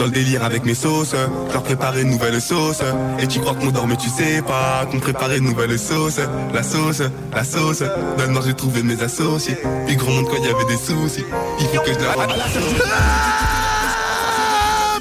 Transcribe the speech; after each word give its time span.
dans 0.00 0.06
le 0.06 0.12
délire 0.12 0.42
avec 0.44 0.64
mes 0.64 0.74
sauces, 0.74 1.14
leur 1.52 1.62
préparer 1.62 2.00
une 2.00 2.10
nouvelle 2.10 2.40
sauce. 2.40 2.80
Et 3.18 3.26
tu 3.26 3.38
crois 3.38 3.54
qu'on 3.54 3.70
dort 3.70 3.86
mais 3.86 3.96
tu 3.96 4.08
sais 4.08 4.40
pas 4.40 4.86
qu'on 4.90 4.98
préparait 4.98 5.36
une 5.36 5.44
nouvelle 5.44 5.78
sauce. 5.78 6.18
La 6.54 6.62
sauce, 6.62 7.02
la 7.34 7.44
sauce, 7.44 7.82
dans 8.16 8.24
le 8.24 8.32
nord 8.32 8.42
j'ai 8.46 8.54
trouvé 8.54 8.82
mes 8.82 9.02
associés. 9.02 9.58
Puis 9.86 9.96
gros 9.96 10.10
monde 10.10 10.24
quand 10.30 10.38
il 10.38 10.44
y 10.44 10.48
avait 10.48 10.64
des 10.64 10.78
soucis, 10.78 11.24
il 11.60 11.66
faut 11.66 11.82
que 11.82 11.92
je 11.92 11.98
leur 11.98 12.16
rende 12.16 12.30
la 12.30 12.48
sauce. 12.48 12.62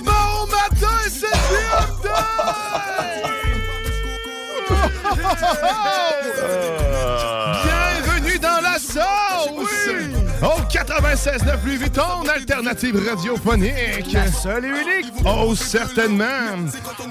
Bon 0.04 0.48
matin, 0.52 0.98
c'est 1.10 1.28
96.9 10.70 11.66
Louis 11.66 11.78
Vuitton, 11.78 12.28
alternative 12.32 12.96
radiophonique. 13.10 14.16
Seul 14.42 14.66
et 14.66 14.68
unique. 14.68 15.12
Oh, 15.26 15.56
certainement. 15.56 16.26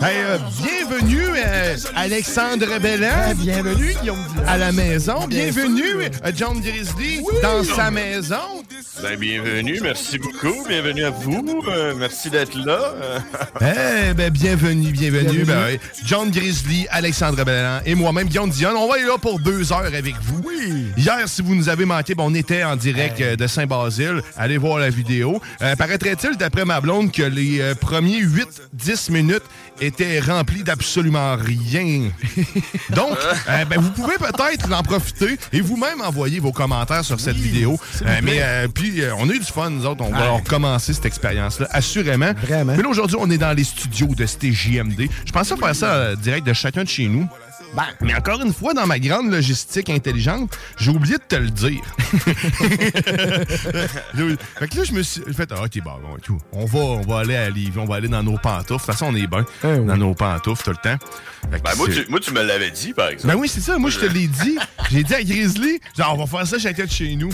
Hey, 0.01 0.19
euh, 0.19 0.39
bienvenue, 0.63 1.27
euh, 1.37 1.77
Alexandre 1.97 2.79
Bellan. 2.79 3.35
bienvenue, 3.37 3.95
Guillaume 4.01 4.25
À 4.47 4.59
la 4.59 4.71
maison. 4.71 5.27
Bienvenue, 5.27 6.05
euh, 6.05 6.33
John 6.37 6.61
Grizzly, 6.61 7.21
dans 7.43 7.65
sa 7.65 7.91
maison. 7.91 8.37
Ben, 9.03 9.19
bienvenue, 9.19 9.81
merci 9.83 10.19
beaucoup, 10.19 10.65
bienvenue 10.69 11.05
à 11.05 11.11
vous, 11.11 11.63
euh, 11.69 11.95
merci 11.97 12.31
d'être 12.31 12.57
là. 12.65 12.79
Eh 13.61 14.15
ben, 14.15 14.31
bienvenue, 14.31 14.93
bienvenue. 14.93 15.45
Ben, 15.45 15.65
oui. 15.73 15.81
John 16.07 16.31
Grizzly, 16.31 16.87
Alexandre 16.91 17.45
Bellan 17.45 17.81
et 17.85 17.95
moi-même, 17.97 18.29
Guillaume 18.29 18.51
Dion. 18.51 18.71
On 18.77 18.89
va 18.89 18.99
être 18.99 19.07
là 19.07 19.19
pour 19.19 19.41
deux 19.41 19.73
heures 19.73 19.81
avec 19.85 20.15
vous. 20.23 20.43
Hier, 20.97 21.29
si 21.29 21.43
vous 21.43 21.55
nous 21.57 21.69
avez 21.69 21.85
manqué, 21.85 22.15
ben, 22.15 22.25
on 22.27 22.35
était 22.35 22.63
en 22.63 22.77
direct 22.77 23.21
de 23.21 23.48
Saint-Basile. 23.49 24.23
Allez 24.37 24.59
voir 24.59 24.79
la 24.79 24.91
vidéo. 24.91 25.41
Euh, 25.63 25.75
Paraîtrait-il, 25.77 26.37
d'après 26.37 26.65
ma 26.65 26.81
blonde, 26.81 27.13
que 27.13 27.23
les 27.23 27.61
euh, 27.61 27.75
premiers 27.75 28.23
8-10 28.23 29.13
minutes 29.13 29.43
étaient 29.81 30.21
remplis 30.21 30.63
d'absolument 30.63 31.37
rien? 31.37 32.11
Donc, 32.91 33.17
euh, 33.49 33.65
ben, 33.65 33.81
vous 33.81 33.91
pouvez 33.91 34.17
peut-être 34.17 34.73
en 34.73 34.83
profiter 34.83 35.39
et 35.53 35.61
vous-même 35.61 36.01
envoyer 36.01 36.41
vos 36.41 36.53
commentaires 36.53 37.05
sur 37.05 37.21
cette 37.21 37.37
vidéo. 37.37 37.79
Mais 38.23 38.43
puis, 38.75 39.03
on 39.19 39.29
a 39.29 39.33
eu 39.33 39.39
du 39.39 39.45
fun, 39.45 39.71
nous 39.71 39.87
autres. 39.87 40.05
On 40.05 40.11
va 40.11 40.31
recommencer 40.31 40.93
cette 40.93 41.07
expérience-là, 41.07 41.69
assurément. 41.71 42.33
Vraiment. 42.43 42.75
Mais 42.77 42.83
là, 42.83 42.89
aujourd'hui, 42.89 43.17
on 43.19 43.31
est 43.31 43.39
dans 43.39 43.53
les 43.53 43.65
studios 43.65 44.09
de 44.09 44.27
CJMD. 44.27 45.09
Je 45.25 45.33
pensais 45.33 45.57
faire 45.57 45.75
ça 45.75 46.17
direct 46.17 46.47
de 46.47 46.53
chacun 46.53 46.85
de 46.85 46.89
chez 46.89 47.09
nous. 47.09 47.29
Mais 48.01 48.15
encore 48.15 48.41
une 48.41 48.53
fois, 48.53 48.75
dans 48.75 48.87
ma 48.87 48.99
grande 48.99 49.31
logistique 49.31 49.91
intelligente, 49.91 50.57
j'ai 50.79 50.91
oublié 50.91 51.17
de 51.17 51.23
te 51.23 51.37
le 51.37 51.51
dire. 51.51 51.83
fait 54.59 54.69
que 54.69 54.77
là, 54.77 54.85
je 54.85 54.93
me 54.93 55.03
suis 55.03 55.23
fait, 55.33 55.51
ah, 55.53 55.63
ok, 55.65 55.83
bon, 55.83 55.93
bon, 56.03 56.17
tout. 56.23 56.39
On 56.53 56.65
va, 56.65 56.79
on 56.79 57.01
va 57.03 57.21
aller 57.21 57.37
à 57.37 57.51
Lévis, 57.51 57.79
on 57.79 57.85
va 57.85 57.97
aller 57.97 58.09
dans 58.09 58.23
nos 58.23 58.39
pantoufles. 58.39 58.73
De 58.73 58.77
toute 58.77 58.83
façon, 58.83 59.07
on 59.07 59.15
est 59.15 59.27
bien 59.27 59.45
dans 59.63 59.97
nos 59.97 60.15
pantoufles 60.15 60.65
tout 60.65 60.71
le 60.71 60.77
temps. 60.77 60.99
Ben, 61.51 61.61
moi, 61.77 61.89
tu, 61.89 62.07
moi, 62.09 62.21
tu 62.21 62.33
me 62.33 62.43
l'avais 62.43 62.71
dit, 62.71 62.93
par 62.93 63.09
exemple. 63.09 63.33
ben 63.35 63.41
oui, 63.41 63.49
c'est 63.49 63.61
ça. 63.61 63.79
Moi, 63.79 63.91
je 63.91 63.99
te 63.99 64.07
l'ai 64.07 64.27
dit. 64.27 64.59
J'ai 64.91 65.03
dit 65.03 65.15
à 65.15 65.23
Grizzly, 65.23 65.81
genre, 65.97 66.15
on 66.15 66.25
va 66.25 66.39
faire 66.39 66.47
ça 66.47 66.59
chacun 66.59 66.85
de 66.85 66.91
chez 66.91 67.17
nous. 67.17 67.31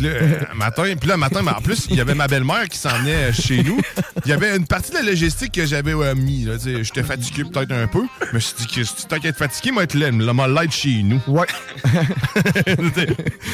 Puis 0.00 0.08
là, 0.08 0.14
euh, 0.14 0.54
matin, 0.54 0.84
puis 0.98 1.08
là, 1.10 1.18
matin, 1.18 1.42
mais 1.44 1.50
en 1.50 1.60
plus, 1.60 1.86
il 1.90 1.96
y 1.96 2.00
avait 2.00 2.14
ma 2.14 2.26
belle-mère 2.26 2.66
qui 2.70 2.78
s'en 2.78 2.88
venait 3.00 3.28
euh, 3.28 3.32
chez 3.32 3.62
nous. 3.62 3.78
Il 4.24 4.30
y 4.30 4.32
avait 4.32 4.56
une 4.56 4.66
partie 4.66 4.92
de 4.92 4.96
la 4.96 5.02
logistique 5.02 5.52
que 5.52 5.66
j'avais 5.66 5.92
euh, 5.92 6.14
mis. 6.14 6.46
tu 6.62 6.82
J'étais 6.82 7.02
fatigué 7.02 7.44
peut-être 7.44 7.72
un 7.72 7.86
peu. 7.86 8.04
Je 8.30 8.34
me 8.34 8.40
suis 8.40 8.54
dit 8.56 8.66
que 8.66 8.82
si 8.82 9.06
qu'à 9.06 9.16
être 9.28 9.36
fatigué, 9.36 9.72
moi, 9.72 9.82
être 9.82 9.92
là, 9.92 10.10
m'a 10.10 10.48
l'aide 10.48 10.72
chez 10.72 11.02
nous. 11.02 11.20
Ouais. 11.26 11.46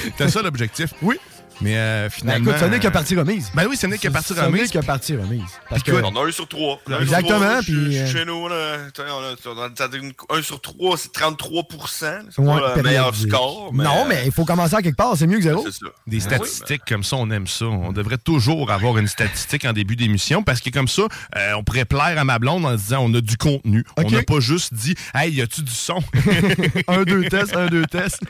C'était 0.04 0.28
ça 0.28 0.40
l'objectif. 0.40 0.90
Oui. 1.02 1.18
Mais 1.60 1.76
euh, 1.76 2.10
finalement. 2.10 2.50
écoute, 2.50 2.60
ce 2.60 2.66
n'est 2.66 2.78
que 2.80 2.88
partie 2.88 3.16
remise. 3.16 3.50
Ben 3.54 3.66
oui, 3.68 3.76
ce 3.76 3.86
n'est 3.86 3.98
que 3.98 4.08
partie 4.08 4.34
Ce 4.34 4.34
n'est 4.40 4.46
remise. 4.46 4.70
que 4.70 4.78
partie 4.80 5.16
remise. 5.16 5.42
Parce 5.70 5.82
que, 5.82 5.92
On 5.92 6.14
a 6.16 6.26
un 6.26 6.30
sur 6.30 6.46
trois. 6.48 6.80
Exactement, 7.00 7.38
trois, 7.40 7.60
puis, 7.62 7.92
chez- 7.92 8.00
euh, 8.02 8.06
Chez 8.12 8.24
nous, 8.26 8.48
là, 8.48 8.76
t'sais, 8.92 9.02
on 9.10 9.50
a, 9.50 9.54
on 9.54 9.62
a- 9.62 9.70
t'as 9.70 9.88
une- 9.96 10.12
un 10.30 10.42
sur 10.42 10.60
trois, 10.60 10.96
c'est 10.98 11.12
33 11.12 11.62
C'est 11.88 12.40
Ouais, 12.40 12.60
pas 12.60 12.76
le 12.76 12.82
meilleur 12.82 13.14
score. 13.14 13.70
Non, 13.72 14.04
mais 14.08 14.22
il 14.26 14.32
faut 14.32 14.44
commencer 14.44 14.74
à 14.74 14.82
quelque 14.82 14.96
part, 14.96 15.16
c'est 15.16 15.26
mieux 15.26 15.38
que 15.38 15.42
zéro. 15.44 15.62
C'est 15.64 15.72
ça. 15.84 15.90
Des 16.06 16.16
Oui, 16.16 16.20
statistiques 16.22 16.82
comme 16.86 17.04
ça, 17.04 17.16
on 17.16 17.30
aime 17.30 17.46
ça. 17.46 17.64
On 17.66 17.92
devrait 17.92 18.18
toujours 18.18 18.70
avoir 18.70 18.98
une 18.98 19.08
statistique 19.08 19.64
en 19.64 19.72
début 19.72 19.96
d'émission 19.96 20.42
parce 20.42 20.60
que 20.60 20.70
comme 20.70 20.88
ça, 20.88 21.02
euh, 21.36 21.52
on 21.56 21.64
pourrait 21.64 21.84
plaire 21.86 22.18
à 22.18 22.24
ma 22.24 22.38
blonde 22.38 22.66
en 22.66 22.74
disant 22.74 22.98
on 23.02 23.14
a 23.14 23.20
du 23.20 23.36
contenu. 23.36 23.84
On 23.96 24.02
n'a 24.10 24.22
pas 24.22 24.40
juste 24.40 24.74
dit 24.74 24.94
Hey, 25.14 25.32
y 25.34 25.42
a-tu 25.42 25.62
du 25.62 25.72
son? 25.72 26.00
un, 26.88 27.02
deux 27.04 27.24
tests, 27.28 27.56
un, 27.56 27.66
deux 27.66 27.86
tests. 27.86 28.20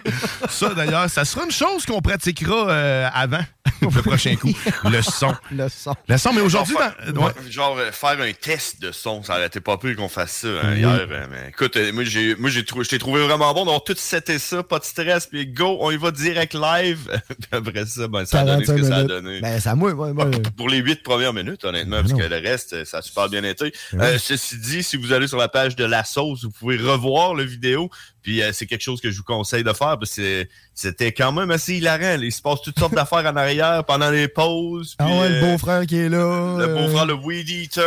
Ça 0.48 0.74
d'ailleurs, 0.74 1.10
ça 1.10 1.24
sera 1.24 1.44
une 1.44 1.50
chose 1.50 1.84
qu'on 1.86 2.00
pratiquera 2.00 2.70
euh, 2.70 3.08
avant 3.16 3.44
le 3.82 4.02
prochain 4.02 4.36
coup. 4.36 4.52
Le 4.84 5.02
son. 5.02 5.34
Le 5.50 5.68
son. 5.68 5.94
Le 6.08 6.16
son, 6.18 6.32
mais 6.32 6.40
aujourd'hui, 6.40 6.74
Genre, 6.76 7.12
dans- 7.12 7.26
ouais. 7.26 7.32
faire- 7.32 7.50
genre, 7.52 7.78
euh, 7.78 7.90
faire 7.92 8.20
un 8.20 8.32
test 8.32 8.80
de 8.80 8.92
son, 8.92 9.22
ça 9.22 9.34
aurait 9.34 9.46
été 9.46 9.60
pas 9.60 9.76
pire 9.78 9.96
qu'on 9.96 10.08
fasse 10.08 10.32
ça 10.42 10.48
hein, 10.62 10.74
hier. 10.74 10.88
euh, 11.10 11.26
Mais 11.30 11.48
écoute, 11.50 11.76
euh, 11.76 11.92
moi 11.92 12.04
j'ai 12.04 12.34
moi 12.36 12.48
j'ai 12.50 12.64
trouvé 12.64 12.84
je 12.84 12.90
t'ai 12.90 12.98
trouvé 12.98 13.22
vraiment 13.26 13.52
bon. 13.54 13.64
On 13.66 13.76
a 13.76 13.80
tout 13.80 13.94
seté 13.96 14.38
ça, 14.38 14.62
pas 14.62 14.78
de 14.78 14.84
stress, 14.84 15.26
puis 15.26 15.46
go, 15.46 15.78
on 15.80 15.90
y 15.90 15.96
va 15.96 16.10
direct 16.10 16.54
live. 16.54 17.20
Puis 17.28 17.48
après 17.52 17.86
ça, 17.86 18.08
ben, 18.08 18.24
ça 18.24 18.40
a 18.40 18.44
donné 18.44 18.64
ce 18.64 18.72
45 18.72 18.76
que 18.76 18.82
ça 18.88 18.96
a 18.96 19.04
donné. 19.04 19.40
Ben, 19.40 19.60
ça, 19.60 19.74
moi, 19.74 19.94
moi, 19.94 20.12
moi, 20.12 20.30
Pour 20.56 20.68
les 20.68 20.78
huit 20.78 21.02
premières 21.02 21.32
minutes, 21.32 21.64
honnêtement, 21.64 21.98
parce 22.00 22.12
non. 22.12 22.18
que 22.18 22.24
le 22.24 22.36
reste, 22.36 22.72
euh, 22.72 22.84
ça 22.84 22.98
a 22.98 23.02
super 23.02 23.28
bien 23.28 23.44
été. 23.44 23.72
Ben 23.92 24.14
Euh, 24.14 24.18
ceci 24.18 24.58
dit, 24.58 24.82
si 24.82 24.96
vous 24.96 25.12
allez 25.12 25.26
sur 25.28 25.38
la 25.38 25.48
page 25.48 25.76
de 25.76 25.84
La 25.84 26.04
Sauce, 26.04 26.44
vous 26.44 26.50
pouvez 26.50 26.76
revoir 26.76 27.34
le 27.34 27.42
vidéo. 27.44 27.90
Puis 28.26 28.42
euh, 28.42 28.50
c'est 28.52 28.66
quelque 28.66 28.82
chose 28.82 29.00
que 29.00 29.08
je 29.08 29.18
vous 29.18 29.22
conseille 29.22 29.62
de 29.62 29.72
faire 29.72 29.96
parce 30.00 30.16
que 30.16 30.44
c'était 30.74 31.12
quand 31.12 31.30
même 31.30 31.52
assez 31.52 31.76
hilarant. 31.76 32.18
Il 32.20 32.32
se 32.32 32.42
passe 32.42 32.60
toutes 32.60 32.76
sortes 32.76 32.92
d'affaires 32.92 33.24
en 33.24 33.36
arrière 33.36 33.84
pendant 33.84 34.10
les 34.10 34.26
pauses. 34.26 34.96
Ah 34.98 35.06
ouais, 35.06 35.28
le 35.28 35.34
euh, 35.36 35.40
beau-frère 35.52 35.86
qui 35.86 35.96
est 35.96 36.08
là. 36.08 36.56
le 36.58 36.64
euh, 36.64 36.74
beau-frère, 36.74 37.06
le 37.06 37.14
Weed 37.14 37.48
Eater. 37.48 37.84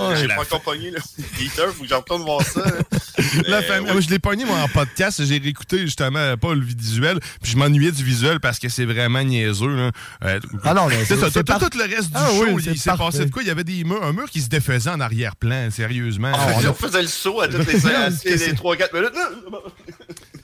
Euh, 0.00 0.16
J'ai 0.16 0.26
pas 0.26 0.40
encore 0.40 0.62
pogné 0.62 0.90
le 0.90 0.98
Weed 1.16 1.40
Eater, 1.46 1.68
faut 1.72 1.84
que 1.84 1.88
j'en 1.88 1.98
retourne 2.00 2.22
voir 2.22 2.42
ça. 2.42 2.60
La 3.46 3.62
famille. 3.62 4.02
je 4.02 4.10
l'ai 4.10 4.18
pogné 4.18 4.44
moi, 4.44 4.58
en 4.58 4.68
podcast. 4.68 5.24
J'ai 5.24 5.38
réécouté 5.38 5.78
justement 5.78 6.36
pas 6.36 6.54
le 6.54 6.60
visuel. 6.64 7.20
Puis 7.40 7.52
je 7.52 7.56
m'ennuyais 7.56 7.92
du 7.92 8.02
visuel 8.02 8.40
parce 8.40 8.58
que 8.58 8.68
c'est 8.68 8.84
vraiment 8.84 9.22
niaiseux. 9.22 9.74
là. 9.76 9.90
Euh, 10.24 10.40
Ah 10.64 10.74
non, 10.74 10.88
mais 10.88 11.04
c'est 11.04 11.16
Tout, 11.16 11.44
par- 11.44 11.60
tout 11.60 11.78
le 11.78 11.84
reste 11.84 12.08
du 12.08 12.16
Ah 12.16 12.28
show, 12.30 12.46
oui, 12.50 12.64
il 12.66 12.78
s'est 12.78 12.90
passé 12.96 13.24
de 13.26 13.30
quoi? 13.30 13.42
Il 13.42 13.48
y 13.48 13.50
avait 13.52 13.62
des 13.64 13.84
murs, 13.84 14.02
un 14.02 14.12
mur 14.12 14.28
qui 14.28 14.40
se 14.40 14.48
défaisait 14.48 14.90
en 14.90 14.98
arrière-plan, 15.00 15.70
sérieusement. 15.70 16.32
Ah, 16.34 16.48
on 16.68 16.72
faisait 16.86 17.02
le 17.02 17.08
saut 17.08 17.40
à 17.40 17.46
toutes 17.48 17.66
les, 17.72 17.86
à 17.94 18.10
toutes 18.10 18.24
les 18.24 18.52
3-4 18.52 18.92
minutes. 18.94 19.12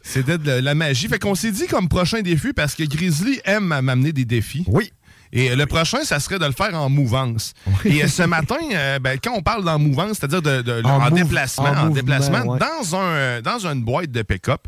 C'était 0.02 0.38
de 0.38 0.50
la, 0.52 0.74
magie. 0.74 1.08
Fait 1.08 1.18
qu'on 1.18 1.34
s'est 1.34 1.52
dit 1.52 1.66
comme 1.66 1.88
prochain 1.88 2.20
défi, 2.20 2.52
parce 2.52 2.74
que 2.74 2.82
Grizzly 2.84 3.40
aime 3.44 3.64
m'amener 3.80 4.12
des 4.12 4.24
défis. 4.24 4.64
Oui. 4.66 4.92
Et 5.32 5.50
euh, 5.50 5.56
le 5.56 5.64
prochain, 5.66 6.02
ça 6.04 6.20
serait 6.20 6.38
de 6.38 6.44
le 6.44 6.52
faire 6.52 6.74
en 6.74 6.90
mouvance. 6.90 7.54
Et 7.84 8.04
euh, 8.04 8.08
ce 8.08 8.22
matin, 8.22 8.56
euh, 8.74 8.98
ben, 8.98 9.18
quand 9.22 9.32
on 9.34 9.42
parle 9.42 9.64
d'en 9.64 9.78
mouvance, 9.78 10.18
c'est-à-dire 10.18 10.42
de, 10.42 10.60
de- 10.60 10.82
En 10.84 11.10
déplacement, 11.10 11.64
en 11.64 11.68
en, 11.68 11.74
mouvement, 11.86 11.94
déplacement, 11.94 12.42
ouais. 12.44 12.58
dans, 12.58 12.96
un, 12.96 13.40
dans 13.40 13.66
une 13.66 13.82
boîte 13.82 14.10
de 14.10 14.22
pick-up. 14.22 14.60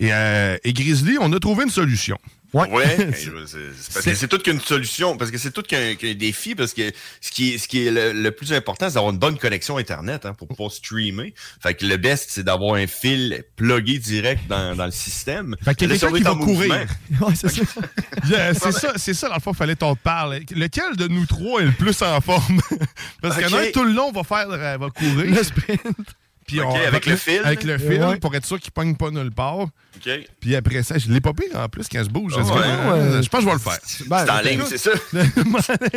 Et, 0.00 0.08
euh, 0.12 0.56
et 0.64 0.72
Grizzly, 0.72 1.18
on 1.20 1.30
a 1.32 1.38
trouvé 1.38 1.64
une 1.64 1.70
solution. 1.70 2.16
Ouais, 2.54 2.68
c'est- 3.14 3.14
c'est 3.16 3.92
parce 3.94 4.04
que 4.04 4.14
c'est 4.14 4.42
qu'une 4.42 4.60
solution, 4.60 5.16
parce 5.16 5.30
que 5.30 5.38
c'est 5.38 5.52
tout 5.52 5.62
qu'un 5.62 5.94
qu'un 5.94 6.12
défi, 6.14 6.54
parce 6.54 6.74
que 6.74 6.92
ce 7.20 7.30
qui 7.30 7.54
est, 7.54 7.58
ce 7.58 7.66
qui 7.66 7.86
est 7.86 7.90
le, 7.90 8.12
le 8.12 8.30
plus 8.30 8.52
important, 8.52 8.88
c'est 8.88 8.94
d'avoir 8.96 9.12
une 9.12 9.18
bonne 9.18 9.38
connexion 9.38 9.78
Internet 9.78 10.26
hein, 10.26 10.34
pour 10.34 10.48
pouvoir 10.48 10.70
streamer. 10.70 11.32
Fait 11.62 11.74
que 11.74 11.86
le 11.86 11.96
best, 11.96 12.26
c'est 12.30 12.42
d'avoir 12.44 12.74
un 12.74 12.86
fil 12.86 13.42
plugué 13.56 13.98
direct 13.98 14.46
dans, 14.48 14.76
dans 14.76 14.84
le 14.84 14.90
système. 14.90 15.56
Fait 15.64 15.70
on 15.70 15.74
quelqu'un 15.74 16.12
qui 16.12 16.22
va 16.22 16.34
courir. 16.34 16.86
Ouais, 17.20 17.34
c'est 17.34 17.48
ça. 17.50 17.62
Yeah, 18.28 18.54
c'est 18.54 18.72
ça, 18.72 18.92
c'est 18.96 19.14
ça, 19.14 19.28
dans 19.28 19.34
le 19.36 19.40
fond, 19.40 19.52
fallait 19.54 19.74
qu'on 19.74 19.94
te 19.96 20.00
parle. 20.02 20.40
Lequel 20.54 20.96
de 20.96 21.08
nous 21.08 21.26
trois 21.26 21.60
est 21.62 21.66
le 21.66 21.72
plus 21.72 22.00
en 22.02 22.20
forme? 22.20 22.60
Parce 23.20 23.36
qu'il 23.36 23.48
y 23.48 23.52
en 23.52 23.56
a 23.56 23.62
Ok. 23.62 23.68
un 23.68 23.72
tout 23.72 23.84
le 23.84 23.92
long 23.92 24.12
va 24.12 24.22
faire, 24.22 24.46
euh, 24.50 24.76
va 24.78 24.90
courir. 24.90 25.24
Le 25.34 25.42
sprint. 25.42 25.80
Puis 26.46 26.60
on- 26.60 26.74
avec 26.74 27.06
le 27.06 27.16
fil? 27.16 27.40
Avec 27.44 27.62
le 27.64 27.78
fil, 27.78 28.02
Ouais. 28.02 28.16
pour 28.16 28.34
être 28.34 28.44
sûr 28.46 28.58
qu'il 28.60 28.72
pogne 28.72 28.94
pas 28.96 29.10
nulle 29.10 29.30
part. 29.32 29.66
Puis 30.40 30.56
après 30.56 30.82
ça, 30.82 30.98
je 30.98 31.08
l'ai 31.10 31.20
pas 31.20 31.32
pire 31.32 31.56
en 31.56 31.68
plus 31.68 31.86
quand 31.90 32.02
je 32.02 32.08
bouge. 32.08 32.32
Je, 32.36 32.40
ouais. 32.42 32.60
euh, 32.64 33.22
je 33.22 33.28
pense 33.28 33.40
que 33.40 33.44
je 33.44 33.48
vais 33.50 33.52
le 33.52 33.58
faire. 33.58 33.78
Ben, 34.06 34.24
C'est 34.26 34.30
en 34.32 34.40
ligne, 34.40 34.62
c'est 34.68 34.78
ça? 34.78 34.90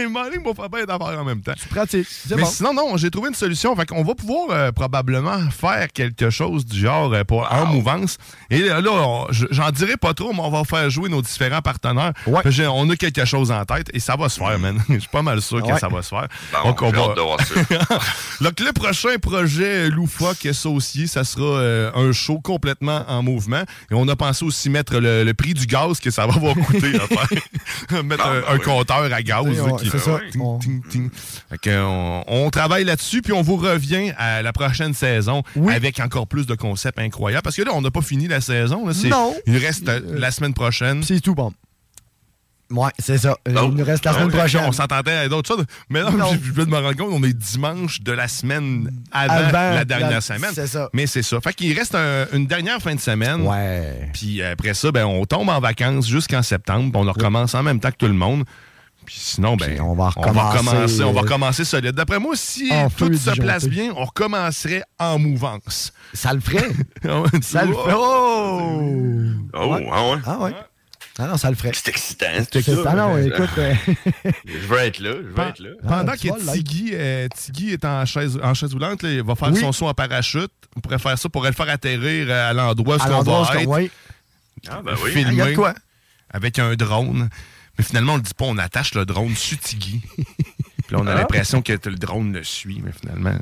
Mon 0.09 0.23
ligne 0.29 0.43
va 0.45 0.53
faire 0.53 0.69
bien 0.69 0.85
d'affaires 0.85 1.19
en 1.19 1.23
même 1.23 1.41
temps. 1.41 1.53
Pratique. 1.69 2.07
C'est 2.09 2.35
Mais 2.35 2.41
bon. 2.43 2.47
sinon, 2.49 2.73
non, 2.73 2.97
j'ai 2.97 3.09
trouvé 3.09 3.29
une 3.29 3.35
solution. 3.35 3.75
Fait 3.75 3.85
qu'on 3.85 4.03
va 4.03 4.13
pouvoir 4.15 4.47
euh, 4.51 4.71
probablement 4.71 5.49
faire 5.49 5.87
quelque 5.93 6.29
chose 6.29 6.65
du 6.65 6.79
genre 6.79 7.11
euh, 7.13 7.23
pour, 7.23 7.51
en 7.51 7.65
mouvance. 7.65 8.17
Et 8.49 8.59
là, 8.59 8.81
là, 8.81 9.25
je- 9.31 9.45
j'en 9.51 9.71
dirai 9.71 9.97
pas 9.97 10.13
trop, 10.13 10.33
mais 10.33 10.41
on 10.41 10.51
va 10.51 10.63
faire 10.63 10.89
jouer 10.89 11.09
nos 11.09 11.21
différents 11.21 11.61
partenaires. 11.61 12.13
Que 12.25 12.67
on 12.67 12.89
a 12.89 12.95
quelque 12.95 13.25
chose 13.25 13.51
en 13.51 13.63
tête 13.65 13.87
et 13.93 13.99
ça 13.99 14.15
va 14.15 14.29
se 14.29 14.39
faire, 14.39 14.59
man. 14.59 14.79
Je 14.89 14.99
suis 14.99 15.09
pas 15.09 15.21
mal 15.21 15.41
sûr 15.41 15.63
que 15.65 15.77
ça 15.79 15.87
va 15.87 16.01
se 16.01 16.09
faire. 16.09 16.27
Bon, 16.53 16.69
Donc, 16.69 16.81
on 16.81 16.89
va- 16.91 17.01
hâte 17.01 17.15
de 17.15 17.21
voir 17.21 17.39
ça. 17.41 17.99
Donc, 18.41 18.59
le 18.59 18.71
prochain 18.73 19.17
projet 19.21 19.89
loufoque 19.89 20.34
associé, 20.45 21.07
ça 21.07 21.23
sera 21.23 21.59
euh, 21.59 21.91
un 21.95 22.11
show 22.11 22.39
complètement 22.39 23.03
en 23.07 23.23
mouvement. 23.23 23.61
Et 23.91 23.93
on 23.93 24.07
a 24.07 24.15
pensé 24.15 24.43
aussi 24.45 24.69
mettre 24.69 24.99
le, 24.99 25.23
le 25.23 25.33
prix 25.33 25.53
du 25.53 25.65
gaz 25.65 25.99
que 25.99 26.11
ça 26.11 26.25
va 26.27 26.33
avoir 26.35 26.55
coûté 26.55 26.95
à 26.99 27.07
faire. 27.07 28.03
mettre 28.03 28.23
Ah, 28.25 28.31
un, 28.31 28.39
ben 28.41 28.43
un 28.49 28.53
oui. 28.55 28.61
compteur 28.63 29.13
à 29.13 29.21
gaz. 29.21 29.43
Oui, 29.45 29.57
on- 29.59 29.75
qui- 29.75 29.89
c'est 29.89 29.99
ça. 29.99 30.19
Ting, 30.31 30.41
On- 30.41 30.59
ting, 30.59 30.81
ting. 30.89 31.09
Fait 31.49 31.57
que, 31.57 31.83
on, 31.83 32.23
on 32.27 32.49
travaille 32.49 32.83
là-dessus, 32.83 33.21
puis 33.21 33.33
on 33.33 33.41
vous 33.41 33.55
revient 33.57 34.11
à 34.17 34.41
la 34.41 34.51
prochaine 34.53 34.93
saison 34.93 35.43
Oui. 35.55 35.73
avec 35.73 35.99
encore 35.99 36.27
plus 36.27 36.45
de 36.47 36.55
concepts 36.55 36.99
incroyables. 36.99 37.43
Parce 37.43 37.55
que 37.55 37.61
là, 37.61 37.71
on 37.73 37.81
n'a 37.81 37.91
pas 37.91 38.01
fini 38.01 38.27
la 38.27 38.41
saison. 38.41 38.87
là. 38.87 38.93
C'est- 38.93 39.09
Non. 39.09 39.35
Il 39.47 39.57
reste 39.57 39.87
euh, 39.89 39.99
la 40.13 40.31
semaine 40.31 40.53
prochaine. 40.53 41.03
C'est 41.03 41.21
tout 41.21 41.35
bon. 41.35 41.53
Ouais, 42.71 42.89
c'est 42.97 43.17
ça. 43.19 43.37
Il 43.47 43.53
nous 43.53 43.83
reste 43.83 44.03
la 44.05 44.11
Non, 44.13 44.17
semaine 44.19 44.31
prochaine. 44.31 44.63
On 44.67 44.71
s'entendait 44.71 45.11
à 45.15 45.29
d'autres 45.29 45.47
choses. 45.55 45.65
Mais 45.89 46.01
non, 46.01 46.11
Non. 46.11 46.31
je 46.43 46.51
viens 46.51 46.65
de 46.65 46.69
me 46.69 46.77
rendre 46.77 46.95
compte, 46.97 47.09
on 47.11 47.23
est 47.23 47.33
dimanche 47.33 48.01
de 48.01 48.11
la 48.11 48.27
semaine 48.27 48.89
avant, 49.11 49.33
Avant 49.33 49.75
la 49.75 49.85
dernière 49.85 50.09
la- 50.09 50.21
semaine. 50.21 50.51
c'est 50.53 50.67
ça. 50.67 50.89
Mais 50.93 51.05
c'est 51.05 51.21
ça. 51.23 51.39
Fait 51.41 51.53
qu'il 51.53 51.77
reste 51.77 51.93
un- 51.95 52.25
une 52.33 52.47
dernière 52.47 52.79
fin 52.81 52.95
de 52.95 52.99
semaine. 52.99 53.41
Ouais. 53.41 54.09
Puis 54.13 54.41
après 54.41 54.73
ça, 54.73 54.91
ben, 54.91 55.05
on 55.05 55.25
tombe 55.25 55.49
en 55.49 55.59
vacances 55.59 56.07
jusqu'en 56.07 56.41
septembre. 56.41 56.91
on 56.99 57.03
recommence 57.03 57.53
en 57.53 57.61
même 57.63 57.79
temps 57.79 57.91
que 57.91 57.97
tout 57.97 58.07
le 58.07 58.13
monde. 58.13 58.43
Puis 59.05 59.17
sinon, 59.19 59.55
ben, 59.55 59.67
Puis 59.67 59.81
on 59.81 59.93
va 59.93 60.09
on 60.15 60.31
va 60.31 60.49
recommencer, 60.49 61.03
on 61.03 61.11
va 61.13 61.19
euh, 61.19 61.21
recommencer 61.21 61.63
solide. 61.63 61.91
D'après 61.91 62.17
moi, 62.17 62.33
si 62.35 62.71
en 62.73 62.89
tout 62.89 63.05
se 63.05 63.11
disjoncté. 63.11 63.41
place 63.41 63.65
bien, 63.67 63.93
on 63.95 64.03
recommencerait 64.05 64.81
en 64.97 65.19
mouvance. 65.19 65.93
Ça 66.15 66.33
le 66.33 66.39
ferait. 66.39 66.71
ça 67.03 67.21
ça 67.41 67.65
le 67.65 67.73
ferait. 67.73 67.93
Oh! 67.95 68.81
Oh, 69.53 69.73
Ouais. 69.75 69.87
ah 69.93 70.09
ouais. 70.09 70.17
Ah 70.25 70.37
ouais. 70.39 70.55
Ah 71.17 71.27
non, 71.27 71.37
ça 71.37 71.49
le 71.49 71.55
ferait. 71.55 71.71
C'est 71.73 71.87
excitant, 71.89 72.25
c'est 72.51 72.61
ça. 72.61 72.71
Ah 72.87 72.93
non, 72.95 73.17
écoute. 73.17 73.49
euh, 73.57 73.73
Je 74.45 74.67
veux 74.67 74.77
être 74.79 74.99
là, 74.99 75.11
je 75.13 75.27
veux 75.41 75.47
être 75.47 75.59
là. 75.59 75.69
Pendant 75.81 75.95
Ah, 75.99 76.03
vois, 76.03 76.17
que. 76.17 76.51
Tiggy, 76.53 76.89
euh, 76.93 77.27
Tiggy 77.33 77.71
est 77.71 77.85
en 77.85 78.05
chaise, 78.05 78.37
en 78.43 78.53
chaise 78.53 78.73
roulante, 78.73 79.01
là, 79.01 79.11
il 79.11 79.23
va 79.23 79.35
faire 79.35 79.51
Oui. 79.53 79.59
son 79.61 79.71
saut 79.71 79.87
en 79.87 79.93
parachute. 79.93 80.51
On 80.75 80.81
pourrait 80.81 80.99
faire 80.99 81.17
ça 81.17 81.29
pour 81.29 81.43
le 81.45 81.53
faire 81.53 81.69
atterrir 81.69 82.29
à 82.31 82.51
l'endroit 82.53 82.97
où 82.97 82.99
on 83.13 83.21
va 83.23 83.61
être. 83.61 83.91
Ah, 84.67 84.81
ben 84.83 84.95
oui. 85.03 85.11
filmé 85.11 85.31
Il 85.31 85.37
y 85.37 85.41
a 85.41 85.51
de 85.51 85.55
quoi? 85.55 85.73
avec 86.31 86.59
un 86.59 86.75
drone. 86.75 87.29
Mais 87.77 87.83
finalement, 87.85 88.13
on 88.13 88.17
le 88.17 88.21
dit 88.23 88.33
pas, 88.33 88.45
on 88.45 88.57
attache 88.57 88.93
le 88.93 89.05
drone 89.05 89.35
sur 89.35 89.57
Tiggy. 89.59 90.01
Puis 90.17 90.91
là, 90.91 90.97
on 90.99 91.07
a 91.07 91.13
Ah. 91.13 91.15
l'impression 91.15 91.61
que 91.61 91.71
le 91.73 91.95
drone 91.95 92.33
le 92.33 92.43
suit, 92.43 92.81
mais 92.83 92.91
finalement, 92.91 93.37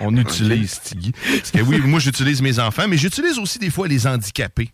on 0.00 0.16
utilise 0.16 0.80
Tiggy. 0.80 1.12
Parce 1.12 1.50
que 1.52 1.60
oui, 1.60 1.78
moi, 1.78 2.00
j'utilise 2.00 2.42
mes 2.42 2.58
enfants, 2.58 2.88
mais 2.88 2.96
j'utilise 2.96 3.38
aussi 3.38 3.58
des 3.60 3.70
fois 3.70 3.86
les 3.86 4.06
handicapés. 4.08 4.70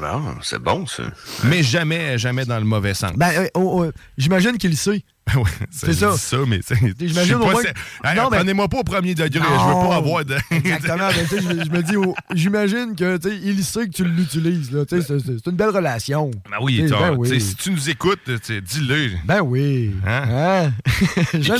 Bon, 0.00 0.34
c'est 0.42 0.58
bon, 0.58 0.86
ça. 0.86 1.04
Mais 1.44 1.62
jamais, 1.62 2.18
jamais 2.18 2.44
dans 2.44 2.58
le 2.58 2.64
mauvais 2.64 2.94
sens. 2.94 3.12
Ben, 3.16 3.30
euh, 3.36 3.48
oh, 3.54 3.84
oh, 3.86 3.90
j'imagine 4.18 4.58
qu'il 4.58 4.70
le 4.70 4.76
sait. 4.76 5.02
Ouais, 5.36 5.42
c'est 5.70 5.94
ça. 5.94 6.16
ça, 6.18 6.36
mais 6.46 6.60
J'imagine 7.00 7.36
au 7.36 7.46
moins 7.50 7.62
Hey, 8.04 8.14
Non, 8.14 8.28
mais- 8.30 8.36
Prenez-moi 8.36 8.68
pas 8.68 8.80
au 8.80 8.84
premier 8.84 9.14
degré, 9.14 9.40
je 9.42 9.64
veux 9.64 9.72
Non. 9.72 9.88
pas 9.88 9.96
avoir 9.96 10.22
de. 10.24 10.36
Exactement. 10.50 11.08
mais 11.16 11.22
tu 11.24 11.28
sais, 11.28 11.64
je, 11.64 11.70
me 11.70 11.82
dis, 11.82 11.96
oh, 11.96 12.14
j'imagine 12.34 12.94
que 12.94 13.16
tu 13.16 13.30
sais, 13.30 13.36
il 13.42 13.64
sait 13.64 13.86
que 13.86 13.92
tu 13.92 14.04
l'utilises. 14.04 14.70
C'est 14.90 15.46
une 15.46 15.56
belle 15.56 15.70
relation. 15.70 16.30
Ben 16.50 16.58
oui, 16.60 16.82
ben 16.90 17.14
oui. 17.16 17.40
si 17.40 17.56
tu 17.56 17.70
nous 17.70 17.88
écoutes, 17.88 18.20
dis-le. 18.30 19.12
Ben 19.24 19.40
oui. 19.40 19.92
Hein? 20.06 20.24
Hein? 20.30 20.72
Dis- 21.32 21.48
Ben 21.48 21.56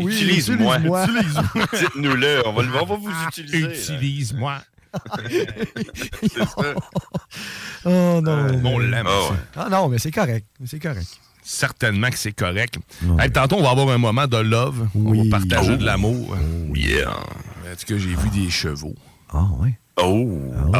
oui, 0.00 0.12
utilise-moi. 0.14 0.78
utilise-moi. 0.78 1.06
Dites-nous-le, 1.72 2.42
on 2.44 2.52
va, 2.54 2.62
le- 2.62 2.68
on 2.82 2.86
va 2.86 2.96
vous 2.96 3.12
utiliser. 3.28 3.60
là. 3.60 3.68
Utilise-moi. 3.74 4.58
C'est 5.28 6.44
ça. 6.44 6.74
Oh 7.84 8.20
non. 8.22 8.52
Bon, 8.58 8.74
on 8.74 8.78
l'aime. 8.78 9.06
Ah 9.08 9.30
ouais. 9.30 9.36
Ah 9.56 9.68
non, 9.70 9.88
mais 9.88 9.98
c'est 9.98 10.10
correct. 10.10 10.46
C'est 10.66 10.78
correct. 10.80 11.06
Certainement 11.42 12.10
que 12.10 12.18
c'est 12.18 12.32
correct. 12.32 12.78
Hey, 13.18 13.30
tantôt, 13.30 13.56
on 13.56 13.62
va 13.62 13.70
avoir 13.70 13.88
un 13.90 13.98
moment 13.98 14.26
de 14.26 14.36
love. 14.36 14.88
On 14.94 15.22
va 15.24 15.38
partager 15.38 15.72
Oh. 15.74 15.76
de 15.76 15.84
l'amour. 15.84 16.36
Yeah. 16.74 17.10
En 17.10 17.76
tout 17.78 17.86
cas, 17.86 17.98
j'ai 17.98 18.14
vu 18.14 18.28
des 18.34 18.50
chevaux? 18.50 18.94
Ah 19.32 19.46
oui. 19.58 19.70
Oh. 20.00 20.28
Oh. 20.72 20.74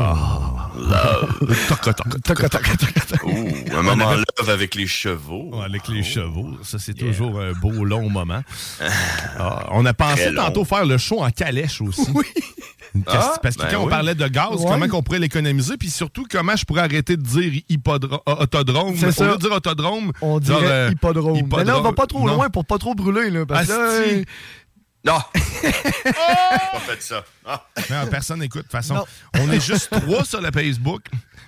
Un 3.73 3.83
moment 3.83 4.11
love 4.15 4.51
avec 4.51 4.75
les 4.75 4.87
chevaux. 4.87 5.61
Avec 5.63 5.89
les 5.89 6.03
chevaux. 6.03 6.57
Ça, 6.63 6.79
c'est 6.79 6.95
toujours 6.95 7.41
un 7.41 7.53
beau, 7.53 7.85
long 7.85 8.09
moment. 8.11 8.43
Ah, 9.41 9.69
on 9.71 9.87
a 9.87 9.95
pensé 9.95 10.35
tantôt 10.35 10.65
faire 10.65 10.85
le 10.85 10.99
show 10.99 11.21
en 11.23 11.31
calèche 11.31 11.81
aussi. 11.81 12.09
Oui. 12.15 12.25
Ah, 13.07 13.35
parce 13.43 13.57
que 13.57 13.63
ben 13.63 13.69
quand 13.71 13.85
on 13.85 13.89
parlait 13.89 14.15
de 14.15 14.27
gaz, 14.29 14.49
Ouais. 14.59 14.65
comment 14.69 14.89
qu'on 14.89 15.03
pourrait 15.03 15.19
l'économiser, 15.19 15.77
puis 15.77 15.91
surtout 15.91 16.25
comment 16.31 16.57
je 16.57 16.65
pourrais 16.65 16.83
arrêter 16.83 17.17
de 17.17 17.23
dire 17.23 17.63
euh, 17.71 18.19
autodrome? 18.27 18.97
C'est 18.97 19.07
Au 19.09 19.13
ça. 19.13 19.27
lieu 19.27 19.37
de 19.37 19.41
dire 19.41 19.53
autodrome, 19.53 20.13
On 20.21 20.39
dire, 20.41 20.59
dirait 20.59 20.71
euh, 20.71 20.91
hippodrome. 20.91 21.49
Mais 21.57 21.65
là, 21.65 21.79
on 21.79 21.83
va 21.83 21.93
pas 21.93 22.07
trop 22.07 22.27
Non. 22.27 22.35
loin 22.35 22.51
pour 22.51 22.65
pas 22.65 22.79
trop 22.79 22.95
brûler. 22.95 23.31
Là, 23.31 23.47
parce 23.47 23.67
que 23.67 23.73
là, 23.73 23.89
Asti. 24.01 24.11
euh, 24.21 24.23
Non. 25.09 25.21
Pas 26.03 26.81
fait 26.81 27.03
ça. 27.03 27.25
Ah. 27.47 27.65
Non, 27.91 28.07
personne 28.11 28.41
n'écoute. 28.41 28.59
De 28.59 28.63
toute 28.63 28.73
façon, 28.73 28.95
Non. 28.95 29.05
on 29.41 29.51
est 29.51 29.61
juste 29.61 29.91
trois 29.91 30.25
sur 30.25 30.41
le 30.41 30.51
Facebook. 30.53 31.03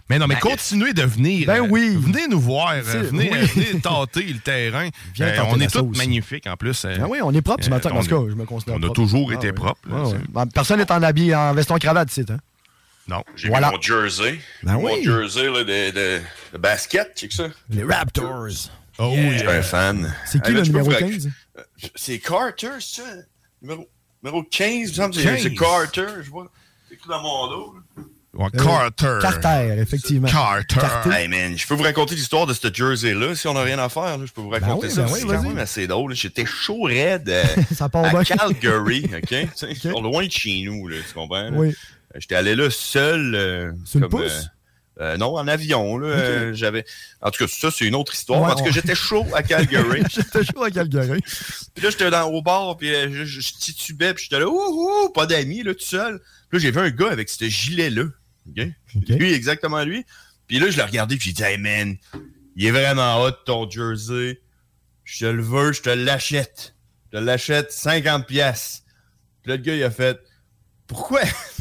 Mais 0.08 0.18
non, 0.18 0.26
mais 0.26 0.36
continuez 0.36 0.92
de 0.92 1.02
venir. 1.02 1.46
Ben 1.46 1.62
euh, 1.62 1.68
oui. 1.70 1.94
Venez 1.96 2.26
nous 2.26 2.40
voir. 2.40 2.70
euh, 2.72 2.82
C'est- 2.84 2.98
venez, 3.02 3.30
oui. 3.30 3.38
euh, 3.38 3.46
venez 3.54 3.80
tâter 3.80 4.22
le 4.24 4.38
terrain. 4.40 4.88
Viens 5.14 5.26
Euh, 5.28 5.36
tâter 5.36 5.48
on 5.52 5.60
est 5.60 5.72
tous 5.72 5.96
magnifiques 5.96 6.46
en 6.48 6.56
plus. 6.56 6.84
Ah 6.84 7.06
oui, 7.08 7.18
on 7.22 7.32
est 7.32 7.42
propre 7.42 7.62
ce 7.62 7.70
matin. 7.70 7.90
on 7.92 7.98
En 7.98 8.02
tout 8.02 8.08
cas, 8.08 8.30
je 8.30 8.34
me 8.34 8.44
considère 8.44 8.74
on 8.74 8.78
a 8.78 8.80
propre. 8.86 8.94
toujours 8.94 9.28
Ah 9.30 9.34
été 9.34 9.46
ouais. 9.48 9.52
propre. 9.52 9.80
là, 9.88 9.94
Ouais, 9.96 10.02
ouais. 10.12 10.18
c'est- 10.20 10.32
Ben, 10.32 10.46
personne 10.46 10.78
n'est 10.80 10.90
en 10.90 11.02
habillé 11.02 11.34
en 11.36 11.54
veston-cravate 11.54 12.10
ici. 12.10 12.24
Hein? 12.28 12.38
Non. 13.06 13.22
J'ai 13.36 13.48
Voilà. 13.48 13.68
mis 13.70 13.76
mon 13.76 13.82
jersey. 13.82 14.40
Ben 14.64 14.72
mon 14.74 14.92
oui. 14.92 15.04
jersey 15.04 15.44
là, 15.44 15.62
de, 15.64 15.90
de, 15.90 16.20
de 16.54 16.58
basket, 16.58 17.12
tu 17.14 17.20
sais 17.20 17.28
que 17.28 17.34
ça? 17.34 17.56
Les 17.68 17.84
Raptors. 17.84 18.46
Oh 18.98 19.14
Je 19.16 19.20
oui. 19.28 19.38
suis 19.38 19.48
un 19.48 19.62
fan. 19.62 20.14
C'est 20.26 20.42
qui 20.42 20.48
Hey, 20.50 20.54
là, 20.56 20.60
le 20.62 20.66
numéro 20.66 20.84
vous 20.86 20.90
rac- 20.92 20.98
15? 20.98 21.30
Euh, 21.58 21.62
C'est 21.94 22.18
Carter, 22.18 22.68
c'est 22.80 23.00
ça? 23.02 23.08
Numéro, 23.62 23.88
numéro 24.22 24.42
15, 24.42 24.70
il 24.72 24.80
me 24.88 24.92
semble 24.92 25.14
que 25.14 25.22
15. 25.22 25.42
c'est- 25.42 25.54
Carter, 25.54 26.06
je 26.22 26.30
vois. 26.30 26.50
C'est 26.88 26.94
écrit 26.94 27.08
dans 27.08 27.22
mon 27.22 27.48
dos. 27.48 27.74
là. 27.96 28.02
Ouais, 28.32 28.48
Carter. 28.56 29.18
Carter, 29.20 29.74
effectivement. 29.78 30.28
Carter. 30.28 30.76
Carter. 30.78 31.10
Hey 31.12 31.26
man, 31.26 31.58
je 31.58 31.66
peux 31.66 31.74
vous 31.74 31.82
raconter 31.82 32.14
l'histoire 32.14 32.46
de 32.46 32.54
ce 32.54 32.72
jersey-là 32.72 33.34
si 33.34 33.48
on 33.48 33.54
n'a 33.54 33.62
rien 33.62 33.78
à 33.80 33.88
faire. 33.88 34.18
là. 34.18 34.24
Je 34.24 34.30
peux 34.32 34.40
vous 34.40 34.50
raconter 34.50 34.86
oui, 34.86 34.92
ça. 34.92 35.02
ben 35.02 35.12
oui, 35.12 35.18
c'est 35.20 35.26
vas-y. 35.26 35.36
quand 35.42 35.48
même 35.48 35.58
assez 35.58 35.86
drôle. 35.88 36.14
J'étais 36.14 36.46
chaud 36.46 36.82
raide 36.84 37.28
euh, 37.28 37.42
à. 37.80 38.24
Calgary, 38.24 39.04
OK? 39.16 39.26
Tu 39.28 39.48
sais, 39.56 39.74
sur 39.74 40.00
loin 40.00 40.24
de 40.26 40.30
chez 40.30 40.62
nous, 40.62 40.86
là, 40.86 40.96
tu 41.06 41.12
comprends? 41.12 41.50
Oui. 41.54 41.74
J'étais 42.16 42.36
allé 42.36 42.54
là 42.54 42.70
seul. 42.70 43.34
euh, 43.34 43.72
Sur 43.84 43.98
le 44.00 44.08
pouce? 44.08 44.22
euh, 44.30 44.42
euh, 45.00 45.16
non, 45.16 45.36
en 45.36 45.48
avion. 45.48 45.96
Là, 45.96 46.08
euh, 46.08 46.52
j'avais. 46.52 46.84
En 47.22 47.30
tout 47.30 47.44
cas, 47.44 47.50
ça, 47.50 47.70
c'est 47.70 47.86
une 47.86 47.94
autre 47.94 48.12
histoire. 48.12 48.42
Ouais, 48.42 48.52
en 48.52 48.54
tout 48.54 48.64
cas, 48.64 48.70
j'étais 48.70 48.94
chaud 48.94 49.26
à 49.34 49.42
Calgary. 49.42 50.02
J'étais 50.10 50.44
chaud 50.44 50.62
à 50.62 50.70
Calgary. 50.70 51.20
Puis 51.74 51.84
là, 51.84 51.90
j'étais 51.90 52.10
dans, 52.10 52.24
au 52.28 52.42
bar, 52.42 52.76
puis 52.76 52.94
euh, 52.94 53.08
je, 53.10 53.24
je, 53.24 53.40
je 53.40 53.52
titubais, 53.54 54.12
puis 54.12 54.24
j'étais 54.24 54.40
là, 54.40 54.46
ouh, 54.46 55.06
ouh, 55.06 55.08
pas 55.10 55.26
d'amis, 55.26 55.62
là, 55.62 55.74
tout 55.74 55.84
seul. 55.84 56.20
Puis 56.48 56.58
là, 56.58 56.58
j'ai 56.58 56.70
vu 56.70 56.78
un 56.78 56.90
gars 56.90 57.10
avec 57.10 57.30
ce 57.30 57.46
gilet-là. 57.46 58.04
Lui, 59.08 59.32
exactement 59.32 59.82
lui. 59.84 60.04
Puis 60.46 60.58
là, 60.58 60.68
je 60.70 60.76
l'ai 60.76 60.82
regardé, 60.82 61.16
puis 61.16 61.26
j'ai 61.28 61.32
dit, 61.32 61.42
hey 61.42 61.58
man, 61.58 61.96
il 62.56 62.66
est 62.66 62.70
vraiment 62.70 63.22
hot 63.22 63.32
ton 63.46 63.70
jersey. 63.70 64.40
Je 65.04 65.20
te 65.20 65.24
le 65.24 65.42
veux, 65.42 65.72
je 65.72 65.82
te 65.82 65.90
l'achète. 65.90 66.74
Je 67.06 67.18
te 67.18 67.24
l'achète 67.24 67.72
50 67.72 68.26
pièces. 68.26 68.82
Puis 69.42 69.50
là, 69.50 69.56
le 69.56 69.62
gars, 69.62 69.74
il 69.76 69.82
a 69.84 69.90
fait, 69.90 70.18
pourquoi? 70.90 71.20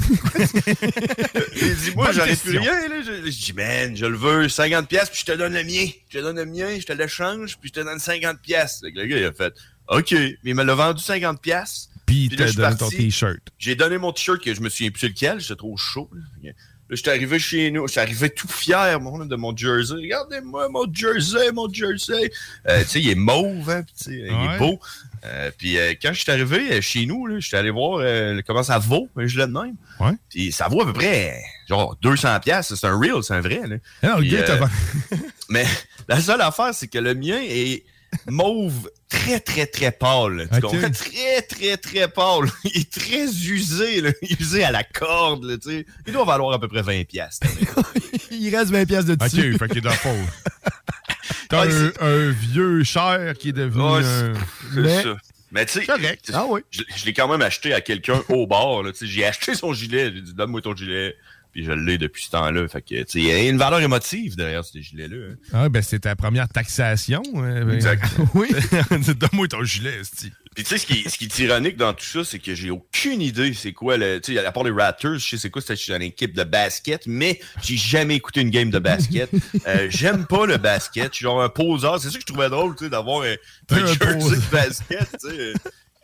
il 0.10 1.76
dit, 1.76 1.92
moi, 1.96 2.12
j'aurais 2.12 2.36
plus 2.36 2.58
rien, 2.58 2.88
là. 2.90 3.02
Je, 3.04 3.30
je 3.30 3.46
dis, 3.46 3.54
man, 3.54 3.96
je 3.96 4.08
le 4.08 4.18
veux, 4.18 4.50
50 4.50 4.90
pièces 4.90 5.12
puis 5.12 5.20
je 5.20 5.26
te 5.32 5.38
donne 5.38 5.54
le 5.54 5.64
mien. 5.64 5.86
Je 6.10 6.18
te 6.18 6.24
donne 6.24 6.38
le 6.38 6.48
mien, 6.48 6.80
je 6.80 6.86
te 6.86 6.94
l'échange, 6.94 7.60
puis 7.60 7.70
je 7.70 7.80
te 7.80 7.86
donne 7.86 8.00
50 8.00 8.42
pièces. 8.42 8.80
Le 8.82 8.90
gars, 8.90 9.06
il 9.06 9.24
a 9.24 9.32
fait, 9.32 9.54
OK. 9.88 10.14
Mais 10.14 10.36
il 10.44 10.56
me 10.56 10.64
l'a 10.64 10.74
vendu 10.74 11.04
50 11.04 11.40
pièces. 11.44 11.90
Puis 12.08 12.28
je 12.32 12.44
suis 12.44 12.56
donné 12.56 12.72
ton 12.72 12.78
parti. 12.78 12.98
t-shirt. 12.98 13.40
J'ai 13.60 13.76
donné 13.76 14.00
mon 14.00 14.12
t-shirt 14.12 14.44
que 14.44 14.52
je 14.52 14.62
me 14.62 14.70
souviens 14.70 14.90
plus 14.90 15.10
lequel, 15.10 15.40
j'étais 15.40 15.56
trop 15.58 15.78
chaud. 15.78 16.10
Là, 16.42 16.52
j'étais 16.90 17.12
arrivé 17.12 17.40
chez 17.40 17.72
nous, 17.72 17.88
j'étais 17.88 18.02
arrivé 18.02 18.30
tout 18.30 18.48
fier 18.48 19.00
mon, 19.00 19.26
de 19.26 19.36
mon 19.36 19.56
jersey. 19.56 19.96
Regardez-moi 19.96 20.70
mon 20.70 20.92
jersey, 20.92 21.52
mon 21.52 21.72
jersey. 21.72 22.32
Euh, 22.68 22.82
tu 22.82 22.90
sais, 22.90 23.02
il 23.02 23.10
est 23.10 23.16
mauve, 23.16 23.70
hein, 23.70 23.84
il 24.08 24.26
est 24.26 24.58
beau. 24.58 24.80
Euh, 25.26 25.52
puis 25.58 25.78
euh, 25.78 25.94
quand 26.02 26.14
je 26.14 26.22
suis 26.22 26.32
arrivé 26.32 26.82
chez 26.82 27.06
nous, 27.06 27.40
j'étais 27.40 27.58
allé 27.58 27.70
voir 27.70 28.02
comment 28.46 28.64
ça 28.64 28.80
vaut, 28.80 29.10
un 29.16 29.28
gilet 29.28 29.48
de 29.48 29.52
même. 29.52 29.76
Ouais. 30.00 30.14
Puis 30.30 30.52
ça 30.52 30.68
vaut 30.68 30.82
à 30.82 30.86
peu 30.86 30.94
près 30.94 31.42
genre 31.68 31.96
200 32.02 32.40
pièces, 32.40 32.74
c'est 32.74 32.88
un 32.88 32.98
real, 32.98 33.24
c'est 33.24 33.36
un 33.36 33.42
vrai. 33.42 33.62
Là. 33.68 33.76
Ah 34.02 34.18
le 34.20 34.30
gars, 34.30 34.60
mais 35.50 35.66
la 36.08 36.20
seule 36.20 36.42
affaire, 36.42 36.74
c'est 36.74 36.88
que 36.88 36.98
le 36.98 37.14
mien 37.14 37.40
est 37.42 37.84
mauve 38.28 38.90
très, 39.10 39.40
très, 39.40 39.66
très 39.66 39.92
pâle. 39.92 40.48
Tu 40.52 40.58
Ok. 40.58 40.62
comprends? 40.72 40.92
Très, 40.92 41.42
très, 41.42 41.78
très 41.78 42.08
pâle. 42.08 42.46
Il 42.64 42.82
est 42.82 42.92
très 42.92 43.26
usé, 43.26 44.02
là. 44.02 44.12
usé 44.40 44.64
à 44.64 44.72
la 44.72 44.84
corde. 44.84 45.44
Là, 45.46 45.58
tu 45.58 45.70
sais. 45.70 45.86
Il 46.08 46.14
doit 46.14 46.26
valoir 46.26 46.54
à 46.54 46.60
peu 46.60 46.68
près 46.68 46.82
20 46.82 47.04
piastres. 47.06 47.48
Il 48.32 48.56
reste 48.56 48.72
20 48.72 48.86
pièces 48.86 49.06
de 49.06 49.14
OK, 49.14 49.20
dessus. 49.20 49.58
fait 49.58 49.68
qu'il 49.68 49.78
est 49.80 49.82
dans. 49.82 49.92
T'as 51.50 51.66
Ouais, 51.66 51.92
un, 52.00 52.30
vieux 52.30 52.84
cher 52.84 53.34
qui 53.38 53.50
est 53.50 53.54
devenu 53.54 53.82
Ouais, 53.84 54.04
un... 54.06 54.34
C'est 54.74 54.80
Mais- 54.82 55.04
ça. 55.04 55.16
Mais 55.52 55.66
tu 55.66 55.82
sais, 55.82 55.88
Ah 56.32 56.46
oui. 56.48 56.62
je, 56.70 56.84
je 56.96 57.06
l'ai 57.06 57.14
quand 57.14 57.28
même 57.28 57.42
acheté 57.42 57.74
à 57.74 57.82
quelqu'un 57.82 58.22
au 58.30 58.46
bar. 58.46 58.84
là, 58.84 58.92
tu 58.92 59.00
sais. 59.00 59.08
J'ai 59.08 59.26
acheté 59.26 59.56
son 59.56 59.74
gilet. 59.74 60.12
J'ai 60.14 60.22
dit, 60.22 60.34
donne-moi 60.36 60.62
ton 60.62 60.76
gilet. 60.76 61.16
Puis 61.52 61.66
je 61.66 61.72
l'ai 61.72 61.98
depuis 61.98 62.24
ce 62.26 62.32
temps-là. 62.32 62.68
Fait 62.68 62.82
que, 62.82 62.88
tu 62.96 63.06
sais, 63.08 63.20
il 63.20 63.24
y 63.26 63.32
a 63.32 63.50
une 63.50 63.58
valeur 63.58 63.80
émotive 63.82 64.36
derrière 64.36 64.64
ce 64.64 64.78
gilet-là. 64.80 65.16
hein. 65.32 65.36
Ah, 65.54 65.70
ben 65.70 65.82
c'est 65.82 66.00
ta 66.00 66.16
première 66.16 66.48
taxation. 66.48 67.24
euh, 67.36 67.66
ben- 67.66 67.74
Exact. 67.76 68.04
Oui. 68.36 68.48
Donne-moi 68.92 69.48
ton 69.48 69.64
gilet, 69.64 70.00
esti. 70.02 70.32
Puis 70.56 70.64
tu 70.64 70.70
sais, 70.72 70.78
ce 70.80 70.86
qui, 70.86 70.94
est- 71.02 71.10
ce 71.10 71.18
qui 71.18 71.26
est 71.26 71.40
ironique 71.40 71.78
dans 71.78 71.94
tout 71.94 72.04
ça, 72.06 72.24
c'est 72.24 72.40
que 72.40 72.54
j'ai 72.56 72.70
aucune 72.70 73.22
idée 73.22 73.54
c'est 73.54 73.72
quoi 73.74 73.98
le. 73.98 74.20
Tu 74.22 74.34
sais, 74.36 74.46
à 74.46 74.52
part 74.52 74.64
les 74.64 74.72
Raptors, 74.72 75.16
je 75.18 75.28
sais 75.28 75.38
c'est 75.38 75.50
quoi, 75.50 75.62
c'était 75.62 75.96
une 75.96 76.02
équipe 76.02 76.36
de 76.36 76.44
basket, 76.44 77.04
mais 77.08 77.40
j'ai 77.64 77.78
jamais 77.78 78.16
écouté 78.16 78.42
une 78.42 78.50
game 78.50 78.70
de 78.70 78.80
basket. 78.80 79.30
Euh, 79.68 79.88
J'aime 79.90 80.26
pas 80.26 80.46
le 80.46 80.58
basket. 80.58 81.10
Je 81.12 81.18
suis 81.18 81.24
genre 81.24 81.42
un 81.42 81.50
poseur. 81.50 82.00
C'est 82.00 82.08
ça 82.10 82.14
que 82.16 82.22
je 82.22 82.26
trouvais 82.26 82.50
drôle, 82.50 82.76
tu 82.76 82.86
sais, 82.86 82.90
d'avoir 82.90 83.24
un, 83.24 83.34
un 83.72 83.76
Un 83.76 83.86
jersey 83.86 84.18
poseur. 84.18 84.38
de 84.40 84.52
basket, 84.52 85.08
tu 85.22 85.30
sais. 85.30 85.54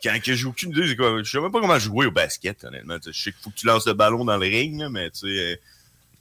Quand 0.02 0.20
que 0.22 0.34
j'ai 0.34 0.44
aucune 0.46 0.70
idée, 0.70 0.88
c'est 0.88 0.96
quoi. 0.96 1.22
Je 1.22 1.30
sais 1.30 1.40
même 1.40 1.50
pas 1.50 1.60
comment 1.60 1.78
jouer 1.78 2.06
au 2.06 2.10
basket, 2.10 2.64
honnêtement. 2.64 2.98
Tu 2.98 3.04
sais, 3.04 3.12
Je 3.12 3.22
sais 3.24 3.32
qu'il 3.32 3.40
faut 3.42 3.50
que 3.50 3.56
tu 3.56 3.66
lances 3.66 3.86
le 3.86 3.94
ballon 3.94 4.24
dans 4.24 4.36
le 4.36 4.46
ring, 4.46 4.78
là, 4.78 4.88
mais 4.90 5.10
tu 5.10 5.20
sais, 5.20 5.26
euh, 5.26 5.56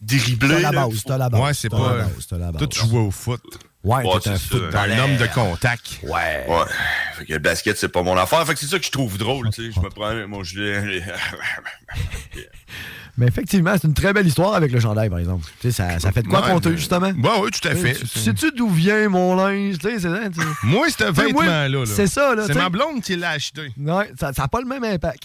dribbler. 0.01 0.61
T'as 0.61 0.71
la 0.71 0.71
base, 0.71 1.03
t'as 1.05 1.17
la 1.17 1.29
base. 1.29 1.41
Ouais, 1.41 1.53
c'est 1.53 1.69
pas- 1.69 1.97
la 1.97 2.03
base, 2.05 2.27
t'as 2.27 2.37
la 2.37 2.51
base. 2.51 2.59
Toi, 2.59 2.67
tu 2.67 2.79
jouais 2.79 2.99
au 2.99 3.11
foot. 3.11 3.41
Ouais, 3.83 4.03
Ouais, 4.03 4.19
t'es 4.19 4.29
un 4.31 4.39
football. 4.39 4.75
Un 4.75 4.97
homme 4.99 5.17
de 5.17 5.27
contact. 5.27 5.99
Ouais. 6.03 6.45
Ouais. 6.47 6.65
Fait 7.17 7.25
que 7.25 7.33
le 7.33 7.39
basket, 7.39 7.77
c'est 7.77 7.89
pas 7.89 8.01
mon 8.01 8.17
affaire. 8.17 8.43
Fait 8.47 8.55
que 8.55 8.59
c'est 8.59 8.65
ça 8.65 8.79
que 8.79 8.85
je 8.85 8.89
trouve 8.89 9.17
drôle, 9.19 9.51
tu 9.51 9.65
sais. 9.67 9.71
Je 9.71 9.79
me 9.79 9.89
prends 9.89 10.27
mon 10.27 10.41
gilet. 10.43 11.03
Mais 13.17 13.27
effectivement, 13.27 13.73
c'est 13.79 13.87
une 13.87 13.93
très 13.93 14.11
belle 14.11 14.27
histoire 14.27 14.55
avec 14.55 14.71
le 14.73 14.79
chandail, 14.79 15.09
par 15.09 15.19
exemple. 15.19 15.45
Tu 15.61 15.71
sais, 15.71 15.71
ça, 15.71 15.99
ça 15.99 16.11
fait 16.11 16.21
de 16.21 16.27
quoi 16.27 16.41
Ouais, 16.45 16.51
compter, 16.51 16.71
justement? 16.75 17.07
Ouais, 17.07 17.29
oui, 17.43 17.49
tout 17.51 17.65
à 17.67 17.73
fait. 17.75 17.93
Tu- 17.93 18.07
Sais-tu 18.19 18.51
d'où 18.51 18.69
vient 18.69 19.07
mon 19.07 19.35
linge? 19.37 19.77
Tu 19.79 19.87
sais, 19.89 19.99
c'est 19.99 20.09
ça. 20.09 20.19
Moi, 20.63 20.89
ce 20.89 20.97
Tu 20.97 21.03
sais, 21.03 21.11
moi, 21.11 21.23
vêtement-là, 21.23 21.69
là, 21.69 21.85
C'est 21.85 22.07
ça, 22.07 22.35
là. 22.35 22.43
c'est 22.45 22.55
ma 22.55 22.69
blonde 22.69 23.01
qui 23.01 23.15
l'a 23.15 23.29
acheté. 23.31 23.71
Ouais, 23.77 24.11
ça 24.19 24.31
n'a 24.37 24.47
pas 24.49 24.59
le 24.59 24.67
même 24.67 24.83
impact. 24.83 25.23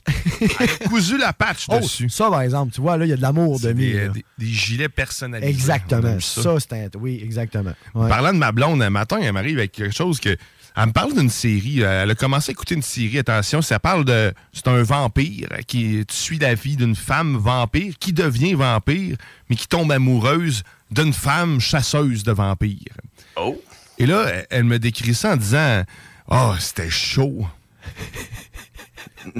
Cousu 0.88 1.18
la 1.18 1.32
patch 1.32 1.66
Oh, 1.68 1.78
dessus. 1.80 2.08
ça, 2.08 2.30
par 2.30 2.42
exemple, 2.42 2.72
tu 2.72 2.80
vois, 2.80 2.96
là, 2.96 3.06
il 3.06 3.08
y 3.08 3.12
a 3.12 3.16
de 3.16 3.22
l'amour 3.22 3.58
de 3.58 3.64
C'est 3.68 3.74
mis. 3.74 3.90
des, 3.92 4.08
des- 4.08 4.24
des 4.38 4.46
gilets 4.46 4.88
personnalisés. 4.88 5.48
On 5.50 5.54
Exactement. 5.54 6.08
aime 6.08 6.20
Ça, 6.20 6.54
c'est 6.60 6.72
un. 6.74 6.88
Oui, 6.98 7.20
exactement. 7.22 7.72
Ouais. 7.94 8.08
Parlant 8.08 8.32
de 8.32 8.38
ma 8.38 8.52
blonde, 8.52 8.80
un 8.82 8.90
matin, 8.90 9.18
elle 9.20 9.32
m'arrive 9.32 9.58
avec 9.58 9.72
quelque 9.72 9.94
chose 9.96 10.20
que. 10.20 10.36
Elle 10.82 10.86
me 10.86 10.92
parle 10.92 11.12
d'une 11.14 11.28
série. 11.30 11.82
euh, 11.82 12.04
Elle 12.04 12.10
a 12.10 12.14
commencé 12.14 12.50
à 12.50 12.52
écouter 12.52 12.74
une 12.74 12.82
série. 12.82 13.18
Attention, 13.18 13.60
ça 13.60 13.78
parle 13.78 14.04
de. 14.04 14.32
C'est 14.52 14.66
un 14.68 14.82
vampire 14.82 15.48
qui 15.66 16.04
tu 16.08 16.14
suis 16.16 16.38
la 16.38 16.54
vie 16.54 16.76
d'une 16.76 16.96
femme 16.96 17.36
vampire 17.36 17.94
qui 18.00 18.12
devient 18.14 18.54
vampire, 18.54 19.16
mais 19.48 19.56
qui 19.56 19.66
tombe 19.68 19.92
amoureuse 19.92 20.62
d'une 20.90 21.12
femme 21.12 21.60
chasseuse 21.60 22.22
de 22.22 22.32
vampires. 22.32 22.94
Oh. 23.36 23.60
Et 23.98 24.06
là, 24.06 24.24
elle- 24.28 24.46
elle 24.50 24.64
me 24.64 24.78
décrit 24.78 25.14
ça 25.14 25.32
en 25.32 25.36
disant 25.36 25.84
Oh, 26.30 26.54
c'était 26.58 26.88
chaud. 26.90 27.46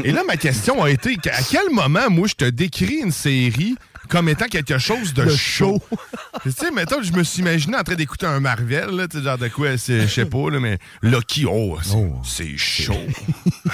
Et 0.04 0.12
là, 0.12 0.22
ma 0.26 0.36
question 0.36 0.82
a 0.82 0.90
été 0.90 1.16
à 1.32 1.42
quel 1.42 1.70
moment, 1.70 2.10
moi, 2.10 2.28
je 2.28 2.34
te 2.34 2.44
décris 2.44 2.96
une 3.02 3.12
série 3.12 3.76
comme 4.10 4.28
étant 4.28 4.46
quelque 4.46 4.78
chose 4.78 5.14
de 5.14 5.24
De 5.24 5.30
chaud? 5.30 5.80
tu 6.42 6.50
sais, 6.50 6.70
mettons, 6.70 7.02
je 7.02 7.12
me 7.12 7.22
suis 7.22 7.40
imaginé 7.40 7.76
en 7.76 7.82
train 7.82 7.94
d'écouter 7.94 8.26
un 8.26 8.40
Marvel, 8.40 8.90
là, 8.90 9.08
tu 9.08 9.18
sais, 9.18 9.24
genre 9.24 9.38
de 9.38 9.48
quoi, 9.48 9.76
c'est- 9.78 10.02
je 10.02 10.06
sais 10.06 10.24
pas, 10.26 10.50
là, 10.50 10.60
mais 10.60 10.78
Loki, 11.02 11.46
oh, 11.46 11.78
c'est 12.24 12.44
Oh. 12.52 12.56
chaud. 12.56 12.94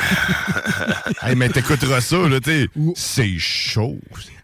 hey, 1.22 1.34
mais 1.36 1.48
t'écouteras 1.48 2.00
ça, 2.00 2.16
là, 2.28 2.40
tu 2.40 2.50
sais, 2.50 2.68
c'est 2.94 3.38
chaud. 3.38 3.98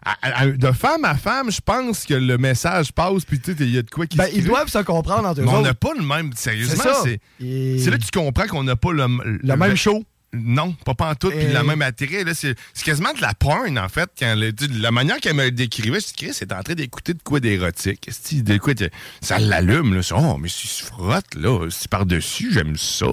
À- 0.05 0.41
à- 0.41 0.47
de 0.47 0.71
femme 0.71 1.05
à 1.05 1.15
femme, 1.15 1.49
je 1.51 1.61
pense 1.61 2.05
que 2.05 2.13
le 2.13 2.37
message 2.37 2.91
passe, 2.91 3.23
puis 3.25 3.39
tu 3.39 3.51
sais, 3.53 3.57
il 3.61 3.71
y 3.73 3.77
a 3.77 3.81
de 3.83 3.89
quoi 3.89 4.05
qui 4.05 4.17
Ben, 4.17 4.25
se 4.25 4.31
ils 4.31 4.39
crée. 4.41 4.49
doivent 4.49 4.67
se 4.67 4.79
comprendre 4.79 5.27
entre 5.29 5.39
eux 5.41 5.45
Mais 5.45 5.51
on 5.51 5.61
n'a 5.61 5.73
pas 5.73 5.93
le 5.97 6.03
même. 6.05 6.31
Sérieusement, 6.35 6.83
C'est 6.83 6.89
ça. 6.89 7.01
c'est. 7.03 7.19
Et- 7.45 7.79
C'est 7.79 7.89
là 7.89 7.97
que 7.97 8.03
tu 8.03 8.11
comprends 8.11 8.47
qu'on 8.47 8.63
n'a 8.63 8.75
pas 8.75 8.91
le, 8.91 9.05
Le 9.41 9.55
même 9.55 9.75
show. 9.77 10.03
Non, 10.33 10.73
pas 10.85 10.95
pantoute, 10.95 11.33
puis 11.35 11.47
la 11.53 11.63
même 11.63 11.81
attrait. 11.81 12.23
là, 12.23 12.33
C'est 12.33 12.55
c'est 12.73 12.83
quasiment 12.83 13.13
de 13.13 13.21
la 13.21 13.33
porn, 13.33 13.77
en 13.77 13.87
fait. 13.89 14.09
Quand 14.17 14.33
le- 14.35 14.51
la 14.81 14.91
manière 14.91 15.17
qu'elle 15.17 15.35
me 15.35 15.51
décrivait, 15.51 15.99
je 15.99 16.07
dis, 16.13 16.33
c'est 16.33 16.51
en 16.51 16.63
train 16.63 16.73
d'écouter 16.73 17.13
de 17.13 17.21
quoi 17.23 17.39
d'érotique. 17.39 18.09
De 18.31 18.57
quoi 18.57 18.73
de- 18.73 18.89
Ça 19.21 19.37
l'allume, 19.39 19.93
là. 19.93 20.01
C'est, 20.01 20.13
Oh, 20.15 20.37
mais 20.37 20.49
si 20.49 20.67
se 20.67 20.83
frotte, 20.83 21.35
là, 21.35 21.67
c'est 21.69 21.87
par-dessus, 21.87 22.51
j'aime 22.51 22.75
ça. 22.77 23.05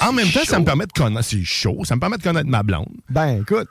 En 0.00 0.12
même 0.12 0.30
temps, 0.30 0.44
ça 0.44 0.58
me 0.58 0.64
permet 0.64 0.86
de 0.86 0.92
connaître. 0.92 1.26
C'est 1.26 1.44
chaud, 1.44 1.82
ça 1.84 1.94
me 1.96 2.00
permet 2.00 2.16
de 2.18 2.22
connaître 2.22 2.48
ma 2.48 2.62
blonde. 2.62 2.88
Ben, 3.10 3.40
écoute. 3.42 3.68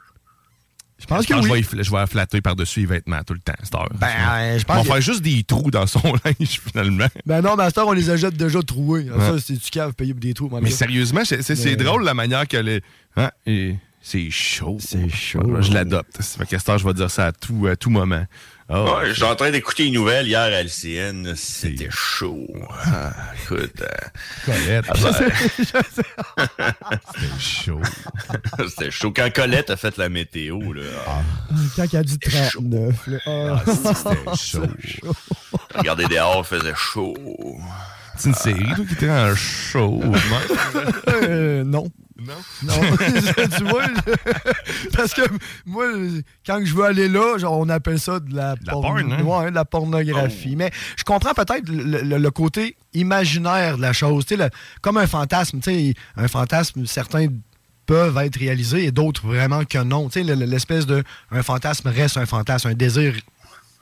Je 0.98 1.06
pense 1.08 1.25
que 1.25 1.34
je, 1.36 1.40
oui. 1.50 1.62
vais, 1.62 1.84
je 1.84 1.90
flatter 2.08 2.40
par-dessus 2.42 2.80
les 2.82 2.86
vêtements 2.86 3.22
tout 3.25 3.34
le 3.34 3.40
temps, 3.40 3.54
heure. 3.64 3.90
Ben, 4.00 4.08
euh, 4.30 4.58
je 4.60 4.64
pense 4.64 4.78
On 4.80 4.84
que- 4.84 4.88
va 4.88 4.94
faire 4.96 5.02
juste 5.02 5.22
des 5.22 5.44
trous 5.44 5.70
dans 5.70 5.86
son 5.88 6.00
linge, 6.25 6.62
finalement. 6.66 7.08
Ben 7.25 7.42
non, 7.42 7.56
Master, 7.58 7.86
on 7.86 7.92
les 7.92 8.10
a 8.10 8.16
déjà 8.38 8.62
troués. 8.62 9.10
Ouais. 9.10 9.20
Ça, 9.20 9.36
c'est 9.40 9.54
du 9.62 9.70
cave 9.70 9.94
payé 9.94 10.14
pour 10.14 10.22
des 10.22 10.34
trous. 10.34 10.50
Mais 10.62 10.70
gars. 10.70 10.75
sérieusement, 10.75 11.25
c'est 11.25 11.42
c'est- 11.42 11.56
c'est 11.58 11.72
Mais- 11.72 11.84
drôle 11.84 12.04
la 12.06 12.14
manière 12.14 12.48
qu'elle 12.48 12.70
est. 12.70 12.82
Hein? 13.18 13.30
Et 13.46 13.75
c'est 14.02 14.30
chaud. 14.32 14.78
C'est 14.80 15.10
chaud. 15.10 15.62
Je 15.62 15.74
l'adopte. 15.74 16.22
Fait 16.22 16.46
cette 16.58 16.70
heure, 16.70 16.78
je 16.78 16.88
vais 16.88 16.94
dire 16.94 17.12
ça 17.12 17.28
à 17.28 17.32
tout, 17.34 17.68
à 17.68 17.75
tout 17.75 17.90
moment. 17.90 18.25
Oh, 18.67 18.74
Ouais, 18.98 19.13
j'étais 19.13 19.24
en 19.27 19.36
train 19.36 19.51
d'écouter 19.51 19.84
les 19.84 19.91
nouvelles 19.91 20.27
hier 20.27 20.39
à 20.41 20.50
LCN. 20.50 21.36
C'était 21.36 21.89
chaud. 21.91 22.48
Ah, 22.86 23.13
écoute. 23.43 23.79
euh, 23.81 23.88
Colette. 24.43 24.86
ah 24.89 24.93
ben, 25.03 25.13
C'était 27.13 27.39
chaud. 27.39 27.81
C'était 28.67 28.89
chaud. 28.91 29.13
Quand 29.15 29.31
Colette 29.31 29.69
a 29.69 29.77
fait 29.77 29.95
la 29.98 30.10
météo, 30.10 30.74
là. 30.74 30.81
ah, 31.07 31.22
Quand 31.75 31.84
il 31.84 31.93
y 31.93 31.98
a 31.98 32.03
du 32.03 32.17
39. 32.17 33.07
là. 33.07 33.17
Ah. 33.27 33.63
C'était 33.67 34.36
chaud. 34.36 34.67
regardez 35.75 36.05
dehors, 36.07 36.43
il 36.51 36.57
faisait 36.57 36.74
chaud. 36.75 37.15
C'est 38.17 38.29
une 38.29 38.36
série, 38.36 38.65
toi, 38.75 38.86
qui 38.88 38.93
était 38.93 39.10
en 39.10 39.36
chaud. 39.36 40.01
Euh, 41.24 41.63
non. 41.63 41.89
Non? 42.17 42.34
Non. 42.63 42.74
tu 43.57 43.63
vois, 43.65 43.84
je- 43.88 44.89
parce 44.95 45.13
que 45.13 45.22
moi, 45.65 45.86
quand 46.45 46.62
je 46.63 46.74
veux 46.74 46.86
aller 46.86 47.10
là, 47.10 47.38
genre, 47.38 47.60
on 47.60 47.67
appelle 47.69 48.00
ça 48.00 48.19
de 48.22 48.34
la, 48.34 48.55
la 48.65 48.72
porn, 48.72 49.12
hein? 49.12 49.22
Ouais, 49.24 49.50
de 49.50 49.55
la 49.55 49.65
pornographie. 49.65 50.55
Mais 50.55 50.72
je 50.98 51.03
comprends 51.03 51.34
peut-être 51.34 51.67
le, 51.69 52.01
le- 52.01 52.17
le 52.17 52.31
côté 52.31 52.77
imaginaire 52.93 53.75
de 53.77 53.81
la 53.81 53.91
chose. 53.93 54.25
Le- 54.31 54.50
comme 54.81 54.98
un 54.98 55.07
fantasme. 55.07 55.60
Tu 55.60 55.72
sais, 55.72 55.93
un 56.15 56.27
fantasme, 56.29 56.86
certains 56.86 57.27
peuvent 57.86 58.17
être 58.19 58.39
réalisés 58.39 58.86
et 58.86 58.91
d'autres 58.91 59.27
vraiment 59.27 59.63
que 59.65 59.77
non. 59.84 60.10
L'espèce 60.15 60.86
de. 60.86 61.03
Un 61.31 61.43
fantasme 61.43 61.89
reste 61.89 62.15
un 62.17 62.25
fantasme, 62.25 62.69
un 62.69 62.74
désir 62.75 63.13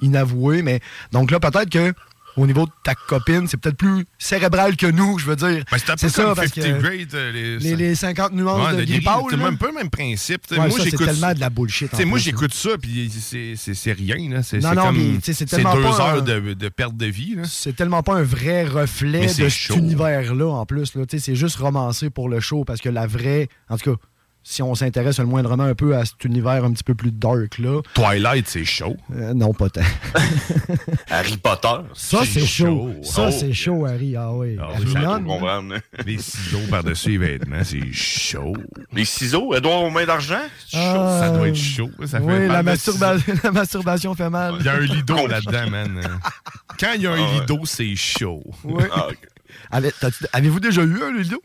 inavoué. 0.01 0.63
Mais 0.63 0.79
donc 1.11 1.29
là, 1.31 1.39
peut-être 1.39 1.69
que. 1.69 1.93
Au 2.35 2.47
niveau 2.47 2.65
de 2.65 2.71
ta 2.83 2.95
copine, 2.95 3.47
c'est 3.47 3.57
peut-être 3.57 3.77
plus 3.77 4.05
cérébral 4.17 4.75
que 4.75 4.87
nous, 4.87 5.19
je 5.19 5.25
veux 5.27 5.35
dire. 5.35 5.63
Ben, 5.71 5.77
c'est 5.77 5.91
un 5.91 5.97
ça, 6.09 6.33
parce 6.35 6.47
50 6.47 6.53
que 6.63 6.81
grade. 6.81 7.13
euh, 7.13 7.31
les, 7.31 7.59
les, 7.59 7.75
les 7.75 7.95
50 7.95 8.31
nuances 8.33 8.73
Ouais, 8.73 8.85
de 8.85 9.03
pâle, 9.03 9.21
C'est 9.29 9.35
un 9.43 9.53
peu 9.55 9.67
le 9.67 9.73
même 9.73 9.89
principe. 9.89 10.41
Ouais, 10.49 10.57
moi, 10.57 10.69
j'écoute 10.83 11.05
tellement 11.05 11.33
de 11.33 11.39
la 11.39 11.49
bullshit. 11.49 12.05
moi, 12.05 12.17
j'écoute 12.17 12.53
ça, 12.53 12.71
puis 12.81 13.11
c'est- 13.11 13.91
rien. 13.93 14.29
là. 14.31 14.41
C'est 14.43 14.59
Non, 14.59 14.73
non, 14.73 14.85
comme. 14.87 15.19
c'est 15.21 15.45
tellement 15.45 15.75
deux 15.75 15.81
pas 15.83 15.89
un- 16.01 16.15
heures 16.15 16.23
de, 16.23 16.53
de 16.53 16.69
perte 16.69 16.97
de 16.97 17.05
vie. 17.05 17.37
C'est 17.45 17.75
tellement 17.75 18.01
pas 18.01 18.15
un 18.15 18.23
vrai 18.23 18.63
reflet 18.65 19.27
de 19.27 19.49
cet 19.49 19.75
univers-là, 19.77 20.47
en 20.47 20.65
plus. 20.65 20.91
C'est 21.17 21.35
juste 21.35 21.57
romancé 21.57 22.09
pour 22.09 22.29
le 22.29 22.39
show, 22.39 22.63
parce 22.65 22.79
que 22.81 22.89
la 22.89 23.05
vraie... 23.07 23.47
En 23.69 23.77
tout 23.77 23.93
cas, 23.95 24.01
si 24.45 24.61
on 24.61 24.75
s'intéresse 24.75 25.19
le 25.19 25.25
moindrement 25.25 25.63
un 25.63 25.73
peu 25.75 25.95
à 25.95 26.03
cet 26.05 26.23
univers 26.25 26.63
un 26.65 26.73
petit 26.73 26.83
peu 26.83 26.95
plus 26.95 27.11
dark 27.11 27.57
là. 27.59 27.81
Twilight, 27.93 28.47
c'est 28.47 28.65
chaud. 28.65 28.97
Euh, 29.15 29.33
non, 29.33 29.53
pas 29.53 29.69
tant. 29.69 29.81
Harry 31.09 31.37
Potter. 31.37 31.75
Ça, 31.93 32.19
c'est 32.25 32.45
chaud. 32.45 32.93
Ça, 33.03 33.27
Oh. 33.29 33.31
c'est 33.31 33.53
chaud, 33.53 33.85
Harry. 33.85 34.15
Ah 34.15 34.31
oui. 34.33 34.57
Ah 34.59 34.69
Harry 34.73 34.85
oui, 34.85 35.23
comprendre. 35.25 35.75
Les 36.05 36.17
ciseaux 36.17 36.59
par-dessus 36.69 37.11
les 37.11 37.17
vêtements, 37.17 37.63
c'est 37.63 37.91
chaud. 37.93 38.53
Les 38.91 39.05
ciseaux, 39.05 39.53
Edouard 39.53 39.83
aux 39.83 39.89
mains 39.89 40.05
d'argent? 40.05 40.41
C'est 40.67 40.77
chaud. 40.77 40.83
Ah, 40.99 41.19
Ça 41.21 41.29
doit 41.29 41.47
être 41.47 41.55
chaud. 41.55 41.89
Ça 42.05 42.19
fait 42.19 42.25
oui, 42.25 42.47
mal 42.47 42.47
la, 42.47 42.63
de 42.63 42.67
masturba- 42.69 43.41
la 43.43 43.51
masturbation 43.51 44.13
fait 44.15 44.29
mal. 44.29 44.55
Il 44.59 44.65
y 44.65 44.69
a 44.69 44.73
un 44.73 44.79
lido 44.79 45.27
là-dedans, 45.27 45.69
man. 45.69 46.01
Quand 46.79 46.93
il 46.95 47.01
y 47.03 47.07
a 47.07 47.11
un 47.11 47.17
Ah 47.17 47.21
ouais. 47.33 47.39
lido, 47.39 47.59
c'est 47.65 47.95
chaud. 47.95 48.43
Oui. 48.63 48.83
Ah, 49.71 49.79
Avez-vous 50.33 50.59
déjà 50.59 50.83
eu 50.83 51.01
un 51.03 51.11
lido? 51.17 51.41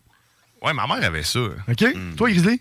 Ouais, 0.62 0.72
ma 0.74 0.86
mère 0.86 1.04
avait 1.04 1.22
ça. 1.22 1.38
OK? 1.40 1.80
Hmm. 1.94 2.14
Toi, 2.16 2.30
Grizzly? 2.30 2.60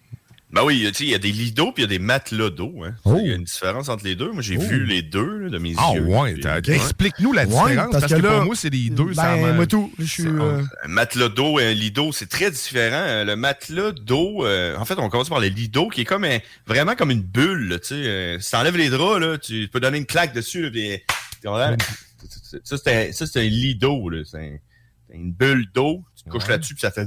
Ben 0.50 0.63
oui, 0.63 0.80
tu 0.88 0.94
sais, 0.94 1.04
il 1.04 1.10
y 1.10 1.13
a 1.16 1.18
des 1.20 1.34
lits 1.34 1.51
d'eau 1.51 1.74
puis 1.74 1.84
il 1.84 1.92
y 1.92 1.94
a 1.94 1.98
des 1.98 2.00
matelas 2.00 2.50
d'eau. 2.50 2.82
Hein. 2.86 2.96
Oh. 3.04 3.18
Il 3.22 3.27
y 3.27 3.32
a 3.34 3.36
une 3.36 3.44
différence 3.44 3.89
entre 3.89 4.06
les 4.06 4.16
deux. 4.16 4.32
Moi, 4.32 4.42
j'ai 4.42 4.56
Oh. 4.58 4.62
vu 4.62 4.86
les 4.86 5.01
deux 5.01 5.39
là, 5.39 5.50
de 5.50 5.58
mes 5.58 5.74
Ah 5.77 5.92
yeux. 5.94 6.04
ouais, 6.06 6.34
Puis- 6.36 6.42
t'as- 6.44 6.60
explique-nous 6.60 7.34
la 7.34 7.42
Ouais, 7.42 7.48
différence, 7.48 7.92
parce 7.92 8.01
parce, 8.04 8.13
que 8.13 8.18
que, 8.20 8.24
là, 8.25 8.36
pour 8.38 8.46
moi, 8.46 8.56
c'est 8.56 8.70
les 8.70 8.89
deux. 8.89 9.12
Ben, 9.13 9.54
moi 9.56 9.68
tout. 9.68 9.92
Je 10.00 10.06
suis... 10.06 10.25
euh, 10.25 10.62
Un 10.84 10.88
matelas 10.88 11.27
d'eau 11.27 11.60
et 11.60 11.66
un 11.66 11.74
lit 11.74 11.92
d'eau, 11.92 12.13
c'est 12.13 12.30
très 12.30 12.50
différent. 12.50 12.96
Euh, 13.06 13.25
Le 13.25 13.36
matelas 13.36 13.92
d'eau, 13.92 14.46
euh, 14.46 14.77
en 14.77 14.86
fait, 14.86 14.98
on 14.98 15.10
commence 15.10 15.27
par 15.27 15.42
le 15.42 15.48
lit 15.48 15.68
d'eau 15.68 15.89
qui 15.89 16.01
est 16.01 16.06
comme 16.06 16.24
un- 16.24 16.39
vraiment 16.66 16.96
comme 16.96 17.12
une 17.12 17.24
bulle. 17.24 17.68
là, 17.68 17.80
Tu 17.80 17.88
sais, 17.88 17.96
euh, 17.96 18.39
si 18.39 18.51
t'enlèves 18.51 18.77
les 18.77 18.89
draps, 18.89 19.20
là, 19.20 19.38
tu 19.38 19.68
peux 19.68 19.82
donner 19.82 19.98
une 19.98 20.06
claque 20.06 20.34
dessus. 20.34 20.72
Puis, 20.72 21.01
ça, 22.63 22.77
c'est 22.77 23.10
un, 23.10 23.12
ça, 23.12 23.25
c'est 23.27 23.39
un 23.42 23.50
lit 23.50 23.75
d'eau. 23.75 24.10
là. 24.10 24.22
C'est 24.24 24.38
un- 24.38 24.58
c'est 25.10 25.16
une 25.18 25.34
bulle 25.34 25.68
d'eau. 25.74 26.04
Tu 26.16 26.24
te 26.24 26.30
couches 26.30 26.48
là-dessus 26.48 26.74
puis 26.74 26.82
ça 26.82 26.92
fait... 26.92 27.06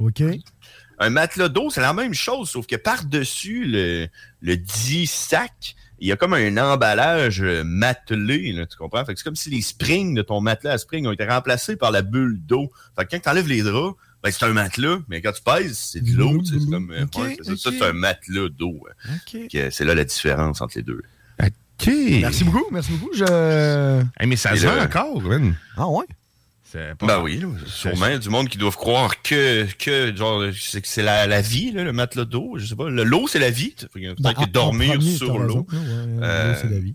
OK. 0.00 0.22
Un 1.02 1.10
matelas 1.10 1.48
d'eau, 1.48 1.68
c'est 1.70 1.80
la 1.80 1.92
même 1.92 2.14
chose, 2.14 2.50
sauf 2.50 2.66
que 2.66 2.76
par-dessus 2.76 3.64
le, 3.66 4.08
le 4.40 4.56
dit 4.56 5.06
sac, 5.06 5.74
il 5.98 6.08
y 6.08 6.12
a 6.12 6.16
comme 6.16 6.34
un 6.34 6.56
emballage 6.56 7.42
euh, 7.42 7.62
matelé, 7.64 8.52
là, 8.52 8.66
tu 8.66 8.76
comprends? 8.76 9.04
Fait 9.04 9.12
que 9.12 9.18
c'est 9.18 9.24
comme 9.24 9.36
si 9.36 9.50
les 9.50 9.62
springs 9.62 10.14
de 10.14 10.22
ton 10.22 10.40
matelas 10.40 10.72
à 10.72 10.78
spring 10.78 11.06
ont 11.06 11.12
été 11.12 11.24
remplacés 11.24 11.76
par 11.76 11.90
la 11.90 12.02
bulle 12.02 12.38
d'eau. 12.44 12.72
Fait 12.96 13.04
que 13.04 13.10
quand 13.10 13.20
tu 13.22 13.28
enlèves 13.28 13.48
les 13.48 13.62
draps, 13.62 13.96
ben, 14.22 14.30
c'est 14.30 14.44
un 14.44 14.52
matelas, 14.52 14.98
mais 15.08 15.20
quand 15.20 15.32
tu 15.32 15.42
pèses, 15.42 15.78
c'est 15.78 16.00
de 16.00 16.16
l'eau. 16.16 16.40
C'est 16.44 16.70
comme, 16.70 16.90
euh, 16.92 17.04
Ok, 17.04 17.22
ouais, 17.22 17.36
c'est 17.42 17.56
ça, 17.56 17.70
c'est 17.72 17.82
un 17.84 17.92
matelas 17.92 18.48
d'eau. 18.48 18.80
euh. 18.88 19.68
C'est 19.70 19.84
là 19.84 19.94
la 19.94 20.04
différence 20.04 20.60
entre 20.60 20.76
les 20.76 20.82
deux. 20.82 21.02
OK. 21.42 21.90
Merci 22.20 22.44
beaucoup, 22.44 22.66
merci 22.70 22.92
beaucoup. 22.92 23.12
Je... 23.14 24.02
Hey, 24.20 24.26
mais 24.28 24.36
ça 24.36 24.54
se 24.56 24.66
vend 24.66 24.80
encore, 24.80 25.20
man. 25.22 25.54
Ah 25.76 25.88
ouais? 25.88 26.04
Ben 27.00 27.20
oui, 27.20 27.38
là, 27.38 27.48
sûrement. 27.66 28.06
Il 28.06 28.12
y 28.12 28.14
a 28.14 28.18
du 28.18 28.28
monde 28.28 28.48
qui 28.48 28.58
doivent 28.58 28.76
croire 28.76 29.20
que, 29.22 29.66
que 29.78 30.14
genre, 30.16 30.42
c'est 30.84 31.02
la, 31.02 31.26
la 31.26 31.40
vie, 31.40 31.72
là, 31.72 31.84
le 31.84 31.92
matelas 31.92 32.24
d'eau. 32.24 32.54
Je 32.56 32.66
sais 32.66 32.76
pas. 32.76 32.88
Le- 32.88 33.04
L'eau, 33.04 33.26
c'est 33.28 33.38
la 33.38 33.50
vie. 33.50 33.74
Peut-être 33.92 34.20
Ben, 34.22 34.32
que 34.34 34.46
dormir 34.50 34.94
premier, 34.94 35.16
sur 35.16 35.38
l'eau. 35.38 35.66
Ouais, 35.70 35.78
ouais, 35.78 35.84
Euh, 36.22 36.52
l'eau, 36.52 36.58
c'est 36.62 36.70
la 36.70 36.78
vie. 36.78 36.94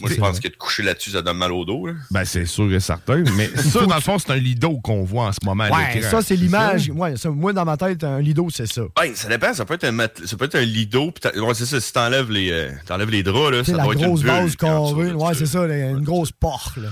Moi, 0.00 0.10
je 0.10 0.16
pense 0.16 0.40
que 0.40 0.48
de 0.48 0.56
coucher 0.56 0.82
là-dessus, 0.82 1.10
ça 1.10 1.22
donne 1.22 1.36
mal 1.38 1.52
au 1.52 1.64
dos. 1.64 1.86
Là. 1.86 1.92
Ben, 2.10 2.24
c'est 2.24 2.46
sûr 2.46 2.72
et 2.72 2.80
certain. 2.80 3.22
Mais 3.36 3.46
ça, 3.56 3.86
dans 3.86 3.94
le 3.94 4.00
fond, 4.00 4.18
c'est 4.18 4.32
un 4.32 4.36
lido 4.36 4.78
qu'on 4.80 5.04
voit 5.04 5.26
en 5.28 5.32
ce 5.32 5.38
moment 5.44 5.64
Ouais, 5.70 6.02
ça, 6.02 6.20
c'est 6.20 6.34
l'image. 6.34 6.90
Ouais, 6.92 7.14
moi, 7.26 7.52
dans 7.52 7.64
ma 7.64 7.76
tête, 7.76 8.02
un 8.02 8.20
lido, 8.20 8.48
c'est 8.50 8.66
ça. 8.66 8.82
Ben, 9.00 9.14
ça 9.14 9.28
dépend. 9.28 9.54
Ça 9.54 9.64
peut 9.64 9.74
être 9.74 9.84
un, 9.84 9.92
mat- 9.92 10.20
ça 10.26 10.36
peut 10.36 10.46
être 10.46 10.56
un 10.56 10.62
lido. 10.64 11.12
Ouais, 11.36 11.54
c'est 11.54 11.66
ça. 11.66 11.80
Si 11.80 11.92
t'enlèves 11.92 12.28
les, 12.32 12.50
euh, 12.50 12.70
t'enlèves 12.86 13.10
les 13.10 13.22
draps, 13.22 13.52
là, 13.52 13.62
C'est 13.64 13.70
ça 13.70 13.76
la 13.76 13.84
doit 13.84 13.92
être 13.94 14.00
une 14.00 14.06
grosse 14.08 14.22
base 14.24 14.56
là, 14.60 14.80
Ouais, 15.14 15.34
c'est 15.34 15.46
ça, 15.46 15.64
là, 15.64 15.90
une 15.90 16.02
grosse 16.02 16.32
porte. 16.32 16.76
Là. 16.78 16.88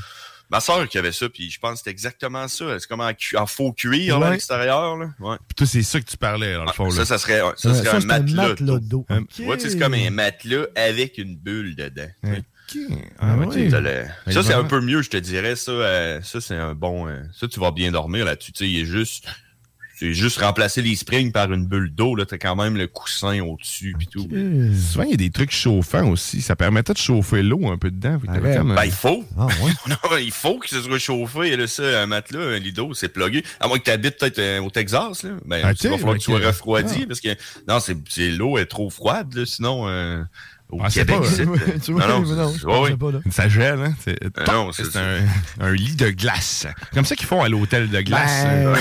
Ma 0.53 0.61
soeur 0.61 0.87
qui 0.87 0.99
avait 0.99 1.13
ça, 1.13 1.31
puis 1.31 1.51
je 1.51 1.59
pense 1.59 1.73
que 1.73 1.79
c'était 1.79 1.91
exactement 1.91 2.47
ça. 2.47 2.79
C'est 2.79 2.87
comme 2.87 3.01
en, 3.01 3.47
faux 3.47 3.73
cuir 3.73 4.21
là, 4.21 4.27
à 4.27 4.31
l'extérieur. 4.33 4.99
Là. 4.99 5.09
Ouais. 5.19 5.37
Puis 5.49 5.55
toi, 5.57 5.67
c'est 5.67 5.83
ça 5.83 5.99
que 5.99 6.05
tu 6.05 6.19
parlais, 6.19 6.53
dans 6.55 6.67
le 6.67 6.73
fond. 6.73 6.91
ça, 6.91 6.99
là. 7.01 7.05
ça 7.07 7.17
serait, 7.17 7.41
ça 7.57 7.73
serait 7.75 7.85
ça, 7.91 7.97
un 7.97 8.01
c'est 8.01 8.05
un 8.05 8.07
matelas. 8.07 8.49
matelas 8.49 8.79
d'eau. 8.79 9.07
c'est 9.59 9.79
comme 9.79 9.95
un 9.95 10.11
matelas 10.11 10.67
avec 10.77 11.17
une 11.17 11.37
bulle 11.37 11.75
dedans. 11.75 12.07
tu 12.23 12.31
sais. 12.31 12.39
OK. 12.39 12.99
Ah 13.19 13.37
Ah, 13.41 13.81
le- 13.81 14.05
Mais 14.27 14.33
Ça, 14.33 14.43
c'est 14.43 14.53
un 14.53 14.65
peu 14.65 14.81
mieux, 14.83 15.01
je 15.03 15.11
te 15.11 15.17
dirais. 15.17 15.57
Ça, 15.57 15.73
euh, 15.73 16.21
ça 16.23 16.41
c'est 16.41 16.55
un 16.57 16.75
bon. 16.75 17.09
euh, 17.09 17.23
ça, 17.33 17.49
tu 17.49 17.59
vas 17.59 17.71
bien 17.71 17.91
dormir 17.91 18.25
là-dessus. 18.27 18.53
Tu 18.53 18.65
sais, 18.65 18.71
il 18.71 18.81
est 18.81 18.85
juste. 18.85 19.27
C'est 20.03 20.15
juste 20.15 20.39
remplacer 20.41 20.83
les 20.83 20.97
springs 20.97 21.31
par 21.31 21.53
une 21.53 21.65
bulle 21.65 21.89
d'eau. 21.95 22.17
Là, 22.17 22.27
t'as 22.27 22.37
quand 22.37 22.57
même 22.57 22.77
le 22.77 22.89
coussin 22.89 23.39
au-dessus 23.41 23.95
puis 23.97 24.09
tout. 24.09 24.27
Euh, 24.33 24.75
Souvent, 24.75 25.05
il 25.05 25.11
y 25.11 25.15
a 25.15 25.17
des 25.17 25.31
trucs 25.31 25.53
chauffants 25.53 26.09
aussi. 26.11 26.41
Ça 26.43 26.57
permettait 26.57 26.93
de 26.93 26.99
chauffer 26.99 27.41
l'eau 27.45 27.69
un 27.71 27.79
peu 27.79 27.89
dedans. 27.93 28.19
Arrête. 28.27 28.59
comme, 28.59 28.73
euh, 28.73 28.75
Ben, 28.75 28.85
il 28.85 28.91
faut. 28.91 29.25
Ah 29.39 29.47
ouais? 29.47 29.71
Non, 29.89 30.17
il 30.19 30.33
faut 30.33 30.59
que 30.59 30.69
ce 30.69 30.83
soit 30.83 30.99
chauffé. 30.99 31.53
Et 31.53 31.57
là, 31.57 31.69
ça, 31.69 32.03
un 32.03 32.07
matelas, 32.07 32.41
un 32.41 32.59
lido, 32.59 32.95
c'est 32.95 33.11
plugué. 33.11 33.45
À 33.61 33.69
moins 33.69 33.79
que 33.79 33.85
tu 33.85 33.91
habites 33.93 34.19
peut-être 34.19 34.41
euh, 34.41 34.61
au 34.61 34.71
Texas, 34.71 35.23
là. 35.23 35.31
Ben, 35.45 35.61
Ah, 35.65 35.73
il 35.81 35.89
va 35.91 35.97
falloir 35.99 36.15
que 36.15 36.19
tu 36.19 36.33
sois 36.33 36.41
refroidi 36.41 37.01
Ah. 37.03 37.07
parce 37.07 37.21
que, 37.21 37.29
non, 37.69 37.79
c'est, 37.79 37.97
c'est 38.09 38.31
l'eau 38.31 38.59
est 38.59 38.67
trop 38.67 38.91
froide, 38.91 39.33
là. 39.35 39.47
Sinon, 39.47 39.85
euh, 39.87 40.21
au 40.73 40.79
Ah, 40.83 40.91
c'est 40.91 41.00
Québec, 41.07 41.21
pas- 41.21 41.26
c'est, 41.26 41.45
Ouais, 41.45 41.59
euh, 41.69 41.79
tu 41.85 41.93
vois, 41.93 42.07
non, 42.09 42.21
mais 42.21 42.35
non, 42.35 42.52
je 42.59 42.67
ouais, 42.67 42.81
ouais. 42.81 42.97
pas, 42.97 43.12
là. 43.12 43.19
Ça 43.31 43.49
gèle, 43.49 43.79
hein? 43.81 43.94
C'est 44.03 44.18
Euh, 44.25 44.44
non, 44.49 44.73
c'est 44.73 44.97
un, 44.97 45.18
un 45.61 45.73
lit 45.73 45.94
de 45.94 46.11
glace. 46.11 46.66
Comme 46.94 47.05
ça 47.05 47.14
qu'ils 47.14 47.27
font 47.27 47.42
à 47.42 47.49
l'hôtel 47.49 47.88
de 47.90 48.01
glace. 48.01 48.44
Ben, 48.44 48.75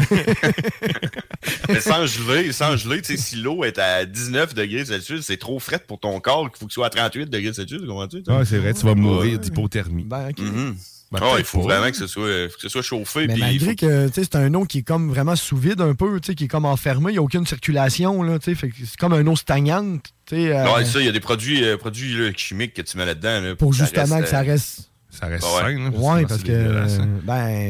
Mais 1.68 1.80
sans 1.80 2.06
geler, 2.06 2.52
sans 2.52 2.76
geler, 2.76 3.02
tu 3.02 3.16
sais, 3.16 3.22
si 3.22 3.36
l'eau 3.36 3.64
est 3.64 3.78
à 3.78 4.04
19 4.04 4.54
degrés 4.54 4.84
Celsius, 4.84 5.22
c'est 5.24 5.36
trop 5.36 5.58
frais 5.58 5.78
pour 5.86 5.98
ton 6.00 6.18
corps 6.20 6.50
qu'il 6.50 6.58
faut 6.58 6.66
que 6.66 6.72
ce 6.72 6.76
soit 6.76 6.86
à 6.86 6.90
38 6.90 7.30
degrés 7.30 7.52
Celsius, 7.52 7.80
comprends-tu? 7.86 8.22
Ah, 8.28 8.44
c'est 8.44 8.58
vrai, 8.58 8.74
tu 8.74 8.84
vas 8.84 8.94
mourir 8.94 9.32
Ouais. 9.32 9.38
d'hypothermie. 9.38 10.04
ben, 10.04 10.28
OK. 10.30 10.38
Mhm. 10.40 10.76
Ben, 11.12 11.20
Ah, 11.22 11.34
il 11.38 11.44
faut 11.44 11.58
pas. 11.60 11.74
vraiment 11.76 11.90
que 11.90 11.96
ce 11.96 12.06
soit, 12.08 12.26
que 12.48 12.60
ce 12.60 12.68
soit 12.68 12.82
chauffé. 12.82 13.28
Mais 13.28 13.36
malgré 13.36 13.70
faut- 13.70 13.74
que 13.76 14.10
c'est 14.12 14.34
un 14.34 14.52
eau 14.54 14.64
qui 14.64 14.78
est 14.78 14.82
comme 14.82 15.08
vraiment 15.08 15.36
sous 15.36 15.56
vide 15.56 15.80
un 15.80 15.94
peu, 15.94 16.18
qui 16.18 16.44
est 16.44 16.48
comme 16.48 16.64
enfermé, 16.64 17.10
il 17.10 17.14
n'y 17.14 17.18
a 17.18 17.22
aucune 17.22 17.46
circulation, 17.46 18.24
c'est 18.42 18.56
comme 18.98 19.12
un 19.12 19.24
eau 19.26 19.36
stagnante, 19.36 20.04
euh, 20.32 20.84
ça, 20.84 20.98
il 21.00 21.06
y 21.06 21.08
a 21.08 21.12
des 21.12 21.20
produits, 21.20 21.64
euh, 21.64 21.76
produits 21.76 22.14
là, 22.16 22.30
chimiques 22.36 22.74
que 22.74 22.82
tu 22.82 22.96
mets 22.96 23.06
là-dedans. 23.06 23.40
Là, 23.40 23.54
pour 23.54 23.70
que 23.70 23.76
ça 23.76 23.84
justement 23.84 24.16
reste, 24.16 24.24
que 24.24 24.30
ça 24.30 24.40
reste. 24.40 24.90
Ça 25.10 25.26
reste 25.26 25.44
Ouais. 25.44 25.60
sain. 25.60 25.78
là, 25.78 25.88
Ouais, 25.90 25.92
sinon, 26.16 26.28
parce 26.28 26.42
que. 26.42 27.20
Ben. 27.24 27.68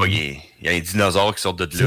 Y, 0.65 0.69
a- 0.69 0.73
il 0.73 0.75
y 0.75 0.75
a 0.75 0.79
un 0.79 0.81
dinosaure 0.81 1.35
qui 1.35 1.43
sort 1.43 1.55
de 1.55 1.65
là. 1.79 1.87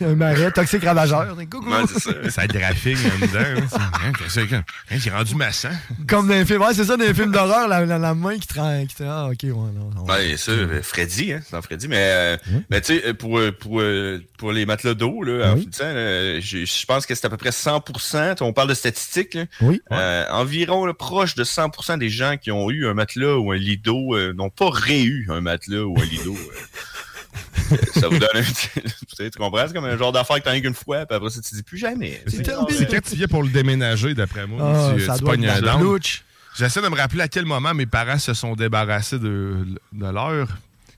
un 0.06 0.14
marais 0.14 0.50
toxique 0.50 0.84
ravageur. 0.84 1.36
Coucou! 1.50 1.70
Ouais, 1.70 1.82
ça. 1.86 2.30
Ça 2.30 2.46
graphique 2.46 2.98
en 3.04 3.18
dedans. 3.26 3.62
hein, 3.74 4.20
c'est- 4.28 4.52
hein, 4.52 4.64
J'ai 4.90 5.10
rendu 5.10 5.34
massant. 5.34 5.70
Comme 6.08 6.28
dans 6.28 6.34
les 6.34 6.44
films. 6.44 6.62
Ouais, 6.62 6.74
c'est 6.74 6.84
ça, 6.84 6.96
dans 6.96 7.04
les 7.04 7.14
films 7.14 7.32
d'horreur, 7.32 7.68
la, 7.68 7.84
la, 7.86 7.98
la 7.98 8.14
main 8.14 8.38
qui 8.38 8.46
te- 8.48 8.58
Ah, 9.04 9.28
ok, 9.30 9.38
ouais, 9.42 9.50
non. 9.50 9.90
non. 9.94 10.04
Ouais, 10.04 10.36
ça, 10.36 10.52
euh, 10.52 10.80
Freddy, 10.82 11.32
hein, 11.32 11.40
c'est 11.44 11.52
dans 11.52 11.62
Freddy, 11.62 11.88
mais, 11.88 11.96
euh, 11.98 12.36
mais 12.70 12.80
tu 12.80 12.98
sais, 12.98 13.14
pour, 13.14 13.38
euh, 13.38 13.52
pour, 13.52 13.80
euh, 13.80 14.20
pour 14.38 14.52
les 14.52 14.66
matelas 14.66 14.94
d'eau, 14.94 15.22
là, 15.22 15.52
en 15.52 15.54
Oui. 15.56 15.68
j'ai- 16.40 16.66
je 16.66 16.86
pense 16.86 17.06
que 17.06 17.14
c'est 17.14 17.26
à 17.26 17.30
peu 17.30 17.36
près 17.36 17.52
100%, 17.52 18.34
on 18.42 18.52
parle 18.52 18.68
de 18.68 18.74
statistiques, 18.74 19.34
là, 19.34 19.44
Oui. 19.60 19.80
euh, 19.92 20.24
environ 20.30 20.84
là, 20.86 20.94
proche 20.94 21.34
de 21.34 21.44
100% 21.44 21.96
des 21.98 22.08
gens 22.08 22.36
qui 22.36 22.50
ont 22.50 22.70
eu 22.70 22.86
un 22.86 22.94
matelas 22.94 23.36
ou 23.36 23.52
un 23.52 23.56
lit 23.56 23.78
d'eau 23.78 24.14
euh, 24.16 24.32
n'ont 24.32 24.50
pas 24.50 24.70
réu 24.70 25.26
un 25.30 25.40
matelas 25.40 25.82
ou 25.82 25.96
un 25.98 26.04
lit 26.04 26.20
d'eau. 26.24 26.36
euh. 26.36 26.56
ça 27.94 28.08
vous 28.08 28.18
donne 28.18 28.28
un 28.34 28.42
petit... 28.42 28.68
tu 28.74 29.16
sais, 29.16 29.30
tu 29.30 29.38
comprends? 29.38 29.66
C'est 29.66 29.72
comme 29.74 29.84
un 29.84 29.96
genre 29.96 30.12
d'affaire 30.12 30.36
que 30.36 30.42
t'as 30.42 30.60
qu'une 30.60 30.74
fois, 30.74 31.06
puis 31.06 31.16
après 31.16 31.30
ça, 31.30 31.40
tu 31.40 31.54
dis 31.54 31.62
plus 31.62 31.78
jamais. 31.78 32.22
C'est 32.26 32.42
tellement 32.42 32.66
c'est 32.70 32.90
quand 32.90 33.00
tu 33.02 33.16
viens 33.16 33.26
pour 33.28 33.42
le 33.42 33.48
déménager, 33.48 34.14
d'après 34.14 34.46
moi. 34.46 34.60
Ah, 34.62 34.92
tu, 34.94 35.04
ça 35.04 35.14
tu 35.14 35.20
doit 35.20 35.32
pognes 35.32 35.44
être 35.44 35.66
un. 35.68 35.96
J'essaie 36.58 36.82
de 36.82 36.88
me 36.88 36.96
rappeler 36.96 37.22
à 37.22 37.28
quel 37.28 37.46
moment 37.46 37.72
mes 37.72 37.86
parents 37.86 38.18
se 38.18 38.34
sont 38.34 38.54
débarrassés 38.54 39.18
de, 39.18 39.64
de 39.92 40.06
leur. 40.06 40.48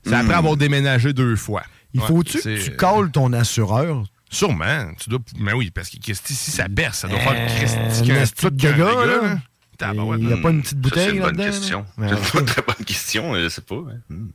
C'est 0.03 0.11
Hmm. 0.11 0.13
après 0.15 0.33
avoir 0.35 0.55
déménagé 0.57 1.13
deux 1.13 1.35
fois. 1.35 1.63
Il 1.93 2.01
Ouais, 2.01 2.07
faut-tu 2.07 2.39
que 2.41 2.63
tu 2.63 2.75
calles 2.75 3.09
ton 3.11 3.31
assureur? 3.33 4.03
Sûrement. 4.29 4.91
Tu 4.99 5.09
dois... 5.09 5.19
Mais 5.39 5.53
oui, 5.53 5.71
parce 5.71 5.89
que 5.89 5.97
Christy, 5.97 6.35
si 6.35 6.51
ça 6.51 6.67
berce, 6.67 6.99
ça 6.99 7.07
doit 7.07 7.17
Euh, 7.19 7.21
faire 7.21 7.57
Christy 7.57 8.11
un 8.11 8.49
de 8.51 8.61
qu'un 8.61 8.71
dégât, 8.71 8.85
dégât, 8.89 9.05
là. 9.05 9.21
là. 9.21 9.37
Il 9.81 10.25
n'y 10.27 10.33
a 10.33 10.37
pas 10.37 10.49
une 10.51 10.61
petite 10.61 10.79
bouteille 10.79 11.09
c'est 11.09 11.15
une 11.15 11.21
bonne 11.21 11.37
question. 11.37 11.85
C'est 11.97 12.01
Ouais, 12.03 12.09
une 12.39 12.45
très 12.45 12.61
bonne 12.61 12.85
question, 12.85 13.35
je 13.35 13.49
sais 13.49 13.61
pas. 13.61 13.75
hein. 13.75 13.97
Hmm. 14.09 14.27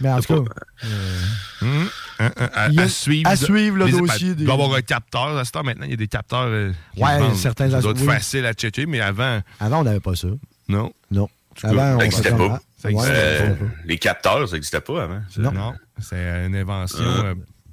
Mais 0.00 0.10
en 0.10 0.20
tout 0.20 0.44
cas, 0.44 0.50
Hum, 1.62 1.88
hein, 2.18 2.30
hein, 2.36 2.70
à, 2.76 2.88
suivre. 2.88 3.28
à 3.30 3.36
suivre 3.36 3.76
le 3.76 3.90
dossier 3.90 4.28
ben, 4.30 4.34
des- 4.34 4.42
Il 4.42 4.46
doit 4.46 4.54
y 4.56 4.62
avoir 4.62 4.76
un 4.76 4.82
capteur. 4.82 5.36
À 5.38 5.44
ce 5.44 5.52
temps, 5.52 5.62
maintenant, 5.62 5.84
il 5.84 5.90
y 5.90 5.94
a 5.94 5.96
des 5.96 6.08
capteurs. 6.08 6.46
euh, 6.46 6.72
Ouais, 6.96 7.34
certains 7.36 7.70
Ça 7.70 7.80
doit 7.80 7.92
être 7.92 8.00
oui. 8.00 8.06
facile 8.06 8.46
à 8.46 8.52
checker, 8.52 8.86
mais 8.86 9.00
avant, 9.00 9.40
avant, 9.60 9.80
on 9.80 9.84
n'avait 9.84 10.00
pas 10.00 10.14
ça. 10.16 10.28
non. 10.68 10.92
Non. 11.10 11.28
Avant, 11.62 11.96
on 11.96 11.98
ça 12.00 12.04
existait 12.06 12.30
faisait 12.30 12.48
pas. 12.48 12.60
Euh, 13.06 13.54
les 13.84 13.98
capteurs, 13.98 14.48
ça 14.48 14.54
n'existait 14.56 14.80
pas 14.80 15.04
avant. 15.04 15.20
Non. 15.36 15.74
C'est 16.00 16.46
une 16.46 16.56
invention. 16.56 17.04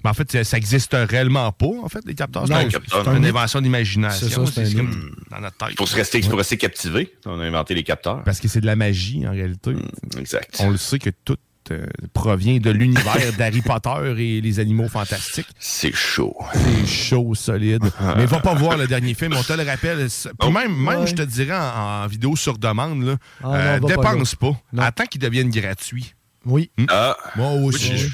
Ben, 0.03 0.11
en 0.11 0.13
fait, 0.13 0.31
ça- 0.31 0.43
ça 0.43 0.57
existe 0.57 0.93
réellement 0.93 1.51
pas, 1.51 1.67
en 1.83 1.89
fait, 1.89 1.99
les 2.05 2.15
capteurs. 2.15 2.47
C'est 2.47 2.53
Non, 2.53 2.59
un- 2.59 2.65
capteur, 2.69 3.03
c'est 3.05 3.17
une 3.17 3.25
invention 3.25 3.61
d'imagination. 3.61 4.45
C'est 4.45 4.73
comme 4.75 5.11
dans 5.29 5.39
notre 5.41 5.57
tête. 5.57 5.75
Pour 5.75 5.87
se 5.87 5.95
rester, 5.95 6.19
pour 6.21 6.37
rester 6.37 6.57
captivé, 6.57 7.13
on 7.25 7.39
a 7.39 7.43
inventé 7.45 7.75
les 7.75 7.83
capteurs. 7.83 8.23
Parce 8.23 8.39
que 8.39 8.47
c'est 8.47 8.61
de 8.61 8.65
la 8.65 8.75
magie, 8.75 9.27
en 9.27 9.31
réalité. 9.31 9.73
Exact. 10.17 10.55
On 10.59 10.69
le 10.69 10.77
sait 10.77 10.99
que 10.99 11.09
tout 11.25 11.37
euh, 11.71 11.85
provient 12.13 12.57
de 12.57 12.71
l'univers 12.71 13.31
d'Harry 13.37 13.61
Potter 13.61 14.15
et 14.17 14.41
les 14.41 14.59
animaux 14.59 14.87
fantastiques. 14.87 15.45
C'est 15.59 15.93
chaud. 15.93 16.35
C'est 16.53 16.87
chaud, 16.87 17.35
solide. 17.35 17.83
Mais 18.17 18.25
va 18.25 18.39
pas 18.39 18.55
voir 18.55 18.75
le 18.75 18.87
dernier 18.87 19.13
film, 19.13 19.33
on 19.37 19.43
te 19.43 19.53
le 19.53 19.61
rappelle. 19.63 20.07
Puis 20.07 20.31
Oh. 20.41 20.49
même, 20.49 20.75
même 20.75 21.01
Ouais. 21.01 21.07
je 21.07 21.13
te 21.13 21.21
dirais, 21.21 21.55
en, 21.55 22.05
en 22.05 22.07
vidéo 22.07 22.35
sur 22.35 22.57
demande, 22.57 23.03
là, 23.03 23.17
Ah 23.43 23.53
euh, 23.75 23.79
dépense 23.81 24.33
pas. 24.33 24.59
Attends 24.79 25.05
qu'il 25.05 25.21
devienne 25.21 25.51
gratuit. 25.51 26.15
Oui. 26.45 26.71
Ah, 26.89 27.15
Moi 27.35 27.51
aussi. 27.51 28.07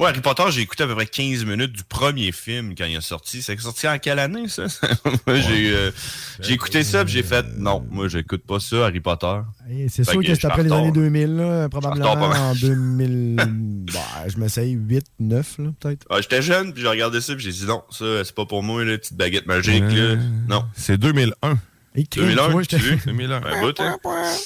Moi, 0.00 0.08
Harry 0.08 0.22
Potter, 0.22 0.44
j'ai 0.48 0.62
écouté 0.62 0.84
à 0.84 0.86
peu 0.86 0.94
près 0.94 1.04
15 1.04 1.44
minutes 1.44 1.72
du 1.72 1.84
premier 1.84 2.32
film 2.32 2.74
quand 2.74 2.86
il 2.86 2.96
est 2.96 3.02
sorti. 3.02 3.42
C'est 3.42 3.60
sorti 3.60 3.86
en 3.86 3.98
quelle 3.98 4.18
année, 4.18 4.48
ça? 4.48 4.62
Moi, 5.26 5.36
j'ai 5.40 5.74
euh, 5.74 5.90
j'ai 6.40 6.54
écouté 6.54 6.84
ça, 6.84 7.04
puis 7.04 7.12
j'ai 7.12 7.22
fait, 7.22 7.44
non, 7.58 7.86
moi, 7.90 8.08
j'écoute 8.08 8.42
pas 8.46 8.60
ça, 8.60 8.86
Harry 8.86 9.00
Potter. 9.00 9.40
Et 9.68 9.90
C'est 9.90 10.04
Fait 10.04 10.12
sûr 10.12 10.22
que 10.22 10.26
que 10.28 10.34
je 10.34 10.40
c'est 10.40 10.46
après 10.46 10.62
les 10.62 10.72
années 10.72 10.90
2000, 10.90 11.36
là, 11.36 11.68
probablement 11.68 12.12
en 12.12 12.54
2000. 12.54 13.36
bah, 13.92 14.00
je 14.26 14.38
m'essaye 14.38 14.72
8, 14.72 15.04
9, 15.18 15.58
là, 15.58 15.70
peut-être. 15.78 16.06
Ah, 16.08 16.22
J'étais 16.22 16.40
jeune, 16.40 16.72
puis 16.72 16.80
j'ai 16.80 16.88
regardé 16.88 17.20
ça, 17.20 17.34
puis 17.34 17.44
j'ai 17.44 17.52
dit, 17.52 17.66
non, 17.66 17.82
ça, 17.90 18.24
c'est 18.24 18.34
pas 18.34 18.46
pour 18.46 18.62
moi, 18.62 18.82
la 18.82 18.96
petite 18.96 19.18
baguette 19.18 19.44
magique, 19.44 19.82
Euh, 19.82 20.16
là. 20.16 20.22
Non. 20.48 20.64
C'est 20.76 20.96
2001. 20.96 21.58
Et 21.94 22.06
crime, 22.06 22.24
2001, 22.24 22.46
tu 22.46 22.52
vois, 22.52 22.64
tu 22.64 22.78
j'étais- 22.78 22.90
veux? 22.90 22.96
2001. 23.04 23.42
Un 23.44 23.60
bout, 23.60 23.78
hein? 23.80 23.96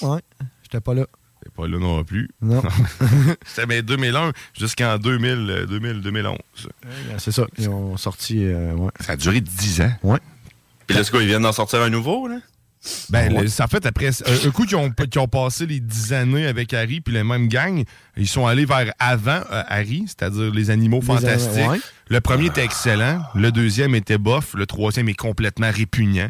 Ouais, 0.02 0.20
j'étais 0.64 0.80
pas 0.80 0.94
là. 0.94 1.06
Pas 1.56 1.68
là 1.68 1.78
non 1.78 2.02
plus. 2.04 2.28
Non. 2.42 2.62
C'était 3.46 3.66
mais 3.66 3.82
2001 3.82 4.32
jusqu'en 4.58 4.98
2000, 4.98 5.28
euh, 5.50 5.66
2000, 5.66 6.00
2011. 6.00 6.36
C'est 7.18 7.30
ça. 7.32 7.46
Ils 7.58 7.68
ont 7.68 7.96
sorti. 7.96 8.44
euh, 8.44 8.72
ouais. 8.74 8.90
Ça 9.00 9.12
a 9.12 9.16
duré 9.16 9.40
10 9.40 9.80
ans. 9.82 9.92
Ouais. 10.02 10.18
Puis 10.86 10.96
là, 10.96 11.04
c'est 11.04 11.10
quoi, 11.10 11.22
ils 11.22 11.28
viennent 11.28 11.42
d'en 11.42 11.52
sortir 11.52 11.80
un 11.80 11.90
nouveau, 11.90 12.26
là? 12.28 12.36
Ben, 13.08 13.32
Ouais. 13.32 13.42
le- 13.44 13.48
ça 13.48 13.64
en 13.64 13.68
fait, 13.68 13.86
après, 13.86 14.08
un, 14.08 14.46
un 14.48 14.50
coup 14.50 14.66
qu'ils 14.66 14.76
ont, 14.76 14.90
qu'ils 14.90 15.18
ont 15.20 15.26
passé 15.28 15.64
les 15.64 15.80
10 15.80 16.12
années 16.12 16.46
avec 16.46 16.74
Harry, 16.74 17.00
puis 17.00 17.14
les 17.14 17.24
mêmes 17.24 17.48
gang, 17.48 17.82
ils 18.18 18.28
sont 18.28 18.46
allés 18.46 18.66
vers 18.66 18.92
avant 18.98 19.40
euh, 19.50 19.62
Harry, 19.68 20.04
c'est-à-dire 20.06 20.52
les 20.52 20.68
animaux 20.68 21.00
Les 21.00 21.06
fantastiques. 21.06 21.62
an- 21.64 21.70
ouais. 21.70 21.80
Le 22.08 22.20
premier 22.20 22.46
était 22.46 22.62
excellent, 22.64 23.22
le 23.34 23.50
deuxième 23.52 23.94
était 23.94 24.18
bof, 24.18 24.52
le 24.54 24.66
troisième 24.66 25.08
est 25.08 25.14
complètement 25.14 25.70
répugnant. 25.70 26.28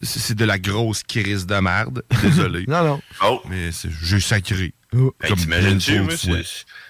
C'est 0.00 0.34
de 0.34 0.44
la 0.44 0.58
grosse 0.58 1.02
crise 1.02 1.46
de 1.46 1.54
merde. 1.56 2.02
Désolé. 2.22 2.64
Non, 2.68 2.84
non. 2.84 3.02
Oh! 3.24 3.40
Mais 3.48 3.72
c'est 3.72 3.90
jeu 3.90 4.20
sacré. 4.20 4.72
Oh. 4.94 5.14
Hey, 5.20 5.30
Comme 5.30 5.38
T'imagines-tu. 5.38 6.00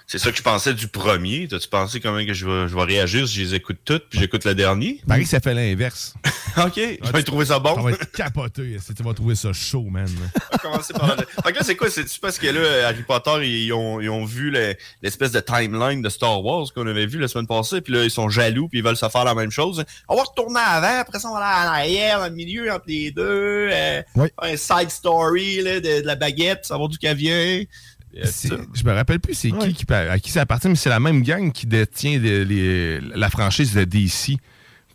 C'est 0.07 0.19
ça 0.19 0.31
que 0.31 0.37
je 0.37 0.43
pensais 0.43 0.75
du 0.75 0.88
premier. 0.88 1.47
T'as-tu 1.49 1.69
pensé 1.69 2.01
comment 2.01 2.25
que 2.25 2.33
je 2.35 2.47
vais, 2.47 2.69
je 2.69 2.75
vais 2.75 2.83
réagir 2.85 3.27
si 3.27 3.35
je 3.37 3.41
les 3.43 3.55
écoute 3.55 3.79
toutes, 3.85 4.09
puis 4.09 4.19
j'écoute 4.19 4.45
le 4.45 4.55
dernier? 4.55 5.01
Que 5.09 5.25
ça 5.25 5.41
fait 5.41 5.55
l'inverse. 5.55 6.15
OK, 6.59 6.75
je 7.03 7.12
vais 7.12 7.23
trouver 7.23 7.47
ça 7.47 7.59
bon. 7.59 7.75
Ça 7.77 7.81
va 7.83 7.91
être 7.93 8.12
capoté. 8.12 8.77
si 8.85 8.93
Tu 8.95 9.03
vas 9.03 9.15
trouver 9.15 9.35
ça 9.35 9.53
chaud, 9.53 9.87
man. 9.91 10.07
On 10.53 10.53
va 10.53 10.59
commencer 10.59 10.93
par 10.93 11.17
le- 11.17 11.25
Fait 11.45 11.53
que 11.53 11.59
là, 11.59 11.65
c'est 11.65 11.77
quoi? 11.77 11.88
C'est 11.91 12.05
parce 12.21 12.38
que 12.38 12.47
là, 12.49 12.88
Harry 12.88 13.03
Potter, 13.03 13.47
ils 13.49 13.73
ont, 13.73 14.01
ils 14.01 14.11
ont 14.11 14.25
vu 14.25 14.51
le- 14.51 14.75
l'espèce 15.03 15.33
de 15.33 15.41
timeline 15.41 16.03
de 16.03 16.09
Star 16.09 16.45
Wars 16.45 16.67
qu'on 16.75 16.87
avait 16.87 17.07
vu 17.07 17.19
la 17.19 17.29
semaine 17.29 17.47
passée, 17.47 17.81
puis 17.81 17.93
là, 17.95 18.05
ils 18.05 18.11
sont 18.11 18.29
jaloux, 18.29 18.69
puis 18.69 18.81
ils 18.81 18.85
veulent 18.85 18.97
se 18.97 19.09
faire 19.09 19.25
la 19.25 19.35
même 19.35 19.51
chose. 19.51 19.83
On 20.09 20.17
va 20.17 20.23
retourner 20.25 20.61
avant, 20.65 21.01
après 21.01 21.19
ça, 21.19 21.29
on 21.31 21.35
va 21.35 21.41
aller 21.45 21.69
en 21.69 21.73
arrière, 21.73 22.19
dans 22.21 22.27
le 22.29 22.35
milieu, 22.35 22.71
entre 22.73 22.85
les 22.88 23.11
deux. 23.12 23.23
euh, 23.73 24.03
Oui. 24.17 24.29
Un 24.38 24.57
side 24.57 24.91
story 24.91 25.62
là, 25.62 25.81
de, 25.81 26.03
de 26.03 26.07
la 26.07 26.17
baguette, 26.17 26.67
savoir 26.67 26.88
d'où 26.88 26.97
qu'elle 26.99 27.17
Je 28.14 28.85
me 28.85 28.92
rappelle 28.92 29.20
plus 29.20 29.35
c'est 29.35 29.51
Ouais. 29.53 29.68
qui, 29.72 29.85
qui 29.87 29.92
à 29.92 30.18
qui 30.18 30.31
ça 30.31 30.42
appartient, 30.42 30.68
mais 30.68 30.75
c'est 30.77 30.90
la 30.90 31.01
même 31.01 31.22
gang 31.22 31.51
qui 31.53 31.66
détient 31.66 32.18
les- 32.18 32.44
les- 32.44 33.01
la 33.01 33.31
franchise 33.31 33.75
de 33.75 33.85
DC. 33.85 34.37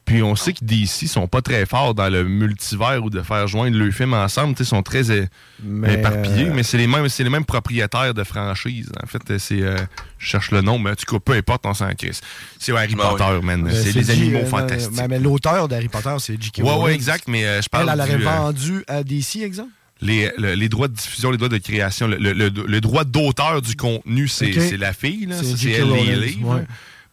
Puis 0.06 0.23
on 0.23 0.38
sait 0.38 0.53
que 0.53 0.63
DC 0.63 1.06
sont 1.06 1.27
pas 1.27 1.41
très 1.41 1.65
forts 1.65 1.93
dans 1.93 2.08
le 2.10 2.23
multivers 2.23 3.03
ou 3.03 3.10
de 3.10 3.21
faire 3.21 3.45
joindre 3.45 3.77
le 3.77 3.91
film 3.91 4.13
ensemble. 4.13 4.53
tu 4.53 4.60
sais, 4.60 4.63
Ils 4.63 4.67
sont 4.67 4.82
très 4.82 5.12
euh, 5.12 5.25
Mais, 5.62 5.95
éparpillés, 5.95 6.45
euh, 6.47 6.53
mais 6.53 6.63
c'est 6.63 6.77
les 6.77 6.88
mêmes, 6.88 7.10
c'est 7.10 7.25
les 7.25 7.30
mêmes 7.30 7.43
propriétaires 7.43 8.13
de 8.13 8.23
franchise. 8.23 8.89
En 9.03 9.06
fait, 9.06 9.38
c'est, 9.38 9.62
euh, 9.62 9.75
je 10.17 10.27
cherche 10.30 10.51
le 10.51 10.62
nom, 10.62 10.80
mais 10.80 10.91
en 10.91 10.95
tout 10.95 11.03
cas, 11.13 11.19
peu 11.19 11.34
importe, 11.34 11.65
on 11.65 11.73
s'en 11.73 11.89
crisse. 11.93 12.21
C'est 12.58 12.71
Harry 12.71 12.95
Ah 12.97 13.10
Potter, 13.10 13.25
oui. 13.41 13.45
man. 13.45 13.67
euh, 13.67 13.71
C'est 13.84 13.91
les 13.91 14.10
animaux 14.10 14.39
euh, 14.39 14.45
fantastiques. 14.45 14.95
Mais, 14.95 15.10
mais 15.10 15.19
l'auteur 15.19 15.67
d'Harry 15.67 15.89
Potter, 15.89 16.15
c'est 16.19 16.41
J.K. 16.41 16.60
ouais, 16.63 16.75
ouais, 16.84 16.93
exact, 16.95 17.25
mais 17.27 17.45
euh, 17.45 17.62
je 17.62 17.67
parle 17.67 17.89
Elle, 17.89 17.99
elle 17.99 18.08
aurait 18.10 18.17
du, 18.17 18.25
euh, 18.25 18.30
vendu 18.30 18.84
à 18.88 19.03
DC, 19.03 19.41
exemple? 19.43 19.71
Les, 20.01 20.31
le- 20.38 20.53
les 20.55 20.69
droits 20.69 20.88
de 20.88 20.93
diffusion, 20.95 21.31
les 21.31 21.38
droits 21.38 21.49
de 21.49 21.57
création, 21.57 22.07
le, 22.07 22.17
le- 22.17 22.81
droit 22.81 23.03
d'auteur 23.03 23.62
du 23.62 23.75
contenu, 23.75 24.27
c'est 24.27 24.77
la 24.77 24.93
fille, 24.93 25.25
là. 25.25 25.36
C'est 25.41 25.69
elle 25.71 25.89
les 25.91 26.15
livres. 26.15 26.55
ouais. 26.57 26.63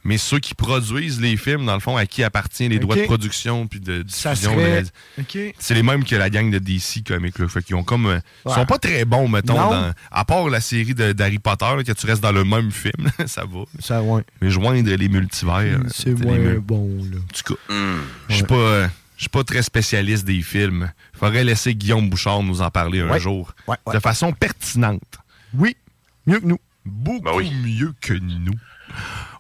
Mais 0.06 0.18
ceux 0.18 0.38
qui 0.38 0.54
produisent 0.54 1.18
les 1.18 1.34
films, 1.38 1.64
dans 1.64 1.72
le 1.72 1.80
fond, 1.80 1.96
à 1.96 2.04
qui 2.04 2.22
appartient 2.22 2.68
les 2.68 2.78
droits 2.78 2.94
de 2.94 3.04
production 3.04 3.66
puis 3.66 3.80
de 3.80 4.02
diffusion. 4.02 4.52
serait. 4.52 4.84
C'est 5.58 5.72
les 5.72 5.82
mêmes 5.82 6.04
que 6.04 6.14
la 6.14 6.28
gang 6.28 6.50
de 6.50 6.58
DC 6.58 7.02
Comics. 7.06 7.38
Là. 7.38 7.48
Fait 7.48 7.62
qu'ils 7.62 7.74
ont 7.74 7.82
comme. 7.84 8.04
euh, 8.04 8.18
Ils 8.44 8.50
Ouais. 8.50 8.54
sont 8.54 8.66
pas 8.66 8.76
très 8.78 9.06
bons, 9.06 9.28
mettons, 9.28 9.54
dans- 9.54 9.92
à 10.10 10.24
part 10.26 10.50
la 10.50 10.60
série 10.60 10.92
de- 10.94 11.12
d'Harry 11.12 11.38
Potter, 11.38 11.64
là, 11.74 11.82
que 11.82 11.92
tu 11.92 12.04
restes 12.06 12.22
dans 12.22 12.32
le 12.32 12.44
même 12.44 12.70
film, 12.70 12.92
ça 13.26 13.44
va. 13.50 13.60
Ça, 13.80 14.02
ouais. 14.02 14.20
Mais 14.42 14.50
joindre 14.50 14.90
les 14.94 15.08
multivers. 15.08 15.80
C'est 15.90 16.12
moins 16.22 16.36
mul- 16.36 16.58
bon, 16.60 16.86
là. 17.10 17.16
En 17.16 17.32
tout 17.34 17.54
cas, 17.54 17.72
Hmm. 17.74 18.00
je 18.28 18.34
suis 18.34 18.44
pas. 18.44 18.90
Je 19.16 19.22
suis 19.22 19.28
pas 19.28 19.44
très 19.44 19.62
spécialiste 19.62 20.24
des 20.24 20.42
films. 20.42 20.92
Faudrait 21.12 21.44
laisser 21.44 21.74
Guillaume 21.74 22.08
Bouchard 22.10 22.42
nous 22.42 22.62
en 22.62 22.70
parler 22.70 23.00
un 23.00 23.10
Ouais. 23.10 23.20
jour. 23.20 23.54
Ouais, 23.68 23.76
ouais. 23.86 23.94
De 23.94 24.00
façon 24.00 24.32
pertinente. 24.32 25.18
Oui, 25.54 25.76
mieux 26.26 26.40
que 26.40 26.46
nous. 26.46 26.58
Beaucoup 26.84 27.24
Ben 27.24 27.32
oui. 27.36 27.52
mieux 27.64 27.94
que 28.00 28.14
nous. 28.14 28.52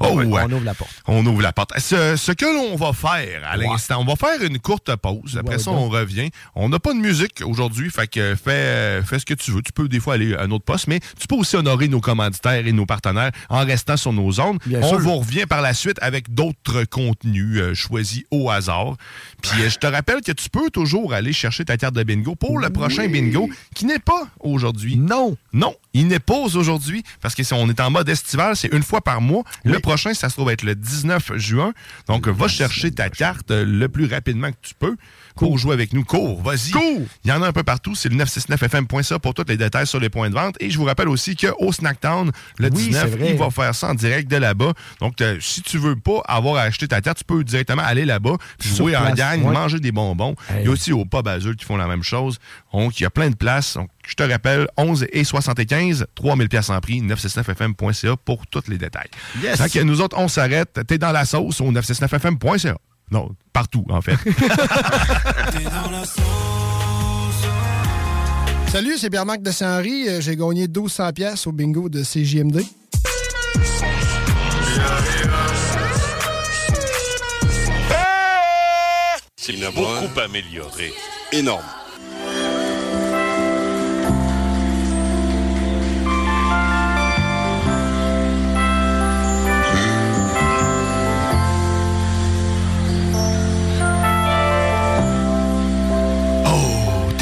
Oh, 0.00 0.20
Ouais. 0.24 0.42
On 0.44 0.52
ouvre 0.52 0.64
la 0.64 0.74
porte. 0.74 0.90
On 1.06 1.26
ouvre 1.26 1.42
la 1.42 1.52
porte. 1.52 1.78
Ce, 1.78 2.16
ce 2.16 2.32
que 2.32 2.44
l'on 2.44 2.76
va 2.76 2.92
faire 2.92 3.42
à 3.48 3.56
l'instant, 3.56 4.00
on 4.00 4.04
va 4.04 4.16
faire 4.16 4.42
une 4.42 4.58
courte 4.58 4.94
pause. 4.96 5.36
Après 5.38 5.58
ça, 5.58 5.70
on 5.70 5.88
revient. 5.88 6.30
On 6.54 6.68
n'a 6.68 6.78
pas 6.78 6.92
de 6.92 6.98
musique 6.98 7.42
aujourd'hui, 7.44 7.90
fait 7.90 8.06
que 8.06 8.34
fais, 8.34 9.02
fais 9.02 9.18
ce 9.18 9.24
que 9.24 9.34
tu 9.34 9.50
veux. 9.52 9.62
Tu 9.62 9.72
peux 9.72 9.88
des 9.88 10.00
fois 10.00 10.14
aller 10.14 10.34
à 10.34 10.42
un 10.42 10.50
autre 10.50 10.64
poste, 10.64 10.88
mais 10.88 11.00
tu 11.18 11.26
peux 11.26 11.36
aussi 11.36 11.56
honorer 11.56 11.88
nos 11.88 12.00
commanditaires 12.00 12.66
et 12.66 12.72
nos 12.72 12.86
partenaires 12.86 13.30
en 13.48 13.64
restant 13.64 13.96
sur 13.96 14.12
nos. 14.12 14.24
Bien 14.66 14.80
on 14.82 14.88
sûr. 14.88 14.98
vous 14.98 15.16
revient 15.16 15.46
par 15.46 15.60
la 15.60 15.74
suite 15.74 15.98
avec 16.00 16.32
d'autres 16.32 16.84
contenus 16.84 17.58
euh, 17.60 17.74
choisis 17.74 18.24
au 18.30 18.50
hasard. 18.50 18.96
Puis 19.42 19.62
euh, 19.62 19.70
je 19.70 19.76
te 19.78 19.86
rappelle 19.86 20.22
que 20.22 20.32
tu 20.32 20.48
peux 20.50 20.70
toujours 20.70 21.12
aller 21.12 21.32
chercher 21.32 21.64
ta 21.64 21.76
carte 21.76 21.94
de 21.94 22.02
bingo 22.02 22.34
pour 22.34 22.58
le 22.58 22.70
prochain 22.70 23.06
bingo 23.08 23.48
qui 23.74 23.84
n'est 23.84 23.98
pas 23.98 24.26
aujourd'hui. 24.40 24.96
Non. 24.96 25.36
Non, 25.52 25.74
il 25.94 26.08
n'est 26.08 26.18
pas 26.18 26.34
aujourd'hui 26.34 27.02
parce 27.20 27.34
que 27.34 27.42
si 27.42 27.54
on 27.54 27.68
est 27.68 27.80
en 27.80 27.90
mode 27.90 28.08
estival, 28.08 28.56
c'est 28.56 28.72
une 28.72 28.82
fois 28.82 29.00
par 29.00 29.20
mois. 29.20 29.44
Le 29.64 29.78
prochain, 29.78 30.12
ça 30.12 30.28
se 30.28 30.34
trouve 30.34 30.50
être 30.50 30.62
le 30.62 30.74
19 30.74 31.36
juin. 31.36 31.72
Donc, 32.08 32.28
va 32.28 32.48
chercher 32.48 32.90
ta 32.90 33.08
carte 33.08 33.50
euh, 33.50 33.64
le 33.64 33.88
plus 33.88 34.06
rapidement 34.06 34.50
que 34.50 34.56
tu 34.60 34.74
peux. 34.74 34.96
Cours 35.34 35.58
jouer 35.58 35.72
avec 35.74 35.92
nous. 35.92 36.04
Cours, 36.04 36.42
vas-y. 36.42 36.70
Cours. 36.70 37.02
Il 37.24 37.30
y 37.30 37.32
en 37.32 37.42
a 37.42 37.48
un 37.48 37.52
peu 37.52 37.62
partout. 37.64 37.94
C'est 37.94 38.08
le 38.08 38.16
969fm.ca 38.16 39.18
pour 39.18 39.34
tous 39.34 39.44
les 39.48 39.56
détails 39.56 39.86
sur 39.86 39.98
les 40.00 40.08
points 40.08 40.28
de 40.30 40.34
vente. 40.34 40.56
Et 40.60 40.70
je 40.70 40.78
vous 40.78 40.84
rappelle 40.84 41.08
aussi 41.08 41.34
qu'au 41.36 41.72
Snacktown, 41.72 42.30
le 42.58 42.68
Oui, 42.68 42.86
19, 42.88 43.02
c'est 43.10 43.16
vrai. 43.16 43.30
il 43.30 43.36
va 43.36 43.50
faire 43.50 43.74
ça 43.74 43.88
en 43.88 43.94
direct 43.94 44.30
de 44.30 44.36
là-bas. 44.36 44.72
Donc, 45.00 45.20
euh, 45.20 45.36
si 45.40 45.62
tu 45.62 45.78
veux 45.78 45.96
pas 45.96 46.20
avoir 46.26 46.56
à 46.56 46.62
acheter 46.62 46.86
ta 46.88 47.00
carte, 47.00 47.18
tu 47.18 47.24
peux 47.24 47.42
directement 47.42 47.82
aller 47.82 48.04
là-bas, 48.04 48.36
jouer 48.60 48.96
en 48.96 49.12
gang, 49.12 49.42
ouais. 49.44 49.52
manger 49.52 49.80
des 49.80 49.92
bonbons. 49.92 50.34
Hey. 50.50 50.60
Il 50.60 50.64
y 50.66 50.68
a 50.68 50.70
aussi 50.70 50.92
au 50.92 51.04
pub 51.04 51.26
Azul 51.26 51.56
qui 51.56 51.64
font 51.64 51.76
la 51.76 51.86
même 51.86 52.02
chose. 52.02 52.38
Donc, 52.72 53.00
il 53.00 53.02
y 53.02 53.06
a 53.06 53.10
plein 53.10 53.30
de 53.30 53.36
places. 53.36 53.74
Donc, 53.74 53.88
je 54.06 54.14
te 54.14 54.22
rappelle, 54.22 54.68
11 54.76 55.06
et 55.12 55.24
75, 55.24 56.06
3000 56.14 56.48
pièces 56.48 56.70
en 56.70 56.80
prix, 56.80 57.00
969fm.ca 57.02 58.16
pour 58.24 58.46
tous 58.46 58.62
les 58.68 58.78
détails. 58.78 59.08
Yes. 59.42 59.58
Donc, 59.58 59.74
nous 59.84 60.00
autres, 60.00 60.16
on 60.18 60.28
s'arrête. 60.28 60.80
T'es 60.86 60.98
dans 60.98 61.12
la 61.12 61.24
sauce 61.24 61.60
au 61.60 61.72
969fm.ca. 61.72 62.76
Non, 63.10 63.30
partout, 63.52 63.84
en 63.90 64.00
fait. 64.00 64.16
Salut, 68.70 68.96
c'est 68.98 69.10
Pierre-Marc 69.10 69.42
de 69.42 69.50
Saint-Henri. 69.50 70.08
Euh, 70.08 70.20
J'ai 70.20 70.36
gagné 70.36 70.66
1200 70.66 71.12
pièces 71.12 71.46
au 71.46 71.52
bingo 71.52 71.88
de 71.88 72.02
CJMD. 72.02 72.62
Il 79.48 79.64
a 79.64 79.70
beaucoup 79.70 80.20
amélioré. 80.20 80.92
Énorme. 81.30 81.62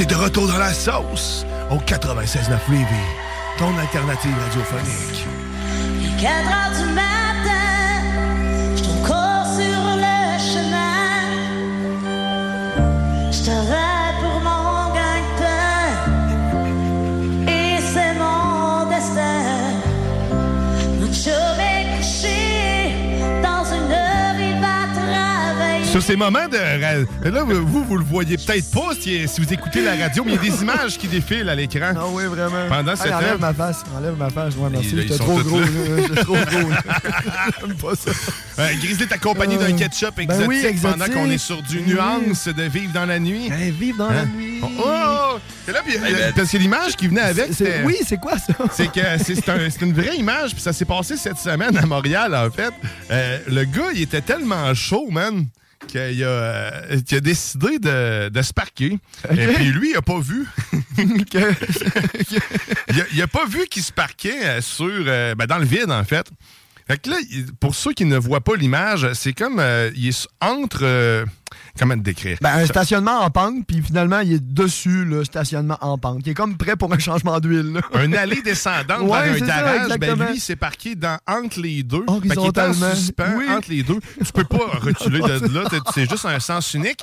De 0.06 0.14
retour 0.14 0.48
dans 0.48 0.58
la 0.58 0.72
sauce 0.72 1.44
au 1.70 1.76
96.9 1.76 2.58
Lévis, 2.70 2.86
ton 3.58 3.76
alternative 3.78 4.34
radiophonique. 4.44 5.26
4 6.20 6.28
heures 6.28 6.86
du 6.86 6.94
Sur 25.92 26.02
ces 26.02 26.16
moments 26.16 26.48
de. 26.48 26.56
Là, 27.28 27.42
vous, 27.44 27.84
vous 27.84 27.96
le 27.98 28.04
voyez 28.04 28.38
peut-être 28.38 28.70
pas 28.70 28.94
si, 28.98 29.28
si 29.28 29.40
vous 29.42 29.52
écoutez 29.52 29.82
la 29.84 29.94
radio, 29.94 30.24
mais 30.24 30.32
il 30.32 30.34
y 30.36 30.38
a 30.38 30.50
des 30.56 30.62
images 30.62 30.96
qui 30.96 31.06
défilent 31.06 31.50
à 31.50 31.54
l'écran. 31.54 31.92
Ah 31.94 32.04
oui, 32.10 32.24
vraiment. 32.24 32.66
Pendant 32.66 32.96
cette 32.96 33.12
enlève 33.12 33.32
heure. 33.32 33.38
ma 33.40 33.52
face. 33.52 33.84
Enlève 33.94 34.16
ma 34.16 34.30
face. 34.30 34.56
Ouais, 34.56 34.70
merci. 34.70 34.90
J'étais 34.96 35.18
trop 35.18 35.38
gros. 35.42 35.60
J'étais 35.98 36.22
trop 36.22 36.32
gros. 36.34 36.70
là. 36.70 36.82
J'aime 37.60 37.74
pas 37.76 37.94
ça. 37.94 38.10
Euh, 38.58 38.68
Grizzly 38.82 39.02
est 39.02 39.12
accompagné 39.12 39.58
d'un 39.58 39.74
Euh, 39.74 39.76
ketchup 39.76 40.14
ben 40.16 40.30
exotique, 40.30 40.80
pendant 40.80 41.04
qu'on 41.06 41.30
est 41.30 41.36
sur 41.38 41.60
du 41.62 41.82
nuance 41.82 42.48
de 42.48 42.62
vivre 42.62 42.92
dans 42.94 43.04
la 43.06 43.18
nuit. 43.18 43.50
Hey, 43.52 43.70
vive 43.70 43.98
dans 43.98 44.08
la 44.08 44.20
Hein? 44.20 44.28
nuit. 44.34 44.60
Oh! 44.62 45.36
Et 45.68 45.72
là, 45.72 45.80
puis, 45.84 45.94
parce 46.34 46.50
que 46.50 46.56
l'image 46.56 46.96
qui 46.96 47.08
venait 47.08 47.20
avec. 47.20 47.50
Oui, 47.84 47.96
c'est 48.06 48.18
quoi 48.18 48.38
ça? 48.38 48.54
C'est 48.72 48.90
que 48.90 49.00
c'est 49.22 49.34
c'est 49.34 49.48
un- 49.50 49.68
c'est 49.68 49.82
une 49.82 49.92
vraie 49.92 50.16
image, 50.16 50.52
puis 50.54 50.62
ça 50.62 50.72
s'est 50.72 50.84
passé 50.86 51.16
cette 51.18 51.38
semaine 51.38 51.76
à 51.76 51.84
Montréal, 51.84 52.34
en 52.34 52.50
fait. 52.50 52.72
Euh, 53.10 53.38
le 53.46 53.64
gars, 53.64 53.90
il 53.94 54.00
était 54.02 54.22
tellement 54.22 54.72
chaud, 54.74 55.08
man, 55.10 55.46
qu'il 55.88 56.24
a, 56.24 56.26
euh, 56.26 57.00
qu'il 57.00 57.18
a 57.18 57.20
décidé 57.20 57.78
de, 57.78 58.28
de 58.28 58.42
se 58.42 58.52
parquer. 58.52 58.98
Et 59.30 59.46
puis 59.48 59.64
lui, 59.66 59.90
il 59.90 59.96
a 59.96 60.02
pas 60.02 60.20
vu. 60.20 60.46
il, 60.98 61.40
a, 63.00 63.04
il 63.12 63.22
a 63.22 63.26
pas 63.26 63.46
vu 63.46 63.66
qu'il 63.66 63.82
se 63.82 63.92
parquait 63.92 64.44
euh, 64.44 64.60
sur, 64.60 64.88
euh, 64.88 65.34
ben, 65.34 65.46
dans 65.46 65.58
le 65.58 65.64
vide, 65.64 65.90
en 65.90 66.04
fait. 66.04 66.26
Fait 66.86 67.00
que 67.00 67.10
là, 67.10 67.16
pour 67.60 67.74
ceux 67.74 67.92
qui 67.92 68.04
ne 68.04 68.16
voient 68.16 68.40
pas 68.40 68.56
l'image, 68.56 69.12
c'est 69.14 69.32
comme 69.32 69.58
euh, 69.60 69.90
il 69.94 70.08
est 70.08 70.28
entre. 70.40 71.24
Comment 71.78 71.94
te 71.94 72.00
décrire? 72.00 72.38
Ben, 72.40 72.56
un 72.56 72.66
stationnement 72.66 73.20
en 73.20 73.30
pente, 73.30 73.66
puis 73.66 73.82
finalement, 73.82 74.20
il 74.20 74.34
est 74.34 74.42
dessus, 74.44 75.04
le 75.04 75.24
stationnement 75.24 75.78
en 75.80 75.98
pente. 75.98 76.20
Il 76.24 76.30
est 76.30 76.34
comme 76.34 76.56
prêt 76.56 76.76
pour 76.76 76.92
un 76.92 76.98
changement 76.98 77.40
d'huile. 77.40 77.80
un 77.94 78.12
allée 78.12 78.42
descendante 78.42 79.00
Ouais, 79.02 79.08
vers 79.08 79.32
un 79.32 79.32
c'est 79.34 79.38
ça, 79.40 79.46
garage, 79.46 79.98
ben 79.98 80.18
lui, 80.18 80.34
il 80.34 80.40
s'est 80.40 80.56
parqué 80.56 80.94
dans, 80.94 81.18
entre 81.26 81.60
les 81.60 81.82
deux. 81.82 82.04
Fait 82.06 82.20
qu'il 82.20 82.32
est 82.32 82.38
en 82.38 82.42
Horizontalement. 82.42 82.94
suspens 82.94 83.34
Oui. 83.36 83.46
entre 83.50 83.70
les 83.70 83.82
deux. 83.82 84.00
Tu 84.24 84.32
peux 84.32 84.44
pas 84.44 84.58
reculer 84.80 85.20
de 85.20 85.54
là, 85.54 85.64
c'est 85.94 86.08
juste 86.08 86.24
un 86.24 86.40
sens 86.40 86.74
unique. 86.74 87.00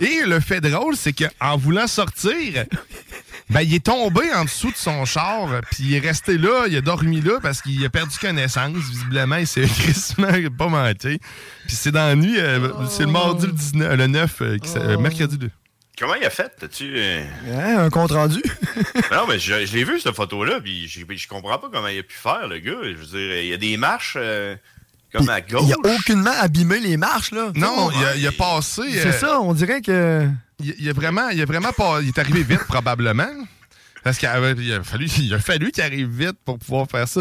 Et 0.00 0.22
le 0.26 0.40
fait 0.40 0.60
drôle, 0.60 0.96
c'est 0.96 1.12
qu'en 1.12 1.56
voulant 1.56 1.86
sortir, 1.86 2.64
ben, 3.50 3.60
il 3.60 3.74
est 3.74 3.84
tombé 3.84 4.22
en 4.34 4.44
dessous 4.44 4.70
de 4.70 4.76
son 4.76 5.04
char, 5.04 5.48
puis 5.70 5.84
il 5.84 5.94
est 5.94 5.98
resté 5.98 6.38
là, 6.38 6.66
il 6.68 6.76
a 6.76 6.80
dormi 6.80 7.20
là 7.20 7.38
parce 7.42 7.60
qu'il 7.60 7.84
a 7.84 7.90
perdu 7.90 8.16
connaissance. 8.18 8.76
Visiblement, 8.76 9.36
il 9.36 9.46
s'est 9.46 9.62
crissement 9.78 10.28
pas 10.56 10.68
manqué. 10.68 11.18
Puis 11.66 11.76
c'est 11.76 11.92
dans 11.92 12.06
la 12.06 12.16
nuit, 12.16 12.38
euh, 12.38 12.68
c'est 12.88 13.04
le 13.04 13.12
mardi 13.12 13.46
le, 13.46 13.52
19, 13.52 13.91
le 13.96 14.06
9, 14.06 14.42
euh, 14.42 14.58
qui 14.58 14.70
euh, 14.76 14.98
mercredi 14.98 15.38
2. 15.38 15.50
Comment 15.98 16.14
il 16.14 16.24
a 16.24 16.30
fait? 16.30 16.50
T'as-tu. 16.58 16.94
euh, 16.96 17.22
Hein, 17.54 17.78
un 17.84 17.90
compte 17.90 18.12
rendu? 18.12 18.42
Ben 19.10 19.16
non, 19.18 19.26
mais 19.28 19.38
je, 19.38 19.66
je 19.66 19.76
l'ai 19.76 19.84
vu, 19.84 20.00
cette 20.00 20.14
photo-là, 20.16 20.60
puis 20.60 20.88
je, 20.88 21.00
je 21.08 21.28
comprends 21.28 21.58
pas 21.58 21.68
comment 21.72 21.88
il 21.88 21.98
a 21.98 22.02
pu 22.02 22.14
faire, 22.16 22.48
le 22.48 22.58
gars. 22.58 22.72
Je 22.82 22.96
veux 22.96 23.06
dire, 23.06 23.40
il 23.42 23.48
y 23.48 23.52
a 23.52 23.58
des 23.58 23.76
marches 23.76 24.16
euh, 24.18 24.56
comme 25.12 25.28
à 25.28 25.40
gauche. 25.42 25.62
Il 25.66 25.72
a 25.74 25.94
aucunement 25.94 26.32
abîmé 26.40 26.80
les 26.80 26.96
marches, 26.96 27.30
là. 27.32 27.52
Non, 27.54 27.90
il 27.90 28.04
a, 28.04 28.16
il 28.16 28.26
a 28.26 28.32
passé. 28.32 28.82
C'est 28.90 29.06
euh, 29.08 29.12
ça, 29.12 29.40
on 29.40 29.52
dirait 29.52 29.82
que. 29.82 30.26
Il, 30.60 30.74
il 30.78 30.88
a 30.88 30.92
vraiment, 30.94 31.28
il 31.28 31.40
a 31.42 31.44
vraiment 31.44 31.72
pas. 31.72 32.00
Il 32.00 32.08
est 32.08 32.18
arrivé 32.18 32.42
vite, 32.42 32.64
probablement. 32.66 33.28
Parce 34.02 34.16
qu'il 34.18 34.28
a, 34.28 34.82
fallu, 34.82 35.06
il 35.18 35.34
a 35.34 35.38
fallu 35.38 35.70
qu'il 35.70 35.82
arrive 35.84 36.08
vite 36.08 36.36
pour 36.44 36.58
pouvoir 36.58 36.86
faire 36.90 37.06
ça. 37.06 37.20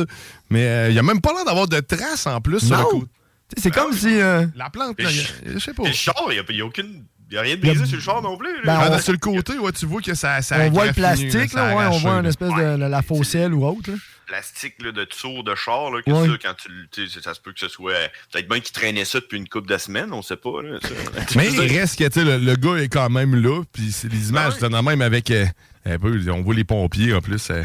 Mais 0.49 0.65
euh, 0.65 0.89
il 0.89 0.97
a 0.97 1.03
même 1.03 1.19
pas 1.21 1.34
l'air 1.34 1.43
d'avoir 1.45 1.67
de 1.67 1.79
traces 1.81 2.25
en 2.25 2.39
plus 2.41 2.60
sur 2.65 2.75
le 2.77 2.81
Non. 2.84 2.89
côté. 2.89 3.12
C'est 3.57 3.71
comme 3.71 3.93
si. 3.93 4.19
euh, 4.19 4.45
La 4.55 4.69
plante, 4.69 4.95
je- 4.99 5.59
sais 5.59 5.73
pas. 5.73 5.83
Le 5.83 5.91
char, 5.93 6.15
il 6.29 6.33
n'y 6.33 6.39
a, 6.39 6.43
il 6.49 6.55
y 6.57 6.61
a 6.61 6.65
aucune. 6.65 7.03
Il 7.29 7.35
n'y 7.35 7.37
a 7.37 7.41
rien 7.43 7.55
de 7.55 7.61
brisé 7.61 7.85
sur 7.85 7.95
le 7.95 8.01
char 8.01 8.21
non 8.21 8.35
plus. 8.37 8.49
Ben, 8.65 8.77
Ah, 8.77 8.89
on- 8.91 8.99
sur 8.99 9.13
le 9.13 9.17
côté, 9.17 9.57
ouais, 9.57 9.71
tu 9.71 9.85
vois 9.85 10.01
que 10.01 10.13
ça, 10.15 10.41
ça 10.41 10.57
on 10.59 10.69
voit 10.69 10.87
le 10.87 10.91
plastique, 10.93 11.53
là, 11.53 11.73
ouais, 11.77 11.85
on 11.89 11.97
voit 11.99 12.15
une 12.15 12.25
espèce 12.25 12.53
de 12.53 12.61
la, 12.77 12.89
la 12.89 13.01
faucelle 13.01 13.53
ou 13.53 13.65
autre. 13.65 13.89
là. 13.91 13.97
plastique 14.27 14.75
là, 14.81 14.91
de 14.93 15.03
tour 15.03 15.43
de 15.43 15.53
char, 15.55 15.91
là, 15.91 16.01
que 16.01 16.09
Ouais. 16.11 16.25
ça, 16.27 16.33
quand 16.41 16.53
tu 16.91 17.07
ça 17.21 17.33
se 17.33 17.39
peut 17.41 17.51
que 17.51 17.59
ce 17.59 17.67
soit. 17.67 17.93
Peut-être 18.31 18.47
bien 18.49 18.59
qu'il 18.61 18.71
traînait 18.71 19.03
ça 19.05 19.19
depuis 19.19 19.37
une 19.37 19.47
couple 19.49 19.67
de 19.69 19.77
semaines, 19.77 20.13
on 20.13 20.21
sait 20.21 20.37
pas. 20.37 20.51
Mais 21.35 21.51
il 21.51 21.77
reste 21.77 21.97
que 21.99 22.05
tu 22.05 22.19
sais, 22.19 22.25
le, 22.25 22.37
le 22.37 22.55
gars 22.55 22.75
est 22.81 22.87
quand 22.89 23.09
même 23.09 23.35
là, 23.35 23.61
puis 23.73 23.91
c'est 23.91 24.07
les 24.11 24.29
images, 24.29 24.53
c'est 24.59 24.69
même 24.69 25.01
avec. 25.01 25.31
euh, 25.31 25.45
un 25.85 25.97
peu, 25.99 26.17
on 26.31 26.41
voit 26.43 26.53
les 26.55 26.63
pompiers 26.63 27.13
en 27.13 27.21
plus. 27.21 27.49
euh, 27.49 27.63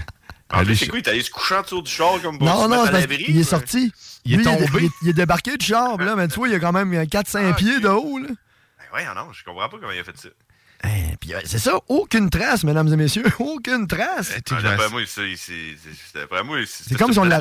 En 0.52 0.64
plus, 0.64 0.76
c'est 0.76 0.86
quoi? 0.86 0.98
Il 0.98 1.02
est 1.02 1.08
allé 1.08 1.22
se 1.22 1.30
coucher 1.30 1.56
en 1.56 1.62
dessous 1.62 1.82
du 1.82 1.90
char 1.90 2.20
comme 2.22 2.38
pour 2.38 2.46
Non, 2.46 2.56
se 2.56 2.62
non, 2.62 2.68
mettre 2.68 2.82
c'est 2.84 2.88
à 2.88 2.92
parce 2.92 3.00
l'abri? 3.02 3.24
qu'il 3.24 3.38
est 3.38 3.42
sorti. 3.42 3.92
Il 4.24 4.34
est 4.34 4.36
Lui, 4.38 4.44
tombé. 4.44 4.66
Il, 4.78 4.84
est- 4.84 4.90
il 5.02 5.08
est 5.08 5.12
débarqué 5.12 5.56
du 5.56 5.66
char, 5.66 5.96
là, 5.98 6.14
mais 6.16 6.28
tu 6.28 6.34
vois, 6.36 6.48
il 6.48 6.52
y 6.52 6.54
a 6.54 6.60
quand 6.60 6.72
même 6.72 6.92
4-5 7.04 7.54
pieds 7.56 7.80
de 7.80 7.88
haut. 7.88 8.18
Là. 8.18 8.28
Ben 8.28 8.96
ouais, 8.98 9.04
non, 9.14 9.32
je 9.32 9.42
comprends 9.44 9.68
pas 9.68 9.76
comment 9.80 9.92
il 9.92 9.98
a 9.98 10.04
fait 10.04 10.16
ça. 10.16 10.28
Puis, 11.20 11.34
euh, 11.34 11.40
c'est 11.44 11.58
ça, 11.58 11.78
aucune 11.88 12.30
trace, 12.30 12.62
mesdames 12.62 12.92
et 12.92 12.96
messieurs, 12.96 13.24
aucune 13.40 13.88
trace. 13.88 14.32
Ah, 14.52 14.62
D'après 14.62 14.88
moi, 14.88 15.00
c'est. 16.66 16.96
comme 16.96 17.12
si 17.12 17.18
on 17.18 17.24
l'a- 17.24 17.40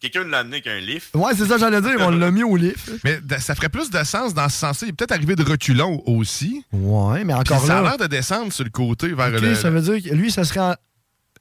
Quelqu'un 0.00 0.22
l'a 0.24 0.38
amené 0.38 0.56
avec 0.58 0.68
un 0.68 0.78
lift. 0.78 1.14
Ouais, 1.16 1.32
c'est 1.36 1.44
ça, 1.46 1.58
j'allais 1.58 1.80
dire, 1.82 1.96
on 1.98 2.10
l'a 2.10 2.30
mis 2.30 2.44
au 2.44 2.56
lift. 2.56 2.92
Mais 3.04 3.18
ça 3.40 3.54
ferait 3.56 3.68
plus 3.68 3.90
de 3.90 4.02
sens 4.04 4.32
dans 4.32 4.48
ce 4.48 4.56
sens-là. 4.56 4.86
Il 4.86 4.90
est 4.90 4.92
peut-être 4.92 5.10
arrivé 5.12 5.34
de 5.34 5.42
reculons 5.42 6.02
aussi. 6.06 6.64
Ouais, 6.72 7.24
mais 7.24 7.34
encore 7.34 7.58
Puis 7.58 7.66
ça 7.66 7.78
a 7.78 7.82
là. 7.82 7.88
l'air 7.90 7.98
de 7.98 8.06
descendre 8.06 8.52
sur 8.52 8.62
le 8.64 8.70
côté 8.70 9.08
vers 9.08 9.30
le. 9.30 9.54
ça 9.56 9.70
veut 9.70 9.80
dire 9.80 10.10
que 10.10 10.14
lui, 10.14 10.30
ça 10.30 10.44
serait. 10.44 10.76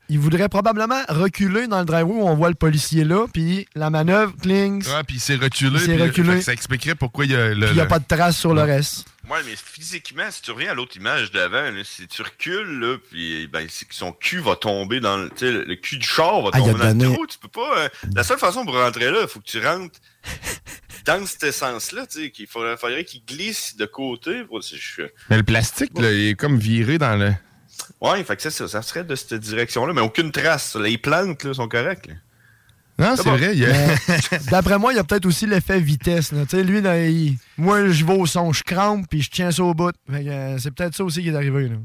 Il 0.10 0.20
voudrait 0.20 0.48
probablement 0.48 1.02
reculer 1.10 1.67
dans 1.67 1.80
le 1.80 1.86
driveway 1.86 2.13
où 2.22 2.28
on 2.28 2.36
voit 2.36 2.48
le 2.50 2.56
policier 2.56 3.04
là, 3.04 3.26
puis 3.34 3.67
la 3.76 3.89
manœuvre, 3.89 4.34
clings, 4.41 4.86
Ah, 4.96 5.04
puis 5.04 5.17
il 5.17 5.20
s'est 5.20 5.36
reculé. 5.36 5.72
Il 5.76 5.80
s'est 5.82 5.93
puis, 5.96 6.02
reculé. 6.04 6.32
fait 6.34 6.38
que 6.39 6.43
Ça 6.46 6.54
expliquerait 6.54 6.96
pourquoi 6.96 7.26
il 7.26 7.32
y 7.32 7.36
a 7.36 7.50
le. 7.50 7.56
puis 7.56 7.70
il 7.72 7.74
n'y 7.74 7.80
a 7.82 7.84
le- 7.84 7.89
pas 7.89 8.00
de 8.00 8.06
trace 8.08 8.38
sur 8.38 8.54
le 8.54 8.62
reste. 8.62 9.06
Ouais, 9.30 9.39
mais 9.46 9.56
physiquement, 9.58 10.24
si 10.32 10.41
tu 10.41 10.52
reviens 10.52 10.72
à 10.72 10.74
l'autre 10.74 10.96
image 10.96 11.32
d'avant, 11.34 11.70
là, 11.72 11.82
si 11.84 12.08
tu 12.08 12.22
recules, 12.22 12.80
là, 12.80 12.96
puis 13.10 13.48
ben, 13.48 13.67
son 13.89 14.13
cul 14.13 14.39
va 14.39 14.56
tomber 14.56 15.02
dans 15.02 15.17
le. 15.17 15.30
Tu 15.30 15.39
sais, 15.39 15.52
le, 15.52 15.76
cul 15.76 15.98
du 15.98 16.08
char 16.08 16.41
va 16.41 16.52
Ah, 16.54 16.60
il 16.60 16.62
a 16.70 16.72
tomber 16.72 16.80
dans 16.80 16.88
donné- 16.93 17.04
le 17.10 17.13
trou. 17.13 17.28
Tu 17.28 17.38
peux 17.38 17.50
pas. 17.50 17.78
euh, 17.80 17.89
la 18.15 18.24
seule 18.24 18.39
façon 18.39 18.63
pour 18.63 18.76
rentrer 18.76 19.12
là, 19.12 19.20
il 19.24 19.28
faut 19.28 19.41
que 19.41 19.46
tu 19.46 19.60
rentres 19.60 20.00
dans 21.06 21.26
cet 21.26 21.43
essence-là, 21.43 22.06
tu 22.08 22.22
sais, 22.24 22.32
qu'il 22.32 22.48
faudrait, 22.48 22.78
faudrait 22.78 23.04
qu'il 23.04 23.22
glisse 23.26 23.76
de 23.76 23.86
côté. 23.86 24.43
Pour, 24.46 24.62
je- 24.62 25.02
Mais 25.30 25.36
le 25.38 25.43
plastique, 25.43 25.91
là, 26.00 26.10
il 26.13 26.28
est 26.30 26.36
comme 26.36 26.58
viré 26.58 26.98
dans 26.98 27.17
le. 27.17 27.34
Ouais, 28.02 28.23
fait 28.23 28.36
que 28.36 28.41
ça, 28.41 28.52
ça, 28.52 28.67
ça 28.67 28.82
serait 28.82 29.04
de 29.04 29.15
cette 29.15 29.34
direction-là, 29.36 29.93
mais 29.93 30.02
aucune 30.02 30.32
trace. 30.32 30.76
Les 30.76 30.97
plantes, 30.97 31.43
là, 31.43 31.54
sont 31.54 31.67
correctes, 31.67 32.08
là. 32.08 32.13
Non, 33.00 33.15
c'est 33.15 33.26
bon. 33.26 33.36
vrai. 33.38 33.52
Il 33.54 33.60
y 33.60 33.65
a... 33.65 33.71
D'après 34.50 34.80
moi, 34.80 34.91
il 34.91 34.95
y 34.95 35.00
a 35.00 35.04
peut-être 35.04 35.28
aussi 35.28 35.45
l'effet 35.45 35.80
vitesse. 35.80 36.32
Là. 36.32 36.45
Tu 36.50 36.58
sais, 36.58 36.63
lui, 36.63 36.82
là, 36.82 37.00
il- 37.08 37.38
moi, 37.58 37.88
je 37.89 38.04
vais 38.04 38.13
au 38.15 38.26
son, 38.26 38.52
je 38.54 38.63
crampe, 38.63 39.06
puis 39.08 39.21
je 39.21 39.30
tiens 39.30 39.52
ça 39.52 39.62
au 39.63 39.76
bout. 39.76 39.93
Euh, 40.12 40.58
c'est 40.60 40.71
peut-être 40.71 40.95
ça 40.95 41.04
aussi 41.04 41.21
qui 41.21 41.30
est 41.30 41.36
arrivé. 41.36 41.69
Là. 41.69 41.76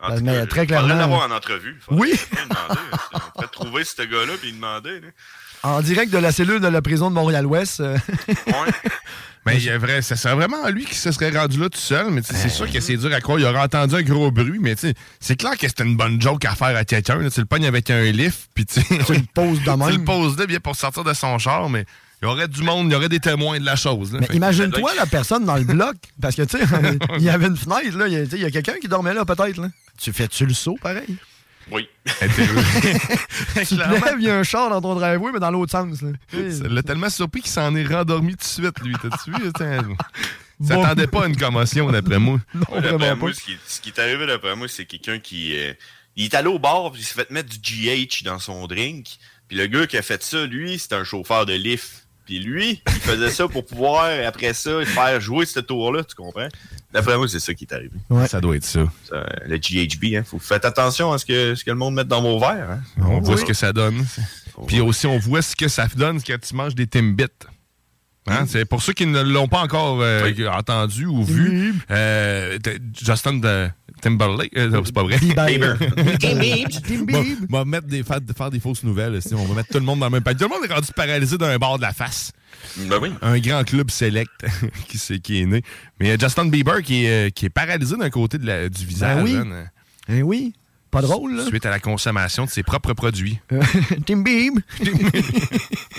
En 0.00 0.08
Ben, 0.10 0.18
tout 0.18 0.24
mais 0.24 0.32
cas, 0.40 0.46
très 0.46 0.60
faudrait 0.66 0.66
clairement- 0.82 0.94
l'avoir 0.96 1.30
en 1.30 1.34
entrevue. 1.34 1.80
Oui. 1.90 2.12
demander, 2.32 2.80
on 3.14 3.18
pourrait 3.32 3.46
trouver 3.50 3.84
ce 3.84 4.02
gars-là 4.02 4.34
puis 4.38 4.52
demander. 4.52 5.00
Là. 5.00 5.06
En 5.62 5.80
direct 5.80 6.12
de 6.12 6.18
la 6.18 6.30
cellule 6.32 6.60
de 6.60 6.68
la 6.68 6.82
prison 6.82 7.08
de 7.08 7.14
Montréal-Ouest. 7.14 7.80
euh, 7.80 7.96
Mais 9.46 9.60
il 9.60 9.68
a 9.70 9.76
vrai, 9.78 10.00
ça 10.00 10.16
serait 10.16 10.34
vraiment 10.34 10.68
lui 10.70 10.84
qui 10.86 10.94
se 10.94 11.12
serait 11.12 11.30
rendu 11.30 11.60
là 11.60 11.68
tout 11.68 11.78
seul, 11.78 12.10
mais 12.10 12.22
c'est 12.24 12.48
sûr 12.48 12.70
que 12.70 12.80
c'est 12.80 12.96
dur 12.96 13.12
à 13.12 13.20
croire. 13.20 13.38
Il 13.38 13.44
aurait 13.44 13.58
entendu 13.60 13.94
un 13.96 14.02
gros 14.02 14.30
bruit, 14.30 14.58
mais 14.60 14.74
c'est 15.20 15.36
clair 15.36 15.52
que 15.58 15.66
c'est 15.68 15.80
une 15.80 15.96
bonne 15.96 16.20
joke 16.20 16.44
à 16.46 16.54
faire 16.54 16.74
à 16.76 16.84
quelqu'un. 16.84 17.18
Tu 17.28 17.40
le 17.40 17.46
pognes 17.46 17.66
avec 17.66 17.90
un 17.90 18.04
lift, 18.10 18.48
puis 18.54 18.64
tu 18.64 18.80
le 18.80 19.20
poses 19.34 19.58
de 19.60 19.64
tu 19.64 19.70
le 19.70 19.76
même. 19.76 20.04
poses 20.04 20.38
là 20.38 20.46
bien 20.46 20.60
pour 20.60 20.76
sortir 20.76 21.04
de 21.04 21.12
son 21.12 21.38
char, 21.38 21.68
mais 21.68 21.84
il 22.22 22.26
y 22.26 22.28
aurait 22.28 22.48
du 22.48 22.62
monde, 22.62 22.86
il 22.88 22.92
y 22.92 22.94
aurait 22.94 23.10
des 23.10 23.20
témoins 23.20 23.60
de 23.60 23.66
la 23.66 23.76
chose. 23.76 24.12
là. 24.14 24.20
Mais 24.20 24.34
imagine-toi 24.34 24.92
la 24.96 25.04
personne 25.04 25.44
dans 25.44 25.56
le 25.56 25.64
bloc, 25.64 25.94
parce 26.22 26.34
que 26.36 26.42
tu 26.42 26.56
sais, 26.58 26.64
il 27.18 27.22
y 27.24 27.28
avait 27.28 27.48
une 27.48 27.56
fenêtre, 27.56 27.98
là, 27.98 28.06
il 28.08 28.14
y 28.40 28.44
a, 28.44 28.46
a 28.46 28.50
quelqu'un 28.50 28.78
qui 28.80 28.88
dormait 28.88 29.12
là 29.12 29.26
peut-être. 29.26 29.58
Là. 29.58 29.68
Tu 30.00 30.10
fais-tu 30.12 30.46
le 30.46 30.54
saut 30.54 30.78
pareil? 30.80 31.16
Oui. 31.70 31.88
tu 32.06 32.16
te 32.16 33.74
lèves, 33.74 34.16
il 34.18 34.24
y 34.24 34.30
a 34.30 34.36
un 34.38 34.42
char 34.42 34.70
dans 34.70 34.80
ton 34.80 34.94
driveway, 34.94 35.32
mais 35.32 35.40
dans 35.40 35.50
l'autre 35.50 35.72
sens. 35.72 36.02
Là. 36.02 36.10
Ça 36.50 36.68
l'a 36.68 36.82
tellement 36.82 37.08
surpris 37.10 37.42
qu'il 37.42 37.50
s'en 37.50 37.74
est 37.74 37.86
rendormi 37.86 38.32
tout 38.32 38.38
de 38.38 38.44
suite, 38.44 38.80
lui. 38.80 38.94
T'as-tu 39.00 39.30
vu? 39.30 39.52
Tiens, 39.56 39.82
Il 40.60 40.66
s'attendait 40.66 41.06
pas 41.06 41.24
à 41.24 41.26
une 41.26 41.36
commotion, 41.36 41.90
d'après 41.90 42.18
moi. 42.18 42.38
Ouais, 42.70 42.80
d'après 42.80 43.16
moi, 43.16 43.32
ce 43.32 43.40
qui, 43.40 43.56
ce 43.66 43.80
qui 43.80 43.88
est 43.90 43.98
arrivé 43.98 44.26
d'après 44.26 44.54
moi, 44.56 44.68
c'est 44.68 44.84
quelqu'un 44.84 45.18
qui. 45.18 45.56
euh, 45.56 45.72
il 46.16 46.24
est 46.26 46.34
allé 46.34 46.46
au 46.48 46.60
bar 46.60 46.92
puis 46.92 47.00
il 47.00 47.04
s'est 47.04 47.14
fait 47.14 47.30
mettre 47.30 47.48
du 47.48 47.58
GH 47.58 48.22
dans 48.24 48.38
son 48.38 48.66
drink. 48.66 49.06
Puis 49.48 49.56
le 49.58 49.66
gars 49.66 49.86
qui 49.86 49.96
a 49.96 50.02
fait 50.02 50.22
ça, 50.22 50.46
lui, 50.46 50.78
c'était 50.78 50.94
un 50.94 51.04
chauffeur 51.04 51.44
de 51.44 51.54
lift. 51.54 52.03
Puis 52.24 52.38
lui, 52.38 52.82
il 52.86 52.92
faisait 53.00 53.30
ça 53.30 53.46
pour 53.48 53.66
pouvoir, 53.66 54.06
après 54.26 54.54
ça, 54.54 54.84
faire 54.84 55.20
jouer 55.20 55.44
ce 55.44 55.60
tour-là, 55.60 56.04
tu 56.04 56.14
comprends? 56.14 56.48
D'après 56.92 57.16
moi, 57.18 57.28
c'est 57.28 57.40
ça 57.40 57.52
qui 57.52 57.64
est 57.64 57.74
arrivé. 57.74 57.96
Ça 58.26 58.40
doit 58.40 58.56
être 58.56 58.64
ça. 58.64 58.84
Ça, 59.08 59.26
le 59.46 59.56
GHB, 59.56 60.16
hein. 60.16 60.22
Faut 60.24 60.38
faites 60.38 60.64
attention 60.64 61.12
à 61.12 61.18
ce 61.18 61.26
que, 61.26 61.54
ce 61.54 61.64
que 61.64 61.70
le 61.70 61.76
monde 61.76 61.94
met 61.94 62.04
dans 62.04 62.22
vos 62.22 62.38
verres. 62.38 62.70
Hein. 62.70 62.80
On 62.98 63.20
voit 63.20 63.36
ce 63.36 63.44
que 63.44 63.52
ça 63.52 63.72
donne. 63.72 64.06
Puis 64.66 64.80
aussi, 64.80 65.06
on 65.06 65.18
voit 65.18 65.42
ce 65.42 65.56
que 65.56 65.68
ça 65.68 65.86
donne 65.94 66.22
quand 66.22 66.40
tu 66.40 66.54
manges 66.54 66.74
des 66.74 66.86
Timbits. 66.86 67.26
Hein? 68.26 68.46
C'est 68.48 68.64
pour 68.64 68.80
ceux 68.82 68.94
qui 68.94 69.06
ne 69.06 69.20
l'ont 69.20 69.48
pas 69.48 69.60
encore 69.60 70.00
euh, 70.00 70.32
entendu 70.50 71.04
ou 71.04 71.24
vu, 71.24 71.74
euh, 71.90 72.58
Justin 72.94 73.34
de 73.34 73.68
Timberlake, 74.00 74.56
euh, 74.56 74.82
c'est 74.84 74.92
pas 74.94 75.02
vrai. 75.02 75.18
Bieber. 75.18 75.76
On 77.50 77.52
va 77.56 77.64
mettre 77.64 77.86
des, 77.86 78.02
faire, 78.02 78.18
faire 78.36 78.50
des 78.50 78.60
fausses 78.60 78.82
nouvelles. 78.84 79.20
sinon 79.22 79.40
On 79.42 79.46
va 79.46 79.54
mettre 79.54 79.68
tout 79.70 79.78
le 79.78 79.84
monde 79.84 80.00
dans 80.00 80.06
le 80.06 80.12
même 80.12 80.22
panier. 80.22 80.38
Tout 80.38 80.44
le 80.44 80.50
monde 80.60 80.68
est 80.68 80.72
rendu 80.72 80.88
paralysé 80.94 81.38
d'un 81.38 81.56
bord 81.58 81.76
de 81.78 81.82
la 81.82 81.92
face. 81.92 82.32
Ben 82.88 82.98
oui. 83.00 83.10
Un 83.22 83.38
grand 83.38 83.64
club 83.64 83.90
select 83.90 84.30
qui, 84.88 84.98
s'est- 84.98 85.18
qui 85.20 85.40
est 85.42 85.46
né. 85.46 85.62
Mais 86.00 86.16
Justin 86.18 86.46
Bieber 86.46 86.82
qui 86.82 87.04
est, 87.06 87.28
euh, 87.28 87.30
qui 87.30 87.46
est 87.46 87.50
paralysé 87.50 87.96
d'un 87.96 88.10
côté 88.10 88.38
de 88.38 88.46
la- 88.46 88.68
du 88.68 88.84
visage. 88.86 89.22
oui. 89.24 89.36
hein, 89.36 89.64
Eh 90.08 90.22
oui, 90.22 90.52
pas 90.94 91.02
drôle, 91.02 91.36
là. 91.36 91.44
Suite 91.46 91.66
à 91.66 91.70
la 91.70 91.80
consommation 91.80 92.44
de 92.44 92.50
ses 92.50 92.62
propres 92.62 92.92
produits. 92.92 93.38
Tim 94.06 94.18
Beeb. 94.22 94.58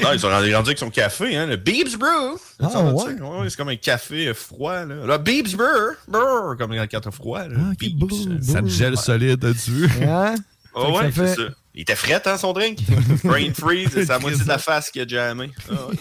Non, 0.01 0.09
ils 0.13 0.19
sont 0.19 0.29
rendus 0.29 0.53
rendus 0.55 0.69
avec 0.69 0.77
son 0.77 0.89
café, 0.89 1.35
hein, 1.35 1.45
le 1.45 1.57
Beebs 1.57 1.97
Brew. 1.97 2.37
Ah, 2.59 2.69
Ça, 2.69 2.79
tu 2.79 3.21
ouais. 3.21 3.49
c'est 3.49 3.57
comme 3.57 3.69
un 3.69 3.75
café 3.75 4.27
euh, 4.27 4.33
froid, 4.33 4.85
là. 4.85 5.05
Le 5.05 5.17
Beebs 5.17 5.55
Brew, 5.55 5.95
Brew, 6.07 6.57
comme 6.57 6.75
quand 6.75 7.01
t'as 7.01 7.11
froid, 7.11 7.47
là. 7.47 7.57
Beebs. 7.79 8.41
Ça 8.41 8.61
te 8.61 8.67
gèle 8.67 8.97
solide, 8.97 9.43
as-tu 9.43 9.71
vu? 9.71 9.89
Hein? 10.03 10.35
Ah 10.75 10.89
ouais, 10.91 11.03
Ça 11.05 11.11
fait- 11.11 11.27
c'est 11.27 11.35
ça. 11.35 11.49
Il 11.77 11.81
était 11.81 11.95
fret, 11.95 12.21
hein, 12.25 12.37
son 12.37 12.53
drink? 12.53 12.79
Brain 13.25 13.51
freeze, 13.53 13.89
c'est 13.93 14.07
la 14.07 14.19
moitié 14.19 14.41
de 14.43 14.47
la 14.47 14.57
face 14.57 14.89
qui 14.91 15.01
a 15.01 15.07
jammé. 15.07 15.51
Ah, 15.69 15.73
ouais. 15.87 15.95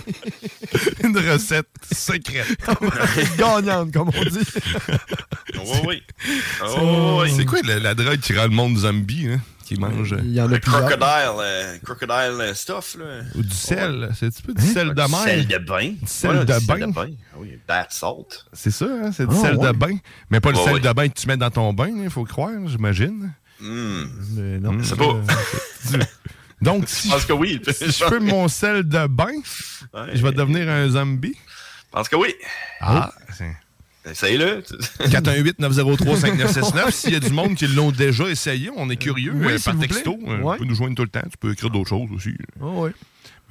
Une 1.04 1.16
recette 1.18 1.66
secrète. 1.92 2.46
Gagnante, 3.38 3.92
comme 3.92 4.08
on 4.16 4.24
dit. 4.24 4.38
Oh, 5.58 5.72
oui. 5.88 6.02
Oh, 6.64 7.20
oui. 7.22 7.32
C'est 7.37 7.44
quoi 7.44 7.58
la, 7.64 7.78
la 7.80 7.94
drogue 7.94 8.20
qui 8.20 8.34
rend 8.37 8.44
le 8.44 8.50
monde 8.50 8.76
zombie, 8.76 9.28
hein, 9.28 9.40
qui 9.64 9.74
mange? 9.76 10.14
Il 10.22 10.32
y 10.32 10.40
en 10.40 10.44
a 10.46 10.48
Le 10.48 10.58
crocodile, 10.58 11.00
euh, 11.40 11.78
crocodile 11.84 12.40
euh, 12.40 12.54
stuff, 12.54 12.96
là. 12.98 13.22
Ou 13.34 13.42
du 13.42 13.54
sel. 13.54 14.10
C'est 14.16 14.26
un 14.26 14.30
petit 14.30 14.42
peu 14.42 14.54
du 14.54 14.62
Hein? 14.62 14.72
sel 14.74 14.88
de 14.88 14.94
Du 14.94 15.10
mer? 15.10 15.20
sel 15.24 15.46
de 15.48 15.58
bain. 15.58 15.88
Du 15.90 15.98
sel 16.06 16.30
Ouais, 16.30 16.44
de 16.44 16.58
du 16.58 16.66
bain. 16.66 16.92
Ah 16.94 17.37
oui, 17.38 17.58
bath 17.66 17.92
salt. 17.92 18.46
C'est 18.52 18.70
ça, 18.70 18.87
hein? 18.87 19.10
C'est 19.12 19.26
du 19.28 19.34
sel 19.37 19.56
ouais. 19.56 19.72
de 19.72 19.76
bain. 19.76 19.96
Mais 20.30 20.40
pas 20.40 20.50
le 20.50 20.56
sel 20.56 20.74
ouais. 20.74 20.80
de 20.80 20.92
bain 20.92 21.08
que 21.08 21.14
tu 21.18 21.26
mets 21.26 21.37
dans 21.37 21.50
ton 21.50 21.72
bain, 21.72 21.90
il 22.02 22.10
faut 22.10 22.24
croire, 22.24 22.52
j'imagine. 22.66 23.32
Hmm. 23.60 24.04
Mais 24.36 24.58
non. 24.58 24.78
C'est 24.82 24.96
pas. 24.96 25.20
Donc, 26.60 26.84
si 26.88 27.08
Je 27.08 27.12
pense 27.12 27.24
que 27.26 27.32
oui. 27.32 27.60
si 27.72 27.86
je 27.86 28.04
fais 28.04 28.20
mon 28.20 28.48
sel 28.48 28.88
de 28.88 29.06
bain, 29.06 29.32
Ouais. 29.92 30.10
je 30.14 30.22
vais 30.22 30.32
devenir 30.32 30.68
un 30.68 30.88
zombie. 30.88 31.36
Je 31.36 31.90
pense 31.92 32.08
que 32.08 32.16
oui. 32.16 32.34
Ah, 32.80 33.12
Essaye-le. 34.10 34.62
418-903-5969. 35.00 36.90
S'il 36.90 37.12
y 37.12 37.16
a 37.16 37.20
du 37.20 37.30
monde 37.30 37.54
qui 37.54 37.66
l'ont 37.66 37.90
déjà 37.90 38.28
essayé, 38.28 38.70
on 38.76 38.90
est 38.90 38.96
curieux. 38.96 39.32
Oui, 39.34 39.46
euh, 39.52 39.56
s'il 39.58 39.64
par 39.64 39.74
vous 39.74 39.80
texto, 39.80 40.16
plaît. 40.16 40.28
euh, 40.32 40.38
Ouais. 40.40 40.56
tu 40.56 40.62
peux 40.62 40.68
nous 40.68 40.74
joindre 40.74 40.94
tout 40.96 41.02
le 41.02 41.08
temps. 41.08 41.22
Tu 41.30 41.36
peux 41.38 41.52
écrire 41.52 41.70
d'autres 41.70 41.88
choses 41.88 42.10
aussi. 42.14 42.34
Oh, 42.60 42.84
oui. 42.86 42.90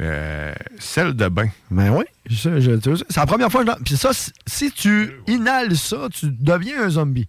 Euh, 0.01 0.53
sel 0.79 1.13
de 1.13 1.27
bain. 1.27 1.47
Ben 1.69 1.91
oui, 1.91 2.03
c'est 2.35 2.49
la 3.15 3.25
première 3.27 3.51
fois 3.51 3.63
que 3.63 3.71
je- 3.71 3.83
Puis 3.83 3.95
ça, 3.97 4.11
si- 4.11 4.31
si 4.47 4.71
tu 4.71 5.11
inhales 5.27 5.75
ça, 5.77 6.07
tu 6.11 6.27
deviens 6.31 6.83
un 6.83 6.89
zombie. 6.89 7.27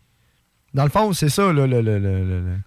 Dans 0.74 0.84
le 0.84 0.90
fond, 0.90 1.12
c'est 1.12 1.28
ça, 1.28 1.52
le... 1.52 1.66
le, 1.66 1.80
le, 1.80 1.98
le- 1.98 1.98
le- 1.98 2.24
le- 2.24 2.58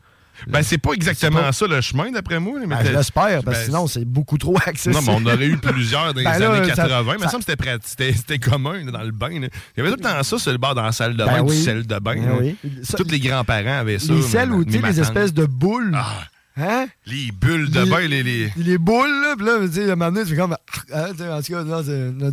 Ben, 0.47 0.61
c'est 0.61 0.77
pas 0.77 0.91
exactement 0.93 1.39
pas- 1.41 1.51
ça 1.51 1.65
le 1.67 1.81
chemin, 1.81 2.11
d'après 2.11 2.39
moi. 2.39 2.59
mais 2.59 2.67
Ben, 2.67 2.77
t'as- 2.77 2.83
je 2.91 2.91
l'espère, 2.97 3.43
parce 3.43 3.57
que 3.57 3.61
ben, 3.61 3.65
sinon, 3.65 3.87
c'est 3.87 4.05
beaucoup 4.05 4.37
trop 4.37 4.55
accessible. 4.65 4.93
Non, 4.93 5.01
mais 5.01 5.29
on 5.29 5.33
aurait 5.33 5.47
eu 5.47 5.57
plusieurs 5.57 6.13
dans 6.13 6.19
les 6.19 6.23
Ben 6.25 6.37
là, 6.37 6.51
années 6.53 6.69
ça- 6.69 6.75
80. 6.83 7.13
mais 7.17 7.23
ça- 7.25 7.29
semble 7.31 7.43
que 7.43 7.51
c'était 7.51 7.63
prat- 7.63 8.11
c'était 8.23 8.37
commun 8.39 8.83
là, 8.85 8.91
dans 8.91 9.01
le 9.03 9.11
bain. 9.11 9.29
là. 9.39 9.47
Il 9.47 9.77
y 9.77 9.81
avait 9.81 9.89
tout 9.89 9.97
le 9.97 10.03
temps 10.03 10.21
ça 10.23 10.37
sur 10.37 10.51
le 10.51 10.57
bord 10.59 10.75
dans 10.75 10.83
la 10.83 10.91
salle 10.91 11.13
de 11.17 11.25
Ben 11.25 11.41
bain, 11.41 11.43
du 11.43 11.55
sel 11.55 11.87
de 11.87 11.99
bain. 11.99 12.15
Oui. 12.39 12.55
Ça- 12.83 12.97
Tous 12.97 13.09
les 13.09 13.19
grands-parents 13.19 13.79
avaient 13.79 13.97
ça. 13.99 14.13
les 14.13 14.21
selles 14.21 14.51
ou, 14.51 14.63
tu 14.63 14.73
sais, 14.73 14.77
mes 14.77 14.83
les 14.83 14.89
matantes. 14.99 15.05
espèces 15.17 15.33
de 15.33 15.45
boules. 15.45 15.91
Ah, 15.95 16.19
Hein? 16.59 16.87
les 17.05 17.31
bulles 17.31 17.69
de 17.69 17.81
Les- 17.81 17.89
bain, 17.89 17.99
les... 17.99 18.23
les... 18.23 18.51
Les 18.57 18.77
boules, 18.79 19.21
là, 19.21 19.35
puis 19.37 19.45
là, 19.45 19.59
tu 19.67 19.73
sais, 19.73 19.89
à 19.89 19.93
un 19.93 19.95
moment 19.95 20.11
donné, 20.11 20.25
tu 20.25 20.31
fais 20.31 20.41
comme... 20.41 20.57
Ah, 20.91 21.07
sais, 21.15 21.29
en 21.29 21.41
tout 21.41 21.53
cas, 21.53 21.63
non, 21.63 21.83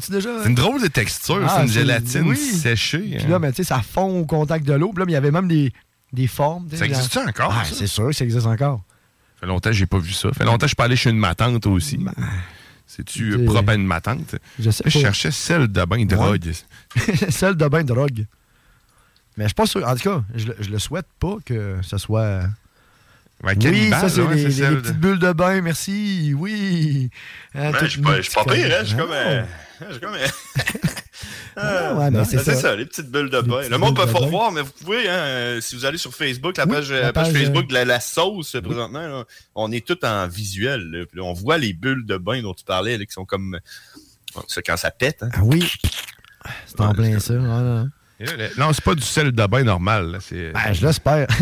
c'est- 0.00 0.10
déjà... 0.10 0.30
C'est 0.42 0.48
une 0.48 0.54
drôle 0.54 0.82
de 0.82 0.86
texture, 0.88 1.42
Ah, 1.46 1.56
c'est 1.58 1.62
une 1.64 1.68
gélatine 1.72 2.28
oui. 2.28 2.36
séchée. 2.36 2.98
Puis 3.00 3.16
hein. 3.18 3.28
là, 3.28 3.38
ben, 3.38 3.50
tu 3.50 3.56
sais, 3.56 3.64
ça 3.64 3.82
fond 3.82 4.20
au 4.20 4.24
contact 4.24 4.64
de 4.66 4.72
l'eau. 4.72 4.90
Puis 4.92 5.00
là, 5.00 5.04
mais 5.06 5.12
il 5.12 5.14
y 5.14 5.18
avait 5.18 5.30
même 5.30 5.46
des, 5.48 5.72
des 6.12 6.26
formes. 6.26 6.68
Ça 6.72 6.86
existe 6.86 7.12
genre- 7.12 7.28
encore, 7.28 7.52
Ah, 7.54 7.64
c'est 7.64 7.86
sûr 7.86 8.06
que 8.08 8.12
ça 8.14 8.24
existe 8.24 8.46
encore. 8.46 8.82
Ça 9.34 9.40
fait 9.40 9.46
longtemps 9.46 9.70
que 9.70 9.76
j'ai 9.76 9.84
pas 9.86 9.98
vu 9.98 10.12
ça. 10.12 10.28
Ça 10.30 10.34
fait 10.34 10.44
longtemps 10.44 10.56
que 10.58 10.62
je 10.64 10.68
suis 10.68 10.76
pas 10.76 10.84
allé 10.84 10.96
chez 10.96 11.10
une 11.10 11.18
matante 11.18 11.66
aussi. 11.66 11.98
C'est-tu 12.86 13.32
euh, 13.34 13.36
Ben, 13.38 13.46
propre 13.46 13.70
à 13.70 13.74
une 13.74 13.86
matante? 13.86 14.36
Je 14.58 14.70
sais 14.70 14.84
Je 14.86 14.92
pas. 14.94 15.00
cherchais 15.00 15.30
celle 15.32 15.68
de 15.68 15.84
bain 15.84 16.02
drogue. 16.06 16.50
Celle 17.28 17.54
de 17.56 17.68
bain 17.68 17.82
de 17.82 17.88
drogue. 17.88 18.24
Mais 19.36 19.44
je 19.44 19.48
suis 19.48 19.54
pas 19.54 19.66
sûr. 19.66 19.86
En 19.86 19.94
tout 19.96 20.02
cas, 20.02 20.22
je, 20.34 20.46
je 20.60 20.70
le 20.70 20.78
souhaite 20.78 21.06
pas 21.20 21.36
que 21.44 21.76
ce 21.82 21.98
soit. 21.98 22.42
Ouais, 23.44 23.54
oui, 23.62 23.90
ça, 23.90 24.08
c'est 24.08 24.20
ouais, 24.22 24.34
les, 24.36 24.44
petites 24.46 24.98
bulles 24.98 25.18
de 25.18 25.32
bain, 25.32 25.60
merci. 25.60 26.32
Oui. 26.36 27.10
Ouais, 27.54 27.72
toutes 27.72 27.82
Je 27.84 27.88
suis 27.88 28.00
pas, 28.00 28.44
pas 28.44 28.54
pire, 28.54 28.66
hein. 28.66 28.78
Je 28.82 28.86
suis 28.86 28.96
comme. 28.96 29.12
Ah. 29.12 29.44
euh, 29.82 29.98
comme. 30.00 30.14
euh, 30.14 30.26
Ah, 31.56 31.94
ouais, 31.94 32.10
mais 32.10 32.24
c'est 32.24 32.38
ça. 32.38 32.54
ça. 32.54 32.74
les 32.74 32.84
petites 32.84 33.10
bulles 33.10 33.30
de 33.30 33.40
bain. 33.40 33.68
Le 33.68 33.78
monde 33.78 33.96
peut 33.96 34.10
pas 34.10 34.26
voir, 34.26 34.50
mais 34.50 34.62
vous 34.62 34.72
pouvez, 34.72 35.08
hein, 35.08 35.14
euh, 35.18 35.60
si 35.60 35.76
vous 35.76 35.84
allez 35.84 35.98
sur 35.98 36.12
Facebook, 36.12 36.56
la 36.56 36.64
Oui, 36.64 36.72
page, 36.72 36.90
la 36.90 37.00
la 37.00 37.12
page 37.12 37.32
page, 37.32 37.42
Facebook 37.42 37.64
euh, 37.64 37.68
de 37.68 37.74
la, 37.74 37.84
la 37.84 38.00
sauce, 38.00 38.56
euh, 38.56 38.60
présentement, 38.60 39.06
là, 39.06 39.24
on 39.54 39.70
est 39.70 39.86
tout 39.86 40.04
en 40.04 40.26
visuel. 40.26 40.80
là. 40.90 41.06
Puis 41.06 41.18
là, 41.20 41.24
on 41.24 41.32
voit 41.32 41.58
les 41.58 41.72
bulles 41.72 42.04
de 42.06 42.16
bain 42.16 42.42
dont 42.42 42.54
tu 42.54 42.64
parlais, 42.64 42.98
là, 42.98 43.04
qui 43.04 43.12
sont 43.12 43.24
comme. 43.24 43.58
C'est 44.48 44.62
quand 44.62 44.76
ça 44.76 44.90
pète. 44.90 45.22
Hein. 45.22 45.28
Ah 45.34 45.40
oui. 45.44 45.70
C'est 46.66 46.80
en 46.80 46.92
plein 46.92 47.20
ça. 47.20 47.34
Ah, 47.34 47.84
non. 48.58 48.72
C'est 48.72 48.84
pas 48.84 48.94
du 48.96 49.02
sel 49.02 49.30
de 49.30 49.46
bain 49.46 49.62
normal. 49.62 50.10
là, 50.10 50.18
c'est- 50.20 50.52
Ben, 50.52 50.72
je 50.72 50.84
l'espère. 50.84 51.28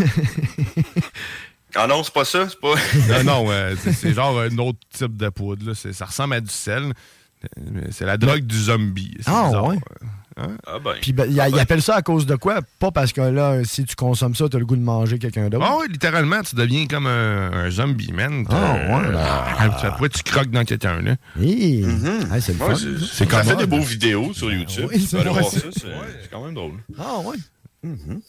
Ah 1.75 1.87
non, 1.87 2.03
c'est 2.03 2.13
pas 2.13 2.25
ça. 2.25 2.47
C'est 2.49 2.59
pas. 2.59 2.75
non, 3.23 3.23
non, 3.45 3.51
euh, 3.51 3.75
c'est- 3.77 4.13
genre 4.13 4.39
un 4.39 4.57
autre 4.57 4.79
type 4.93 5.17
de 5.17 5.29
poudre. 5.29 5.67
là. 5.69 5.73
Ça 5.93 6.05
ressemble 6.05 6.35
à 6.35 6.41
du 6.41 6.51
sel. 6.51 6.93
mais 7.71 7.87
C'est 7.91 8.05
la 8.05 8.17
drogue 8.17 8.43
du 8.43 8.57
zombie. 8.59 9.15
C'est 9.19 9.31
Ah, 9.31 9.45
bizarre. 9.47 9.65
ouais. 9.67 9.77
Ah 10.65 10.79
ben. 10.83 10.93
Puis 10.99 11.13
ben, 11.13 11.27
il 11.29 11.39
Ah 11.39 11.47
il 11.47 11.53
ben. 11.53 11.59
appelle 11.59 11.81
ça 11.83 11.95
à 11.95 12.01
cause 12.01 12.25
de 12.25 12.35
quoi? 12.35 12.61
Pas 12.79 12.89
parce 12.89 13.13
que 13.13 13.21
là, 13.21 13.63
si 13.63 13.85
tu 13.85 13.95
consommes 13.95 14.33
ça, 14.33 14.49
t'as 14.49 14.57
le 14.57 14.65
goût 14.65 14.75
de 14.75 14.81
manger 14.81 15.19
quelqu'un 15.19 15.47
d'autre. 15.47 15.63
Ah 15.67 15.75
oui, 15.79 15.85
littéralement, 15.91 16.41
tu 16.41 16.55
deviens 16.55 16.87
comme 16.87 17.05
un, 17.05 17.51
un 17.53 17.69
zombie, 17.69 18.11
man. 18.11 18.43
Ah, 18.49 18.73
ouais. 18.73 19.15
euh, 19.15 19.87
Après, 19.87 20.09
tu 20.09 20.23
croques 20.23 20.49
dans 20.49 20.63
quelqu'un, 20.65 21.01
là. 21.01 21.15
Hi. 21.39 21.83
Mhm. 21.83 22.29
Ah, 22.31 22.41
c'est 22.41 22.53
le 22.57 22.63
Ouais, 22.65 22.73
fun. 22.73 22.81
c'est- 23.11 23.29
ça 23.29 23.43
fait 23.43 23.55
des 23.57 23.67
beaux 23.67 23.81
vidéos 23.81 24.33
sur 24.33 24.51
YouTube. 24.51 24.89
oui, 24.91 25.05
Tu 25.07 25.15
aller 25.17 25.29
voir 25.29 25.45
ça. 25.51 25.59
c'est 25.71 26.31
quand 26.31 26.43
même 26.43 26.55
drôle. 26.55 26.79
Ah, 26.97 27.19
ouais. 27.25 27.37
Mhm. 27.83 28.21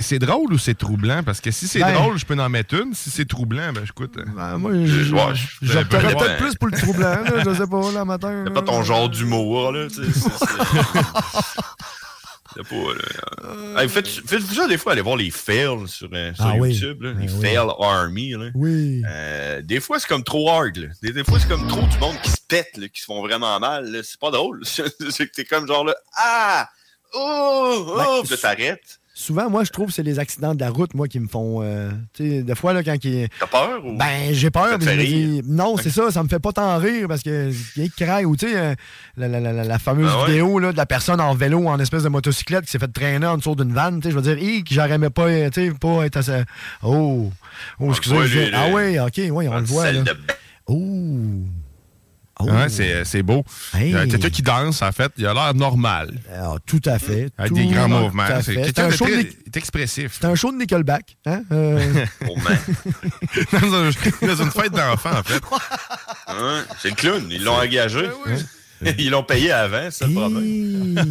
C'est 0.00 0.18
drôle 0.18 0.52
ou 0.54 0.58
c'est 0.58 0.74
troublant? 0.76 1.22
Parce 1.22 1.40
que 1.40 1.50
si 1.50 1.68
c'est 1.68 1.80
Ben- 1.80 1.92
drôle, 1.92 2.16
je 2.18 2.24
peux 2.24 2.38
en 2.40 2.48
mettre 2.48 2.74
une. 2.74 2.94
Si 2.94 3.10
c'est 3.10 3.26
troublant, 3.28 3.72
ben 3.74 3.84
écoute. 3.84 4.16
euh, 4.18 4.24
Ben, 4.34 4.56
moi, 4.58 4.72
je- 4.84 5.04
je- 5.04 5.14
Ouais, 5.14 5.34
j'opterais 5.60 6.14
peut-être 6.14 6.20
ouais. 6.30 6.36
plus 6.38 6.54
pour 6.54 6.68
le 6.68 6.78
troublant, 6.78 7.20
là, 7.22 7.42
je 7.44 7.54
sais 7.54 7.66
pas, 7.66 7.92
là, 7.92 8.04
matin. 8.06 8.44
C'est 8.46 8.54
pas 8.54 8.62
ton 8.62 8.82
genre 8.82 9.08
d'humour, 9.10 9.72
là. 9.72 9.88
tu 9.88 9.96
sais, 10.04 10.18
c'est- 10.18 10.28
pas, 12.62 12.94
là. 12.94 13.82
Hey, 13.82 13.88
faites- 13.88 14.06
Faites-vous 14.08 14.54
ça 14.54 14.68
des 14.68 14.78
fois, 14.78 14.92
aller 14.92 15.00
voir 15.02 15.16
les 15.16 15.30
fails 15.30 15.86
sur, 15.88 16.08
euh, 16.12 16.32
sur 16.34 16.44
Ah 16.46 16.54
oui. 16.56 16.72
YouTube, 16.72 17.02
là, 17.02 17.10
les 17.12 17.26
Ben 17.26 17.32
oui. 17.34 17.40
fail 17.42 17.56
army. 17.80 18.30
Là. 18.30 18.50
Oui. 18.54 19.02
Euh, 19.06 19.60
des 19.62 19.80
fois, 19.80 19.98
c'est 19.98 20.08
comme 20.08 20.22
trop 20.24 20.48
hard. 20.50 20.76
Là. 20.76 20.88
Des, 21.02 21.12
des 21.12 21.24
fois, 21.24 21.38
c'est 21.40 21.48
comme 21.48 21.66
trop 21.66 21.82
du 21.82 21.98
monde 21.98 22.16
qui 22.22 22.30
se 22.30 22.40
pète, 22.46 22.76
là, 22.76 22.88
qui 22.88 23.00
se 23.00 23.06
font 23.06 23.20
vraiment 23.22 23.58
mal. 23.58 24.00
C'est 24.04 24.20
pas 24.20 24.30
drôle. 24.30 24.60
c'est 24.64 25.26
que 25.26 25.32
t'es 25.34 25.44
comme 25.44 25.66
genre 25.66 25.84
là, 25.84 25.94
ah, 26.16 26.68
oh, 27.14 27.96
oh, 27.98 28.22
Ben, 28.28 28.36
t'arrêtes. 28.36 29.00
Souvent, 29.16 29.48
moi, 29.48 29.62
je 29.62 29.70
trouve 29.70 29.86
que 29.86 29.92
c'est 29.92 30.02
les 30.02 30.18
accidents 30.18 30.56
de 30.56 30.60
la 30.60 30.70
route, 30.70 30.92
moi, 30.92 31.06
qui 31.06 31.20
me 31.20 31.28
font. 31.28 31.60
euh, 31.62 31.88
tu 32.14 32.28
sais, 32.28 32.42
des 32.42 32.54
fois, 32.56 32.72
là, 32.72 32.82
quand 32.82 32.96
il. 33.04 33.28
T'as 33.38 33.46
peur 33.46 33.86
ou? 33.86 33.96
Ben, 33.96 34.32
j'ai 34.32 34.50
peur, 34.50 34.70
Ça 34.70 34.78
te 34.78 34.82
fait 34.82 34.94
rire? 34.96 35.42
Non, 35.46 35.76
c'est 35.76 35.90
ça, 35.90 36.10
ça 36.10 36.20
me 36.24 36.28
fait 36.28 36.40
pas 36.40 36.50
tant 36.52 36.76
rire 36.78 37.06
parce 37.06 37.22
que. 37.22 37.52
Il 37.76 37.82
y 37.84 37.86
a 37.86 37.88
qui 37.88 38.04
craille, 38.04 38.24
ou 38.24 38.34
tu 38.36 38.48
sais, 38.48 38.56
euh, 38.58 38.74
la, 39.16 39.28
la- 39.28 39.38
la- 39.38 39.52
la- 39.52 39.78
fameuse 39.78 40.10
Ah 40.12 40.22
ouais? 40.22 40.26
vidéo 40.32 40.58
là, 40.58 40.72
de 40.72 40.76
la 40.76 40.84
personne 40.86 41.20
en 41.20 41.32
vélo, 41.32 41.68
en 41.68 41.78
espèce 41.78 42.02
de 42.02 42.08
motocyclette 42.08 42.64
qui 42.64 42.72
s'est 42.72 42.80
fait 42.80 42.92
traîner 42.92 43.26
en 43.26 43.36
dessous 43.38 43.54
d'une 43.54 43.72
vanne, 43.72 44.00
tu 44.00 44.08
sais, 44.08 44.10
je 44.10 44.16
veux 44.18 44.34
dire, 44.34 44.36
hi, 44.42 44.64
que 44.64 44.74
j'aurais 44.74 44.90
aimé 44.94 45.10
pas, 45.10 45.28
tu 45.50 45.68
sais, 45.68 45.70
pas 45.80 46.04
être 46.06 46.16
assez. 46.16 46.42
Oh, 46.82 47.30
oh, 47.78 47.90
excusez, 47.90 48.16
voit, 48.16 48.26
je- 48.26 48.38
les- 48.40 48.50
Ah 48.52 48.66
oui, 48.72 48.98
ok, 48.98 49.12
oui, 49.30 49.46
on 49.46 49.52
Dans 49.52 49.58
le 49.60 49.64
voit, 49.64 49.84
celle 49.84 49.96
là. 49.98 50.02
de- 50.02 50.16
Oh. 50.66 51.20
Oh. 52.40 52.50
Ouais, 52.50 52.68
c'est 52.68 53.04
c'est 53.04 53.22
beau. 53.22 53.44
Hey. 53.74 53.90
Il 53.90 53.92
y 53.92 53.96
a 53.96 54.06
quelqu'un 54.06 54.30
qui 54.30 54.42
danse, 54.42 54.82
en 54.82 54.90
fait, 54.92 55.12
il 55.16 55.24
a 55.26 55.32
l'air 55.34 55.54
normal. 55.54 56.18
Ah, 56.34 56.54
tout 56.66 56.80
à 56.84 56.98
fait. 56.98 57.30
Avec 57.38 57.50
tout 57.52 57.54
des 57.54 57.66
grands 57.66 57.84
à 57.84 57.88
mouvements. 57.88 58.26
fait. 58.26 58.42
C'est 58.42 58.54
C'est 58.54 58.62
quelqu'un 58.74 58.88
de 58.88 59.22
de 59.22 59.58
expressif. 59.58 60.18
c'est 60.20 60.26
un 60.26 60.34
show 60.34 60.50
de 60.50 60.56
Nickelback. 60.58 61.16
Hein? 61.26 61.42
Euh, 61.52 62.04
Oh, 62.28 62.34
man. 62.36 62.58
dans, 63.52 63.74
un- 63.74 64.26
dans 64.26 64.42
une 64.42 64.50
fête 64.50 64.72
d'enfants, 64.72 65.16
en 65.18 65.22
fait. 65.22 65.40
Hein? 66.26 66.64
C'est 66.82 66.88
le 66.90 66.94
clown. 66.96 67.24
Ils 67.30 67.44
l'ont 67.44 67.54
engagé. 67.54 68.08
Ils 68.98 69.10
l'ont 69.10 69.22
payé 69.22 69.52
avant, 69.52 69.88
c'est 69.90 70.04
ça 70.04 70.06
le 70.06 70.14
problème. 70.14 70.94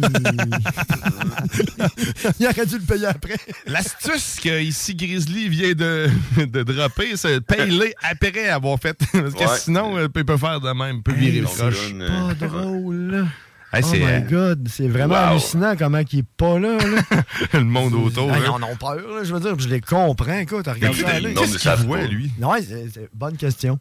Il 2.40 2.46
aurait 2.46 2.66
dû 2.66 2.78
le 2.78 2.84
payer 2.84 3.06
après. 3.06 3.36
L'astuce 3.66 4.38
que 4.42 4.60
ici 4.62 4.94
Grizzly 4.94 5.48
vient 5.48 5.72
de, 5.72 6.08
de 6.46 6.62
dropper, 6.62 7.16
c'est 7.16 7.40
paye-les 7.40 7.94
après 8.02 8.48
avoir 8.48 8.78
fait. 8.78 8.98
Parce 9.12 9.34
que 9.34 9.44
Ouais. 9.44 9.58
sinon, 9.58 10.00
il 10.00 10.08
peut 10.08 10.36
faire 10.36 10.60
de 10.60 10.70
même, 10.72 10.96
il 10.96 11.02
peut 11.02 11.12
virer 11.12 11.40
le 11.40 11.90
une- 11.90 12.06
Pas 12.38 12.46
drôle. 12.46 13.26
Hey, 13.72 13.82
oh 13.84 13.88
c'est, 13.90 13.98
my 13.98 14.04
euh, 14.04 14.20
God, 14.20 14.68
c'est 14.70 14.86
vraiment 14.86 15.14
Wow. 15.14 15.20
hallucinant 15.30 15.74
comment 15.76 15.98
il 16.12 16.18
est 16.20 16.24
pas 16.36 16.58
là. 16.60 16.78
là. 16.78 17.22
le 17.54 17.64
monde 17.64 17.94
autour. 17.94 18.30
Ils 18.36 18.48
en 18.48 18.62
ont 18.62 18.76
peur, 18.76 18.96
là, 18.98 19.24
je 19.24 19.34
veux 19.34 19.40
dire. 19.40 19.58
Je 19.58 19.68
les 19.68 19.80
comprends, 19.80 20.38
écoute. 20.38 20.68
Regarde 20.68 20.94
ça 20.94 21.00
Écoute, 21.00 21.12
aller. 21.12 21.34
non, 21.34 21.40
mais 21.40 21.46
Qu'est-ce 21.48 21.58
ça 21.58 21.74
qu'il 21.76 21.86
voit, 21.86 22.02
lui? 22.02 22.30
Ouais, 22.40 22.62
c'est- 22.62 23.08
bonne 23.12 23.36
question. 23.36 23.80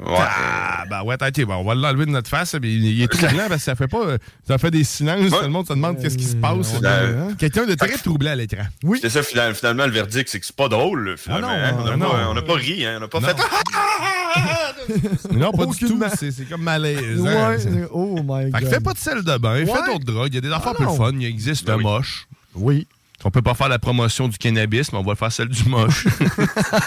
Ouais. 0.00 0.14
Ah, 0.16 0.84
ben 0.88 1.02
ouais, 1.02 1.16
t'inquiète, 1.16 1.44
bon, 1.46 1.56
on 1.56 1.64
va 1.64 1.74
l'enlever 1.74 2.06
de 2.06 2.12
notre 2.12 2.30
face. 2.30 2.54
mais 2.62 2.72
il, 2.72 3.02
est 3.02 3.08
troublant 3.08 3.48
parce 3.48 3.56
que 3.56 3.64
ça 3.64 3.74
fait 3.74 3.88
pas. 3.88 4.16
Ça 4.46 4.56
fait 4.56 4.70
des 4.70 4.84
silences. 4.84 5.22
Ouais. 5.22 5.28
Tout 5.38 5.42
le 5.42 5.48
monde 5.48 5.66
se 5.66 5.72
demande 5.72 6.00
qu'est-ce 6.00 6.16
qui 6.16 6.24
se 6.24 6.36
passe. 6.36 6.72
Euh? 6.84 7.32
Quelqu'un 7.36 7.66
de 7.66 7.74
très 7.74 7.96
troublant 7.96 8.30
à 8.30 8.36
l'écran. 8.36 8.62
Oui. 8.84 9.00
C'est 9.02 9.10
ça, 9.10 9.24
finalement, 9.24 9.54
finalement, 9.54 9.86
le 9.86 9.90
verdict, 9.92 10.28
c'est 10.28 10.38
que 10.38 10.46
c'est 10.46 10.54
pas 10.54 10.68
drôle, 10.68 11.16
finalement. 11.18 11.48
Ah 11.50 11.56
non, 11.56 11.64
hein. 11.64 11.70
ah 11.72 11.82
on 11.82 11.84
n'a 11.84 11.96
non. 11.96 12.10
pas, 12.10 12.28
on 12.30 12.34
n'a 12.34 12.42
pas 12.42 12.54
ri, 12.54 12.86
hein. 12.86 12.94
on 12.98 13.00
n'a 13.00 13.08
pas 13.08 13.18
Non. 13.20 13.26
fait. 13.28 15.34
Non, 15.34 15.50
pas 15.52 15.66
du 15.66 15.76
tout. 15.78 16.00
C'est 16.16 16.30
c'est 16.30 16.44
comme 16.44 16.62
malaise. 16.62 17.20
Ouais, 17.20 17.36
hein. 17.36 17.56
c'est- 17.58 17.88
oh 17.90 18.20
my 18.24 18.52
Fait 18.52 18.58
que 18.58 18.64
God. 18.64 18.72
fais 18.74 18.80
pas 18.80 18.92
de 18.92 18.98
sel 18.98 19.22
de 19.24 19.36
bain, 19.38 19.54
Ouais. 19.54 19.66
fais 19.66 19.92
d'autres 19.92 20.04
drogues. 20.04 20.28
Il 20.32 20.36
y 20.36 20.38
a 20.38 20.42
des 20.42 20.52
affaires 20.52 20.72
Ah 20.74 20.76
plus 20.76 20.84
non. 20.86 20.94
fun. 20.96 21.10
Il 21.18 21.24
existe 21.26 21.66
Ben 21.66 21.72
le 21.72 21.78
oui. 21.78 21.84
moche. 21.84 22.28
Oui. 22.54 22.86
On 23.24 23.30
peut 23.32 23.42
pas 23.42 23.54
faire 23.54 23.68
la 23.68 23.78
promotion 23.80 24.28
du 24.28 24.38
cannabis, 24.38 24.92
mais 24.92 24.98
on 24.98 25.02
va 25.02 25.16
faire 25.16 25.32
celle 25.32 25.48
du 25.48 25.64
moche. 25.68 26.06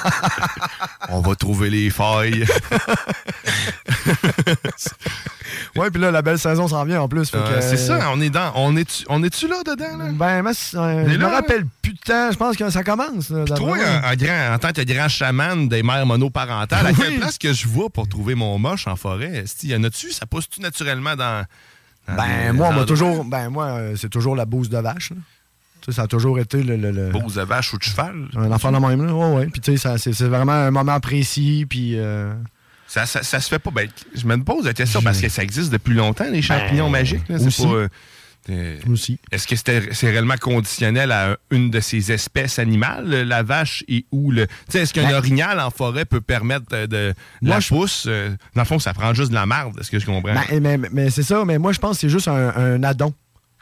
on 1.10 1.20
va 1.20 1.36
trouver 1.36 1.70
les 1.70 1.90
failles. 1.90 2.46
Ouais, 5.76 5.90
puis 5.90 6.02
là, 6.02 6.12
la 6.12 6.22
belle 6.22 6.40
saison 6.40 6.68
s'en 6.68 6.84
vient 6.86 7.02
en 7.02 7.08
plus. 7.08 7.32
Euh, 7.34 7.56
que, 7.56 7.62
c'est 7.62 7.78
ça, 7.78 8.10
on 8.12 8.20
est 8.20 8.30
dans. 8.30 8.52
On 8.56 8.76
est-tu 8.76 9.06
on 9.10 9.24
est 9.24 9.42
là 9.44 9.56
dedans, 9.66 9.98
là? 9.98 10.06
Ben, 10.12 10.42
moi, 10.42 10.54
c'est- 10.54 10.76
euh, 10.78 11.04
Mais 11.06 11.14
je 11.14 11.18
me 11.18 11.24
là, 11.24 11.30
rappelle 11.30 11.66
plus. 11.82 11.94
de 11.94 11.98
temps. 12.00 12.30
Je 12.32 12.38
pense 12.38 12.58
que 12.58 12.70
ça 12.70 12.84
commence. 12.84 13.30
là, 13.30 13.46
Toi, 13.46 13.60
moi. 13.60 13.78
en, 13.78 14.12
en 14.12 14.16
grand, 14.16 14.54
en 14.54 14.58
tant 14.60 14.72
que 14.72 14.82
grand 14.82 15.08
chaman 15.08 15.68
des 15.70 15.82
mères 15.84 16.06
monoparentales, 16.06 16.88
à 16.88 16.94
quelle 16.94 17.14
Oui. 17.14 17.18
place 17.20 17.38
que 17.38 17.54
je 17.54 17.68
vois 17.68 17.90
pour 17.90 18.08
trouver 18.08 18.36
mon 18.36 18.58
moche 18.60 18.88
en 18.88 18.96
forêt? 18.96 19.38
Est-ce 19.38 19.56
qu'il 19.56 19.70
y 19.70 19.76
en 19.76 19.84
a-tu? 19.84 20.12
Ça 20.12 20.26
pousse-tu 20.26 20.62
naturellement 20.62 21.16
dans. 21.16 21.46
dans 22.08 22.16
Ben, 22.16 22.54
moi, 22.54 22.68
endroits? 22.70 22.86
toujours. 22.86 23.24
Ben, 23.26 23.50
moi, 23.50 23.66
euh, 23.68 23.96
c'est 23.98 24.10
toujours 24.10 24.36
la 24.36 24.46
bouse 24.46 24.70
de 24.70 24.78
vache. 24.78 25.12
là. 25.12 25.18
Ça 25.90 26.04
a 26.04 26.08
toujours 26.08 26.40
été 26.40 26.62
le. 26.64 26.76
le, 26.78 26.92
le- 26.92 27.10
de 27.12 27.42
vache 27.42 27.74
ou 27.74 27.78
de 27.78 27.84
cheval? 27.84 28.28
Un 28.36 28.52
enfant 28.52 28.72
de 28.72 28.78
même, 28.78 29.06
là. 29.06 29.14
Ouais, 29.14 29.36
ouais. 29.36 29.46
Puis, 29.48 29.62
tu 29.62 29.72
sais, 29.72 29.78
ça- 29.78 29.98
c'est 29.98 30.12
vraiment 30.28 30.52
un 30.54 30.72
moment 30.72 31.00
précis. 31.00 31.66
Puis. 31.70 31.98
euh, 31.98 32.34
Ça, 32.88 33.06
ça, 33.06 33.24
ça 33.24 33.40
se 33.40 33.48
fait 33.50 33.60
pas. 33.60 33.72
Ben, 33.72 33.88
je 34.16 34.26
me 34.28 34.38
pose 34.44 34.66
la 34.66 34.74
question 34.74 35.02
parce 35.02 35.20
que 35.22 35.30
ça 35.30 35.44
existe 35.44 35.72
depuis 35.72 35.94
longtemps, 35.94 36.26
les 36.32 36.42
champignons 36.42 36.86
Ben, 36.92 37.00
magiques. 37.00 37.28
là. 37.30 37.40
C'est 37.40 37.48
aussi. 37.48 37.64
pas, 37.64 37.70
euh, 37.74 37.88
euh, 38.50 38.78
Aussi. 38.92 39.20
Est-ce 39.32 39.48
que 39.48 39.56
c'est 39.56 40.10
réellement 40.10 40.36
conditionnel 40.40 41.12
à 41.12 41.38
une 41.52 41.70
de 41.70 41.80
ces 41.80 42.12
espèces 42.12 42.58
animales, 42.60 43.08
la 43.24 43.44
vache 43.44 43.84
et 43.88 44.06
ou 44.12 44.32
le. 44.32 44.48
Tu 44.48 44.54
sais, 44.70 44.80
est-ce 44.82 44.94
qu'un 44.94 45.08
Ben- 45.10 45.16
orignal 45.16 45.60
en 45.60 45.70
forêt 45.70 46.06
peut 46.06 46.22
permettre 46.22 46.66
de, 46.70 46.86
de 46.88 47.14
Moi, 47.42 47.56
la 47.56 47.60
je- 47.60 47.68
pousse? 47.70 48.06
euh, 48.08 48.30
dans 48.56 48.62
le 48.64 48.68
fond, 48.68 48.80
ça 48.80 48.94
prend 48.94 49.14
juste 49.14 49.30
de 49.30 49.36
la 49.36 49.46
marde, 49.46 49.80
est-ce 49.80 49.92
que 49.92 50.00
je 50.00 50.06
comprends? 50.08 50.34
Ben, 50.34 50.60
mais 50.60 50.78
mais- 50.78 50.90
mais 50.92 51.10
c'est 51.12 51.24
ça, 51.24 51.46
mais 51.46 51.58
moi, 51.60 51.72
je 51.72 51.80
pense 51.80 51.98
que 51.98 52.02
c'est 52.02 52.10
juste 52.10 52.28
un, 52.28 52.50
un 52.56 52.84
addon. 52.84 53.14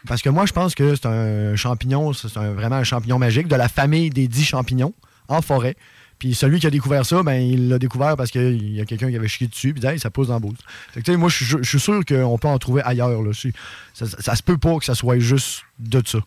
Parce 0.08 0.22
que 0.22 0.30
moi, 0.30 0.46
je 0.46 0.54
pense 0.54 0.76
que 0.76 0.96
c'est 0.96 1.06
un 1.06 1.56
champignon, 1.56 2.14
c'est 2.14 2.36
un- 2.38 2.54
vraiment 2.54 2.78
un 2.78 2.84
champignon 2.84 3.20
magique 3.20 3.48
de 3.48 3.56
la 3.56 3.68
famille 3.68 4.10
des 4.10 4.28
dix 4.28 4.46
champignons 4.46 4.94
en 5.28 5.42
forêt. 5.42 5.76
Puis 6.20 6.34
celui 6.36 6.60
qui 6.60 6.68
a 6.68 6.70
découvert 6.70 7.06
ça, 7.06 7.24
ben, 7.24 7.36
il 7.42 7.70
l'a 7.70 7.80
découvert 7.80 8.18
parce 8.18 8.30
qu'il 8.32 8.74
y 8.76 8.82
a 8.82 8.86
quelqu'un 8.86 9.10
qui 9.10 9.16
avait 9.16 9.28
chié 9.30 9.48
dessus, 9.48 9.74
puis 9.74 9.86
hey, 9.86 10.00
ça 10.00 10.10
pousse 10.10 10.28
dans 10.28 10.34
la 10.34 10.40
bouse. 10.42 10.58
Fait 10.94 11.02
que, 11.02 11.12
moi, 11.14 11.30
je 11.30 11.58
suis- 11.64 11.80
sûr 11.80 12.04
qu'on 12.06 12.38
peut 12.38 12.48
en 12.50 12.58
trouver 12.58 12.82
ailleurs. 12.84 13.22
Là. 13.22 13.32
Ça, 13.34 14.06
ça, 14.06 14.18
ça 14.20 14.36
se 14.36 14.44
peut 14.44 14.58
pas 14.58 14.78
que 14.80 14.86
ça 14.86 14.96
soit 14.96 15.20
juste 15.20 15.62
de 15.80 16.02
ça. 16.06 16.20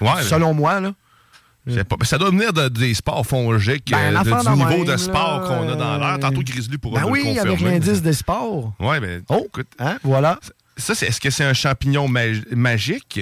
Ouais, 0.00 0.22
Selon 0.22 0.52
moi, 0.54 0.80
là. 0.80 0.92
Pas. 1.66 1.96
Ça 2.04 2.16
doit 2.16 2.30
venir 2.30 2.52
de- 2.54 2.68
des 2.68 2.94
sports 2.94 3.26
fongiques, 3.26 3.90
Ben, 3.90 4.14
euh, 4.16 4.18
de- 4.22 4.24
du 4.24 4.48
niveau 4.62 4.78
même, 4.78 4.84
de 4.86 4.96
sport 4.96 5.42
qu'on 5.46 5.68
a 5.68 5.76
dans 5.76 5.98
l'air. 5.98 6.14
euh, 6.14 6.18
Tantôt, 6.18 6.40
Grizzly 6.42 6.78
pourra 6.78 7.00
Ben 7.00 7.06
nous 7.06 7.12
oui, 7.12 7.24
le 7.24 7.40
avec 7.40 7.50
confirmer. 7.52 7.72
l'indice 7.72 8.00
des 8.00 8.12
sports. 8.14 8.72
Ouais, 8.80 9.00
ben, 9.00 9.22
Oh, 9.28 9.44
écoute. 9.46 9.66
Hein, 9.78 9.98
voilà. 10.02 10.38
Ça, 10.78 10.94
c'est, 10.94 11.06
est-ce 11.06 11.20
que 11.20 11.30
c'est 11.30 11.44
un 11.44 11.54
champignon 11.54 12.08
mag- 12.08 12.44
magique? 12.52 13.20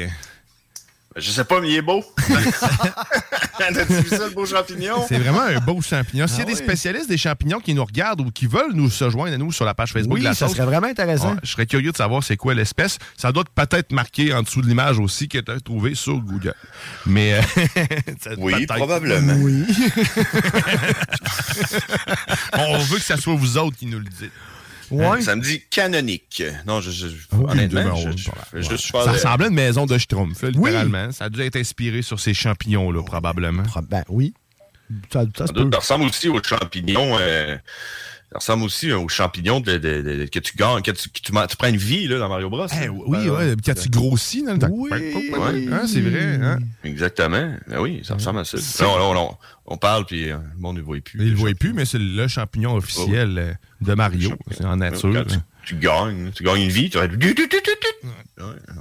Je 1.18 1.30
sais 1.30 1.44
pas, 1.44 1.62
mais 1.62 1.70
il 1.70 1.76
est 1.76 1.82
beau. 1.82 2.04
T'as-tu 3.58 3.94
vu 3.94 4.08
ça, 4.10 4.26
le 4.26 4.34
beau 4.34 4.44
champignon? 4.44 4.96
C'est 5.08 5.16
vraiment 5.16 5.40
un 5.40 5.58
beau 5.60 5.80
champignon. 5.80 6.26
S'il 6.26 6.36
y 6.38 6.40
a 6.42 6.44
Ah 6.46 6.50
des 6.50 6.54
spécialistes 6.56 7.08
des 7.08 7.16
champignons 7.16 7.58
qui 7.58 7.72
nous 7.72 7.84
regardent 7.86 8.20
ou 8.20 8.30
qui 8.30 8.46
veulent 8.46 8.74
nous 8.74 8.90
se 8.90 9.08
joindre 9.08 9.32
à 9.34 9.38
nous 9.38 9.50
sur 9.50 9.64
la 9.64 9.72
page 9.72 9.94
Facebook 9.94 10.16
Oui, 10.16 10.20
de 10.20 10.26
la 10.26 10.34
ça 10.34 10.46
sauce, 10.46 10.54
serait 10.58 10.66
vraiment 10.66 10.88
intéressant. 10.88 11.30
ouais, 11.32 11.38
je 11.42 11.50
serais 11.52 11.64
curieux 11.64 11.90
de 11.90 11.96
savoir 11.96 12.22
c'est 12.22 12.36
quoi 12.36 12.52
l'espèce. 12.52 12.98
Ça 13.16 13.32
doit 13.32 13.44
peut-être 13.54 13.92
marquer 13.92 14.34
en 14.34 14.42
dessous 14.42 14.60
de 14.60 14.66
l'image 14.66 14.98
aussi 14.98 15.26
que 15.26 15.38
tu 15.38 15.50
as 15.50 15.58
trouvé 15.58 15.94
sur 15.94 16.18
Google. 16.18 16.52
Mais 17.06 17.32
euh, 17.32 17.42
ça- 18.22 18.30
Oui, 18.36 18.52
peut-être. 18.52 18.74
probablement. 18.74 19.36
Oui. 19.40 19.64
On 22.58 22.78
veut 22.78 22.98
que 22.98 23.04
ça 23.04 23.16
soit 23.16 23.34
vous 23.34 23.56
autres 23.56 23.76
qui 23.78 23.86
nous 23.86 23.98
le 24.00 24.04
dites. 24.04 24.32
Ouais. 24.90 25.20
Ça 25.22 25.34
me 25.36 25.42
dit 25.42 25.62
canonique. 25.70 26.42
Non, 26.66 26.80
je, 26.80 26.90
je- 26.90 27.06
oui, 27.32 27.44
honnêtement, 27.48 27.96
je, 27.96 28.08
on- 28.08 28.12
je- 28.12 28.16
je 28.16 28.30
fais 28.50 28.62
juste 28.62 28.90
Ça 28.92 29.12
ressemblait 29.12 29.46
à 29.46 29.48
une 29.48 29.54
maison 29.54 29.86
de 29.86 29.98
Schtroumpf, 29.98 30.42
là, 30.42 30.50
littéralement. 30.50 31.12
Ça 31.12 31.24
a 31.24 31.28
dû 31.28 31.40
être 31.42 31.56
inspiré 31.56 32.02
sur 32.02 32.20
ces 32.20 32.34
champignons-là, 32.34 33.02
probablement. 33.02 33.64
Ben 33.88 34.04
oui. 34.08 34.34
Ça 35.12 35.24
ressemble 35.76 36.04
aussi 36.04 36.28
aux 36.28 36.40
champignons. 36.42 37.18
euh, 37.20 37.56
ça 38.40 38.52
ressemble 38.52 38.64
aussi 38.64 38.92
aux 38.92 39.08
champignons 39.08 39.60
de, 39.60 39.78
de- 39.78 40.02
de- 40.02 40.26
que 40.26 40.38
tu 40.38 40.56
gagnes, 40.56 40.82
que 40.82 40.90
tu, 40.90 41.08
que 41.08 41.20
tu, 41.20 41.32
man- 41.32 41.46
tu 41.48 41.56
prends 41.56 41.68
une 41.68 41.76
vie 41.76 42.06
là, 42.08 42.18
dans 42.18 42.28
Mario 42.28 42.50
Bros. 42.50 42.66
Eh 42.82 42.88
oui, 42.88 43.28
ouais, 43.28 43.54
quand 43.64 43.74
tu 43.74 43.88
grossis 43.88 44.42
dans 44.42 44.52
le 44.52 44.58
temps. 44.58 44.68
Oui. 44.70 44.90
Ouais. 44.90 45.66
Hein, 45.72 45.82
c'est 45.86 46.00
vrai. 46.00 46.38
Hein? 46.42 46.58
Exactement. 46.84 47.52
Ben 47.68 47.80
oui, 47.80 48.00
ça 48.04 48.14
ressemble 48.14 48.40
à 48.40 48.44
ça. 48.44 48.58
Non, 48.84 48.98
non, 48.98 49.14
non. 49.14 49.36
On 49.66 49.76
parle, 49.76 50.06
puis 50.06 50.30
euh, 50.30 50.36
le 50.54 50.60
monde 50.60 50.76
ne 50.76 50.80
le 50.80 50.86
voit 50.86 51.00
plus. 51.00 51.18
Il 51.20 51.30
le 51.30 51.36
voit 51.36 51.52
plus, 51.54 51.72
mais 51.72 51.84
c'est 51.84 51.98
le 51.98 52.28
champignon 52.28 52.74
officiel 52.76 53.38
euh, 53.38 53.52
de 53.80 53.94
Mario. 53.94 54.30
C'est 54.50 54.64
en 54.64 54.76
nature. 54.76 55.24
Tu, 55.66 55.74
gagnes, 55.76 56.30
tu 56.32 56.44
gagnes 56.44 56.62
une 56.62 56.70
vie, 56.70 56.88
tu 56.88 56.96
vas 56.96 57.04
être... 57.04 57.16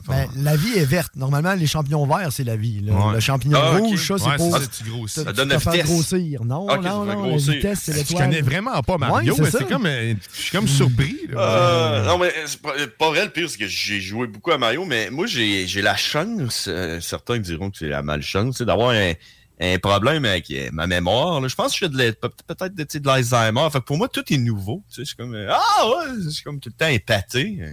Ben, 0.07 0.27
la 0.37 0.55
vie 0.55 0.77
est 0.77 0.85
verte. 0.85 1.13
Normalement, 1.15 1.53
les 1.55 1.65
champignons 1.67 2.05
verts, 2.05 2.31
c'est 2.31 2.43
la 2.43 2.55
vie. 2.55 2.81
Ouais. 2.87 3.13
Le 3.13 3.19
champignon 3.19 3.57
Ah, 3.61 3.77
rouge, 3.77 4.07
ça, 4.07 4.15
c'est 4.17 4.25
Ouais, 4.29 4.37
pour 4.37 5.09
ça, 5.09 5.23
donne 5.33 5.49
la 5.49 5.59
faire 5.59 5.73
vitesse. 5.73 5.87
grossir. 5.89 6.43
Non, 6.45 6.67
Ok, 6.69 6.83
ça 6.83 6.89
non, 6.89 7.05
non. 7.05 7.31
La 7.31 7.37
vitesse, 7.37 7.79
c'est 7.83 7.93
Je 7.93 7.97
l'étoile. 7.97 8.23
connais 8.29 8.41
vraiment 8.41 8.81
pas 8.83 8.97
Mario, 8.97 9.33
Ouais, 9.33 9.37
c'est 9.37 9.43
mais 9.43 9.51
c'est 9.65 9.67
comme. 9.73 9.85
euh, 9.85 10.13
Je 10.35 10.41
suis 10.41 10.51
comme 10.51 10.67
surpris. 10.67 11.17
Euh, 11.35 12.05
non, 12.05 12.17
mais 12.19 12.31
c'est 12.45 12.61
pas, 12.61 13.09
vrai, 13.09 13.25
le 13.25 13.31
pire, 13.31 13.49
c'est 13.49 13.57
que 13.57 13.67
j'ai 13.67 13.99
joué 13.99 14.27
beaucoup 14.27 14.51
à 14.51 14.57
Mario, 14.57 14.85
mais 14.85 15.09
moi, 15.09 15.25
j'ai 15.25 15.65
j'ai 15.67 15.81
la 15.81 15.95
chance, 15.95 16.65
euh, 16.67 16.99
certains 17.01 17.39
diront 17.39 17.71
que 17.71 17.77
c'est 17.79 17.87
la 17.89 18.03
malchance, 18.03 18.57
c'est 18.59 18.65
d'avoir 18.65 18.91
un, 18.91 19.13
un 19.59 19.77
problème 19.79 20.25
avec 20.25 20.49
euh, 20.51 20.69
ma 20.73 20.85
mémoire. 20.87 21.39
là. 21.41 21.47
Je 21.47 21.55
pense 21.55 21.79
que 21.79 21.85
de 21.85 21.97
la- 21.97 22.11
peut- 22.13 22.29
peut-être 22.47 22.75
de, 22.75 22.83
de 22.83 23.07
l'Alzheimer. 23.07 23.67
Fait 23.71 23.79
que 23.79 23.85
pour 23.85 23.97
moi, 23.97 24.07
tout 24.09 24.23
est 24.33 24.37
nouveau. 24.37 24.83
Tu 24.89 24.95
sais, 24.95 25.01
je 25.01 25.05
suis 25.07 25.15
comme, 25.15 25.33
euh, 25.33 25.49
ah 25.51 25.87
ouais, 25.87 26.13
je 26.23 26.29
suis 26.29 26.43
comme 26.43 26.59
tout 26.59 26.69
le 26.69 26.75
temps 26.77 26.91
épaté. 26.91 27.57
Euh, 27.61 27.71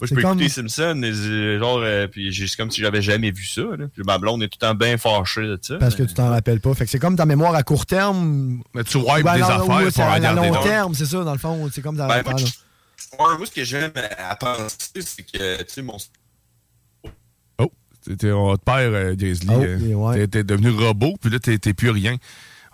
Moi, 0.00 0.08
je 0.08 0.14
peux 0.14 0.22
comme- 0.22 0.38
écouter 0.40 0.48
Simpson, 0.48 1.00
et, 1.04 1.58
genre, 1.58 1.78
euh, 1.82 2.06
puis 2.08 2.34
c'est 2.34 2.56
comme 2.56 2.70
si 2.70 2.80
j'avais 2.80 3.02
jamais 3.02 3.30
vu 3.30 3.44
ça. 3.44 3.62
Là. 3.62 3.86
Puis 3.92 4.02
ma 4.04 4.18
blonde 4.18 4.42
est 4.42 4.48
tout 4.48 4.58
le 4.60 4.66
temps 4.66 4.74
bien 4.74 4.96
fâchée 4.98 5.42
de 5.42 5.58
ça. 5.62 5.76
Parce 5.78 5.94
que 5.94 6.02
tu 6.04 6.14
t'en 6.14 6.28
rappelles 6.30 6.60
pas. 6.60 6.74
Fait 6.74 6.84
que 6.84 6.90
c'est 6.90 6.98
comme 6.98 7.16
ta 7.16 7.26
mémoire 7.26 7.54
à 7.54 7.62
court 7.62 7.86
terme. 7.86 8.62
Mais 8.74 8.84
tu 8.84 8.96
wipes 8.98 9.22
des 9.24 9.42
affaires 9.42 9.58
pour 9.64 9.80
c'est 9.92 10.02
à 10.02 10.14
regarder 10.14 10.48
long 10.50 10.62
terme, 10.62 10.94
c'est 10.94 11.06
ça, 11.06 11.22
dans 11.24 11.32
le 11.32 11.38
fond. 11.38 11.68
C'est 11.72 11.82
comme 11.82 11.96
dans 11.96 12.06
Ben, 12.08 12.22
moi, 12.24 12.34
je- 12.36 13.16
moi, 13.18 13.38
ce 13.46 13.50
que 13.50 13.64
j'aime 13.64 13.92
à 14.18 14.36
penser, 14.36 14.78
c'est 15.00 15.22
que, 15.24 15.58
tu 15.62 15.64
sais, 15.68 15.82
mon 15.82 15.96
on 18.08 18.56
te 18.56 18.64
perd, 18.64 18.94
euh, 18.94 19.14
Grizzly. 19.14 19.48
Oh, 19.50 19.62
euh, 19.62 19.94
ouais. 19.94 20.26
T'es 20.26 20.44
devenu 20.44 20.70
robot, 20.70 21.14
puis 21.20 21.30
là, 21.30 21.38
t'es 21.38 21.74
plus 21.74 21.90
rien. 21.90 22.16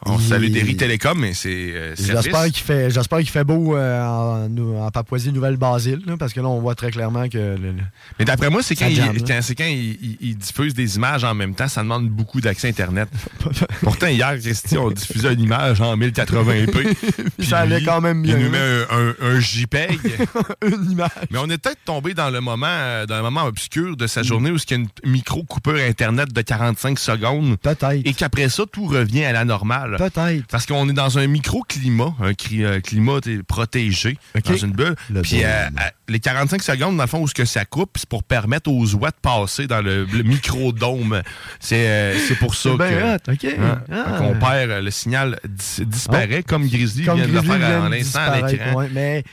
On 0.06 0.16
Il- 0.16 0.24
salue 0.24 0.48
Derry 0.50 0.76
Télécom, 0.76 1.18
mais 1.18 1.34
c'est 1.34 1.48
euh, 1.74 1.94
J'espère 1.96 2.22
service. 2.22 2.52
qu'il 2.52 2.62
fait, 2.64 2.88
j'espère 2.90 3.20
fait 3.20 3.42
beau 3.44 3.76
euh, 3.76 4.00
en, 4.02 4.48
en 4.86 4.90
Papouasie 4.92 5.32
Nouvelle-Basile, 5.32 6.00
là, 6.06 6.16
parce 6.16 6.32
que 6.32 6.40
là, 6.40 6.46
on 6.48 6.60
voit 6.60 6.74
très 6.76 6.90
clairement 6.92 7.28
que. 7.28 7.36
le- 7.36 7.56
le- 7.56 7.74
Mais 8.18 8.24
d'après 8.24 8.48
moi, 8.48 8.62
c'est 8.62 8.76
quand, 8.76 8.86
il, 8.86 8.96
quand- 9.24 9.40
c'est 9.42 9.54
quand 9.56 9.64
il, 9.66 9.98
il- 10.00 10.16
il 10.20 10.36
diffuse 10.38 10.72
des 10.72 10.96
images 10.96 11.24
en 11.24 11.34
même 11.34 11.54
temps, 11.54 11.66
ça 11.68 11.82
demande 11.82 12.08
beaucoup 12.08 12.40
d'accès 12.40 12.68
Internet. 12.68 13.08
Pourtant, 13.82 14.06
hier, 14.06 14.38
Christy, 14.38 14.78
on 14.78 14.90
diffusait 14.90 15.34
une 15.34 15.40
image 15.40 15.80
en 15.80 15.96
1080p. 15.96 16.94
puis 17.38 17.46
Ça 17.46 17.58
allait 17.58 17.82
quand 17.82 18.00
même 18.00 18.24
Il 18.24 18.34
bien. 18.36 18.44
nous 18.44 18.50
met 18.50 18.58
un, 18.58 18.98
un- 18.98 19.14
un 19.36 19.40
JPEG. 19.40 19.98
une 20.64 20.90
image. 20.92 21.10
Mais 21.30 21.38
on 21.38 21.46
est 21.50 21.58
peut-être 21.58 21.84
tombé 21.84 22.14
dans 22.14 22.30
le 22.30 22.40
moment, 22.40 22.66
euh, 22.68 23.04
dans 23.06 23.16
le 23.16 23.22
moment 23.22 23.44
obscur 23.44 23.96
de 23.96 24.06
sa 24.06 24.22
journée 24.22 24.50
où 24.52 24.56
il 24.56 24.70
y 24.70 24.74
a 24.74 24.76
une 24.76 24.88
micro-coupure 25.04 25.74
Internet 25.76 26.32
de 26.32 26.40
45 26.40 26.98
secondes. 26.98 27.56
Peut-être. 27.58 27.92
Et 28.04 28.14
qu'après 28.14 28.48
ça, 28.48 28.64
tout 28.70 28.86
revient 28.86 29.24
à 29.24 29.32
la 29.32 29.44
normale. 29.44 29.87
Peut-être. 29.96 30.46
Parce 30.48 30.66
qu'on 30.66 30.88
est 30.88 30.92
dans 30.92 31.18
un 31.18 31.26
micro-climat, 31.26 32.14
un 32.20 32.32
euh, 32.52 32.80
climat 32.80 33.18
protégé, 33.46 34.18
dans 34.44 34.56
une 34.56 34.72
bulle. 34.72 34.94
Le 35.10 35.22
Puis 35.22 35.44
euh, 35.44 35.66
à- 35.76 35.92
les 36.08 36.20
45 36.20 36.62
secondes, 36.62 36.96
dans 36.96 37.02
le 37.02 37.08
fond, 37.08 37.20
où 37.20 37.28
ce 37.28 37.34
que 37.34 37.44
ça 37.44 37.64
coupe, 37.64 37.90
c'est 37.96 38.08
pour 38.08 38.22
permettre 38.22 38.70
aux 38.70 38.94
oies 38.94 39.10
de 39.10 39.16
passer 39.20 39.66
dans 39.66 39.82
le, 39.82 40.04
le 40.04 40.22
micro-dôme. 40.22 41.22
C'est 41.60 41.86
euh, 41.88 42.18
pour 42.38 42.54
ça 42.54 42.70
que... 42.70 42.82
Hein, 42.82 43.82
Ah. 43.90 44.18
qu'on 44.18 44.34
perd, 44.38 44.70
euh, 44.70 44.80
le 44.80 44.90
signal 44.90 45.38
dis- 45.48 45.84
disparaît, 45.86 46.42
comme 46.42 46.66
Grizzly 46.68 47.04
Comme 47.04 47.16
vient 47.18 47.28
de 47.28 47.32
le 47.32 47.42
faire 47.42 47.82
en 47.82 47.88
l'instant 47.88 48.20
à 48.20 48.48
l'écran. 48.50 48.74
ouais, 48.74 48.88
mais 48.92 49.24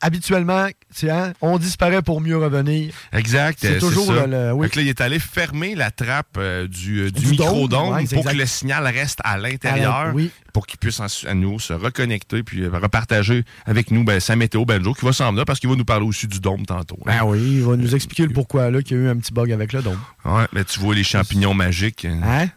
habituellement, 0.00 0.66
hein, 1.10 1.32
on 1.40 1.58
disparaît 1.58 2.02
pour 2.02 2.20
mieux 2.20 2.36
revenir. 2.36 2.94
Exact. 3.12 3.58
C'est 3.60 3.76
euh, 3.76 3.80
toujours 3.80 4.06
ça. 4.06 4.26
le- 4.26 4.30
le- 4.48 4.52
oui. 4.52 4.66
Fait 4.66 4.72
que 4.72 4.76
là, 4.78 4.82
il 4.82 4.88
est 4.88 5.00
allé 5.00 5.18
fermer 5.18 5.74
la 5.74 5.90
trappe 5.90 6.36
euh, 6.38 6.66
du, 6.68 7.00
euh, 7.00 7.10
du, 7.10 7.20
Du 7.20 7.36
dôme, 7.36 7.46
micro-dôme 7.48 7.94
ouais, 7.94 8.04
pour 8.06 8.24
que 8.24 8.34
le 8.36 8.46
signal 8.46 8.84
reste 8.86 9.18
à 9.24 9.38
l'intérieur, 9.38 10.12
oui. 10.14 10.30
pour 10.52 10.66
qu'il 10.66 10.78
puisse 10.78 11.00
à 11.00 11.34
nouveau 11.34 11.58
se 11.58 11.72
reconnecter 11.72 12.42
puis 12.42 12.62
euh, 12.62 12.70
repartager 12.70 13.44
avec 13.64 13.90
nous 13.90 14.04
ben, 14.04 14.20
sa 14.20 14.36
météo 14.36 14.64
Benjo 14.64 14.94
qui 14.94 15.04
va 15.04 15.12
s'en 15.12 15.30
venir 15.30 15.44
parce 15.44 15.58
qu'il 15.60 15.68
va 15.70 15.76
nous 15.76 15.84
parler 15.84 16.06
aussi 16.06 16.26
du 16.26 16.40
dôme 16.40 16.64
tantôt. 16.64 16.98
Ben 17.04 17.22
oui, 17.24 17.38
il 17.40 17.62
va 17.64 17.76
nous 17.76 17.94
expliquer 17.94 18.24
le 18.26 18.32
pourquoi 18.32 18.70
là 18.70 18.82
qu'il 18.82 18.96
y 18.96 19.00
a 19.00 19.02
eu 19.04 19.08
un 19.08 19.16
petit 19.16 19.32
bug 19.32 19.50
avec 19.52 19.72
le 19.72 19.82
dôme. 19.82 20.00
Ouais, 20.24 20.46
mais 20.52 20.64
tu 20.64 20.78
vois 20.80 20.94
les 20.94 21.04
champignons 21.04 21.54
magiques. 21.54 22.04
Hein? 22.04 22.48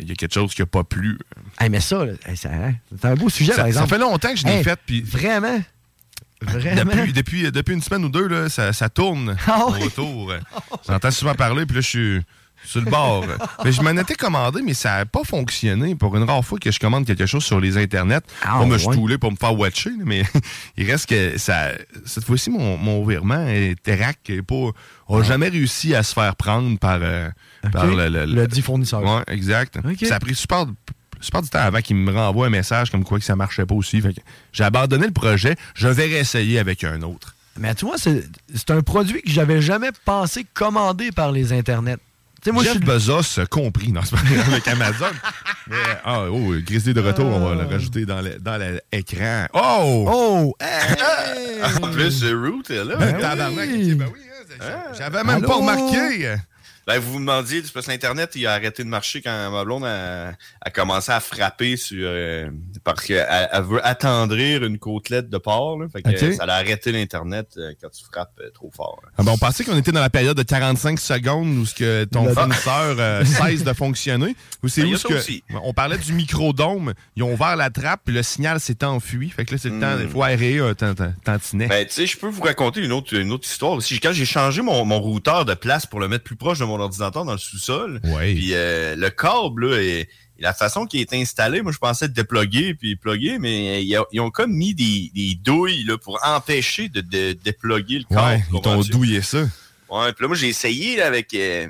Il 0.00 0.08
y 0.08 0.12
a 0.12 0.14
quelque 0.14 0.32
chose 0.32 0.54
qui 0.54 0.62
n'a 0.62 0.66
pas 0.66 0.84
plu. 0.84 1.18
Hey, 1.60 1.68
mais 1.68 1.80
ça, 1.80 2.06
ça- 2.34 2.48
c'est 2.96 3.04
un 3.04 3.14
beau 3.14 3.28
sujet, 3.28 3.50
Ça, 3.52 3.56
par 3.56 3.64
ça 3.64 3.68
exemple. 3.68 3.88
fait 3.88 3.98
longtemps 3.98 4.30
que 4.30 4.36
je 4.36 4.46
l'ai 4.46 4.52
Hey, 4.52 4.64
fait. 4.64 4.78
Puis 4.86 5.02
Vraiment? 5.02 5.60
Vraiment? 6.42 6.84
depuis, 6.84 7.12
depuis, 7.12 7.50
depuis 7.52 7.74
une 7.74 7.82
semaine 7.82 8.04
ou 8.04 8.08
deux, 8.10 8.28
là, 8.28 8.48
ça, 8.48 8.72
ça 8.72 8.88
tourne 8.88 9.36
Ah 9.46 9.66
oui? 9.70 9.84
autour. 9.84 10.32
J'entends 10.88 11.10
souvent 11.10 11.34
parler, 11.34 11.64
puis 11.66 11.76
là, 11.76 11.80
je 11.80 11.88
suis 11.88 12.20
sur 12.64 12.80
le 12.80 12.90
bord. 12.90 13.24
mais 13.64 13.70
je 13.72 13.80
m'en 13.80 13.90
étais 13.92 14.14
commandé, 14.16 14.60
mais 14.62 14.74
ça 14.74 14.98
n'a 14.98 15.06
pas 15.06 15.22
fonctionné. 15.24 15.94
Pour 15.94 16.16
une 16.16 16.24
rare 16.24 16.44
fois 16.44 16.58
que 16.58 16.70
je 16.70 16.78
commande 16.78 17.06
quelque 17.06 17.26
chose 17.26 17.44
sur 17.44 17.60
les 17.60 17.78
internets, 17.78 18.20
Ah, 18.42 18.58
pas 18.58 18.66
me 18.66 18.76
stouler 18.78 19.18
pour 19.18 19.30
me 19.30 19.36
faire 19.36 19.56
watcher, 19.58 19.90
mais 20.04 20.24
il 20.76 20.90
reste 20.90 21.06
que 21.08 21.38
ça. 21.38 21.70
Cette 22.04 22.24
fois-ci, 22.24 22.50
mon, 22.50 22.76
mon 22.76 23.04
virement 23.06 23.34
Interac 23.46 24.18
n'a 24.28 24.42
pas 24.42 24.70
a 25.08 25.22
jamais 25.22 25.48
réussi 25.48 25.94
à 25.94 26.02
se 26.02 26.12
faire 26.14 26.34
prendre 26.34 26.76
par, 26.78 26.98
euh, 27.00 27.28
par 27.72 27.86
le, 27.86 28.08
le- 28.08 28.26
Le 28.26 28.46
dit 28.48 28.60
fournisseur. 28.62 29.02
Ouais, 29.02 29.22
exact. 29.28 29.78
Ça 30.04 30.16
a 30.16 30.18
pris 30.18 30.34
super, 30.34 30.66
super 31.20 31.42
du 31.42 31.48
temps 31.48 31.58
avant 31.60 31.80
qu'il 31.80 31.96
me 31.96 32.12
renvoie 32.12 32.46
un 32.46 32.50
message 32.50 32.90
comme 32.90 33.04
quoi 33.04 33.18
que 33.18 33.24
ça 33.24 33.36
marchait 33.36 33.66
pas 33.66 33.74
aussi. 33.74 34.02
J'ai 34.52 34.64
abandonné 34.64 35.06
le 35.06 35.12
projet. 35.12 35.56
Je 35.74 35.88
vais 35.88 36.04
réessayer 36.06 36.58
avec 36.58 36.84
un 36.84 37.02
autre. 37.02 37.34
Mais 37.58 37.74
tu 37.74 37.86
vois, 37.86 37.96
c'est 37.98 38.70
un 38.70 38.82
produit 38.82 39.22
que 39.22 39.30
j'avais 39.30 39.62
jamais 39.62 39.90
pensé 40.04 40.44
commander 40.54 41.10
par 41.12 41.32
les 41.32 41.52
internets. 41.54 41.96
sais, 42.44 42.52
moi, 42.52 42.62
je 42.62 42.68
Jeff 42.68 42.76
suis- 42.76 42.84
Bezos 42.84 43.46
compris 43.50 43.92
dans 43.92 44.04
ce 44.04 44.14
avec 44.46 44.68
Amazon. 44.68 45.06
Mais, 45.68 45.76
ah, 46.04 46.24
oh, 46.30 46.52
Grizzly 46.64 46.92
de 46.94 47.00
retour, 47.00 47.24
on 47.26 47.40
va 47.40 47.54
le 47.60 47.68
rajouter 47.68 48.04
dans 48.04 48.20
le- 48.20 48.38
dans 48.38 48.60
l'écran. 48.92 49.46
Oh! 49.54 50.04
Oh! 50.08 50.56
En 51.82 51.90
plus, 51.90 52.22
Root 52.24 52.62
là. 52.68 52.96
Ben, 52.96 53.16
ok, 53.16 53.20
ben 53.96 54.06
oui, 54.12 54.20
hein, 54.60 54.66
J'avais 54.96 55.24
même 55.24 55.36
Allô? 55.38 55.48
pas 55.48 55.54
remarqué. 55.54 56.36
Ben, 56.86 56.98
vous 57.00 57.14
vous 57.14 57.18
demandiez, 57.18 57.62
c'est 57.64 57.72
parce 57.72 57.86
que 57.86 57.90
l'Internet, 57.90 58.30
il 58.36 58.46
a 58.46 58.52
arrêté 58.52 58.84
de 58.84 58.88
marcher 58.88 59.20
quand 59.20 59.50
ma 59.50 59.64
blonde 59.64 59.84
a, 59.84 60.28
a 60.60 60.70
commencé 60.70 61.10
à 61.10 61.18
frapper 61.18 61.76
sur... 61.76 61.98
euh, 62.08 62.48
parce 62.84 63.02
qu'elle 63.02 63.26
elle 63.52 63.62
veut 63.64 63.84
attendrir 63.84 64.62
une 64.64 64.78
côtelette 64.78 65.28
de 65.28 65.38
porc. 65.38 65.78
Là, 65.80 65.86
fait 65.88 66.02
que, 66.02 66.10
euh, 66.10 66.32
ça 66.34 66.44
a 66.44 66.52
arrêté 66.54 66.92
l'Internet 66.92 67.48
euh, 67.56 67.72
quand 67.82 67.88
tu 67.90 68.04
frappes 68.04 68.38
euh, 68.40 68.50
trop 68.54 68.70
fort. 68.74 69.02
Ah 69.18 69.24
ben, 69.24 69.32
on 69.32 69.36
pensait 69.38 69.64
qu'on 69.64 69.76
était 69.76 69.90
dans 69.90 70.00
la 70.00 70.10
période 70.10 70.36
de 70.36 70.42
45 70.44 71.00
secondes 71.00 71.48
où 71.58 71.66
ce 71.66 71.74
que 71.74 72.04
ton 72.04 72.32
fournisseur 72.32 72.96
euh, 73.00 73.24
cesse 73.24 73.64
de 73.64 73.72
fonctionner. 73.72 74.36
Ou 74.62 74.68
c'est 74.68 74.82
Ben, 74.82 74.94
où 74.94 74.96
ce 74.96 75.08
que 75.08 75.14
aussi. 75.14 75.42
on 75.64 75.72
parlait 75.72 75.98
du 75.98 76.12
microdôme, 76.12 76.92
ils 77.16 77.24
ont 77.24 77.32
ouvert 77.32 77.56
la 77.56 77.70
trappe 77.70 78.02
puis 78.04 78.14
le 78.14 78.22
signal 78.22 78.60
s'est 78.60 78.84
enfui. 78.84 79.28
Fait 79.30 79.44
que 79.44 79.52
là 79.54 79.58
c'est 79.60 79.70
le 79.70 79.80
temps, 79.80 79.96
il 80.00 80.08
faut 80.08 80.22
aérer 80.22 80.60
un 80.60 80.74
tant- 80.74 80.94
tant- 80.94 81.12
tantinet. 81.24 81.66
Ben, 81.66 81.84
tu 81.84 81.92
sais, 81.92 82.06
je 82.06 82.16
peux 82.16 82.28
vous 82.28 82.42
raconter 82.42 82.80
une 82.80 82.92
autre, 82.92 83.12
une 83.14 83.32
autre 83.32 83.48
histoire 83.48 83.72
aussi. 83.72 83.98
Quand 83.98 84.12
j'ai 84.12 84.24
changé 84.24 84.62
mon, 84.62 84.84
mon 84.84 85.00
routeur 85.00 85.44
de 85.44 85.54
place 85.54 85.84
pour 85.84 85.98
le 85.98 86.06
mettre 86.06 86.22
plus 86.22 86.36
proche 86.36 86.60
de 86.60 86.64
mon 86.64 86.75
ordinateur 86.80 87.24
dans 87.24 87.32
le 87.32 87.38
sous-sol, 87.38 88.00
puis 88.34 88.50
euh, 88.52 88.96
le 88.96 89.10
câble, 89.10 89.70
là, 89.70 89.82
et, 89.82 90.08
et 90.38 90.42
la 90.42 90.52
façon 90.52 90.86
qu'il 90.86 91.00
est 91.00 91.12
installé, 91.14 91.62
moi, 91.62 91.72
je 91.72 91.78
pensais 91.78 92.08
déploguer 92.08 92.74
puis 92.74 92.96
plugger, 92.96 93.38
mais 93.38 93.82
ils, 93.84 93.98
ils 94.12 94.20
ont 94.20 94.30
comme 94.30 94.52
mis 94.52 94.74
des, 94.74 95.10
des 95.14 95.34
douilles 95.34 95.84
là, 95.84 95.96
pour 95.98 96.18
empêcher 96.24 96.88
de, 96.88 97.00
de 97.00 97.32
déploguer 97.32 98.00
le 98.00 98.04
câble. 98.04 98.20
Ouais, 98.20 98.42
ils 98.52 98.60
t'ont 98.60 98.80
douillé 98.80 99.22
ça. 99.22 99.48
Ouais, 99.88 100.12
puis 100.12 100.22
là, 100.22 100.28
moi, 100.28 100.36
j'ai 100.36 100.48
essayé 100.48 100.96
là, 100.96 101.06
avec, 101.06 101.32
euh, 101.34 101.68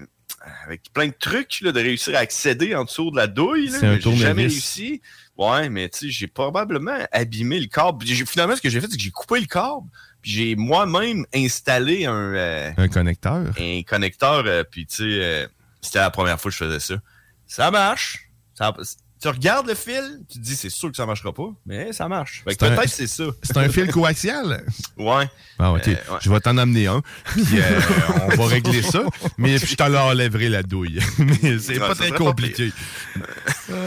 avec 0.65 0.83
plein 0.93 1.07
de 1.09 1.15
trucs 1.19 1.61
là, 1.61 1.71
de 1.71 1.81
réussir 1.81 2.17
à 2.17 2.21
accéder 2.21 2.75
en 2.75 2.85
dessous 2.85 3.11
de 3.11 3.17
la 3.17 3.27
douille. 3.27 3.69
là, 3.69 3.79
C'est 3.79 3.87
un 3.87 3.93
mais 3.93 4.01
J'ai 4.01 4.17
jamais 4.17 4.43
réussi. 4.43 5.01
Ouais, 5.37 5.69
mais 5.69 5.89
tu 5.91 5.99
sais, 5.99 6.11
j'ai 6.11 6.27
probablement 6.29 6.97
abîmé 7.13 7.61
le 7.61 7.67
câble. 7.67 8.07
Finalement, 8.07 8.57
ce 8.57 8.63
que 8.63 8.71
j'ai 8.71 8.81
fait, 8.81 8.87
c'est 8.91 8.97
que 8.97 9.03
j'ai 9.03 9.11
coupé 9.11 9.39
le 9.39 9.47
câble. 9.47 9.87
J'ai 10.27 10.57
moi-même 10.57 11.25
installé 11.33 12.05
un, 12.07 12.13
euh, 12.35 12.73
Un 12.77 12.89
connecteur. 12.89 13.53
un 13.61 13.83
connecteur. 13.87 14.43
euh, 14.47 14.65
puis 14.69 14.85
tu 14.87 14.97
sais, 14.97 15.03
euh, 15.05 15.47
c'était 15.81 16.01
la 16.01 16.11
première 16.11 16.41
fois 16.41 16.51
que 16.51 16.57
je 16.57 16.65
faisais 16.65 16.81
ça. 16.81 16.95
Ça 17.47 17.71
marche. 17.71 18.29
Ça- 18.55 18.75
tu 19.21 19.29
regardes 19.29 19.67
le 19.67 19.75
fil, 19.75 20.21
tu 20.31 20.39
te 20.39 20.45
dis 20.45 20.57
c'est 20.57 20.71
sûr 20.71 20.91
que 20.91 20.97
ça 20.97 21.07
marchera 21.07 21.33
pas, 21.33 21.49
mais 21.65 21.93
ça 21.93 22.07
marche. 22.09 22.43
Peut-être 22.45 22.89
c'est 22.89 23.07
ça. 23.07 23.25
C'est 23.43 23.57
un 23.57 23.69
fil 23.69 23.91
coaxial. 23.91 24.65
Ouais. 24.99 25.29
Ah, 25.59 25.73
ok. 25.73 25.89
Euh, 25.89 25.91
ouais. 25.93 26.19
Je 26.23 26.31
vais 26.31 26.41
t'en 26.41 26.57
amener 26.59 26.87
un. 26.87 27.03
Puis 27.33 27.45
euh, 27.55 27.81
on 28.33 28.37
va 28.37 28.47
régler 28.47 28.83
ça. 28.83 29.03
Mais 29.39 29.59
puis 29.59 29.69
je 29.69 29.75
t'en 29.77 29.93
enlèverai 29.93 30.49
la 30.49 30.63
douille. 30.63 31.01
mais 31.43 31.59
c'est 31.59 31.75
Ouais, 31.75 31.89
pas 31.89 31.95
très 31.95 32.11
compliqué. 32.13 32.73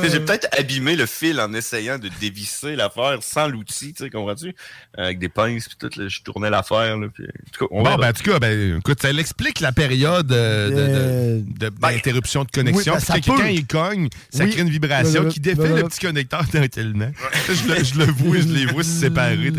J'ai 0.03 0.19
peut-être 0.19 0.47
abîmé 0.57 0.95
le 0.95 1.05
fil 1.05 1.39
en 1.39 1.53
essayant 1.53 1.97
de 1.97 2.09
dévisser 2.19 2.75
l'affaire 2.75 3.17
sans 3.21 3.47
l'outil, 3.47 3.93
tu 3.93 4.03
sais, 4.03 4.09
comprends-tu? 4.09 4.53
Avec 4.97 5.19
des 5.19 5.29
pinces, 5.29 5.67
puis 5.67 5.77
tout, 5.77 5.99
là, 5.99 6.07
je 6.07 6.21
tournais 6.21 6.49
l'affaire, 6.49 6.97
là, 6.97 7.07
puis... 7.13 7.23
En 7.25 7.51
tout 7.51 7.65
cas, 7.65 7.69
on 7.71 7.77
Bon, 7.83 7.89
verra. 7.89 7.97
ben, 7.97 8.09
en 8.09 8.13
tout 8.13 8.23
cas, 8.23 8.39
ben, 8.39 8.77
écoute, 8.77 9.01
ça 9.01 9.11
l'explique 9.11 9.59
la 9.59 9.71
période 9.71 10.31
euh, 10.31 10.69
de- 10.69 10.75
Euh, 10.79 11.41
de- 11.41 11.69
de- 11.69 11.75
d'interruption 11.79 12.43
de, 12.43 12.51
connexion. 12.51 12.93
oui, 12.93 12.99
ben, 13.07 13.13
Puis 13.21 13.23
ça 13.23 13.35
peut. 13.37 13.51
il 13.51 13.65
cogne, 13.67 14.09
ça 14.29 14.43
Oui. 14.43 14.51
crée 14.51 14.61
une 14.61 14.69
vibration 14.69 15.18
Qui 15.25 15.39
défait 15.39 15.75
le 15.75 15.83
petit 15.83 15.99
connecteur 15.99 16.47
tranquillement. 16.47 17.11
je, 17.47 17.67
le, 17.67 17.83
je 17.83 17.95
le 17.97 18.05
vois, 18.05 18.37
je 18.37 18.47
les 18.47 18.65
vois 18.65 18.83
se 18.83 18.89
séparer. 18.89 19.51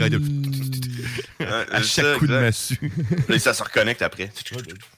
à 1.40 1.82
chaque 1.82 2.18
coup 2.18 2.26
de 2.26 2.38
massue. 2.38 2.92
Là, 3.28 3.38
ça 3.38 3.54
se 3.54 3.62
reconnecte 3.62 4.02
après. 4.02 4.30
C'est 4.34 4.48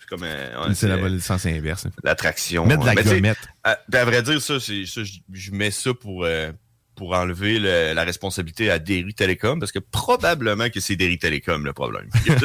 comme... 0.09 0.23
euh, 0.23 0.75
c'est 0.75 0.89
la 0.89 1.21
sens 1.21 1.47
inverse. 1.47 1.87
L'attraction. 2.05 2.67
Mettre 2.67 2.83
de 2.83 2.87
la 2.87 2.95
gommette. 2.95 3.39
à, 3.65 3.79
ben, 3.89 4.01
à 4.01 4.05
vrai 4.05 4.23
dire, 4.23 4.41
ça, 4.43 4.59
je 4.59 5.51
mets 5.53 5.71
ça 5.71 5.95
pour, 5.95 6.25
euh, 6.25 6.53
pour 7.03 7.15
enlever 7.15 7.59
le- 7.59 7.95
la 7.95 8.05
responsabilité 8.05 8.71
à 8.71 8.79
Derry 8.79 9.13
Telecom, 9.13 9.59
parce 9.59 9.73
que 9.73 9.81
probablement 9.81 10.71
que 10.71 10.79
c'est 10.79 10.95
Derry 10.95 11.19
Telecom 11.19 11.65
le 11.65 11.73
problème. 11.73 12.09
Qui 12.25 12.31
ouais. 12.31 12.37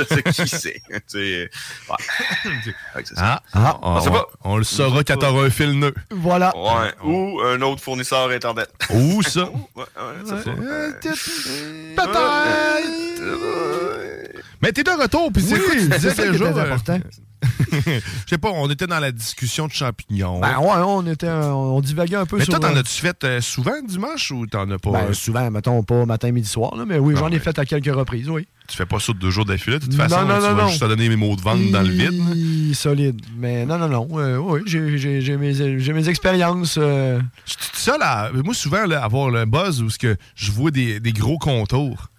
Ah, 3.18 3.44
on, 3.84 3.92
On 3.92 4.02
sait 4.02 4.10
pas. 4.10 4.26
on 4.44 4.58
le 4.58 4.64
saura 4.64 5.04
quand 5.04 5.18
t'auras 5.18 5.46
un 5.46 5.50
fil 5.52 5.78
nœud. 5.78 5.94
Voilà. 6.10 6.58
Ouais. 6.58 6.92
Ou 7.04 7.40
un 7.42 7.62
autre 7.62 7.84
fournisseur 7.84 8.32
Internet. 8.32 8.72
Où 8.90 9.22
ça? 9.22 9.44
Ouais, 9.76 9.78
ouais, 9.84 9.86
ça 10.26 10.38
fait- 10.38 10.50
Mais 14.62 14.72
t'es 14.72 14.84
de 14.84 14.90
retour, 14.90 15.32
puis 15.32 15.44
c'est 15.44 15.54
Oui, 15.54 15.62
quoi 15.66 15.74
tu 15.76 15.88
disais 15.88 16.32
déjà? 16.32 16.46
Je 17.72 18.00
sais 18.30 18.38
pas, 18.38 18.50
on 18.54 18.70
était 18.70 18.88
dans 18.88 19.00
la 19.00 19.12
discussion 19.12 19.68
de 19.68 19.72
champignons. 19.74 20.40
Ben 20.40 20.58
ouais, 20.60 20.84
on 20.86 21.06
était, 21.08 21.28
on 21.30 21.80
divaguait 21.82 22.16
un 22.18 22.26
peu 22.26 22.38
Mais 22.38 22.44
sur... 22.46 22.60
toi, 22.60 22.70
t'en 22.70 22.76
as-tu 22.76 22.94
fait 23.02 23.24
euh, 23.24 23.42
souvent 23.42 23.74
dimanche 23.88 24.32
ou 24.32 24.46
t'en 24.48 24.70
as 24.72 24.78
pas? 24.80 24.92
Ben, 24.92 25.00
euh, 25.10 25.14
souvent, 25.14 25.50
mettons, 25.52 25.82
pas 25.84 26.06
matin, 26.06 26.32
midi, 26.32 26.48
soir, 26.48 26.76
là, 26.76 26.86
mais 26.88 27.00
oui, 27.00 27.14
Ah 27.18 27.20
j'en 27.22 27.32
ai 27.32 27.40
fait 27.40 27.58
à 27.60 27.66
quelques 27.66 27.94
reprises, 27.94 28.30
oui. 28.30 28.48
Tu 28.68 28.76
fais 28.76 28.86
pas 28.86 29.00
ça 29.00 29.14
de 29.14 29.18
deux 29.20 29.30
jours 29.32 29.46
d'affilée, 29.46 29.80
de 29.80 29.86
toute 29.86 29.94
Non, 29.98 30.08
façon. 30.10 30.26
non, 30.26 30.36
tu 30.36 30.42
non, 30.42 30.56
vas 30.56 30.62
non. 30.64 30.68
juste 30.68 30.82
te 30.82 30.86
donner 30.88 31.08
mes 31.10 31.16
mots 31.16 31.36
de 31.36 31.42
vente 31.42 31.72
dans 31.72 31.82
le 31.82 31.90
vide. 31.90 32.74
Solide. 32.76 33.22
Mais 33.38 33.66
non, 33.66 33.78
non, 33.78 33.88
non. 33.88 34.08
euh, 34.20 34.38
oui, 34.38 34.62
j'ai- 34.66 35.38
mes, 35.38 35.54
mes 35.94 36.10
expériences. 36.10 36.76
Je 36.76 37.20
suis 37.46 37.58
tout 37.58 37.66
seul 37.78 38.02
à. 38.02 38.30
Moi, 38.44 38.54
souvent, 38.54 38.86
là, 38.86 39.04
avoir 39.04 39.30
le 39.30 39.46
buzz 39.46 39.82
où 39.82 39.90
ce 39.90 39.98
que 39.98 40.18
je 40.36 40.52
vois 40.52 40.72
des, 40.72 41.00
des 41.00 41.14
gros 41.14 41.38
contours. 41.38 42.10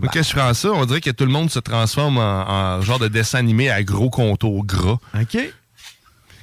Moi, 0.00 0.10
quand 0.12 0.22
je 0.22 0.32
prends 0.34 0.52
ça, 0.54 0.70
on 0.72 0.84
dirait 0.84 1.00
que 1.00 1.10
tout 1.10 1.24
le 1.24 1.30
monde 1.32 1.50
se 1.50 1.58
transforme 1.58 2.18
en, 2.18 2.48
en 2.48 2.82
genre 2.82 2.98
de 2.98 3.08
dessin 3.08 3.38
animé 3.38 3.70
à 3.70 3.82
gros 3.82 4.10
contours 4.10 4.64
gras. 4.64 4.98
OK. 5.14 5.38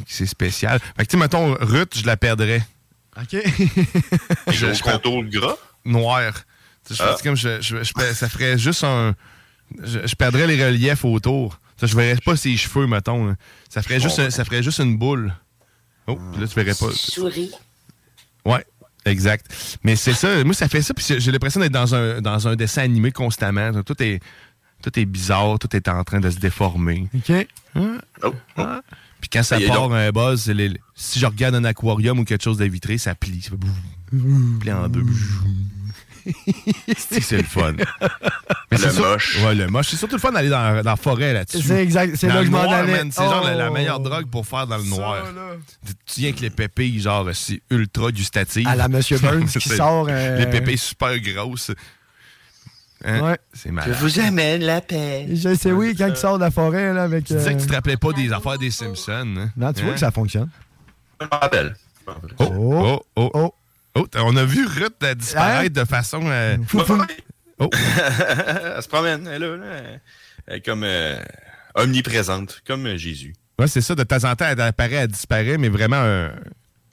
C'est 0.07 0.25
spécial. 0.25 0.79
Fait 0.97 1.05
que, 1.05 1.11
tu 1.11 1.17
sais, 1.17 1.17
mettons, 1.17 1.55
Ruth, 1.59 1.97
je 1.97 2.05
la 2.05 2.17
perdrais. 2.17 2.65
OK. 3.17 3.35
Je, 4.51 4.65
gros 4.81 4.91
contour 4.91 5.23
gras? 5.25 5.55
Noir. 5.85 6.33
Tu 6.87 6.95
sais, 6.95 7.03
Je 7.03 7.09
Ah. 7.09 7.15
comme 7.23 7.35
je, 7.35 7.61
je- 7.61 7.83
je 7.83 8.13
ça 8.13 8.27
ferait 8.29 8.57
juste 8.57 8.83
un. 8.83 9.13
Je, 9.83 10.05
je 10.05 10.15
perdrais 10.15 10.47
les 10.47 10.63
reliefs 10.63 11.05
autour. 11.05 11.59
Ça, 11.79 11.87
je 11.87 11.95
verrais 11.95 12.19
pas 12.23 12.35
ses 12.35 12.55
cheveux, 12.57 12.87
mettons. 12.87 13.25
là. 13.27 13.35
Ça 13.69 13.81
ferait, 13.81 13.99
juste, 13.99 14.19
un- 14.19 14.29
ça 14.29 14.43
ferait 14.45 14.63
juste 14.63 14.79
une 14.79 14.97
boule. 14.97 15.33
Oh, 16.07 16.15
puis 16.31 16.41
là, 16.41 16.47
tu 16.47 16.55
verrais 16.55 16.75
pas. 16.75 16.91
Souris. 16.93 17.51
Ouais, 18.45 18.65
exact. 19.05 19.77
Mais 19.83 19.95
c'est 19.95 20.13
ça. 20.13 20.43
Moi, 20.43 20.53
ça 20.53 20.67
fait 20.67 20.81
ça. 20.81 20.93
Puis 20.93 21.05
j'ai 21.17 21.31
l'impression 21.31 21.59
d'être 21.59 21.71
dans 21.71 21.93
un, 21.95 22.21
dans 22.21 22.47
un 22.47 22.55
dessin 22.55 22.83
animé 22.83 23.11
constamment. 23.11 23.71
Tout 23.83 24.01
est, 24.01 24.19
tout 24.81 24.97
est 24.99 25.05
bizarre. 25.05 25.59
Tout 25.59 25.75
est 25.75 25.87
en 25.87 26.03
train 26.03 26.19
de 26.19 26.29
se 26.29 26.37
déformer. 26.39 27.07
OK. 27.15 27.31
Hein? 27.75 27.97
Oh, 28.23 28.33
Hein? 28.57 28.81
Puis 29.21 29.29
quand 29.31 29.43
ça 29.43 29.59
Et 29.59 29.67
part 29.67 29.75
donc- 29.89 29.93
un 29.93 30.11
buzz, 30.11 30.47
les- 30.49 30.77
si 30.95 31.17
je 31.19 31.25
regarde 31.25 31.55
un 31.55 31.63
aquarium 31.63 32.19
ou 32.19 32.25
quelque 32.25 32.43
chose 32.43 32.57
de 32.57 32.65
vitré, 32.65 32.97
ça 32.97 33.15
plie. 33.15 33.41
Ça 33.41 33.51
plie 34.59 34.71
en 34.71 34.89
deux. 34.89 35.03
C'est 36.97 37.37
le 37.37 37.43
fun. 37.43 37.73
Le 38.71 38.77
sûr- 38.77 39.01
moche. 39.05 39.39
Ouais, 39.43 39.53
le 39.53 39.67
moche. 39.67 39.89
C'est 39.89 39.97
surtout 39.97 40.15
le 40.15 40.19
fun 40.21 40.31
d'aller 40.31 40.49
dans, 40.49 40.81
dans 40.81 40.89
la 40.91 40.95
forêt 40.95 41.31
là-dessus. 41.33 41.61
C'est 41.61 41.83
exact. 41.83 42.15
C'est 42.15 42.27
là 42.27 42.35
le 42.35 42.39
que 42.41 42.45
je 42.47 42.51
m'en 42.51 42.63
noir, 42.63 42.73
allais. 42.79 43.03
C'est 43.11 43.21
genre 43.23 43.43
la, 43.43 43.53
la 43.53 43.69
Oh. 43.69 43.73
meilleure 43.73 43.99
drogue 43.99 44.25
pour 44.31 44.47
faire 44.47 44.65
dans 44.65 44.77
le 44.77 44.83
noir. 44.83 45.23
là. 45.25 45.31
Tu 46.07 46.21
viens 46.21 46.29
avec 46.29 46.39
les 46.41 46.49
pépilles, 46.49 46.99
genre, 46.99 47.29
c'est 47.33 47.61
ultra 47.69 48.11
gustatif. 48.11 48.67
À 48.67 48.75
la 48.75 48.87
Monsieur 48.87 49.17
Burns 49.21 49.45
qui 49.47 49.69
sort, 49.69 50.07
euh, 50.09 50.37
Les 50.39 50.47
pépilles 50.47 50.77
super 50.79 51.19
grosses. 51.19 51.71
Hein? 53.05 53.19
Ouais. 53.21 53.37
C'est 53.53 53.71
malade. 53.71 53.95
vous 53.99 54.19
amène 54.19 54.63
la 54.63 54.81
paix. 54.81 55.27
Je 55.31 55.53
sais, 55.55 55.71
oui, 55.71 55.93
quand 55.95 56.07
il 56.07 56.15
sort 56.15 56.37
de 56.39 56.43
la 56.43 56.51
forêt, 56.51 56.93
là, 56.93 57.03
avec. 57.03 57.25
Tu 57.25 57.33
disais 57.33 57.51
euh, 57.51 57.53
que 57.55 57.61
tu 57.61 57.67
te 57.67 57.73
rappelais 57.73 57.97
pas 57.97 58.11
des 58.13 58.31
affaires 58.33 58.57
des 58.57 58.71
Simpsons. 58.71 59.35
Hein? 59.37 59.51
Non, 59.57 59.71
tu 59.73 59.81
vois 59.81 59.91
Hein? 59.91 59.93
que 59.93 59.99
ça 59.99 60.11
fonctionne. 60.11 60.49
Je 61.21 61.25
me 61.25 61.29
rappelle. 61.31 61.75
Oh, 62.39 62.45
oh, 62.49 63.01
oh, 63.17 63.31
oh. 63.35 63.53
Oh, 63.95 64.07
on 64.15 64.35
a 64.37 64.43
vu 64.45 64.65
Ruth 64.65 64.95
euh, 65.03 65.13
disparaître 65.13 65.75
de 65.75 65.85
façon. 65.85 66.21
euh, 66.25 66.57
Oh. 67.59 67.69
elle 67.71 68.81
se 68.81 68.87
promène, 68.87 69.27
elle 69.27 69.43
est 69.43 69.57
là. 69.57 69.57
Elle 70.47 70.55
est 70.57 70.61
comme 70.61 70.83
euh, 70.83 71.17
omniprésente, 71.75 72.61
comme 72.65 72.85
euh, 72.87 72.97
Jésus. 72.97 73.33
Ouais, 73.59 73.67
c'est 73.67 73.81
ça. 73.81 73.93
De 73.95 74.03
temps 74.03 74.23
en 74.23 74.35
temps, 74.35 74.45
elle 74.49 74.59
apparaît, 74.61 74.93
elle 74.95 75.07
disparaît, 75.07 75.57
mais 75.57 75.69
vraiment 75.69 75.97
un- 76.01 76.31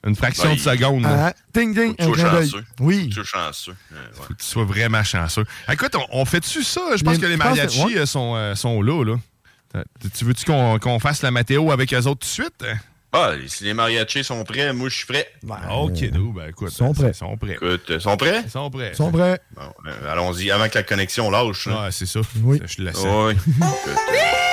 une 0.05 0.15
fraction 0.15 0.49
Ben, 0.49 0.55
de 0.55 0.59
seconde. 0.59 1.05
Ah, 1.07 1.33
ding, 1.53 1.73
ding, 1.75 1.95
Tu 1.95 2.03
un 2.03 2.05
sois 2.07 2.15
clin 2.15 2.31
d'œil. 2.31 2.49
chanceux. 2.49 2.65
Oui. 2.79 3.07
Tu 3.09 3.13
sois 3.15 3.23
chanceux. 3.23 3.75
Euh, 3.91 3.95
ouais. 3.95 4.01
Faut 4.13 4.33
que 4.33 4.39
tu 4.39 4.45
sois 4.45 4.63
vraiment 4.65 5.03
chanceux. 5.03 5.45
Écoute, 5.71 5.95
on, 5.95 6.05
on 6.21 6.25
fait-tu 6.25 6.63
ça? 6.63 6.81
Je 6.95 7.03
pense 7.03 7.17
que 7.17 7.25
les 7.25 7.33
que- 7.33 7.39
mariachis 7.39 7.83
ouais. 7.97 8.05
sont, 8.05 8.35
euh, 8.35 8.55
sont 8.55 8.81
là, 8.81 9.03
là. 9.03 9.83
Tu 10.13 10.25
veux-tu 10.25 10.43
qu'on 10.45 10.79
qu'on 10.79 10.99
fasse 10.99 11.21
la 11.21 11.31
météo 11.31 11.71
avec 11.71 11.93
eux 11.93 11.97
autres 12.05 12.19
tout 12.27 12.41
de 12.41 12.43
suite? 12.43 12.65
Ah, 13.13 13.33
si 13.47 13.65
les 13.65 13.73
mariachis 13.73 14.23
sont 14.23 14.43
prêts, 14.45 14.71
moi 14.71 14.87
je 14.87 14.95
suis 14.95 15.05
prêt. 15.05 15.27
ok, 15.69 16.01
nous, 16.13 16.31
ben 16.31 16.47
écoute. 16.49 16.69
Ils 16.71 16.75
sont 16.75 16.93
prêts. 16.93 17.09
Ils 17.09 17.13
sont 17.13 17.35
prêts. 17.37 17.53
Écoute, 17.53 17.83
ils 17.89 17.99
sont 17.99 18.15
prêts? 18.15 18.41
Ils 18.45 18.49
sont 18.49 18.69
prêts. 18.69 18.89
Ils 18.93 18.95
sont 18.95 19.11
prêts. 19.11 19.39
Bon, 19.53 19.63
euh, 19.85 20.11
allons-y, 20.11 20.49
avant 20.49 20.69
que 20.69 20.75
la 20.75 20.83
connexion 20.83 21.29
lâche. 21.29 21.67
Ouais, 21.67 21.91
c'est 21.91 22.05
ça. 22.05 22.21
Oui. 22.41 22.61
Je 22.65 22.81
le 22.81 22.91
Oui. 23.27 23.35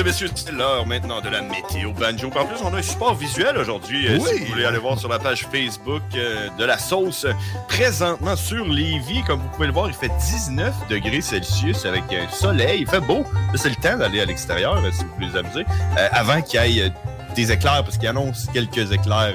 et 0.00 0.04
messieurs, 0.04 0.30
c'est 0.34 0.52
l'heure 0.52 0.86
maintenant 0.86 1.20
de 1.20 1.28
la 1.28 1.42
météo 1.42 1.92
banjo. 1.92 2.28
En 2.28 2.44
plus, 2.46 2.56
on 2.64 2.72
a 2.74 2.78
un 2.78 2.82
support 2.82 3.14
visuel 3.14 3.56
aujourd'hui. 3.58 4.06
euh, 4.08 4.18
Oui. 4.20 4.28
Si 4.32 4.38
vous 4.44 4.46
voulez 4.52 4.64
aller 4.64 4.78
voir 4.78 4.98
sur 4.98 5.08
la 5.08 5.18
page 5.18 5.46
Facebook 5.52 6.02
euh, 6.14 6.48
de 6.58 6.64
la 6.64 6.78
sauce, 6.78 7.24
euh, 7.24 7.32
présentement 7.68 8.36
sur 8.36 8.66
Lévis, 8.66 9.22
comme 9.26 9.40
vous 9.40 9.48
pouvez 9.48 9.66
le 9.66 9.72
voir, 9.72 9.88
il 9.88 9.94
fait 9.94 10.08
19 10.08 10.74
degrés 10.88 11.20
Celsius 11.20 11.84
avec 11.84 12.04
un 12.12 12.28
soleil. 12.32 12.80
Il 12.82 12.88
fait 12.88 13.00
beau. 13.00 13.24
C'est 13.54 13.68
le 13.68 13.74
temps 13.76 13.96
d'aller 13.98 14.20
à 14.20 14.24
l'extérieur 14.24 14.80
si 14.92 15.04
vous 15.04 15.14
voulez 15.14 15.28
vous 15.28 15.36
amuser. 15.36 15.64
Euh, 15.98 16.08
avant 16.12 16.40
qu'il 16.40 16.64
y 16.72 16.80
ait 16.80 16.92
des 17.36 17.52
éclairs, 17.52 17.84
parce 17.84 17.96
qu'il 17.98 18.08
annonce 18.08 18.46
quelques 18.52 18.90
éclairs. 18.92 19.34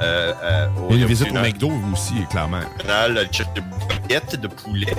Euh, 0.00 0.32
euh, 0.42 0.66
au- 0.78 0.86
Il 0.90 0.96
y 0.96 0.98
a 0.98 1.02
une 1.02 1.08
visite 1.08 1.30
au 1.30 1.34
McDo 1.34 1.70
aussi, 1.92 2.14
clairement. 2.30 2.60
le 3.08 3.24
check 3.26 3.46
de 3.54 3.60
baguette 3.88 4.40
de 4.40 4.48
poulet. 4.48 4.94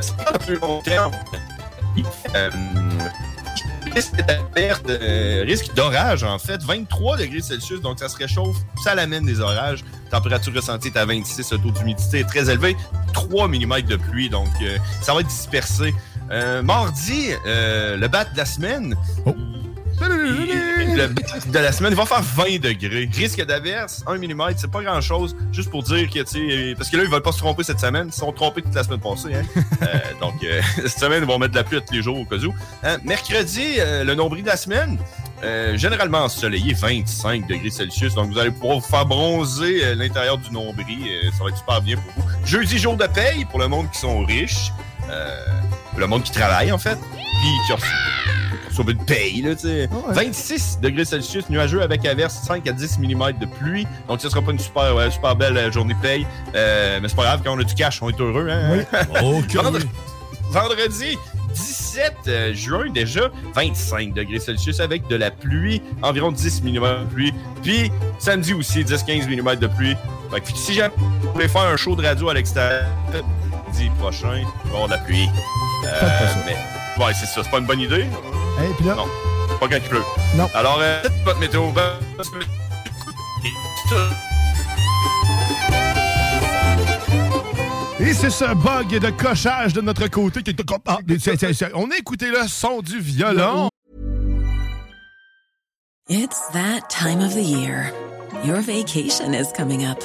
C'est 0.00 0.16
pas 0.16 0.32
le 0.32 0.38
plus 0.38 0.58
long 0.58 0.80
terme. 0.82 1.12
Euh, 2.34 2.50
euh, 4.88 5.44
risque 5.46 5.74
d'orage, 5.74 6.22
en 6.22 6.38
fait, 6.38 6.62
23 6.62 7.16
degrés 7.16 7.40
Celsius, 7.40 7.80
donc 7.80 7.98
ça 7.98 8.08
se 8.08 8.16
réchauffe, 8.16 8.56
ça 8.82 8.94
l'amène 8.94 9.24
des 9.24 9.40
orages. 9.40 9.84
Température 10.10 10.54
ressentie 10.54 10.88
est 10.88 10.96
à 10.96 11.06
26, 11.06 11.52
le 11.52 11.58
taux 11.58 11.70
d'humidité 11.70 12.20
est 12.20 12.24
très 12.24 12.50
élevé, 12.50 12.76
3 13.14 13.48
mm 13.48 13.82
de 13.82 13.96
pluie, 13.96 14.28
donc 14.28 14.48
euh, 14.62 14.76
ça 15.00 15.14
va 15.14 15.20
être 15.20 15.28
dispersé. 15.28 15.94
Euh, 16.30 16.62
mardi, 16.62 17.30
le 17.44 18.06
bat 18.08 18.24
de 18.24 18.36
la 18.36 18.44
semaine. 18.44 18.96
Le 20.00 21.06
bat 21.08 21.22
de 21.46 21.58
la 21.58 21.72
semaine, 21.72 21.92
il 21.92 21.96
va 21.96 22.06
faire 22.06 22.22
20 22.22 22.60
degrés. 22.60 23.08
Risque 23.14 23.44
d'averse, 23.44 24.02
1 24.06 24.18
mm, 24.18 24.54
c'est 24.56 24.70
pas 24.70 24.82
grand 24.82 25.00
chose. 25.00 25.36
Juste 25.52 25.70
pour 25.70 25.82
dire 25.82 26.08
que, 26.08 26.20
tu 26.20 26.26
sais, 26.26 26.74
parce 26.76 26.90
que 26.90 26.96
là, 26.96 27.04
ils 27.04 27.10
veulent 27.10 27.22
pas 27.22 27.32
se 27.32 27.38
tromper 27.38 27.62
cette 27.64 27.80
semaine. 27.80 28.06
Ils 28.08 28.12
se 28.12 28.20
sont 28.20 28.32
trompés 28.32 28.62
toute 28.62 28.74
la 28.74 28.82
semaine 28.84 29.00
passée. 29.00 29.34
Hein. 29.34 29.42
Euh, 29.82 29.98
donc, 30.20 30.42
euh, 30.42 30.60
cette 30.76 30.98
semaine, 30.98 31.22
ils 31.22 31.26
vont 31.26 31.38
mettre 31.38 31.52
de 31.52 31.58
la 31.58 31.64
pluie 31.64 31.76
à 31.76 31.80
tous 31.82 31.92
les 31.92 32.02
jours 32.02 32.18
au 32.18 32.24
cas 32.24 32.36
où. 32.36 32.54
Hein, 32.82 32.96
Mercredi, 33.04 33.74
euh, 33.78 34.04
le 34.04 34.14
nombril 34.14 34.42
de 34.42 34.48
la 34.48 34.56
semaine. 34.56 34.98
euh, 35.44 35.76
généralement 35.76 36.20
ensoleillé, 36.24 36.72
25 36.72 37.46
degrés 37.46 37.70
Celsius. 37.70 38.14
Donc, 38.14 38.30
vous 38.32 38.38
allez 38.38 38.50
pouvoir 38.50 38.78
vous 38.78 38.86
faire 38.86 39.04
bronzer 39.04 39.84
euh, 39.84 39.94
l'intérieur 39.94 40.38
du 40.38 40.50
nombril. 40.50 40.86
Euh, 41.06 41.30
ça 41.36 41.44
va 41.44 41.50
être 41.50 41.58
super 41.58 41.82
bien 41.82 41.96
pour 41.96 42.24
vous. 42.24 42.46
Jeudi, 42.46 42.78
jour 42.78 42.96
de 42.96 43.06
paye 43.06 43.44
pour 43.44 43.58
le 43.58 43.68
monde 43.68 43.90
qui 43.92 43.98
sont 44.00 44.24
riches. 44.24 44.72
Euh, 45.10 45.36
le 45.96 46.06
monde 46.06 46.22
qui 46.22 46.32
travaille, 46.32 46.72
en 46.72 46.78
fait. 46.78 46.98
Puis 46.98 47.50
qui 47.66 47.72
a 47.72 47.76
reçu 47.76 47.86
sauver 48.76 48.94
de 48.94 49.02
paye, 49.02 49.42
là, 49.42 49.54
tu 49.54 49.62
sais. 49.68 49.88
26 50.10 50.78
degrés 50.82 51.04
Celsius, 51.04 51.48
nuageux 51.50 51.82
avec 51.82 52.04
averse, 52.06 52.34
5 52.46 52.66
à 52.68 52.72
10 52.72 52.98
mm 52.98 53.32
de 53.40 53.46
pluie. 53.46 53.86
Donc, 54.08 54.20
ce 54.20 54.28
sera 54.28 54.42
pas 54.42 54.52
une 54.52 54.58
super, 54.58 54.94
ouais, 54.94 55.10
super 55.10 55.34
belle 55.36 55.56
euh, 55.56 55.72
journée 55.72 55.94
de 55.94 55.98
paye. 56.00 56.26
Euh, 56.54 56.98
mais 57.00 57.08
c'est 57.08 57.16
pas 57.16 57.22
grave, 57.24 57.40
quand 57.44 57.56
on 57.56 57.60
a 57.60 57.64
du 57.64 57.74
cash, 57.74 58.00
on 58.02 58.10
est 58.10 58.20
heureux, 58.20 58.48
hein? 58.50 58.84
Oh, 59.22 59.40
que 59.50 59.58
Vendre- 59.58 59.78
oui. 59.78 59.88
Vendredi 60.50 61.18
17 61.54 62.14
euh, 62.28 62.54
juin 62.54 62.84
déjà, 62.92 63.30
25 63.54 64.12
degrés 64.14 64.38
Celsius 64.38 64.78
avec 64.80 65.06
de 65.08 65.16
la 65.16 65.30
pluie, 65.30 65.82
environ 66.02 66.30
10 66.30 66.62
mm 66.62 66.74
de 66.74 67.04
pluie. 67.12 67.32
Puis 67.62 67.90
samedi 68.18 68.52
aussi, 68.54 68.84
10-15 68.84 69.26
mm 69.26 69.56
de 69.56 69.66
pluie. 69.66 69.96
Fait 70.30 70.40
que 70.40 70.48
si 70.56 70.74
jamais 70.74 70.92
vous 70.98 71.32
voulez 71.32 71.48
faire 71.48 71.62
un 71.62 71.76
show 71.76 71.96
de 71.96 72.04
radio 72.06 72.28
à 72.28 72.34
l'extérieur, 72.34 72.84
samedi 73.12 73.90
prochain, 73.98 74.36
il 74.38 74.44
va 74.70 74.74
avoir 74.74 74.86
de 74.88 74.92
la 74.92 74.98
pluie. 74.98 75.28
Euh, 75.86 76.00
mais 76.46 76.56
ouais, 76.98 77.12
c'est 77.14 77.26
ça, 77.26 77.42
c'est 77.42 77.50
pas 77.50 77.58
une 77.58 77.66
bonne 77.66 77.80
idée. 77.80 78.06
Et 78.64 78.74
puis 78.76 78.86
là, 78.86 78.94
Non, 78.94 79.06
pas 79.60 79.68
quand 79.68 79.76
il 79.76 79.82
pleut. 79.82 80.02
Non. 80.36 80.48
Alors, 80.54 80.78
euh, 80.80 81.02
votre 81.24 81.38
météo. 81.38 81.70
Ben, 81.72 81.92
Et 87.98 88.12
c'est 88.12 88.30
ce 88.30 88.44
bug 88.54 88.98
de 89.00 89.10
cochage 89.10 89.72
de 89.72 89.80
notre 89.80 90.06
côté 90.08 90.42
qui 90.42 90.50
est... 90.50 90.60
Ah, 90.86 90.98
c'est- 91.18 91.36
c'est- 91.38 91.52
c'est- 91.54 91.70
On 91.74 91.90
a 91.90 91.96
écouté 91.96 92.26
le 92.28 92.46
son 92.46 92.80
du 92.82 93.00
violon. 93.00 93.68
It's 96.08 96.40
that 96.52 96.82
time 96.88 97.20
of 97.20 97.34
the 97.34 97.42
year. 97.42 97.92
Your 98.44 98.60
vacation 98.60 99.32
is 99.32 99.46
coming 99.56 99.84
up. 99.86 99.98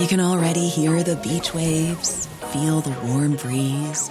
You 0.00 0.06
can 0.06 0.18
already 0.18 0.66
hear 0.68 1.04
the 1.04 1.14
beach 1.22 1.52
waves, 1.54 2.26
feel 2.52 2.80
the 2.80 2.90
warm 3.04 3.36
breeze, 3.36 4.10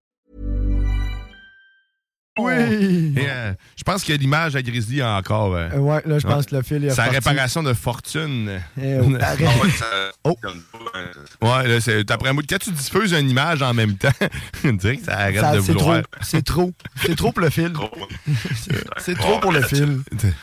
Oui. 2.45 3.13
Et, 3.17 3.25
euh, 3.29 3.53
je 3.77 3.83
pense 3.83 4.03
que 4.03 4.13
l'image 4.13 4.55
à 4.55 4.61
Grizzly 4.61 5.01
a 5.01 5.15
encore. 5.17 5.55
euh, 5.55 5.69
Euh, 5.73 5.77
ouais, 5.77 6.01
là, 6.05 6.19
je 6.19 6.27
pense 6.27 6.45
que 6.45 6.55
le 6.55 6.61
fil 6.61 6.83
est 6.85 6.89
Sa 6.91 7.05
reparti. 7.05 7.29
réparation 7.29 7.63
de 7.63 7.73
fortune. 7.73 8.59
Eh, 8.81 8.97
oh. 10.23 10.35
Oh. 10.35 10.35
Ouais, 11.41 11.67
là, 11.67 11.79
c'est 11.81 12.09
après. 12.11 12.31
Quand 12.49 12.57
tu 12.59 12.71
diffuses 12.71 13.13
une 13.13 13.29
image 13.29 13.61
en 13.61 13.73
même 13.73 13.95
temps, 13.95 14.09
on 14.65 14.73
dirait 14.73 14.97
que 14.97 15.05
ça 15.05 15.17
arrête 15.17 15.39
Ça, 15.39 15.53
de 15.53 15.59
vouloir. 15.59 16.01
trop. 16.01 16.11
C'est 16.21 16.43
trop. 16.45 16.71
C'est 17.05 17.15
trop 17.15 17.31
pour 17.31 17.41
le 17.41 17.49
fil. 17.49 17.71
C'est 18.97 19.15
trop 19.17 19.39
pour 19.39 19.51
le 19.51 19.61
fil. 19.61 19.99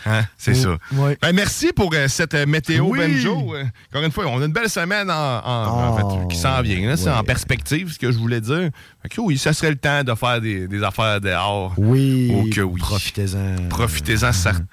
Hein, 0.06 0.22
c'est 0.36 0.52
Oh, 0.66 0.76
ça. 0.92 0.96
ouais. 1.02 1.18
Ben, 1.22 1.32
merci 1.32 1.72
pour 1.72 1.90
euh, 1.94 2.08
cette 2.08 2.34
météo 2.34 2.86
Oui. 2.88 3.00
Euh, 3.24 3.64
encore 3.90 4.02
une 4.04 4.10
fois, 4.10 4.26
on 4.26 4.40
a 4.42 4.44
une 4.46 4.52
belle 4.52 4.68
semaine 4.68 5.10
en, 5.10 5.14
en- 5.14 5.88
en 5.88 5.96
fait, 5.96 6.28
qui 6.34 6.40
s'en 6.40 6.60
vient. 6.62 6.88
là. 6.88 6.96
C'est 6.96 7.10
en 7.10 7.22
perspective, 7.22 7.92
ce 7.92 7.98
que 7.98 8.10
je 8.10 8.18
voulais 8.18 8.40
dire. 8.40 8.70
Fait 9.02 9.08
que 9.08 9.20
oui, 9.20 9.38
ça 9.38 9.52
serait 9.52 9.70
le 9.70 9.76
temps 9.76 10.02
de 10.02 10.14
faire 10.14 10.40
des, 10.40 10.66
des 10.66 10.82
affaires 10.82 11.20
dehors. 11.20 11.74
Oui. 11.76 11.87
Oh 11.90 12.44
que 12.52 12.60
oui. 12.60 12.80
Profitez-en. 12.80 13.68
Profitez-en 13.68 14.32
certains. 14.32 14.64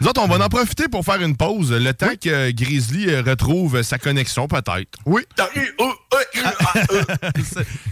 Nous 0.00 0.08
autres, 0.08 0.20
on 0.22 0.26
va 0.28 0.44
en 0.44 0.48
profiter 0.48 0.88
pour 0.88 1.04
faire 1.04 1.20
une 1.22 1.36
pause, 1.36 1.72
le 1.72 1.92
temps 1.94 2.14
que 2.20 2.50
Grizzly 2.50 3.08
euh, 3.08 3.22
retrouve 3.22 3.82
sa 3.82 3.98
connexion, 3.98 4.46
peut-être. 4.48 4.98
Oui. 5.06 5.22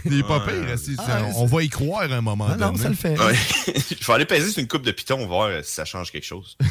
Il 0.05 0.19
est 0.19 0.23
pas 0.27 0.39
pire. 0.41 0.77
si- 0.77 0.95
Ah, 0.99 1.21
on 1.35 1.45
va 1.45 1.63
y 1.63 1.69
croire 1.69 2.03
un 2.11 2.21
moment 2.21 2.47
Ah 2.51 2.55
non, 2.57 2.75
ça 2.75 2.89
le 2.89 2.95
fait. 2.95 3.17
Ouais. 3.19 3.35
Je 3.99 4.05
vais 4.05 4.13
aller 4.13 4.25
peser 4.25 4.49
sur 4.51 4.59
une 4.59 4.67
coupe 4.67 4.83
de 4.83 4.91
piton, 4.91 5.25
voir 5.25 5.47
euh, 5.47 5.61
si 5.63 5.73
ça 5.73 5.85
change 5.85 6.11
quelque 6.11 6.25
chose. 6.25 6.57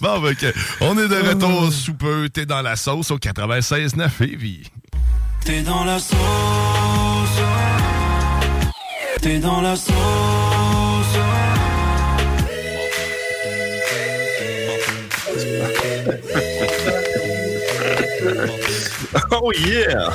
Bon, 0.00 0.20
ben, 0.20 0.32
ok. 0.32 0.54
On 0.80 0.96
est 0.98 1.08
de 1.08 1.14
retour 1.28 1.72
sous 1.72 1.94
peu. 1.94 2.28
T'es 2.28 2.46
dans 2.46 2.62
la 2.62 2.76
sauce 2.76 3.10
au 3.10 3.18
96.9 3.18 4.08
Lévis. 4.20 4.70
T'es 5.44 5.62
dans 5.62 5.84
la 5.84 5.98
sauce. 5.98 6.16
T'es 9.24 9.38
dans 9.38 9.62
la 9.62 9.74
sauce. 9.74 9.94
oh 19.30 19.50
yeah! 19.52 20.10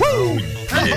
Woo! 0.00 0.40
Yeah. 0.84 0.96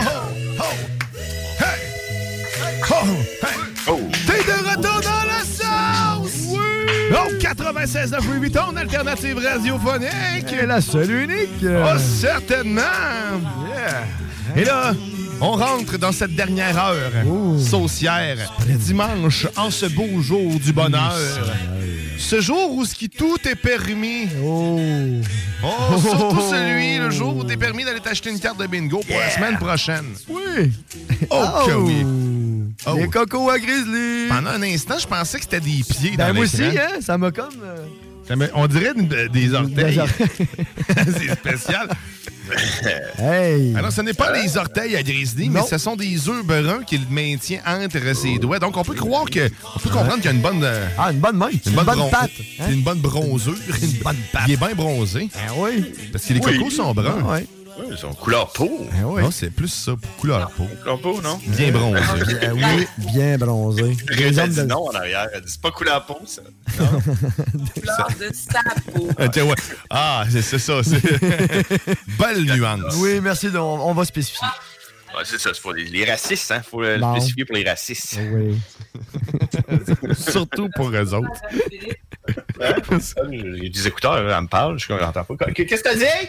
Oh, 3.90 4.00
T'es 4.26 4.42
de 4.44 4.58
retour 4.68 5.00
dans 5.02 5.26
la 5.28 5.44
sauce! 5.46 6.42
Oui! 6.50 7.38
96.9 7.40 8.26
Louis 8.26 8.40
Vuitton, 8.40 8.76
alternative 8.76 9.38
radiophonique. 9.38 10.52
Et 10.60 10.66
la 10.66 10.82
seule 10.82 11.12
unique. 11.12 11.64
Oh, 11.64 12.00
certainement! 12.00 12.82
Et 14.56 14.64
là, 14.64 14.94
on 15.42 15.52
rentre 15.52 15.98
dans 15.98 16.12
cette 16.12 16.36
dernière 16.36 16.78
heure 16.78 17.12
saucière, 17.60 18.38
dimanche, 18.68 19.48
en 19.56 19.70
ce 19.72 19.86
beau 19.86 20.22
jour 20.22 20.60
du 20.60 20.74
bonheur. 20.74 21.14
Ce 22.18 22.42
jour 22.42 22.72
où 22.76 22.84
ce 22.86 22.96
qui 22.96 23.10
tout 23.10 23.38
est 23.48 23.56
permis. 23.56 24.28
Oh! 24.44 24.80
Oh, 25.64 25.98
surtout 26.02 26.42
celui, 26.50 26.98
le 26.98 27.12
jour 27.12 27.38
où 27.38 27.44
t'es 27.44 27.58
permis 27.58 27.84
d'aller 27.86 28.00
t'acheter 28.00 28.32
une 28.32 28.40
carte 28.40 28.60
de 28.60 28.66
bingo 28.68 29.02
pour 29.08 29.18
la 29.20 29.30
semaine 29.30 29.58
prochaine. 29.58 30.06
Oui! 30.28 30.72
Oh, 31.30 31.46
que 31.68 31.74
oui! 31.74 32.06
Les 32.96 33.06
Oh. 33.06 33.10
cocos 33.12 33.50
à 33.50 33.60
Grizzly! 33.60 34.28
Pendant 34.30 34.50
un 34.52 34.64
instant, 34.64 34.98
je 35.00 35.08
pensais 35.08 35.38
que 35.38 35.44
c'était 35.44 35.60
des 35.60 35.84
pieds 35.88 36.16
Ben 36.18 36.28
dans 36.30 36.34
moi 36.36 36.44
aussi, 36.44 36.64
hein? 36.64 37.00
Ça 37.02 37.18
m'a 37.18 37.32
comme... 37.32 37.50
euh, 37.64 37.86
On 38.54 38.68
dirait 38.68 38.92
une- 38.96 39.08
des 39.32 39.54
orteils. 39.54 40.02
c'est 40.90 41.32
spécial. 41.34 41.88
Hey! 43.18 43.76
Alors, 43.76 43.92
ce 43.92 44.02
n'est 44.02 44.14
pas 44.14 44.32
les 44.32 44.56
orteils 44.58 44.96
à 44.96 45.04
Grizzly, 45.04 45.50
mais 45.50 45.62
ce 45.70 45.78
sont 45.78 45.96
des 45.98 46.30
œufs 46.30 46.46
bruns 46.46 46.84
qu'il 46.86 47.02
maintient 47.10 47.60
entre 47.66 48.16
ses 48.16 48.38
doigts. 48.40 48.60
Donc, 48.60 48.78
on 48.78 48.84
peut 48.84 48.94
croire 48.94 49.26
que. 49.26 49.50
On 49.76 49.80
peut 49.80 49.90
comprendre 49.90 50.16
qu'il 50.16 50.26
y 50.26 50.30
a 50.30 50.32
une 50.32 50.42
bonne. 50.42 50.64
euh, 50.64 50.88
Ah, 50.98 51.12
une 51.12 51.20
bonne 51.20 51.36
main. 51.38 51.50
une 51.50 51.60
Une 51.66 51.74
bonne 51.76 51.86
bron- 51.86 52.10
patte. 52.10 52.32
hein? 52.60 52.66
Une 52.70 52.82
bonne 52.84 53.00
bronzure. 53.00 53.56
Une 53.82 53.92
bonne 54.04 54.16
patte. 54.32 54.44
Il 54.48 54.54
est 54.54 54.58
bien 54.58 54.76
bronzé. 54.76 55.30
Ah 55.36 55.52
oui. 55.58 55.84
Parce 56.12 56.26
que 56.26 56.34
les 56.34 56.40
Oui. 56.40 56.58
cocos 56.58 56.70
sont 56.72 56.94
bruns. 56.94 57.18
Ah, 57.28 57.32
ouais. 57.34 57.46
Ils 57.90 57.98
sont 57.98 58.14
couleur 58.14 58.52
peau. 58.52 58.88
Ah 58.94 59.06
oui. 59.06 59.22
Non, 59.22 59.32
c'est 59.32 59.50
plus 59.50 59.68
ça, 59.68 59.94
pour 59.96 60.16
couleur 60.18 60.50
peau. 60.52 60.68
Couleur 60.82 61.00
peau, 61.00 61.22
non? 61.22 61.40
Bien 61.48 61.72
bronzé. 61.72 62.00
Euh, 62.44 62.52
oui, 62.54 62.88
bien 63.14 63.38
bronzé. 63.38 63.96
Les 64.10 64.40
hommes 64.40 64.50
dit 64.50 64.56
de- 64.58 64.64
non 64.64 64.88
en 64.88 64.92
arrière. 64.96 65.28
Elle 65.34 65.42
dit 65.42 65.52
c'est 65.52 65.62
pas 65.62 65.72
couleur 65.72 66.06
peau, 66.06 66.20
ça. 66.26 66.42
Couleur 66.78 68.08
de 68.20 68.32
sa 68.34 68.62
peau. 68.92 69.08
Ah, 69.18 69.44
ouais. 69.44 69.56
Ah, 69.90 70.26
c'est 70.30 70.42
ça. 70.60 70.84
c'est- 70.84 71.02
Belle 72.20 72.44
nuance. 72.44 72.96
Oui, 72.98 73.20
merci. 73.22 73.50
de- 73.52 73.58
on, 73.58 73.90
on 73.90 73.94
va 73.94 74.06
spécifier. 74.06 74.48
Ouais, 75.16 75.24
c'est 75.24 75.40
ça, 75.40 75.52
c'est 75.54 75.62
pour 75.62 75.74
les, 75.74 75.86
les 75.86 76.06
racistes, 76.06 76.52
hein. 76.52 76.62
Faut 76.62 76.82
le 76.82 77.00
spécifier 77.00 77.46
pour 77.46 77.56
les 77.56 77.64
racistes. 77.68 78.20
Oui. 78.34 78.58
Surtout 80.18 80.70
pour 80.76 80.90
eux 80.90 81.14
autres. 81.14 81.42
J'ai 83.32 83.70
des 83.70 83.88
écouteurs, 83.88 84.18
elle 84.18 84.42
me 84.44 84.48
parle, 84.48 84.78
je 84.78 84.92
n'entends 84.92 85.24
pas. 85.24 85.46
Qu'est-ce 85.54 85.82
que 85.82 85.90
t'as 85.90 85.96
dit? 85.96 86.28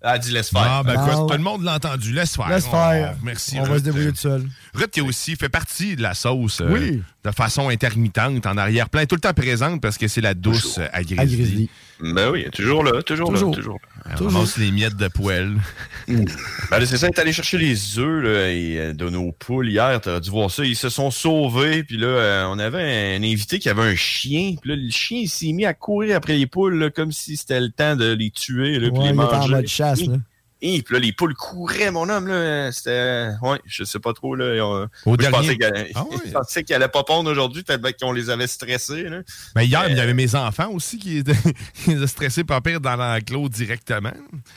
Elle 0.00 0.08
a 0.10 0.18
dit 0.18 0.30
laisse 0.30 0.50
faire. 0.50 0.62
Ah, 0.64 0.82
ben 0.84 0.94
Non. 0.94 1.06
écoute, 1.06 1.28
tout 1.28 1.36
le 1.36 1.42
monde 1.42 1.64
l'a 1.64 1.74
entendu. 1.74 2.12
Laisse 2.12 2.36
faire. 2.36 2.48
Laisse 2.48 2.66
faire. 2.66 3.16
merci. 3.22 3.58
On 3.60 3.64
va 3.64 3.78
se 3.78 3.82
débrouiller 3.82 4.10
tout 4.12 4.16
seul. 4.18 4.46
Ruth 4.78 4.90
qui 4.90 5.00
aussi 5.00 5.36
fait 5.36 5.48
partie 5.48 5.96
de 5.96 6.02
la 6.02 6.14
sauce 6.14 6.60
euh, 6.60 6.68
Oui. 6.70 7.02
de 7.24 7.30
façon 7.30 7.68
intermittente, 7.68 8.46
en 8.46 8.56
arrière-plan, 8.56 9.04
tout 9.06 9.16
le 9.16 9.20
temps 9.20 9.32
présente 9.34 9.80
parce 9.82 9.98
que 9.98 10.08
c'est 10.08 10.20
la 10.20 10.34
douce 10.34 10.78
euh, 10.78 10.86
à 10.92 11.02
Grizzly. 11.02 11.68
Ben 12.00 12.30
oui, 12.30 12.46
toujours 12.52 12.84
là, 12.84 13.02
toujours, 13.02 13.30
Toujours. 13.32 13.50
là, 13.50 13.56
toujours 13.56 13.74
là. 13.82 14.12
Elle 14.16 14.24
ramasse 14.26 14.56
les 14.56 14.70
miettes 14.70 14.96
de 14.96 15.08
poêle. 15.08 15.54
Ben 16.08 16.78
là, 16.78 16.86
c'est 16.86 16.96
ça, 16.96 17.08
est 17.08 17.18
allé 17.18 17.32
chercher 17.32 17.58
les 17.58 17.98
œufs 17.98 18.22
là, 18.24 18.50
et, 18.50 18.78
euh, 18.78 18.92
de 18.94 19.08
nos 19.10 19.32
poules 19.32 19.68
hier. 19.68 20.00
T'as 20.00 20.20
dû 20.20 20.30
voir 20.30 20.50
ça. 20.50 20.64
Ils 20.64 20.76
se 20.76 20.88
sont 20.88 21.10
sauvés. 21.10 21.82
Puis 21.82 21.96
là, 21.96 22.06
euh, 22.06 22.44
on 22.48 22.58
avait 22.58 23.16
un 23.16 23.22
invité 23.22 23.58
qui 23.58 23.68
avait 23.68 23.82
un 23.82 23.94
chien. 23.96 24.54
Puis 24.60 24.70
là, 24.70 24.76
le 24.76 24.90
chien 24.90 25.18
il 25.22 25.28
s'est 25.28 25.52
mis 25.52 25.64
à 25.66 25.74
courir 25.74 26.16
après 26.16 26.36
les 26.36 26.46
poules 26.46 26.78
là, 26.78 26.90
comme 26.90 27.10
si 27.12 27.36
c'était 27.36 27.60
le 27.60 27.70
temps 27.70 27.96
de 27.96 28.12
les 28.12 28.30
tuer. 28.30 28.78
Là, 28.78 28.90
puis 28.90 28.98
Ouais, 29.00 29.04
les 29.08 29.14
il 29.14 29.18
est 29.18 29.22
en 29.22 29.30
manger. 29.38 29.50
mode 29.54 29.66
chasse, 29.66 30.06
là. 30.06 30.16
Et 30.60 30.82
puis 30.82 30.94
là, 30.94 31.00
les 31.00 31.12
poules 31.12 31.34
couraient, 31.34 31.90
mon 31.92 32.08
homme. 32.08 32.26
là 32.26 32.72
C'était. 32.72 33.28
Ouais, 33.42 33.60
je 33.64 33.84
sais 33.84 34.00
pas 34.00 34.12
trop. 34.12 34.34
Là, 34.34 34.64
on- 34.64 34.88
Au 35.06 35.12
je 35.12 35.16
dernier- 35.16 35.56
pensais 35.56 35.90
Ah 35.94 36.04
oui. 36.10 36.16
je 36.26 36.30
pensais 36.32 36.64
qu'elle 36.64 36.82
allait 36.82 36.88
pas 36.90 37.04
pondre 37.04 37.30
aujourd'hui, 37.30 37.62
tellement 37.62 37.90
qu'on 38.00 38.12
les 38.12 38.28
avait 38.28 38.48
stressés. 38.48 39.04
Là. 39.04 39.18
Mais 39.54 39.66
hier, 39.66 39.88
il 39.88 39.96
y 39.96 40.00
avait 40.00 40.14
mes 40.14 40.34
enfants 40.34 40.70
aussi 40.72 40.98
qui 40.98 41.18
étaient 41.18 41.32
stressés 42.08 42.42
par 42.42 42.60
pire 42.60 42.80
dans 42.80 42.96
l'enclos 42.96 43.48
directement. 43.48 44.12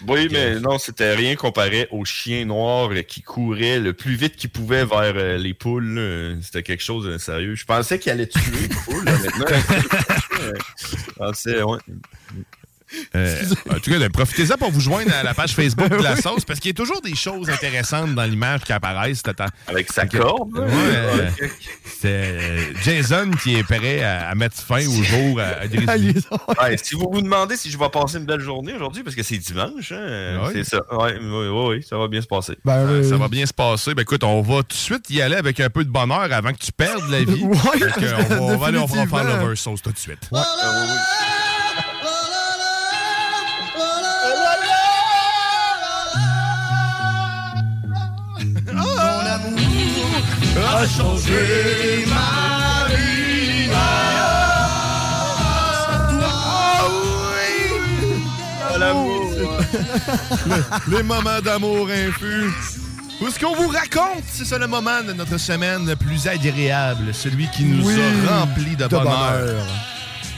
Oui, 0.08 0.28
mais 0.32 0.60
non, 0.60 0.80
c'était 0.80 1.14
rien 1.14 1.36
comparé 1.36 1.88
au 1.92 2.04
chien 2.04 2.46
noir 2.46 2.90
euh, 2.92 3.02
qui 3.04 3.22
courait 3.22 3.80
le 3.80 3.94
plus 3.94 4.16
vite 4.16 4.36
qu'il 4.38 4.50
pouvait 4.50 4.86
vers 4.86 5.14
euh, 5.16 5.38
les 5.38 5.54
poules. 5.54 6.40
C'était 6.42 6.64
quelque 6.64 6.84
chose 6.84 7.06
de 7.06 7.18
sérieux. 7.20 7.54
Je 7.56 7.66
pensais 7.66 8.00
qu'il 8.00 8.12
allait 8.12 8.28
tuer 8.28 8.42
les 8.62 8.68
poules. 8.70 9.06
là, 9.06 9.12
Maintenant, 9.20 9.46
euh, 10.42 10.54
je 10.78 11.12
pensais, 11.16 11.62
ouais. 11.62 11.78
Euh, 13.16 13.42
en 13.70 13.76
tout 13.80 13.92
cas, 13.92 14.00
ben, 14.00 14.10
profitez-en 14.10 14.58
pour 14.58 14.72
vous 14.72 14.80
joindre 14.82 15.14
à 15.14 15.24
la 15.24 15.34
page 15.34 15.54
Facebook 15.54 15.90
de 15.90 16.04
la 16.04 16.16
sauce 16.22 16.46
parce 16.46 16.60
qu'il 16.60 16.70
y 16.70 16.74
a 16.74 16.76
toujours 16.76 17.02
des 17.02 17.16
choses 17.16 17.50
intéressantes 17.50 18.14
dans 18.16 18.24
l'image 18.26 18.62
qui 18.62 18.74
apparaissent. 18.74 19.24
Avec 19.68 19.92
sa 19.92 20.06
corde. 20.06 20.58
Ouais, 20.58 20.66
euh. 20.68 21.30
C'est 22.00 22.08
euh, 22.10 22.74
Jason 22.84 23.32
qui 23.44 23.56
est 23.56 23.64
prêt 23.64 24.02
à, 24.04 24.30
à 24.30 24.36
mettre 24.36 24.58
fin 24.58 24.86
au 24.86 25.04
jour 25.04 25.40
à, 25.40 25.62
à 25.62 25.68
Grizzly. 25.70 26.16
Ouais, 26.62 26.78
si 26.82 26.96
vous 26.96 27.10
vous 27.12 27.22
demandez 27.22 27.56
si 27.58 27.70
je 27.72 27.78
vais 27.78 27.90
passer 27.90 28.18
une 28.18 28.26
belle 28.26 28.40
journée 28.42 28.74
aujourd'hui, 28.74 29.04
parce 29.04 29.16
que 29.16 29.24
c'est 29.24 29.38
dimanche, 29.38 29.92
hein, 29.92 30.40
Ouais. 30.44 30.52
c'est 30.54 30.64
ça. 30.64 30.82
Oui, 30.92 31.12
oui, 31.22 31.48
oui, 31.78 31.84
ça 31.88 31.98
va 31.98 32.08
bien 32.08 32.22
se 32.22 32.28
passer. 32.28 32.58
Ben, 32.66 32.80
Euh, 32.88 33.02
oui. 33.02 33.10
Ça 33.10 33.18
va 33.18 33.28
bien 33.28 33.46
se 33.46 33.54
passer. 33.54 33.94
Ben 33.94 34.02
écoute, 34.02 34.24
on 34.24 34.42
va 34.42 34.58
tout 34.64 34.70
de 34.70 34.74
suite 34.74 35.10
y 35.10 35.22
aller 35.22 35.36
avec 35.36 35.60
un 35.60 35.70
peu 35.70 35.84
de 35.84 35.90
bonheur 35.90 36.28
avant 36.32 36.52
que 36.54 36.60
tu 36.60 36.72
perdes 36.72 37.10
la 37.10 37.20
vie. 37.24 37.44
Ouais, 37.44 37.58
Fait 37.78 38.00
que 38.02 38.34
on, 38.34 38.36
va, 38.36 38.42
on 38.42 38.58
va 38.58 38.68
aller, 38.68 38.78
on 38.80 38.86
va 38.86 39.06
faire 39.08 39.24
l'over 39.24 39.56
sauce 39.56 39.82
tout 39.82 39.92
de 39.92 39.98
suite. 39.98 40.30
Ah, 40.34 40.44
A 50.82 50.88
changé 50.88 52.06
ma 52.08 52.88
vie. 52.88 53.70
Ah 53.72 53.76
oui! 58.96 59.02
Les 60.88 61.04
moments 61.04 61.40
d'amour 61.44 61.88
infus. 61.90 62.50
Où 63.22 63.28
est-ce 63.28 63.38
qu'on 63.40 63.54
vous 63.56 63.68
raconte? 63.68 64.24
C'est 64.28 64.46
ça 64.46 64.58
le 64.58 64.66
moment 64.66 65.04
de 65.08 65.14
notre 65.14 65.38
semaine 65.38 65.86
le 65.86 65.96
plus 65.96 66.28
agréable, 66.28 67.14
celui 67.14 67.48
qui 67.50 67.64
nous 67.66 67.86
Oui, 67.86 67.94
a 68.28 68.40
rempli 68.40 68.76
de, 68.76 68.86
de 68.86 68.88
bonheur. 68.88 69.06
bonheur. 69.06 69.68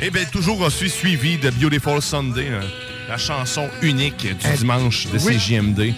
Et 0.01 0.09
bien, 0.11 0.25
toujours 0.25 0.59
aussi 0.59 0.89
suivi 0.89 1.37
de 1.37 1.49
Beautiful 1.51 2.01
Sunday, 2.01 2.49
hein, 2.49 2.65
la 3.07 3.17
chanson 3.17 3.69
unique 3.81 4.27
du 4.37 4.57
dimanche 4.57 5.07
de 5.07 5.17
oui. 5.19 5.37
CJMD. 5.37 5.93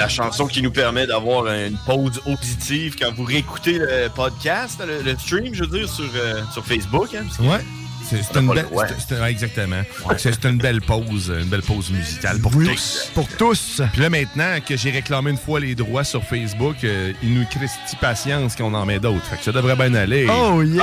La 0.00 0.08
chanson 0.08 0.46
qui 0.46 0.62
nous 0.62 0.70
permet 0.70 1.06
d'avoir 1.06 1.46
une 1.46 1.76
pause 1.84 2.20
auditive 2.26 2.96
quand 2.98 3.12
vous 3.14 3.24
réécoutez 3.24 3.78
le 3.78 4.08
podcast, 4.08 4.80
le, 4.86 5.02
le 5.02 5.18
stream, 5.18 5.52
je 5.54 5.64
veux 5.64 5.78
dire, 5.78 5.88
sur, 5.88 6.04
euh, 6.16 6.40
sur 6.52 6.64
Facebook. 6.64 7.08
Hein, 7.14 7.26
Ouais. 7.40 7.60
C'est 8.08 8.34
une 8.40 8.48
belle. 8.52 8.66
ouais, 8.72 9.30
exactement. 9.30 9.82
C'est 10.16 10.32
c'est 10.32 10.44
une 10.46 10.56
belle 10.56 10.80
pause, 10.80 11.32
une 11.38 11.48
belle 11.48 11.62
pause 11.62 11.90
musicale 11.90 12.40
pour 12.40 12.50
Oui, 12.56 12.66
tous. 12.66 13.10
pour 13.14 13.28
tous. 13.28 13.82
Puis 13.92 14.00
là, 14.00 14.10
maintenant 14.10 14.58
que 14.66 14.76
j'ai 14.76 14.90
réclamé 14.90 15.30
une 15.30 15.36
fois 15.36 15.60
les 15.60 15.74
droits 15.76 16.02
sur 16.02 16.24
Facebook, 16.24 16.76
euh, 16.82 17.12
il 17.22 17.34
nous 17.34 17.44
christie 17.46 17.94
patience 18.00 18.56
qu'on 18.56 18.72
en 18.74 18.84
met 18.86 18.98
d'autres. 18.98 19.24
Fait 19.26 19.36
que 19.36 19.44
ça 19.44 19.52
devrait 19.52 19.76
bien 19.76 19.94
aller. 19.94 20.26
Oh 20.28 20.60
yeah! 20.62 20.82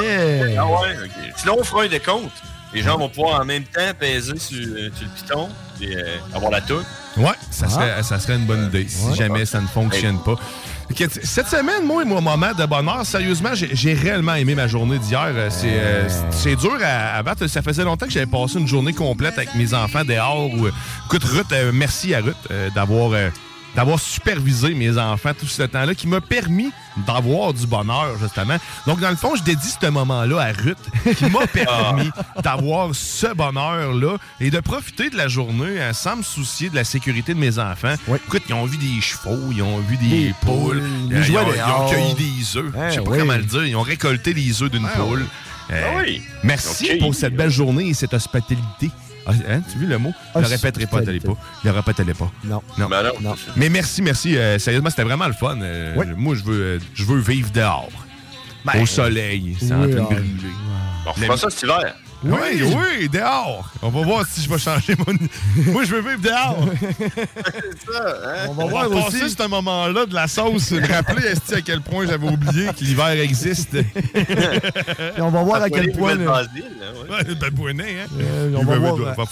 Ah 0.59 0.67
ouais. 0.67 0.95
Sinon, 1.35 1.57
on 1.59 1.63
fera 1.65 1.83
un 1.83 1.87
décompte. 1.87 2.31
Les 2.73 2.81
gens 2.81 2.97
vont 2.97 3.09
pouvoir 3.09 3.41
en 3.41 3.45
même 3.45 3.63
temps 3.63 3.91
peser 3.99 4.37
sur, 4.37 4.57
euh, 4.57 4.89
sur 4.93 5.05
le 5.05 5.11
piton 5.15 5.49
et 5.81 5.95
euh, 5.95 6.17
avoir 6.33 6.51
la 6.51 6.61
touche. 6.61 6.83
Ouais, 7.15 7.31
ça 7.49 7.67
serait, 7.67 8.03
ça 8.03 8.19
serait 8.19 8.35
une 8.35 8.45
bonne 8.45 8.65
idée 8.67 8.85
si 8.87 9.05
Ouais. 9.07 9.15
jamais 9.15 9.45
ça 9.45 9.59
ne 9.61 9.67
fonctionne 9.67 10.19
pas. 10.23 10.35
Cette 11.23 11.47
semaine, 11.47 11.83
moi, 11.85 12.05
mon 12.05 12.21
moment 12.21 12.53
de 12.53 12.65
bonheur, 12.65 13.05
sérieusement, 13.05 13.49
j'ai 13.53 13.69
j'ai 13.75 13.93
réellement 13.93 14.35
aimé 14.35 14.53
ma 14.55 14.67
journée 14.67 14.99
d'hier. 14.99 15.25
Euh, 15.33 15.49
C'est 15.49 15.67
euh, 15.69 16.07
c'est 16.31 16.55
dur 16.55 16.77
à, 16.83 17.15
à 17.17 17.23
battre. 17.23 17.47
Ça 17.47 17.61
faisait 17.61 17.83
longtemps 17.83 18.05
que 18.05 18.11
j'avais 18.11 18.25
passé 18.25 18.59
une 18.59 18.67
journée 18.67 18.93
complète 18.93 19.37
avec 19.37 19.53
mes 19.55 19.73
enfants 19.73 20.05
dehors. 20.05 20.49
Écoute, 21.07 21.23
Ruth, 21.23 21.51
euh, 21.51 21.71
merci 21.73 22.13
à 22.13 22.19
Ruth 22.19 22.35
euh, 22.51 22.69
d'avoir 22.75 23.11
d'avoir 23.75 23.99
supervisé 23.99 24.73
mes 24.73 24.97
enfants 24.97 25.31
tout 25.39 25.45
ce 25.47 25.63
temps-là, 25.63 25.93
qui 25.95 26.07
m'a 26.07 26.21
permis 26.21 26.71
d'avoir 27.05 27.53
du 27.53 27.67
bonheur, 27.67 28.17
justement. 28.19 28.57
Donc, 28.87 28.99
dans 28.99 29.09
le 29.11 29.15
fond, 29.15 29.35
je 29.35 29.43
dédie 29.43 29.73
ce 29.79 29.87
moment-là 29.87 30.39
à 30.41 30.51
Ruth, 30.51 30.77
qui 31.15 31.25
m'a 31.25 31.45
permis 31.53 32.09
d'avoir 32.43 32.89
ce 32.93 33.33
bonheur-là 33.35 34.17
et 34.39 34.49
de 34.49 34.59
profiter 34.59 35.09
de 35.11 35.17
la 35.17 35.27
journée 35.27 35.79
hein, 35.81 35.93
sans 35.93 36.15
me 36.17 36.23
soucier 36.23 36.69
de 36.69 36.75
la 36.75 36.83
sécurité 36.83 37.33
de 37.35 37.39
mes 37.39 37.59
enfants. 37.59 37.93
Écoute, 38.25 38.43
ils 38.49 38.53
ont 38.55 38.65
vu 38.65 38.77
des 38.77 38.99
chevaux, 39.01 39.51
ils 39.51 39.61
ont 39.61 39.77
vu 39.79 39.97
des 39.97 40.07
Des 40.27 40.33
poules, 40.41 40.79
euh, 40.83 41.07
ils 41.11 41.29
ils, 41.29 41.37
ont, 41.37 41.45
ils 41.53 41.91
cueilli 41.93 42.13
des 42.15 42.57
œufs. 42.57 42.73
Hein, 42.75 42.89
Je 42.89 42.95
sais 42.95 43.01
pas 43.01 43.11
oui. 43.11 43.17
comment 43.19 43.35
le 43.35 43.43
dire. 43.43 43.65
Ils 43.65 43.75
ont 43.75 43.81
récolté 43.83 44.33
les 44.33 44.63
œufs 44.63 44.71
d'une 44.71 44.87
Ah, 44.91 44.97
poule. 44.97 45.19
oui. 45.19 45.25
Euh, 45.75 45.83
Ah 45.85 46.01
oui. 46.01 46.21
Merci 46.43 46.95
pour 46.95 47.13
cette 47.13 47.35
belle 47.35 47.51
journée 47.51 47.89
et 47.89 47.93
cette 47.93 48.13
hospitalité. 48.13 48.89
Ah, 49.29 49.31
hein, 49.49 49.61
tu 49.69 49.77
vu 49.77 49.85
le 49.87 49.97
mot? 49.97 50.13
Je 50.35 50.39
le 50.39 50.47
répéterai 50.47 50.87
pas, 50.87 51.01
t'allais 51.01 51.19
pas. 51.19 51.35
Je 51.63 51.69
le 51.69 51.75
répéterai 51.75 52.13
pas. 52.13 52.31
Non. 52.45 52.61
Non. 52.77 52.87
Ben 52.87 53.03
non. 53.03 53.11
Non. 53.21 53.35
Mais 53.57 53.67
merci, 53.69 54.01
merci. 54.01 54.37
euh, 54.37 54.57
sérieusement, 54.57 54.89
c'était 54.89 55.03
vraiment 55.03 55.27
le 55.27 55.33
fun. 55.33 55.59
Euh, 55.61 55.95
Oui. 55.97 56.05
Moi, 56.15 56.35
je 56.35 56.43
veux, 56.43 56.61
euh, 56.61 56.79
je 56.93 57.03
veux 57.03 57.19
vivre 57.19 57.51
dehors. 57.51 57.89
Ben, 58.63 58.81
Au 58.81 58.85
soleil, 58.85 59.57
c'est 59.59 59.73
en 59.73 59.83
oui, 59.83 59.91
train 59.91 60.01
de 60.01 60.07
ah, 60.09 60.13
brûler. 60.13 60.53
On 61.05 61.13
fera 61.13 61.37
ça 61.37 61.49
cet 61.49 61.63
hiver. 61.63 61.93
Oui, 62.23 62.61
oui, 62.63 63.09
dehors. 63.09 63.71
On 63.81 63.89
va 63.89 64.01
voir 64.01 64.25
si 64.27 64.41
je 64.41 64.49
vais 64.49 64.57
changer 64.57 64.95
mon... 64.97 65.13
Moi, 65.71 65.83
je 65.83 65.95
veux 65.95 66.01
vivre 66.01 66.21
dehors. 66.21 66.57
On 68.49 68.53
va 68.53 68.63
On 68.65 68.67
voir 68.67 68.89
va 68.89 69.03
passer 69.03 69.23
aussi. 69.23 69.35
ce 69.35 69.47
moment-là 69.47 70.05
de 70.05 70.13
la 70.13 70.27
sauce. 70.27 70.71
Me 70.71 70.87
rappeler 70.91 71.27
esti, 71.27 71.53
à 71.55 71.61
quel 71.61 71.81
point 71.81 72.05
j'avais 72.07 72.27
oublié 72.27 72.67
que 72.73 72.83
l'hiver 72.83 73.09
existe? 73.19 73.75
Et 73.75 75.21
on 75.21 75.29
va 75.29 75.43
voir 75.43 75.61
à 75.61 75.69
quel 75.69 75.91
point. 75.91 76.15
le- 76.15 76.27
Ouais, 76.27 77.35
ben, 77.39 77.49
bonnet, 77.51 78.01
hein? 78.01 78.07
Euh, 78.19 78.51
on 78.57 78.63
va- 78.65 78.77
voir 78.77 79.27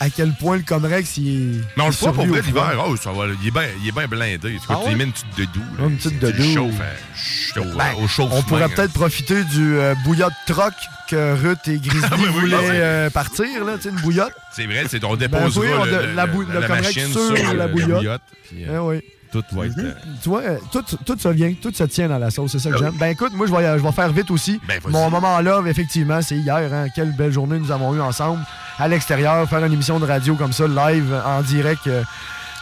à 0.00 0.10
quel 0.10 0.32
point 0.34 0.56
le 0.56 0.62
Comrex 0.62 1.16
il 1.16 1.28
est. 1.28 1.60
Mais 1.76 1.82
on 1.82 1.86
le 1.86 1.92
voit 1.92 2.12
pour 2.12 2.26
vrai 2.26 2.40
l'hiver. 2.42 2.84
Oh, 2.86 2.96
ça 2.96 3.12
va, 3.12 3.24
il 3.40 3.48
est 3.48 3.50
bien 3.50 3.62
il 3.82 3.88
est 3.88 3.92
bien 3.92 4.06
blindé. 4.08 4.38
Tu 4.54 4.58
Ah 4.68 4.74
vois, 4.74 4.76
tu 4.76 4.82
ouais? 4.84 4.90
lui 4.90 4.96
mets 4.98 5.04
une 5.04 5.12
petite 5.12 5.36
dedou. 5.38 5.62
là. 5.78 5.84
Une 5.86 5.96
petite 5.96 6.54
chauffes, 6.54 6.80
euh, 6.80 6.94
chut, 7.16 7.56
au, 7.58 7.64
Ben, 7.76 7.92
au 7.94 8.22
on 8.32 8.42
pourrait 8.42 8.64
hein. 8.64 8.68
peut-être 8.74 8.92
profiter 8.92 9.44
du 9.44 9.76
euh, 9.78 9.94
bouillotte 10.04 10.32
troc 10.46 10.72
que 11.08 11.34
Ruth 11.34 11.68
et 11.68 11.78
Grizzly 11.78 12.00
Ah 12.10 12.16
oui, 12.18 12.26
voulaient 12.40 12.56
ah 12.60 12.72
euh, 12.72 13.10
partir, 13.10 13.64
là, 13.64 13.76
tu 13.76 13.82
sais, 13.82 13.88
une 13.90 13.96
bouillotte. 14.00 14.32
C'est 14.54 14.66
vrai, 14.66 14.84
c'est 14.88 15.04
on 15.04 15.10
Ben 15.10 15.28
déposera 15.28 15.64
oui, 15.64 15.70
on 15.78 15.84
le- 15.84 15.90
de- 15.90 15.96
le- 15.96 16.12
la 16.14 16.26
le 16.26 16.60
la 16.60 16.66
Comrex 16.66 16.82
machine 16.86 17.12
sur 17.12 17.36
sur 17.36 17.54
la 17.54 17.68
bouillotte. 17.68 18.22
puis, 18.48 18.64
euh, 18.68 18.80
oui. 18.80 19.00
Tout 19.42 19.56
va 19.56 19.66
être... 19.66 19.78
euh, 19.78 19.92
Tu 20.22 20.28
vois, 20.28 20.42
euh, 20.42 20.58
tout, 20.72 20.82
tout 21.04 21.16
ça 21.18 21.32
vient, 21.32 21.52
tout 21.60 21.72
se 21.74 21.84
tient 21.84 22.08
dans 22.08 22.18
la 22.18 22.30
sauce, 22.30 22.52
c'est 22.52 22.58
ça 22.58 22.70
que 22.70 22.78
j'aime. 22.78 22.94
Ben 22.98 23.08
écoute, 23.08 23.32
moi, 23.34 23.46
je 23.46 23.52
vais, 23.52 23.78
je 23.78 23.82
vais 23.82 23.92
faire 23.92 24.12
vite 24.12 24.30
aussi. 24.30 24.60
Ben. 24.66 24.80
Mon 24.88 25.10
moment 25.10 25.40
là, 25.40 25.60
effectivement, 25.66 26.20
c'est 26.22 26.36
hier. 26.36 26.72
Hein, 26.72 26.86
quelle 26.94 27.12
belle 27.12 27.32
journée 27.32 27.58
nous 27.58 27.70
avons 27.72 27.94
eue 27.94 28.00
ensemble. 28.00 28.40
à 28.78 28.88
l'extérieur, 28.88 29.48
faire 29.48 29.64
une 29.64 29.72
émission 29.72 29.98
de 30.00 30.06
radio 30.06 30.34
comme 30.34 30.52
ça, 30.52 30.66
live, 30.66 31.14
en 31.24 31.42
direct. 31.42 31.86
euh, 31.86 32.02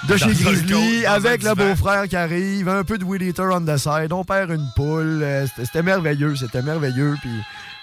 de 0.04 0.08
Dans 0.08 0.16
chez 0.18 0.34
Grizzly, 0.34 1.06
avec 1.06 1.44
le 1.44 1.54
beau-frère 1.54 2.08
qui 2.08 2.16
arrive, 2.16 2.68
un 2.68 2.82
peu 2.82 2.98
de 2.98 3.04
Will 3.04 3.22
Eater 3.22 3.44
on 3.52 3.60
the 3.60 3.76
side, 3.76 4.12
on 4.12 4.24
perd 4.24 4.50
une 4.50 4.66
poule. 4.74 5.24
C'était 5.56 5.82
merveilleux, 5.84 6.34
c'était 6.34 6.60
merveilleux. 6.62 7.14
Puis 7.20 7.30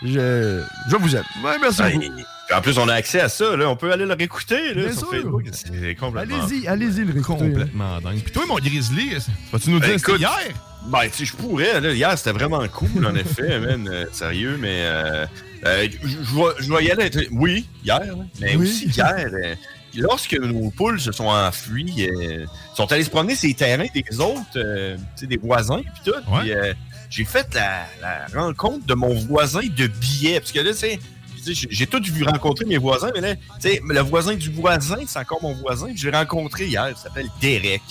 je, 0.04 0.62
je 0.90 0.96
vous 0.98 1.16
aime. 1.16 1.24
Ouais, 1.44 1.56
merci 1.62 1.82
beaucoup. 1.82 2.22
En 2.56 2.62
plus, 2.62 2.78
on 2.78 2.88
a 2.88 2.94
accès 2.94 3.20
à 3.22 3.30
ça. 3.30 3.56
Là. 3.56 3.70
On 3.70 3.76
peut 3.76 3.92
aller 3.92 4.06
le 4.06 4.14
réécouter 4.14 4.74
là, 4.74 4.84
Bien 4.84 4.92
sur 4.92 5.00
sûr. 5.02 5.10
Facebook. 5.12 5.44
C'est 5.52 5.96
complètement. 5.96 6.44
Allez-y, 6.44 6.68
allez-y 6.68 7.06
le 7.06 7.14
réécouter. 7.14 7.44
hein. 7.44 7.50
Complètement 7.50 8.02
dingue. 8.02 8.20
Puis 8.22 8.32
toi, 8.32 8.46
mon 8.48 8.56
Grizzly, 8.56 9.12
vas-tu 9.52 9.70
nous 9.70 9.80
dire 9.80 9.90
Ben, 9.90 9.98
c'était 10.00 10.12
écoute, 10.12 10.20
hier? 10.22 10.56
Ben, 10.88 11.02
tu 11.04 11.10
sais, 11.18 11.26
je 11.26 11.36
pourrais. 11.36 11.82
Là. 11.82 11.92
Hier, 11.94 12.18
c'était 12.18 12.32
vraiment 12.32 12.66
cool, 12.70 13.06
en 13.06 13.16
effet, 13.16 13.60
man. 13.60 13.88
euh, 13.92 14.06
sérieux, 14.12 14.58
mais. 14.60 14.82
Euh, 14.84 15.26
euh, 15.66 15.88
je 16.04 16.74
vais- 16.74 16.84
y 16.86 16.92
aller. 16.92 17.10
Oui, 17.32 17.68
hier. 17.84 18.02
Mais 18.40 18.56
Oui. 18.56 18.64
aussi 18.68 18.86
hier. 18.88 19.14
euh, 19.32 19.56
lorsque 19.96 20.34
nos 20.40 20.72
poules 20.72 21.00
se 21.02 21.12
sont 21.12 21.26
enfuies, 21.28 22.10
euh, 22.10 22.46
sont 22.76 22.90
allées 22.92 23.04
se 23.04 23.10
promener 23.10 23.36
sur 23.36 23.48
les 23.50 23.56
terrains 23.56 23.88
des 23.94 24.20
autres, 24.22 24.40
euh, 24.56 24.96
tu 24.96 25.02
sais, 25.22 25.28
des 25.28 25.38
voisins, 25.38 25.82
puis 25.82 26.12
tout. 26.12 26.18
Euh, 26.46 26.74
j'ai 27.10 27.26
fait 27.26 27.48
la, 27.54 27.86
la 28.02 28.42
rencontre 28.42 28.86
de 28.86 28.94
mon 28.94 29.14
voisin 29.16 29.62
de 29.76 29.88
billets. 29.88 30.40
Parce 30.40 30.52
que 30.52 30.60
là, 30.60 30.74
sais, 30.74 31.00
j'ai- 31.46 31.68
j'ai 31.70 31.88
tout 31.88 32.02
vu 32.04 32.24
rencontrer 32.24 32.66
mes 32.66 32.78
voisins, 32.78 33.10
mais 33.14 33.22
là, 33.22 33.36
tu 33.36 33.42
sais, 33.60 33.82
le 33.88 34.00
voisin 34.02 34.36
du 34.36 34.50
voisin, 34.52 34.98
c'est 35.08 35.20
encore 35.20 35.42
mon 35.42 35.54
voisin. 35.54 35.88
Je 35.96 36.10
l'ai 36.10 36.18
rencontré 36.18 36.68
hier. 36.68 36.90
Il 36.90 36.96
s'appelle 36.98 37.28
Derek. 37.42 37.82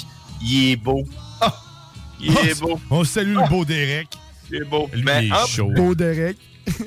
Il 0.43 0.71
est 0.73 0.77
beau. 0.77 1.05
Ah! 1.41 1.55
Il 2.21 2.33
est 2.37 2.61
beau. 2.61 2.81
On 2.91 3.05
salue 3.05 3.35
le 3.37 3.49
beau 3.49 3.65
Derek. 3.65 4.09
Il 4.51 4.57
est 4.63 4.65
beau. 4.65 4.89
Lui, 4.93 5.03
Mais 5.05 5.27
il 5.27 5.33
est 5.33 5.37
en- 5.37 5.47
chaud. 5.47 5.71
Beau 5.75 5.95
Derek. 5.95 6.37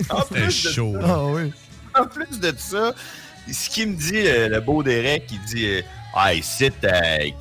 En 0.09 0.22
de, 0.34 0.49
chaud. 0.49 0.95
Ah 1.01 1.26
oui. 1.26 1.51
en 1.99 2.05
plus 2.05 2.39
de 2.39 2.53
ça, 2.57 2.93
ce 3.51 3.70
qu'il 3.70 3.89
me 3.89 3.95
dit, 3.95 4.12
euh, 4.28 4.47
le 4.49 4.59
beau 4.62 4.84
Derek, 4.84 5.24
il 5.32 5.39
dit 5.53 5.66
euh, 5.66 5.82
Ah, 6.14 6.34
ici, 6.34 6.70
euh, 6.84 6.89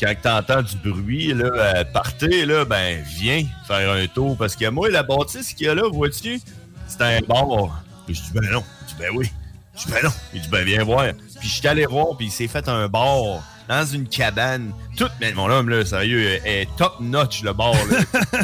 quand 0.00 0.14
t'entends 0.22 0.62
du 0.62 0.76
bruit, 0.76 1.34
là, 1.34 1.44
euh, 1.54 1.84
partez, 1.84 2.46
là, 2.46 2.64
ben, 2.64 3.02
viens 3.18 3.42
faire 3.66 3.90
un 3.90 4.06
tour. 4.06 4.36
Parce 4.36 4.54
que 4.56 4.68
moi, 4.68 4.88
la 4.88 5.02
bâtisse 5.02 5.52
qu'il 5.54 5.66
y 5.66 5.68
a 5.68 5.74
là, 5.74 5.82
vois-tu, 5.90 6.40
c'est 6.86 7.00
un 7.02 7.20
bar. 7.20 7.82
Puis 8.06 8.14
je 8.14 8.22
dis 8.22 8.30
Ben 8.32 8.48
non. 8.52 8.64
Ben 9.00 9.10
oui. 9.14 9.30
Je 9.76 9.86
dis 9.86 9.92
Ben 9.92 10.00
non. 10.04 10.10
Il 10.34 10.40
dit 10.42 10.48
Ben 10.48 10.64
viens 10.64 10.84
voir. 10.84 11.06
Puis 11.40 11.48
je 11.48 11.54
suis 11.54 11.68
allé 11.68 11.86
voir, 11.86 12.16
puis 12.16 12.26
il 12.26 12.30
s'est 12.32 12.48
fait 12.48 12.68
un 12.68 12.86
bar 12.88 13.42
dans 13.68 13.86
une 13.86 14.06
cabane. 14.08 14.72
Tout, 14.96 15.08
mais 15.20 15.32
mon 15.32 15.48
homme, 15.48 15.68
là, 15.68 15.84
sérieux, 15.84 16.40
est 16.44 16.68
top 16.76 16.96
notch, 17.00 17.42
le 17.42 17.52
bar. 17.52 17.72
là. 17.72 17.98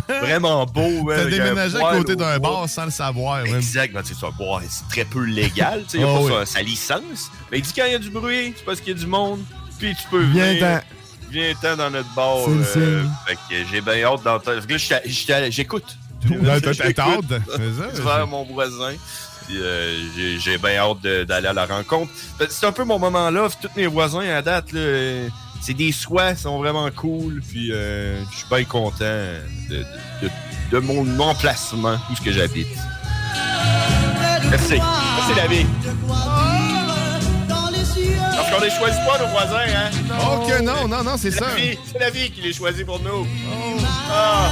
Vraiment 0.20 0.64
beau. 0.66 1.08
T'as 1.08 1.20
avec 1.22 1.34
un 1.34 1.44
déménagé 1.44 1.76
à 1.76 1.90
côté 1.96 2.14
d'un 2.16 2.38
bar 2.38 2.68
sans 2.68 2.84
le 2.86 2.90
savoir. 2.92 3.44
Exact, 3.44 3.92
ben, 3.92 4.02
tu 4.02 4.14
sais, 4.14 4.20
ça, 4.20 4.30
boire, 4.30 4.62
c'est 4.68 4.88
très 4.88 5.04
peu 5.04 5.24
légal, 5.24 5.82
il 5.92 6.04
a 6.04 6.06
Ah 6.08 6.14
pas 6.14 6.20
oui. 6.22 6.32
sa, 6.32 6.46
sa 6.46 6.62
licence. 6.62 7.30
Mais 7.50 7.58
il 7.58 7.62
dit 7.62 7.72
quand 7.74 7.84
il 7.86 7.92
y 7.92 7.96
a 7.96 7.98
du 7.98 8.10
bruit, 8.10 8.54
c'est 8.56 8.64
parce 8.64 8.80
qu'il 8.80 8.92
y 8.92 8.96
a 8.96 8.98
du 8.98 9.06
monde, 9.06 9.40
puis 9.78 9.94
tu 9.94 10.08
peux 10.08 10.22
venir. 10.24 10.60
t'en. 10.60 10.80
Viens-t'en 11.28 11.76
dans 11.76 11.90
notre 11.90 12.14
bar. 12.14 12.36
C'est 12.72 12.78
euh, 12.78 13.02
fait 13.26 13.34
que 13.34 13.68
j'ai 13.70 13.80
bien 13.80 14.04
hâte 14.04 14.22
d'entendre. 14.22 14.60
Fait 14.60 14.66
que 14.68 14.72
là, 14.72 14.78
j'étais- 14.78 15.50
j'écoute. 15.50 15.98
T'as- 16.22 16.60
t'as 16.60 17.02
hâte 17.02 17.24
c'est 17.28 17.72
ça, 17.72 17.88
c'est- 17.92 18.26
mon 18.26 18.44
voisin. 18.44 18.92
Puis, 19.46 19.58
euh, 19.60 20.38
j'ai- 20.38 20.58
bien 20.58 20.76
hâte 20.78 21.02
d'aller 21.26 21.46
à 21.48 21.52
la 21.52 21.66
rencontre. 21.66 22.10
C'est 22.50 22.66
un 22.66 22.72
peu 22.72 22.84
mon 22.84 22.98
moment 22.98 23.30
là. 23.30 23.48
Tous 23.60 23.68
mes 23.76 23.86
voisins 23.86 24.28
à 24.28 24.42
date, 24.42 24.66
euh, 24.74 25.28
c'est 25.62 25.74
des 25.74 25.92
soins, 25.92 26.30
ils 26.32 26.36
sont 26.38 26.58
vraiment 26.58 26.88
cool. 26.90 27.40
Puis 27.48 27.70
euh, 27.72 28.20
je 28.32 28.36
suis 28.38 28.46
bien 28.50 28.64
content 28.64 29.04
de, 29.68 29.74
de- 29.76 29.84
de- 30.22 30.30
de 30.72 30.78
mon 30.80 31.20
emplacement, 31.20 31.96
où 32.10 32.16
ce 32.16 32.20
que 32.22 32.32
j'habite. 32.32 32.66
Merci. 34.50 34.74
Merci 34.80 35.34
la 35.36 35.46
vie. 35.46 35.66
Parce 38.20 38.50
qu'on 38.50 38.60
les 38.64 38.70
choisit 38.70 39.00
pas, 39.06 39.18
nos 39.18 39.28
voisins, 39.28 39.66
hein? 39.74 39.90
Oh 40.20 40.46
que 40.46 40.62
non, 40.62 40.86
non, 40.88 41.02
non, 41.02 41.16
c'est 41.16 41.30
ça. 41.30 41.46
C'est 41.56 41.98
la 41.98 42.10
vie 42.10 42.30
qui 42.30 42.40
les 42.42 42.52
choisit 42.52 42.84
pour 42.86 43.00
nous. 43.00 43.26
Ah, 44.10 44.50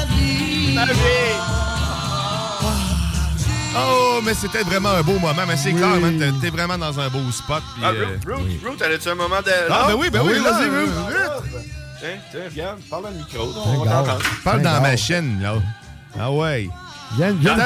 la 0.75 0.85
vie. 0.87 1.74
Oh, 3.77 4.21
mais 4.25 4.35
c'était 4.35 4.63
vraiment 4.63 4.91
un 4.91 5.03
beau 5.03 5.19
moment. 5.19 5.43
Mais 5.49 5.57
c'est 5.57 5.73
clair, 5.73 6.01
man, 6.01 6.19
t'es- 6.41 6.51
vraiment 6.51 6.79
dans 6.79 6.99
un 7.01 7.09
beau 7.09 7.31
spot. 7.33 7.63
Ah, 7.83 7.89
euh, 7.91 8.07
Ruth, 8.07 8.25
Ruth, 8.27 8.65
Ruth, 8.65 8.79
t'avais-tu 8.79 9.09
un 9.09 9.15
moment 9.15 9.41
de. 9.45 9.51
Ah, 9.71 9.85
ben 9.89 9.95
oui, 9.95 10.11
ben 10.11 10.21
Ah 10.23 10.25
oui, 10.27 10.33
oui, 10.37 10.45
là, 10.45 10.51
vas-y, 10.53 10.69
euh, 10.69 10.81
Ruth. 10.85 10.91
Ruth. 11.09 11.63
Tiens, 12.01 12.09
tiens, 12.31 12.41
regarde, 12.51 12.79
parle 12.91 13.03
dans 13.05 13.11
le 13.11 13.17
micro. 13.17 13.53
On 13.67 13.85
va 13.85 13.91
t'entendre. 13.91 14.23
Parle 14.45 14.63
dans 14.63 14.69
Regarde. 14.71 14.83
machine, 14.83 15.43
là. 15.43 15.55
Ah 16.19 16.31
ouais. 16.31 16.69
Viens, 17.17 17.33
viens 17.33 17.57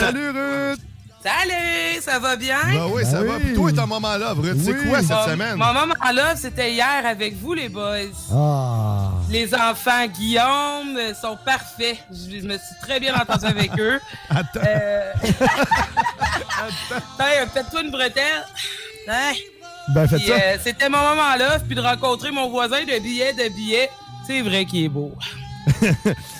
Salut, 0.00 0.30
Ruth. 0.30 0.80
Salut. 1.26 1.50
Salut, 1.50 2.02
ça 2.02 2.18
va 2.20 2.36
bien? 2.36 2.58
Ben 2.64 2.86
oui, 2.92 3.04
ça 3.04 3.20
Ben 3.20 3.26
va. 3.26 3.36
oui. 3.36 3.42
Puis 3.46 3.54
toi, 3.54 3.72
ton 3.72 3.86
moment 3.86 4.16
là, 4.16 4.32
Ruth, 4.32 4.58
c'est 4.64 4.72
Oui. 4.72 4.88
quoi 4.88 5.00
cette 5.00 5.10
Mon- 5.10 5.26
semaine? 5.26 5.56
Mon 5.56 5.72
moment 5.72 5.94
là, 6.12 6.36
c'était 6.36 6.72
hier 6.72 7.02
avec 7.04 7.36
vous, 7.36 7.54
les 7.54 7.68
boys. 7.68 7.96
Ah. 8.32 9.10
Les 9.30 9.52
enfants 9.54 10.06
Guillaume 10.06 10.96
euh, 10.96 11.14
sont 11.20 11.36
parfaits. 11.44 11.96
Je, 12.12 12.46
me 12.46 12.52
suis 12.54 12.76
très 12.82 13.00
bien 13.00 13.14
entendu 13.16 13.46
avec 13.46 13.70
eux. 13.78 14.00
Attends. 14.30 14.60
Euh... 14.66 15.12
Hey, 17.20 17.46
Faites-toi 17.52 17.82
une 17.82 17.90
bretelle. 17.90 18.44
Hein? 19.08 19.32
Ben, 19.94 20.06
faites 20.08 20.18
Puis, 20.20 20.28
ça. 20.28 20.34
euh, 20.34 20.56
c'était 20.62 20.88
mon 20.88 20.98
moment 20.98 21.36
là, 21.38 21.58
puis 21.58 21.74
de 21.76 21.80
rencontrer 21.80 22.30
mon 22.30 22.48
voisin 22.50 22.80
de 22.80 22.98
billet 23.02 23.32
de 23.34 23.48
billet. 23.54 23.90
C'est 24.26 24.40
vrai 24.42 24.64
qu'il 24.64 24.84
est 24.84 24.88
beau. 24.88 25.12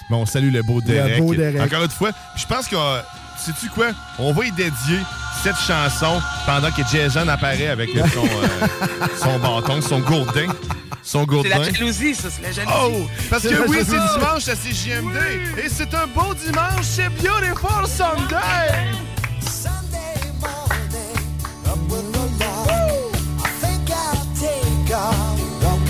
Bon, 0.09 0.19
on 0.19 0.27
salue 0.27 0.53
le 0.53 0.63
beau 0.63 0.81
Derek. 0.81 1.19
beau 1.21 1.35
Derek. 1.35 1.61
Encore 1.61 1.83
une 1.83 1.91
fois, 1.91 2.11
je 2.37 2.47
pense 2.47 2.69
que, 2.69 2.77
euh, 2.77 3.01
sais-tu 3.39 3.69
quoi? 3.71 3.87
On 4.19 4.33
va 4.33 4.45
y 4.47 4.53
dédier 4.53 5.01
cette 5.43 5.57
chanson 5.57 6.21
pendant 6.47 6.71
que 6.71 6.83
Jason 6.91 7.29
apparaît 7.29 7.69
avec 7.69 7.91
son, 7.91 8.25
euh, 8.25 9.07
son 9.23 9.39
bâton, 9.39 9.81
son 9.81 10.01
gourdin. 10.01 10.47
Son 11.03 11.21
C'est 11.21 11.27
gourdin. 11.27 11.59
la 11.61 11.71
jalousie, 11.73 12.15
ça, 12.15 12.29
c'est 12.31 12.43
la 12.43 12.53
jalousie. 12.53 12.77
Oh! 12.83 13.07
Parce 13.31 13.43
C'est 13.43 13.51
que 13.51 13.69
oui, 13.69 13.79
c'est 13.85 13.93
dimanche 14.19 14.49
à 14.49 14.57
CJMD. 14.57 15.17
Et 15.65 15.69
c'est 15.69 15.95
un 15.95 16.07
beau 16.09 16.35
dimanche, 16.35 16.83
c'est 16.83 17.09
Beautiful 17.11 17.87
Sunday! 17.87 18.93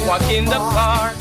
Walk 0.07 0.23
in 0.31 0.45
the 0.45 0.59
park. 0.73 1.15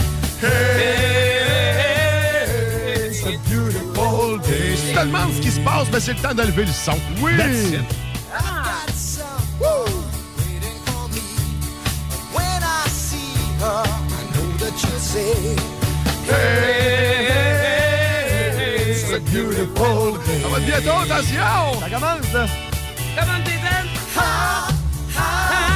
Te 4.95 5.05
demandes 5.05 5.33
ce 5.33 5.41
qui 5.41 5.51
se 5.51 5.59
passe, 5.59 5.89
ben 5.89 5.99
c'est 5.99 6.13
le 6.13 6.19
temps 6.19 6.33
de 6.33 6.43
lever 6.43 6.65
le 6.65 6.71
son. 6.71 6.97
Oui! 7.21 7.33
That's 7.37 7.73
it. 7.73 7.81
It's 18.87 19.11
a 19.11 19.19
beautiful 19.19 20.17
day. 20.25 20.41
Ça 20.41 20.47
va 20.47 20.59
bientôt, 20.59 20.99
attention! 21.03 21.79
Ça 21.79 21.89
commence, 21.89 22.33
là. 22.33 22.45
Come 23.15 23.29
on, 23.29 23.43
Jason. 23.45 23.87
Ha, 24.15 24.67
ha, 25.15 25.27
ha, 25.51 25.74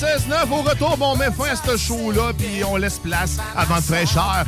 96.9. 0.00 0.50
Au 0.50 0.62
retour, 0.62 0.96
bon, 0.96 1.12
on 1.12 1.16
met 1.16 1.30
fin 1.30 1.50
à 1.52 1.56
ce 1.56 1.76
show-là, 1.76 2.32
puis 2.36 2.64
on 2.64 2.76
laisse 2.76 2.98
place 2.98 3.36
à 3.54 3.64
vente 3.66 3.84
fraîcheur. 3.84 4.44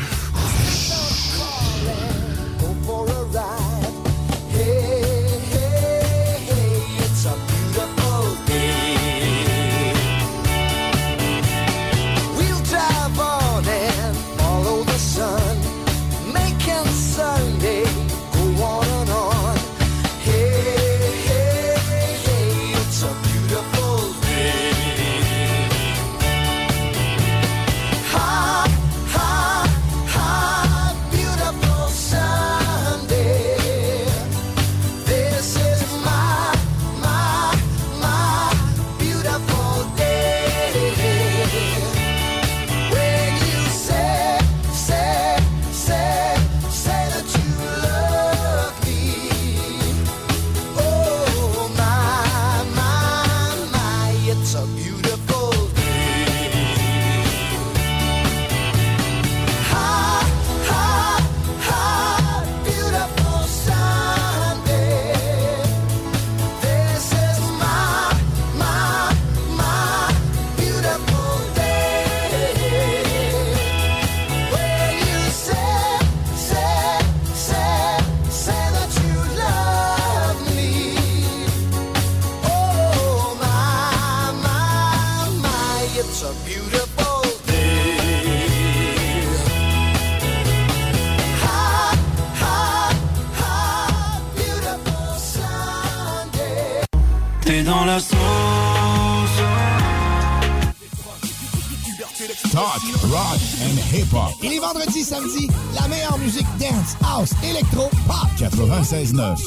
96.9. 108.92 109.38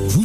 Vous... 0.00 0.24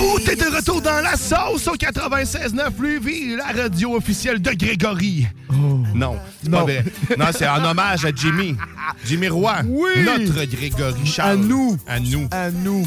Oh, 0.00 0.18
t'es 0.24 0.34
de 0.34 0.56
retour 0.56 0.82
dans 0.82 1.00
la 1.00 1.16
sauce 1.16 1.68
au 1.68 1.76
96.9 1.76 2.70
Louisville, 2.80 3.36
la 3.36 3.62
radio 3.62 3.94
officielle 3.94 4.42
de 4.42 4.50
Grégory. 4.50 5.26
Non, 6.48 6.66
c'est 6.66 6.74
pas 6.76 6.82
Non. 6.82 6.82
vrai. 7.08 7.16
Non, 7.18 7.26
c'est 7.32 7.48
en 7.48 7.64
hommage 7.64 8.04
à 8.04 8.10
Jimmy. 8.14 8.56
Jimmy 9.04 9.28
Roy. 9.28 9.56
Oui. 9.66 9.90
Notre 10.04 10.44
Grégory 10.44 11.06
Charles. 11.06 11.30
À 11.32 11.36
nous. 11.36 11.76
À 11.86 12.00
nous. 12.00 12.28
À 12.30 12.50
nous. 12.50 12.86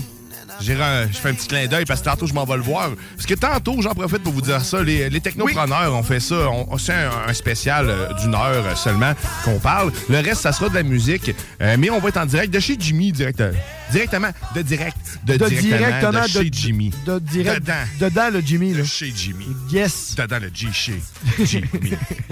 Un- 0.70 1.08
je 1.12 1.18
fais 1.18 1.30
un 1.30 1.34
petit 1.34 1.48
clin 1.48 1.68
d'œil 1.68 1.86
parce 1.86 2.00
que 2.02 2.06
tantôt, 2.06 2.28
je 2.28 2.34
m'en 2.34 2.46
vais 2.46 2.56
le 2.56 2.62
voir. 2.62 2.90
Parce 3.16 3.26
que 3.26 3.34
tantôt, 3.34 3.82
j'en 3.82 3.94
profite 3.94 4.24
pour 4.24 4.34
vous 4.34 4.42
dire 4.42 4.62
ça, 4.62 4.82
les, 4.84 5.10
les 5.10 5.20
technopreneurs, 5.22 5.94
on 5.94 6.04
fait 6.04 6.20
ça. 6.20 6.50
On, 6.50 6.78
c'est 6.78 6.94
un, 6.94 7.10
un 7.28 7.34
spécial 7.34 7.90
euh, 7.90 8.14
d'une 8.22 8.34
heure 8.36 8.66
euh, 8.66 8.76
seulement 8.76 9.14
qu'on 9.44 9.60
parle. 9.60 9.92
Le 10.10 10.20
reste, 10.20 10.42
ça 10.42 10.52
sera 10.52 10.70
de 10.70 10.76
la 10.76 10.84
musique. 10.84 11.32
Euh, 11.62 11.76
mais 11.80 11.90
on 11.90 12.00
va 12.00 12.10
être 12.10 12.18
en 12.18 12.26
direct 12.26 12.54
de 12.54 12.60
chez 12.60 12.76
Jimmy, 12.80 13.12
direct, 13.12 13.42
euh, 13.42 13.52
directement, 13.92 14.30
de 14.56 14.62
direct, 14.62 14.98
de, 15.26 15.34
De 15.38 15.48
directement, 15.48 15.78
directement 15.78 16.24
de 16.24 16.28
chez 16.28 16.50
de- 16.50 16.54
Jimmy. 16.56 16.92
De 17.06 17.20
direct. 17.20 17.62
Dedans. 17.62 17.74
Dedans, 18.00 18.30
le 18.32 18.42
Jimmy. 18.42 18.74
Là. 18.74 18.84
Chez 18.86 19.12
Jimmy. 19.16 19.48
Yes. 19.72 20.16
Dedans 20.16 20.40
le 20.40 20.50
G 20.54 20.68
chez 20.72 21.02
Jimmy. 21.46 21.68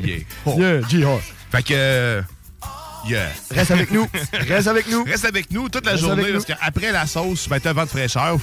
Yeah. 0.03 0.17
Oh. 0.45 0.55
Yeah, 0.57 0.81
G-Hot. 0.87 1.21
Fait 1.51 1.63
que. 1.63 2.21
Yeah. 3.05 3.29
Reste 3.51 3.71
avec 3.71 3.91
nous. 3.91 4.07
Reste 4.33 4.67
avec 4.67 4.87
nous. 4.89 5.03
Reste 5.03 5.25
avec 5.25 5.51
nous 5.51 5.69
toute 5.69 5.85
la 5.85 5.91
Reste 5.91 6.03
journée 6.03 6.31
parce 6.31 6.45
qu'après 6.45 6.91
la 6.91 7.05
sauce, 7.07 7.47
ben, 7.47 7.59
t'as 7.59 7.71
un 7.71 7.73
vent 7.73 7.83
de 7.83 7.89
fraîcheur. 7.89 8.37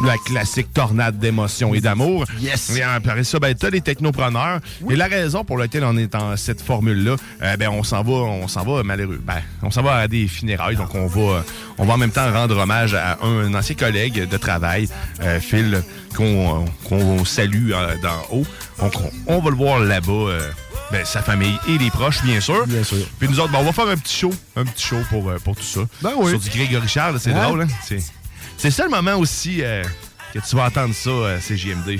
La 0.00 0.16
classique 0.16 0.72
tornade 0.72 1.18
d'émotion 1.18 1.74
et 1.74 1.80
d'amour. 1.80 2.24
Yes. 2.40 2.74
Et 2.74 2.82
après 2.82 3.24
ça, 3.24 3.38
ben, 3.38 3.54
t'as 3.54 3.70
les 3.70 3.82
technopreneurs. 3.82 4.58
Et 4.90 4.96
la 4.96 5.06
raison 5.06 5.44
pour 5.44 5.58
laquelle 5.58 5.84
on 5.84 5.96
est 5.98 6.06
dans 6.12 6.36
cette 6.36 6.62
formule-là, 6.62 7.16
euh, 7.42 7.56
ben, 7.56 7.68
on 7.68 7.82
s'en 7.82 8.02
va, 8.02 8.12
on 8.12 8.48
s'en 8.48 8.64
va 8.64 8.82
malheureux. 8.82 9.20
Ben, 9.22 9.42
on 9.62 9.70
s'en 9.70 9.82
va 9.82 9.96
à 9.96 10.08
des 10.08 10.26
funérailles. 10.28 10.76
Donc, 10.76 10.94
on 10.94 11.06
va, 11.06 11.44
on 11.78 11.84
va 11.84 11.94
en 11.94 11.98
même 11.98 12.10
temps 12.10 12.30
rendre 12.32 12.56
hommage 12.56 12.94
à 12.94 13.18
un, 13.22 13.52
ancien 13.54 13.76
collègue 13.76 14.28
de 14.28 14.36
travail, 14.38 14.88
euh, 15.20 15.38
Phil, 15.40 15.82
qu'on 16.16 16.64
qu'on 16.88 17.24
salue 17.24 17.72
euh, 17.72 17.96
d'en 18.02 18.36
haut. 18.36 18.46
Donc, 18.80 18.94
on, 19.28 19.36
on 19.36 19.40
va 19.40 19.50
le 19.50 19.56
voir 19.56 19.78
là-bas. 19.78 20.38
ben, 20.90 21.04
sa 21.04 21.22
famille 21.22 21.58
et 21.68 21.76
les 21.78 21.90
proches, 21.90 22.22
bien 22.24 22.40
sûr. 22.40 22.66
Bien 22.66 22.82
sûr. 22.82 23.06
Puis 23.18 23.28
nous 23.28 23.38
autres, 23.38 23.52
ben, 23.52 23.58
on 23.60 23.64
va 23.64 23.72
faire 23.72 23.88
un 23.88 23.96
petit 23.96 24.16
show. 24.16 24.32
Un 24.56 24.64
petit 24.64 24.86
show 24.86 24.98
pour, 25.10 25.30
pour 25.44 25.54
tout 25.54 25.62
ça. 25.62 25.80
Ben 26.00 26.12
oui. 26.16 26.30
Sur 26.30 26.40
du 26.40 26.48
Grégory 26.48 26.88
Charles, 26.88 27.20
c'est 27.20 27.32
drôle, 27.32 27.62
hein? 27.62 27.98
C'est, 28.62 28.70
c'est 28.70 28.84
le 28.84 28.90
seul 28.90 28.90
moment 28.90 29.16
aussi 29.18 29.62
euh, 29.62 29.82
que 30.32 30.38
tu 30.38 30.54
vas 30.54 30.66
entendre 30.66 30.94
ça, 30.94 31.10
euh, 31.10 31.38
JMD. 31.40 31.98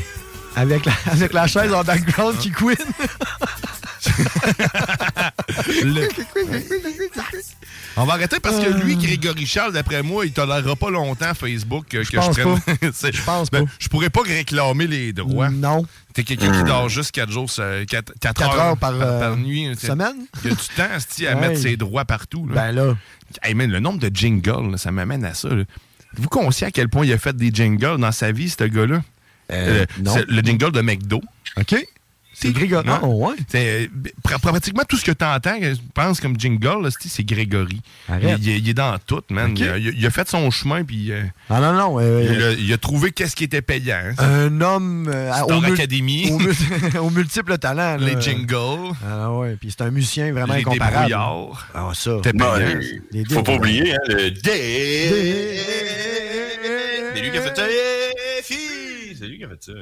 Avec 0.55 0.85
la, 0.85 0.93
avec 1.11 1.33
la 1.33 1.47
chaise 1.49 1.73
en 1.73 1.83
background 1.83 2.39
qui 2.39 2.51
queen. 2.53 2.77
Le- 5.83 6.09
On 7.97 8.05
va 8.05 8.13
arrêter 8.15 8.39
parce 8.41 8.59
que 8.61 8.71
lui, 8.71 8.97
Grégory 8.97 9.47
Charles, 9.47 9.73
d'après 9.73 10.03
moi, 10.03 10.25
il 10.27 10.33
tolérera 10.33 10.77
pas 10.77 10.91
longtemps 10.91 11.35
Facebook 11.35 11.95
euh, 11.95 12.05
que 12.05 12.05
je, 12.05 12.13
pense 12.13 12.37
prenne. 12.37 12.59
C'est- 12.93 13.13
Je 13.13 13.23
pense 13.23 13.51
ben, 13.51 13.65
pas. 13.65 13.71
Je 13.79 13.89
pourrais 13.89 14.11
pas 14.11 14.23
réclamer 14.23 14.87
les 14.87 15.13
droits. 15.13 15.49
Non. 15.51 15.85
T'es 16.15 16.23
quelqu'un 16.23 16.53
qui 16.53 16.65
dort 16.65 16.89
juste 16.89 17.11
4 17.13 17.31
jours, 17.31 17.51
4, 17.51 18.13
Quatre 18.21 18.43
heures, 18.43 18.61
heures 18.61 18.77
par, 18.77 18.93
euh, 18.95 19.35
nuit. 19.37 19.69
T'sais, 19.77 19.89
semaine? 19.89 20.27
Il 20.45 20.51
y 20.51 20.53
a 20.53 20.57
du 20.57 20.67
temps 20.77 20.83
à 20.85 21.35
Ouais. 21.35 21.49
mettre 21.49 21.61
ses 21.61 21.77
droits 21.77 22.05
partout. 22.05 22.47
Là. 22.47 22.55
Ben 22.55 22.73
là. 22.73 22.95
Hey, 23.43 23.55
man, 23.55 23.71
le 23.71 23.81
nombre 23.81 23.99
de 23.99 24.15
jingles, 24.15 24.73
là, 24.73 24.77
ça 24.77 24.93
m'amène 24.93 25.25
à 25.25 25.33
ça. 25.35 25.49
là. 25.49 25.65
Êtes-vous 26.15 26.29
conscient 26.29 26.69
à 26.69 26.71
quel 26.71 26.89
point 26.89 27.07
il 27.07 27.13
a 27.13 27.19
fait 27.19 27.37
des 27.37 27.51
jingles 27.53 27.99
dans 27.99 28.13
sa 28.13 28.33
vie, 28.33 28.51
ce 28.51 28.65
gars-là? 28.65 29.03
Euh, 29.51 29.85
non. 30.01 30.15
c'est 30.15 30.29
le 30.29 30.41
jingle 30.43 30.73
de 30.73 30.81
McDo. 30.81 31.21
OK? 31.59 31.75
C'est 32.43 32.53
Grégory. 32.53 32.87
Non. 32.87 32.99
Ah, 33.03 33.07
ouais. 33.07 33.35
C'est, 33.49 33.83
euh, 33.85 33.87
pr- 34.27 34.39
pratiquement 34.41 34.83
tout 34.89 34.97
ce 34.97 35.05
que 35.05 35.13
tu 35.13 35.25
entends, 35.25 35.57
je 35.61 35.77
pense, 35.95 36.21
comme 36.21 36.39
jingle, 36.39 36.83
là, 36.83 36.89
c'est 36.91 37.09
c'est 37.09 37.25
Grégory. 37.25 37.81
Il, 38.11 38.29
il- 38.43 38.59
il 38.59 38.69
est 38.69 38.75
dans 38.75 38.97
tout, 39.07 39.23
man. 39.31 39.55
Il, 39.57 39.69
a, 39.69 39.79
il 39.79 40.05
a 40.07 40.11
fait 40.11 40.29
son 40.29 40.51
chemin, 40.51 40.85
puis 40.85 41.13
euh, 41.13 41.23
Ah 41.49 41.61
non, 41.61 41.73
non. 41.73 42.01
euh, 42.01 42.27
il, 42.31 42.43
a, 42.43 42.53
il 42.53 42.73
a 42.73 42.79
trouvé 42.79 43.13
qu'est-ce 43.13 43.37
qui 43.37 43.45
était 43.45 43.63
payant. 43.63 43.97
hein. 44.19 44.25
un 44.25 44.61
homme 44.61 45.09
euh, 45.13 45.31
au, 45.49 45.63
Academy. 45.65 46.31
au 46.31 46.39
mul- 46.39 46.55
aux 47.01 47.11
multiples 47.11 47.59
talents. 47.59 47.97
là. 47.97 47.99
Les 47.99 48.21
jingles, 48.21 48.93
Ah 49.09 49.33
ouais, 49.33 49.57
puis 49.61 49.71
c'est 49.71 49.83
un 49.85 49.91
musicien 49.91 50.33
vraiment 50.33 50.55
les 50.55 50.61
incomparable. 50.61 51.07
débrouillards. 51.09 51.69
Ah 51.75 51.91
ça. 51.95 52.17
Payant. 52.23 52.35
Ben, 52.39 52.81
Les 53.13 53.25
faut 53.25 53.43
pas 53.43 53.55
oublier, 53.55 53.93
hein, 53.95 53.99
le 54.09 54.31
dé. 54.31 55.61
C'est 59.23 59.29
lui 59.29 59.39
qui 59.39 59.45
a 59.45 59.49
fait 59.51 59.63
ça. 59.63 59.73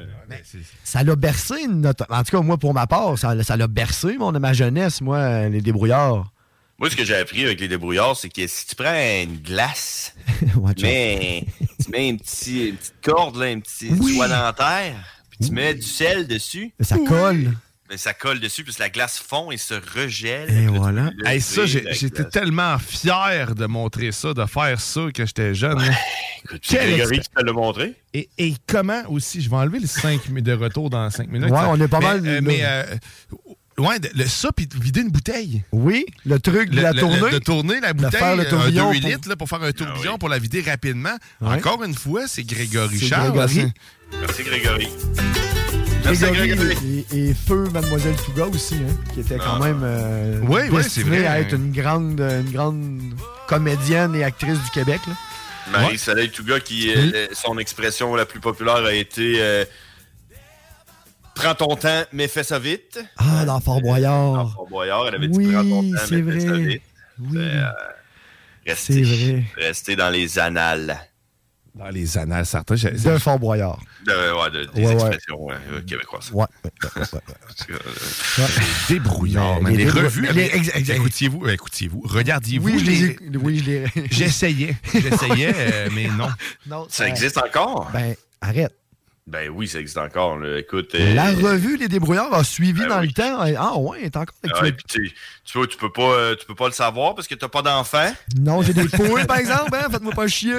Ça 0.83 1.01
l'a 1.03 1.15
bercé, 1.15 1.65
notre... 1.67 2.05
en 2.11 2.23
tout 2.23 2.37
cas, 2.37 2.41
moi, 2.43 2.59
pour 2.59 2.75
ma 2.75 2.85
part, 2.85 3.17
ça 3.17 3.41
ça 3.43 3.57
l'a 3.57 3.67
bercé, 3.67 4.15
mon, 4.19 4.31
ma 4.31 4.53
jeunesse, 4.53 5.01
moi, 5.01 5.49
les 5.49 5.61
débrouillards. 5.61 6.31
Moi, 6.77 6.91
ce 6.91 6.95
que 6.95 7.03
j'ai 7.03 7.15
appris 7.15 7.43
avec 7.43 7.59
les 7.59 7.67
débrouillards, 7.67 8.15
c'est 8.15 8.29
que 8.29 8.45
si 8.45 8.67
tu 8.67 8.75
prends 8.75 8.93
une 8.93 9.37
glace, 9.37 10.13
tu 10.77 10.83
mets, 10.83 11.47
tu 11.83 11.89
mets 11.89 12.09
une, 12.09 12.19
petite, 12.19 12.69
une 12.69 12.75
petite 12.75 12.93
corde, 13.03 13.35
là, 13.37 13.49
une 13.49 13.63
petite 13.63 13.93
Oui. 13.99 14.13
soie 14.15 14.27
dentaire, 14.27 15.23
puis 15.31 15.47
tu 15.47 15.51
mets 15.55 15.73
du 15.73 15.81
sel 15.81 16.27
dessus. 16.27 16.71
Ça 16.79 16.97
colle. 17.07 17.51
Mais 17.91 17.97
ça 17.97 18.13
colle 18.13 18.39
dessus, 18.39 18.63
puis 18.63 18.73
la 18.79 18.89
glace 18.89 19.19
fond 19.19 19.51
et 19.51 19.57
se 19.57 19.73
regèle. 19.73 20.49
Et 20.49 20.65
tu 20.65 20.77
voilà. 20.77 21.11
peux 21.11 21.27
Hey, 21.27 21.41
ça, 21.41 21.65
j'étais 21.65 22.23
tellement 22.23 22.77
fier 22.79 23.53
de 23.53 23.65
montrer 23.65 24.13
ça, 24.13 24.33
de 24.33 24.45
faire 24.45 24.79
ça 24.79 25.01
quand 25.13 25.25
j'étais 25.25 25.53
jeune. 25.53 25.77
là. 25.77 25.91
Écoute, 26.45 26.61
C'est 26.63 26.77
Quel 26.77 26.89
Grégory 26.91 27.19
qui 27.19 27.27
te 27.29 27.43
l'a 27.43 27.51
montré. 27.51 27.93
Et, 28.13 28.29
et 28.37 28.53
comment 28.65 29.03
aussi, 29.09 29.41
je 29.41 29.49
vais 29.49 29.57
enlever 29.57 29.79
les 29.79 29.87
5 29.87 30.25
minutes 30.29 30.45
de 30.45 30.53
retour 30.53 30.89
dans 30.89 31.09
5 31.09 31.27
minutes. 31.27 31.49
Ouais, 31.51 31.57
ça- 31.57 31.67
on 31.69 31.81
est 31.81 31.87
pas 31.89 31.99
mais, 31.99 32.05
mal, 32.05 32.27
euh, 32.27 32.39
mais, 32.41 32.59
euh, 32.63 32.83
ouais, 33.77 33.99
de- 33.99 34.09
le, 34.15 34.25
ça, 34.25 34.51
puis 34.55 34.67
de 34.67 34.77
vider 34.81 35.01
une 35.01 35.09
bouteille. 35.11 35.61
Oui, 35.73 36.05
le 36.25 36.39
truc 36.39 36.69
de 36.69 36.77
Le- 36.77 36.81
la 36.83 36.91
le- 36.93 36.99
tournée. 37.01 37.29
de 37.31 37.39
tourner 37.39 37.81
la 37.81 37.91
bouteille, 37.91 38.19
faire 38.21 38.37
le 38.37 38.45
euh, 38.45 38.49
tourbillon 38.49 38.87
un 38.89 38.93
2 38.93 38.99
pour- 39.01 39.09
litres, 39.09 39.27
là, 39.29 39.35
pour 39.35 39.49
faire 39.49 39.63
un 39.63 39.71
tourbillon, 39.73 40.17
pour 40.17 40.29
la 40.29 40.39
vider 40.39 40.61
rapidement. 40.61 41.17
Ouais. 41.41 41.55
Encore 41.57 41.83
une 41.83 41.93
fois, 41.95 42.25
c'est 42.27 42.43
Grégory 42.43 43.01
Charles. 43.01 43.33
Grégory. 43.33 43.73
Merci, 44.21 44.43
Grégory. 44.43 44.87
Grégory 46.01 47.05
et, 47.13 47.29
et 47.29 47.33
Feu 47.33 47.69
Mademoiselle 47.71 48.15
Touga 48.25 48.45
aussi, 48.47 48.75
hein, 48.75 48.93
qui 49.13 49.21
était 49.21 49.37
quand 49.37 49.59
Ah. 49.61 49.65
même 49.65 49.81
euh, 49.83 50.39
Oui, 50.43 50.61
c'est 50.87 51.03
vrai. 51.03 51.25
à 51.25 51.39
être 51.39 51.53
une 51.55 51.71
grande, 51.71 52.19
une 52.19 52.51
grande 52.51 53.01
comédienne 53.47 54.15
et 54.15 54.23
actrice 54.23 54.59
du 54.63 54.69
Québec. 54.71 54.99
là. 55.07 55.13
Marie-Soleil 55.71 56.31
Touga, 56.31 56.59
qui, 56.59 56.91
euh, 56.93 57.27
son 57.33 57.57
expression 57.57 58.15
la 58.15 58.25
plus 58.25 58.39
populaire 58.39 58.77
a 58.83 58.93
été 58.93 59.35
euh, 59.39 59.63
Prends 61.35 61.55
ton 61.55 61.75
temps, 61.75 62.03
mais 62.11 62.27
fais 62.27 62.43
ça 62.43 62.59
vite. 62.59 62.99
Ah, 63.17 63.45
dans 63.45 63.59
Fort 63.61 63.79
Boyard. 63.81 64.51
Fort 64.53 64.67
Boyard, 64.69 65.07
elle 65.07 65.15
avait 65.15 65.27
Oui, 65.27 65.45
dit 65.45 65.51
Prends 65.53 65.63
ton 65.63 65.81
temps, 65.91 65.97
c'est 66.07 66.21
mais 66.21 66.33
fais 66.33 66.39
ça 66.41 66.47
vrai. 66.47 66.59
vite. 66.59 66.81
Oui. 67.19 67.37
Euh, 67.37 67.61
C'est 68.75 68.93
restez, 68.93 69.03
vrai. 69.03 69.43
restez 69.57 69.95
dans 69.95 70.09
les 70.09 70.39
annales. 70.39 70.99
Dans 71.73 71.87
les 71.89 72.17
annales, 72.17 72.45
certains. 72.45 72.75
De 72.75 73.17
Fort 73.17 73.39
Boyard. 73.39 73.79
De, 74.05 74.11
ouais, 74.11 74.51
de- 74.51 74.65
des 74.73 74.81
Ouais, 74.81 74.87
ouais. 74.87 74.93
expressions 74.93 75.41
ouais, 75.45 75.55
euh, 75.71 75.81
québécoises. 75.81 76.29
Ouais. 76.33 76.45
ouais, 76.65 76.71
ouais, 76.83 77.01
ouais, 77.01 77.07
ouais. 77.13 77.75
Euh, 78.39 78.47
Les 78.89 78.95
débrouillards, 78.95 79.55
Les 79.57 79.61
man. 79.61 79.75
Les, 79.77 79.85
débrou- 79.85 80.03
revues. 80.03 80.27
les- 80.33 80.45
ex- 80.53 80.71
ex- 80.75 80.89
Écoutiez-vous, 80.89 81.45
euh, 81.45 81.53
écoutiez-vous, 81.53 82.01
regardiez-vous. 82.05 82.65
Oui, 82.67 82.79
je 82.79 82.85
les 82.85 83.37
oui, 83.37 83.59
je 83.59 83.63
les. 83.65 83.85
J'essayais, 84.11 84.75
j'essayais, 84.93 85.53
euh, 85.55 85.89
mais 85.93 86.07
non. 86.07 86.27
Non, 86.67 86.87
Ça 86.89 87.07
existe 87.07 87.37
encore? 87.37 87.89
Ben, 87.93 88.15
arrête. 88.41 88.75
Ben 89.27 89.49
oui, 89.49 89.67
ça 89.67 89.79
existe 89.79 89.97
encore. 89.97 90.39
là. 90.39 90.57
Écoute. 90.59 90.93
euh, 90.95 91.13
La 91.13 91.31
revue 91.31 91.77
Les 91.77 91.87
Débrouillards 91.87 92.33
a 92.33 92.43
suivi 92.43 92.81
Ben 92.81 92.89
dans 92.89 92.99
oui. 92.99 93.07
le 93.07 93.13
temps. 93.13 93.37
Ah 93.57 93.77
ouais, 93.77 93.99
elle 93.99 94.05
est 94.07 94.17
encore 94.17 94.35
ah, 94.43 94.47
actuelle. 94.49 94.75
tu 94.89 95.11
tu 95.45 95.57
vois, 95.57 95.67
tu 95.67 95.77
peux 95.77 95.91
pas, 95.91 96.01
euh, 96.01 96.35
tu 96.35 96.45
peux 96.45 96.55
pas 96.55 96.67
le 96.67 96.73
savoir 96.73 97.15
parce 97.15 97.27
que 97.29 97.35
t'as 97.35 97.47
pas 97.47 97.61
d'enfant. 97.61 98.11
Non, 98.37 98.61
j'ai 98.61 98.73
des 98.73 98.85
poules, 98.89 99.25
par 99.25 99.37
exemple. 99.37 99.73
Hein? 99.75 99.87
Faites-moi 99.89 100.11
pas 100.13 100.27
chier. 100.27 100.55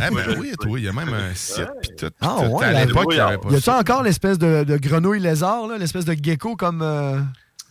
Ah, 0.00 0.10
Moi, 0.10 0.22
ben 0.26 0.36
oui, 0.38 0.52
toi, 0.60 0.78
il 0.78 0.84
y 0.84 0.88
a 0.88 0.92
même 0.92 1.12
un 1.12 1.34
site. 1.34 1.66
pis 1.82 1.88
tout, 1.98 2.06
pis 2.06 2.12
Ah 2.20 2.36
tout. 2.38 2.44
ouais, 2.52 2.64
À 2.66 2.84
l'époque, 2.84 3.06
il 3.10 3.14
n'y 3.14 3.20
avait 3.20 3.38
pas 3.38 3.48
y 3.50 3.54
a-tu 3.54 3.62
ça. 3.62 3.78
encore 3.78 4.02
l'espèce 4.02 4.38
de, 4.38 4.64
de 4.64 4.76
grenouille 4.76 5.20
lézard, 5.20 5.66
l'espèce 5.78 6.04
de 6.04 6.14
gecko 6.20 6.56
comme. 6.56 6.82
euh, 6.82 7.18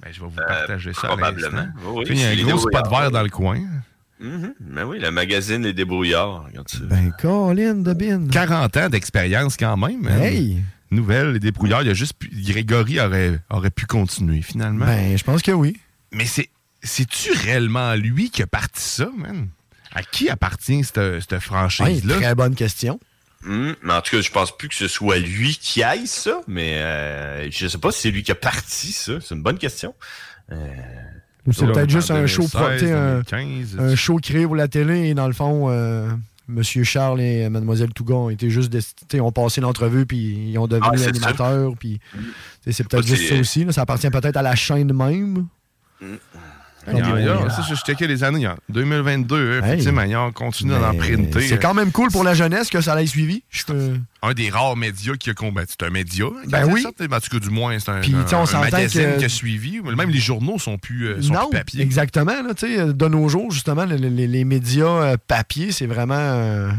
Ben, 0.02 0.10
je 0.12 0.20
vais 0.20 0.26
vous 0.28 0.36
partager 0.36 0.94
ça. 0.94 1.08
probablement. 1.08 1.68
Oui, 1.94 2.04
il 2.10 2.20
y 2.20 2.24
a 2.26 2.30
un 2.30 2.36
gros 2.50 2.58
spot 2.60 2.90
vert 2.90 3.12
dans 3.12 3.24
le 3.24 3.30
coin. 3.30 3.60
Mhm. 4.20 4.54
Ben 4.60 4.84
oui, 4.86 5.00
le 5.00 5.10
magazine 5.10 5.64
Les 5.64 5.74
Débrouillards. 5.74 6.46
Regarde 6.46 6.70
ça. 6.70 6.80
Ben, 6.84 7.12
Colin 7.20 7.76
de 7.76 7.94
Bin. 7.94 8.28
40 8.28 8.78
ans 8.78 8.90
d'expérience 8.90 9.58
quand 9.58 9.78
même. 9.78 10.06
hein. 10.08 10.22
Hey! 10.22 10.62
Nouvelle, 10.92 11.32
les 11.34 11.40
débrouillards. 11.40 11.84
Il 11.84 11.88
y 11.88 11.92
a 11.92 11.96
juste 11.96 12.14
pu- 12.20 12.30
Grégory 12.30 13.00
aurait, 13.00 13.40
aurait 13.50 13.70
pu 13.72 13.86
continuer 13.86 14.42
finalement. 14.42 14.86
Ben, 14.86 15.18
je 15.18 15.24
pense 15.24 15.42
que 15.42 15.52
oui. 15.52 15.78
Mais 16.12 16.26
c'est 16.26 16.50
c'est-tu 16.84 17.32
réellement 17.32 17.96
lui 17.96 18.30
qui 18.30 18.42
a 18.44 18.48
parti 18.48 18.82
ça, 18.82 19.10
man? 19.16 19.48
À 19.94 20.04
qui 20.04 20.30
appartient 20.30 20.84
cette, 20.84 21.20
cette 21.22 21.40
franchise-là? 21.40 22.16
très 22.16 22.36
bonne 22.36 22.56
question. 22.56 23.00
Hmm, 23.44 23.72
mais 23.82 23.94
en 23.94 24.02
tout 24.02 24.16
cas, 24.16 24.22
je 24.22 24.30
pense 24.32 24.56
plus 24.56 24.70
que 24.70 24.76
ce 24.76 24.88
soit 24.88 25.18
lui 25.18 25.58
qui 25.60 25.82
aille 25.84 26.06
ça, 26.08 26.42
mais 26.48 26.76
euh, 26.78 27.50
je 27.52 27.68
sais 27.68 27.78
pas 27.80 27.92
si 27.92 28.02
c'est 28.02 28.12
lui 28.12 28.22
qui 28.24 28.32
a 28.32 28.36
parti 28.36 28.92
ça. 28.92 29.14
C'est 29.20 29.34
une 29.36 29.42
bonne 29.42 29.58
question. 29.58 29.96
Euh, 30.52 30.56
Ou 31.48 31.52
c'est 31.54 31.66
peut-être 31.66 31.90
juste 31.90 32.12
un 32.12 32.28
show, 32.28 32.48
pro- 32.48 32.60
2016, 32.70 32.80
tu 32.80 32.86
sais, 32.88 32.94
un, 32.94 33.14
2015, 33.22 33.80
un 33.80 33.96
show 33.96 34.18
créé 34.18 34.46
pour 34.46 34.56
la 34.56 34.68
télé 34.68 35.10
et 35.10 35.14
dans 35.16 35.28
le 35.28 35.34
fond, 35.34 35.70
euh, 35.70 36.08
Monsieur 36.48 36.84
Charles 36.84 37.20
et 37.22 37.50
Mademoiselle 37.50 37.94
Tougon 37.94 38.26
ont 38.26 38.30
été 38.30 38.50
juste 38.50 38.70
des- 38.70 38.82
tu 38.84 38.90
sais, 39.12 39.20
ont 39.22 39.32
passé 39.32 39.60
l'entrevue 39.62 40.06
puis 40.06 40.50
ils 40.52 40.58
ont 40.60 40.68
devenu 40.68 40.86
Ah, 41.04 41.08
animateurs 41.08 41.74
puis 41.80 42.00
c'est 42.70 42.88
peut-être 42.88 43.08
juste 43.08 43.28
ça 43.28 43.36
aussi. 43.40 43.64
là. 43.66 43.72
ça 43.72 43.82
appartient 43.82 44.10
peut-être 44.10 44.38
à 44.38 44.42
la 44.44 44.56
chaîne 44.56 44.94
même. 44.94 45.48
Il 46.88 46.98
y 46.98 47.02
a- 47.02 47.20
il 47.20 47.26
y 47.26 47.30
a- 47.30 47.42
Ouais. 47.42 47.50
ça, 47.50 47.64
je 47.70 47.76
checkais 47.76 48.08
les 48.08 48.24
années. 48.24 48.48
En 48.48 48.56
2022, 48.70 49.60
effectivement, 49.60 50.02
ils 50.04 50.16
ont 50.16 50.32
continué 50.32 50.76
d'en 50.80 50.94
printer. 50.96 51.42
C'est 51.42 51.60
quand 51.62 51.74
même 51.74 51.92
cool 51.92 52.10
pour 52.12 52.24
la 52.24 52.34
jeunesse 52.34 52.70
que 52.70 52.82
ça 52.82 52.96
l'ait 52.96 53.06
suivi. 53.06 53.44
Je 53.50 53.64
peux- 53.66 53.98
un 54.24 54.34
des 54.34 54.50
rares 54.50 54.76
médias 54.76 55.14
qui 55.16 55.30
a 55.30 55.34
combattu. 55.34 55.74
C'est 55.80 55.86
un 55.86 55.90
média. 55.90 56.26
hein, 56.26 56.44
Ben 56.48 56.66
oui. 56.72 56.82
sorti, 56.82 57.04
En 57.04 57.20
tout 57.20 57.30
cas, 57.32 57.40
du 57.40 57.50
moins, 57.50 57.78
c'est 57.80 57.90
un, 57.90 58.02
on 58.02 58.46
s'entend 58.46 58.62
magazine 58.62 59.14
que- 59.14 59.20
qui 59.20 59.26
a 59.26 59.30
suivi. 59.30 59.80
Même 59.82 60.10
les 60.10 60.20
journaux 60.20 60.60
sont 60.60 60.78
plus, 60.78 61.08
euh, 61.08 61.22
sont 61.22 61.34
non, 61.34 61.50
plus 61.50 61.58
papier. 61.60 61.82
exactement. 61.82 62.32
Là, 62.42 62.54
de 62.94 63.08
nos 63.08 63.28
jours, 63.30 63.52
justement, 63.52 63.86
les, 63.86 63.98
les- 63.98 64.28
les 64.28 64.44
médias 64.46 64.86
euh, 64.86 65.18
papier, 65.28 65.72
c'est 65.72 65.86
vraiment 65.88 66.16
euh, 66.18 66.70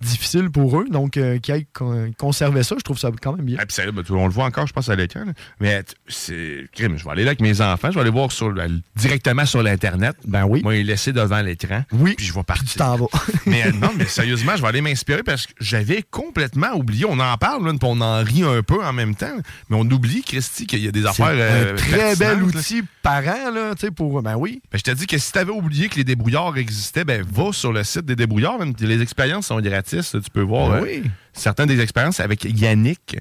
difficile 0.00 0.50
pour 0.50 0.78
eux. 0.80 0.86
Donc, 0.90 1.16
euh, 1.16 1.38
qu'ils 1.38 1.54
aient 1.54 1.66
con- 1.72 2.10
conservé 2.18 2.62
ça, 2.62 2.76
je 2.78 2.82
trouve 2.82 2.98
ça 2.98 3.10
quand 3.20 3.34
même 3.34 3.44
bien. 3.44 3.56
Ah, 3.60 3.64
sérieux, 3.68 3.92
ben, 3.92 4.02
on 4.10 4.26
le 4.26 4.32
voit 4.32 4.44
encore, 4.44 4.66
je 4.66 4.72
pense, 4.72 4.88
à 4.88 4.96
l'écran. 4.96 5.24
Mais 5.60 5.82
c'est. 6.06 6.66
crime, 6.72 6.96
Je 6.98 7.04
vais 7.04 7.10
aller 7.10 7.24
là 7.24 7.30
avec 7.30 7.40
mes 7.40 7.60
enfants, 7.60 7.88
je 7.90 7.94
vais 7.94 8.00
aller 8.02 8.10
voir 8.10 8.32
sur, 8.32 8.52
directement 8.96 9.46
sur 9.46 9.62
l'Internet. 9.62 10.16
Ben 10.24 10.44
oui. 10.44 10.62
Moi, 10.62 10.74
les 10.74 10.84
laisser 10.84 11.12
devant 11.12 11.40
l'écran. 11.40 11.84
Oui. 11.92 12.14
Puis 12.16 12.26
je 12.26 12.34
vais 12.34 12.42
partir. 12.42 12.68
Tu 12.68 12.78
t'en 12.78 12.96
vas. 12.96 13.06
mais 13.46 13.66
euh, 13.66 13.72
non, 13.72 13.90
mais 13.96 14.06
sérieusement, 14.06 14.56
je 14.56 14.62
vais 14.62 14.68
aller 14.68 14.80
m'inspirer 14.80 15.22
parce 15.22 15.46
que 15.46 15.52
j'avais 15.60 16.02
complètement 16.02 16.72
oublié. 16.74 17.04
On 17.04 17.18
en 17.18 17.36
parle, 17.36 17.64
là, 17.66 17.72
puis 17.72 17.80
on 17.82 18.00
en 18.00 18.22
rit 18.22 18.42
un 18.44 18.62
peu 18.62 18.84
en 18.84 18.92
même 18.92 19.14
temps. 19.14 19.36
Mais 19.68 19.76
on 19.76 19.82
oublie, 19.82 20.22
Christy, 20.22 20.66
qu'il 20.66 20.84
y 20.84 20.88
a 20.88 20.92
des 20.92 21.06
affaires. 21.06 21.28
euh, 21.30 21.72
un 21.72 21.76
très 21.76 22.16
bel 22.16 22.38
pertinentes, 22.38 22.54
là. 22.54 22.60
outil 22.60 22.82
parent, 23.02 23.50
là, 23.52 23.74
tu 23.74 23.86
sais, 23.86 23.90
pour. 23.90 24.22
Ben 24.22 24.36
oui. 24.36 24.60
Ben, 24.70 24.78
je 24.78 24.82
te 24.82 24.90
dis 24.90 25.06
que 25.06 25.18
si 25.18 25.32
tu 25.32 25.38
avais 25.38 25.52
oublié 25.52 25.88
que 25.88 25.96
les 25.96 26.04
débrouillards 26.04 26.56
existaient, 26.56 27.04
ben 27.04 27.24
va 27.30 27.52
sur 27.52 27.72
le 27.72 27.84
site 27.84 28.04
des 28.04 28.16
débrouillards. 28.16 28.58
même. 28.58 28.72
Les 28.80 29.00
expériences 29.02 29.46
sont 29.46 29.60
Tu 29.88 30.30
peux 30.32 30.42
voir 30.42 30.70
Ben 30.82 30.84
euh, 30.84 31.08
certaines 31.32 31.66
des 31.68 31.80
expériences 31.80 32.20
avec 32.20 32.44
Yannick, 32.44 33.18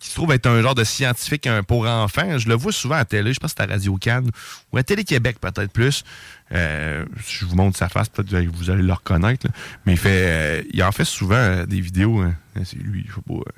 qui 0.00 0.08
se 0.10 0.14
trouve 0.14 0.30
être 0.32 0.46
un 0.46 0.62
genre 0.62 0.74
de 0.76 0.84
scientifique 0.84 1.48
pour 1.66 1.86
enfants. 1.86 2.38
Je 2.38 2.48
le 2.48 2.54
vois 2.54 2.70
souvent 2.72 2.94
à 2.96 3.04
télé, 3.04 3.32
je 3.32 3.40
pense 3.40 3.52
que 3.52 3.56
c'est 3.62 3.68
à 3.68 3.72
Radio 3.72 3.96
Cannes 3.96 4.30
ou 4.72 4.78
à 4.78 4.82
Télé-Québec 4.84 5.38
peut-être 5.40 5.72
plus. 5.72 6.04
Euh, 6.52 7.04
si 7.24 7.38
je 7.40 7.44
vous 7.46 7.56
montre 7.56 7.76
sa 7.76 7.88
face, 7.88 8.08
peut-être 8.08 8.30
que 8.30 8.56
vous 8.56 8.70
allez 8.70 8.82
le 8.84 8.92
reconnaître. 8.92 9.46
là. 9.46 9.52
Mais 9.86 9.92
il 9.94 9.98
fait, 9.98 10.08
euh, 10.12 10.62
il 10.72 10.82
en 10.84 10.92
fait 10.92 11.04
souvent 11.04 11.34
euh, 11.34 11.66
des 11.66 11.80
vidéos. 11.80 12.20
hein. 12.20 12.34
C'est 12.64 12.76
lui, 12.78 13.04
je 13.08 13.14
sais 13.14 13.20
pas. 13.26 13.50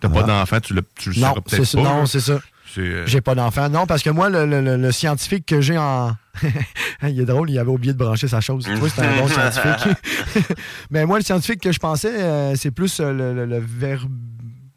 T'as 0.00 0.08
pas 0.08 0.20
Ah. 0.22 0.26
d'enfant, 0.26 0.60
tu 0.60 0.74
le, 0.74 0.82
tu 0.96 1.10
le 1.10 1.16
Non, 1.20 1.28
sauras 1.28 1.40
c'est 1.46 1.56
peut-être 1.58 1.72
pas. 1.76 1.82
Non, 1.82 2.06
c'est 2.06 2.20
ça. 2.20 2.40
Euh, 2.76 3.04
J'ai 3.06 3.20
pas 3.20 3.34
d'enfant. 3.34 3.68
Non, 3.68 3.86
parce 3.86 4.02
que 4.02 4.10
moi, 4.10 4.28
le, 4.28 4.44
le- 4.76 4.92
scientifique 4.92 5.46
que 5.46 5.60
j'ai 5.60 5.78
en. 5.78 6.12
il 7.02 7.20
est 7.20 7.24
drôle, 7.24 7.50
il 7.50 7.58
avait 7.58 7.70
oublié 7.70 7.92
de 7.92 7.98
brancher 7.98 8.28
sa 8.28 8.40
chose. 8.40 8.64
Tu 8.64 8.74
vois, 8.74 8.88
c'est 8.88 9.02
un 9.02 9.16
bon 9.16 9.28
scientifique. 9.28 9.96
Mais 10.90 11.06
moi, 11.06 11.18
le 11.18 11.24
scientifique 11.24 11.60
que 11.62 11.72
je 11.72 11.78
pensais, 11.78 12.12
euh, 12.20 12.54
c'est 12.56 12.70
plus 12.70 13.00
euh, 13.00 13.12
le, 13.12 13.46
le, 13.46 13.58
verbe. 13.58 14.10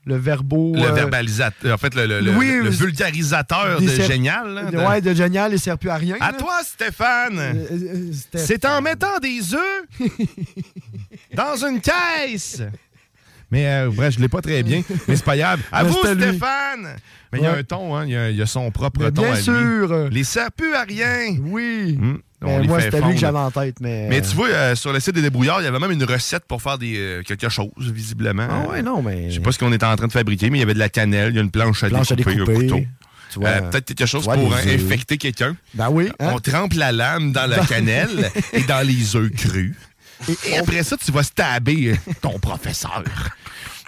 Le 0.04 0.16
verbo. 0.16 0.74
Le 0.76 0.92
verbalisateur, 0.92 1.76
en 1.76 1.78
fait, 1.78 1.94
le, 1.94 2.32
oui, 2.36 2.60
le 2.64 2.70
vulgarisateur 2.72 3.80
de 3.80 3.88
génial. 3.88 4.50
là, 4.52 4.64
de- 4.64 4.78
Ouais, 4.78 5.00
de 5.00 5.14
génial, 5.14 5.54
il 5.54 5.60
sert 5.60 5.78
plus 5.78 5.92
à 5.92 5.96
rien. 5.98 6.16
À 6.20 6.32
là. 6.32 6.38
toi, 6.40 6.60
Stéphane! 6.64 7.38
Euh, 7.38 8.12
C'est 8.34 8.66
en 8.66 8.82
mettant 8.82 9.20
des 9.22 9.54
œufs 9.54 9.84
dans 11.36 11.56
une 11.66 11.80
caisse! 11.82 12.64
Mais 13.52 13.68
euh, 13.68 13.90
bref, 13.94 14.16
je 14.16 14.20
l'ai 14.22 14.30
pas 14.30 14.42
très 14.42 14.64
bien, 14.64 14.82
mais 15.08 15.16
c'est 15.16 15.26
pas 15.26 15.38
grave. 15.38 15.60
À 15.72 15.84
vous. 15.84 15.98
Stéphane! 16.00 16.96
Mais 17.34 17.40
il 17.40 17.44
y 17.44 17.48
a 17.48 17.54
un 17.56 17.64
ton, 17.64 17.96
hein, 17.96 18.06
il 18.06 18.12
y 18.12 18.16
a, 18.18 18.30
il 18.30 18.36
y 18.38 18.42
a 18.42 18.46
son 18.46 18.72
propre 18.72 19.02
Mais 19.04 19.12
ton 19.12 19.22
bien 19.24 19.32
à 19.34 19.36
lui. 19.36 19.44
sûr. 19.44 20.08
Les 20.10 20.24
sert 20.24 20.52
plus 20.52 20.74
à 20.74 20.84
rien! 20.84 21.36
Oui. 21.42 21.98
On 22.44 22.48
Mais 22.58 22.62
les 22.64 22.68
moi, 22.68 22.82
c'était 22.82 23.02
lui 23.02 23.14
que 23.14 23.20
j'avais 23.20 23.38
en 23.38 23.52
tête. 23.52 23.76
Mais, 23.82 24.08
Mais 24.10 24.22
tu 24.22 24.36
vois, 24.36 24.48
euh, 24.48 24.76
sur 24.76 24.92
le 24.92 25.00
site 25.00 25.14
des 25.14 25.22
débrouillards, 25.22 25.62
il 25.62 25.66
y 25.66 25.68
avait 25.68 25.78
même 25.80 25.92
une 25.92 26.04
recette 26.04 26.44
pour 26.48 26.62
faire 26.62 26.78
des, 26.80 26.98
euh, 26.98 27.22
quelque 27.24 27.50
chose, 27.50 27.70
visiblement. 27.78 28.48
Ah 28.50 28.70
ouais, 28.70 28.82
non, 28.82 29.02
mais. 29.04 29.30
Je 29.30 29.36
sais 29.36 29.40
pas 29.42 29.52
ce 29.52 29.60
qu'on 29.60 29.72
était 29.72 29.86
en 29.86 29.96
train 29.96 30.08
de 30.08 30.12
fabriquer, 30.12 30.50
mais 30.50 30.58
il 30.58 30.62
y 30.62 30.64
avait 30.64 30.74
de 30.74 30.80
la 30.80 30.90
cannelle, 30.90 31.30
il 31.32 31.36
y 31.36 31.40
a 31.40 31.42
une 31.44 31.52
planche 31.52 31.84
à 31.84 31.90
Planche 31.90 32.12
à 32.12 32.16
découper, 32.16 32.36
un 32.42 32.46
découper. 32.46 32.68
couteau. 32.68 32.82
Euh, 33.46 33.62
Peut-être 33.70 33.86
quelque 33.94 34.06
chose 34.08 34.24
vois, 34.26 34.34
pour 34.36 34.54
infecter 34.56 35.18
quelqu'un. 35.18 35.56
Ben 35.74 35.90
oui. 35.90 36.10
hein? 36.20 36.32
On 36.34 36.40
trempe 36.40 36.74
la 36.74 36.92
lame 36.92 37.32
dans 37.32 37.48
la 37.50 37.60
cannelle 37.66 38.30
et 38.54 38.62
dans 38.64 38.86
les 38.86 39.16
œufs 39.16 39.32
crus. 39.32 39.76
Et, 40.48 40.58
après 40.58 40.84
ça, 40.84 40.98
tu 40.98 41.12
vas 41.12 41.24
stabber 41.24 41.96
ton 42.22 42.38
professeur. 42.40 43.04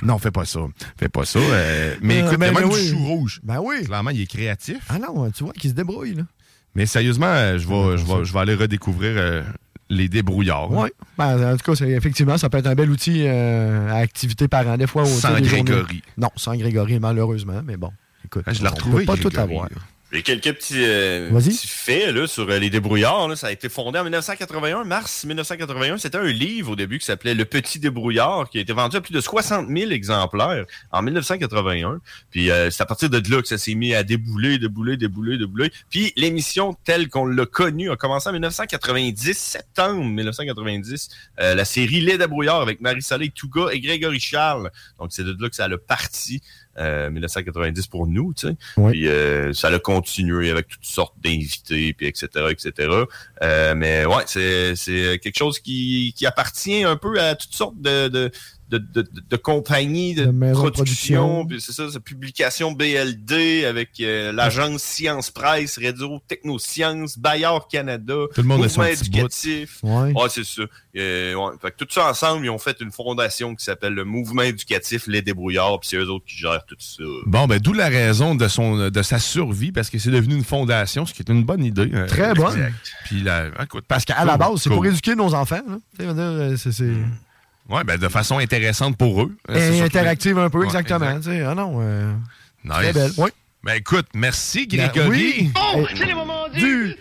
Non, 0.02 0.18
fais 0.18 0.32
pas 0.32 0.46
ça. 0.46 0.60
Fais 0.98 1.10
pas 1.10 1.26
ça. 1.26 1.40
euh, 1.40 1.96
mais 2.02 2.22
Euh, 2.22 2.26
écoute, 2.28 2.40
ben, 2.40 2.48
il 2.52 2.54
y 2.54 2.58
a 2.58 2.60
même 2.62 2.70
ben 2.70 2.76
du 2.76 2.82
oui. 2.84 2.90
chou 2.90 3.06
rouge. 3.06 3.40
Ben 3.44 3.60
oui. 3.64 3.84
Clairement, 3.86 4.10
il 4.10 4.22
est 4.22 4.26
créatif. 4.28 4.80
Ah 4.90 4.98
non, 5.00 5.30
tu 5.32 5.44
vois 5.44 5.54
qu'il 5.54 5.70
se 5.70 5.76
débrouille, 5.76 6.16
là. 6.16 6.24
Mais 6.76 6.86
sérieusement, 6.86 7.28
euh, 7.28 7.58
je 7.60 7.68
vais, 7.68 7.98
je 7.98 8.04
vais, 8.06 8.26
je 8.26 8.34
vais 8.34 8.40
aller 8.40 8.56
redécouvrir 8.56 9.12
euh, 9.16 9.44
les 9.90 10.10
débrouillards. 10.10 10.72
Oui. 10.72 10.90
Ben, 11.18 11.54
en 11.54 11.58
tout 11.58 11.72
cas, 11.74 11.86
effectivement, 11.86 12.38
ça 12.38 12.50
peut 12.50 12.58
être 12.58 12.68
un 12.68 12.76
bel 12.76 12.90
outil 12.90 13.24
euh, 13.28 13.92
à 13.92 13.98
activité 13.98 14.48
parent. 14.48 14.76
Des 14.78 14.88
fois, 14.88 15.04
au 15.04 15.06
Sans 15.06 15.40
Grégory. 15.40 15.58
journées- 15.68 16.02
Non, 16.18 16.32
sans 16.36 16.56
Grégory, 16.56 17.00
malheureusement, 17.00 17.62
mais 17.64 17.78
bon. 17.78 17.92
Écoute, 18.26 18.44
Ah, 18.48 18.54
je 18.54 18.62
l'ai 18.62 18.68
on 18.68 18.72
retrouvé, 18.72 19.06
peut 19.06 19.16
pas 19.16 19.30
tout 19.30 19.38
avoir. 19.40 19.66
là. 19.66 19.76
J'ai 20.14 20.22
quelques 20.22 20.54
petits, 20.54 20.76
euh, 20.78 21.32
petits 21.32 21.68
faits 21.68 22.14
là, 22.14 22.28
sur 22.28 22.48
euh, 22.48 22.60
les 22.60 22.70
débrouillards. 22.70 23.28
là. 23.28 23.36
Ça 23.36 23.48
a 23.48 23.52
été 23.52 23.68
fondé 23.68 23.98
en 23.98 24.04
1981, 24.04 24.84
mars 24.84 25.26
1981. 25.26 25.98
C'était 25.98 26.20
un 26.20 26.26
livre 26.26 26.74
au 26.74 26.76
début 26.76 27.00
qui 27.00 27.06
s'appelait 27.08 27.34
Le 27.34 27.46
Petit 27.46 27.80
Débrouillard, 27.80 28.48
qui 28.52 28.60
a 28.60 28.62
été 28.62 28.74
vendu 28.74 28.96
à 28.96 29.02
plus 29.02 29.12
de 29.12 29.20
60 29.20 29.70
000 29.76 29.90
exemplaires 29.90 30.66
en 30.92 31.02
1981. 31.02 32.00
Puis 32.30 32.52
euh, 32.52 32.70
c'est 32.70 32.84
à 32.84 32.86
partir 32.86 33.10
de 33.10 33.18
là 33.28 33.42
que 33.42 33.48
ça 33.48 33.58
s'est 33.58 33.74
mis 33.74 33.96
à 33.96 34.04
débouler, 34.04 34.60
débouler, 34.60 34.98
débouler, 34.98 35.40
débouler. 35.40 35.72
Puis 35.90 36.14
l'émission 36.16 36.78
telle 36.84 37.10
qu'on 37.10 37.26
l'a 37.26 37.48
connue 37.48 37.90
a 37.90 37.96
commencé 37.96 38.30
en 38.30 38.34
1990, 38.34 39.34
septembre 39.36 40.04
1990. 40.06 41.10
Euh, 41.40 41.56
la 41.56 41.66
série 41.66 42.02
Les 42.02 42.20
Débrouillards 42.20 42.62
avec 42.62 42.82
Marie-Soleil 42.82 43.32
Touga 43.32 43.70
et 43.72 43.80
Grégory 43.80 44.20
Charles. 44.20 44.70
Donc 45.00 45.08
c'est 45.12 45.24
de 45.24 45.36
là 45.42 45.50
que 45.50 45.56
ça 45.56 45.66
a 45.66 45.78
parti. 45.80 46.44
Euh, 46.80 47.12
1990 47.12 47.86
pour 47.86 48.08
nous, 48.08 48.34
tu 48.34 48.48
sais. 48.48 48.56
Puis 48.90 49.08
euh, 49.08 49.54
ça 49.54 49.68
a 49.68 49.78
continué 49.78 50.50
avec 50.50 50.68
toutes 50.68 50.86
sortes 50.86 51.14
d'invités, 51.24 51.94
puis 51.94 52.08
etc., 52.08 52.28
etc. 52.50 52.90
Euh, 53.44 53.76
mais 53.76 54.06
ouais, 54.06 54.24
c'est 54.26 54.76
c'est 54.76 55.20
quelque 55.20 55.38
chose 55.38 55.60
qui, 55.60 56.16
qui 56.18 56.26
appartient 56.26 56.84
un 56.84 56.96
peu 56.96 57.20
à 57.20 57.36
toutes 57.36 57.54
sortes 57.54 57.80
de 57.80 58.08
de 58.08 58.32
de, 58.80 59.02
de, 59.02 59.22
de- 59.30 59.36
compagnies 59.38 60.16
de, 60.16 60.26
production, 60.54 61.48
c'est 61.60 61.72
ça, 61.72 61.88
c'est 61.92 62.00
publication 62.00 62.72
BLD 62.72 63.66
avec 63.66 63.90
euh, 64.00 64.32
l'agence 64.32 64.82
Science 64.84 65.30
Presse, 65.32 65.80
Radio 65.84 66.20
Technosciences, 66.28 67.18
Bayard 67.18 67.68
Canada, 67.70 68.14
Tout 68.34 68.42
le 68.42 68.48
monde 68.48 68.62
Mouvement 68.64 68.84
éducatif. 68.86 69.80
Ouais. 69.84 70.14
c'est 70.30 70.44
ça. 70.46 70.64
Euh, 70.96 71.34
ouais. 71.34 71.52
Fait 71.62 71.72
que 71.72 71.78
tout 71.84 71.88
ça 71.90 72.10
ensemble, 72.10 72.46
ils 72.46 72.50
ont 72.50 72.58
fait 72.58 72.78
une 72.82 72.92
fondation 72.92 73.56
qui 73.56 73.64
s'appelle 73.64 73.94
le 73.94 74.04
Mouvement 74.06 74.44
éducatif 74.44 75.08
Les 75.08 75.22
Débrouillards, 75.22 75.80
puis 75.80 75.90
c'est 75.90 75.98
eux 75.98 76.10
autres 76.10 76.26
qui 76.26 76.38
gèrent 76.38 76.66
tout 76.66 76.76
ça. 76.80 77.04
Bon, 77.26 77.46
ben 77.48 77.60
d'où 77.60 77.74
la 77.74 77.90
raison 77.90 78.36
de 78.36 78.48
son 78.48 78.90
de 78.90 79.02
sa 79.02 79.20
survie, 79.20 79.72
parce 79.72 79.90
que 79.90 79.98
c'est 80.00 80.12
devenu 80.12 80.36
une 80.36 80.44
fondation, 80.44 81.06
ce 81.06 81.14
qui 81.14 81.22
est 81.22 81.30
une 81.32 81.44
bonne 81.44 81.64
idée. 81.64 81.90
euh, 81.94 82.08
Très 82.08 82.34
bonne. 82.34 82.72
Puis 83.06 83.22
la, 83.22 83.48
écoute, 83.64 83.86
Parce 83.88 84.06
qu'à 84.06 84.24
la 84.26 84.38
base, 84.38 84.62
c'est 84.62 84.70
cool. 84.70 84.78
pour 84.78 84.86
éduquer 84.86 85.16
nos 85.16 85.34
enfants. 85.34 85.62
c'est- 85.98 86.72
c'est 86.72 86.94
Ouais, 87.70 87.84
ben 87.84 87.98
de 87.98 88.08
façon 88.10 88.40
intéressante 88.40 88.98
pour 88.98 89.22
eux. 89.24 89.36
C'est 89.48 89.78
et 89.78 89.82
interactive 89.82 90.38
un 90.38 90.50
peu, 90.50 90.60
Ouais, 90.60 90.66
exactement. 90.66 91.10
exact. 91.18 91.22
tu 91.32 91.38
sais. 91.40 91.44
Ah 91.46 91.56
non, 91.56 91.78
euh, 91.82 92.14
Nice. 92.66 92.74
très 92.74 92.94
belle. 92.94 93.12
Oui. 93.18 93.30
Ben 93.64 93.74
écoute, 93.76 94.08
merci 94.14 94.68
Ben, 94.68 94.88
Grégory. 94.90 95.10
oui. 95.12 95.52
Oh, 95.76 95.86
c'est 95.96 96.06
le 96.06 96.16
moment 96.16 96.50
du... 96.50 96.96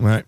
Ouais. 0.00 0.24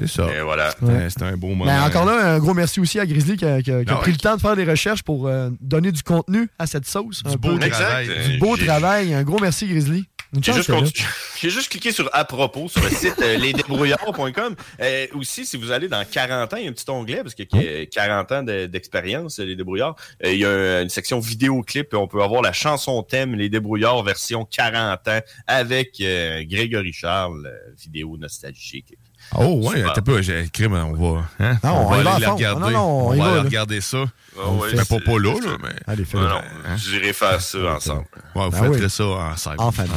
C'est 0.00 0.06
ça. 0.08 0.26
Et 0.36 0.40
voilà. 0.42 0.70
C'était- 0.78 1.10
C'était 1.10 1.24
un 1.24 1.36
beau 1.36 1.48
moment. 1.48 1.64
Ben, 1.66 1.82
encore 1.82 2.04
là, 2.04 2.34
un 2.34 2.38
gros 2.38 2.54
merci 2.54 2.80
aussi 2.80 2.98
à 3.00 3.06
Grizzly 3.06 3.36
qui 3.36 3.44
a, 3.44 3.60
qui 3.62 3.70
a- 3.72 3.84
qui 3.84 3.90
a 3.90 3.94
Ah 3.94 4.00
pris 4.00 4.10
ouais. 4.10 4.16
le 4.16 4.22
temps 4.22 4.36
de 4.36 4.40
faire 4.40 4.56
des 4.56 4.64
recherches 4.64 5.02
pour 5.02 5.26
euh, 5.26 5.50
donner 5.60 5.90
du 5.92 6.02
contenu 6.02 6.48
à 6.58 6.66
cette 6.66 6.86
sauce. 6.86 7.22
un 7.24 7.34
beau 7.36 7.56
peu. 7.58 7.68
travail. 7.70 8.08
Du 8.30 8.38
beau 8.38 8.56
travail. 8.56 9.14
Un 9.14 9.22
gros 9.24 9.38
merci, 9.38 9.66
Grizzly. 9.66 10.04
J'ai 10.40 11.50
juste, 11.50 11.68
que 11.68 11.72
cliqué 11.72 11.92
sur 11.92 12.08
à 12.14 12.24
propos 12.24 12.66
sur 12.66 12.82
le 12.82 12.88
site 12.88 13.20
euh, 13.20 13.36
lesdébrouillards.com. 13.36 14.54
Euh, 14.80 15.06
aussi, 15.14 15.44
si 15.44 15.58
vous 15.58 15.70
allez 15.72 15.88
dans 15.88 16.02
40 16.10 16.54
ans, 16.54 16.56
il 16.56 16.62
y 16.64 16.66
a 16.66 16.70
un 16.70 16.72
petit 16.72 16.88
onglet 16.90 17.22
parce 17.22 17.34
qu'il 17.34 17.46
y 17.52 17.82
a 17.82 17.86
40 17.86 18.32
ans 18.32 18.42
de- 18.42 18.64
d'expérience, 18.64 19.38
les 19.40 19.56
débrouillards. 19.56 19.94
Euh, 20.24 20.32
il 20.32 20.38
y 20.38 20.44
a 20.46 20.50
un- 20.50 20.82
une 20.84 20.88
section 20.88 21.18
vidéoclip 21.20 21.92
et 21.92 21.96
on 21.96 22.06
peut 22.08 22.22
avoir 22.22 22.40
la 22.40 22.52
chanson 22.54 23.02
thème 23.02 23.34
Les 23.34 23.50
débrouillards 23.50 24.02
version 24.04 24.46
40 24.46 25.06
ans 25.08 25.20
avec 25.46 26.00
euh, 26.00 26.42
Grégory 26.48 26.92
Charles, 26.94 27.44
euh, 27.46 27.72
vidéo 27.78 28.16
nostalgique. 28.16 28.94
Oh, 29.34 29.60
ouais, 29.68 29.76
Super. 29.78 29.92
t'as 29.94 30.02
pas, 30.02 30.20
j'ai 30.20 30.48
crime, 30.52 30.74
on 30.74 30.92
va. 30.92 31.22
Hein? 31.40 31.58
Non, 31.64 31.70
on 31.70 31.86
on 31.86 31.90
va 31.90 31.94
aller 32.10 32.20
la 32.20 32.28
fond. 32.28 32.34
regarder. 32.36 32.60
Non, 32.60 32.70
non, 32.70 32.80
on 32.80 33.08
on 33.08 33.14
y 33.14 33.18
va 33.18 33.24
va, 33.24 33.30
aller 33.30 33.36
là. 33.38 33.42
regarder 33.44 33.80
ça. 33.80 34.04
Ah 34.38 34.50
ouais, 34.50 34.68
mais 34.74 34.84
pas, 34.84 35.00
pas 35.00 35.18
là, 35.18 35.34
là, 35.42 35.56
mais. 35.62 35.74
Allez, 35.86 36.04
fais 36.04 36.18
Non, 36.18 36.28
non, 36.28 36.40
j'irai 36.76 37.12
faire 37.14 37.40
ça 37.40 37.58
ensemble. 37.76 38.04
Ouais, 38.34 38.44
vous 38.44 38.50
Ben 38.50 38.72
faites 38.72 38.82
oui. 38.82 38.90
ça 38.90 39.04
ensemble. 39.04 39.56
En 39.58 39.72
famille. 39.72 39.92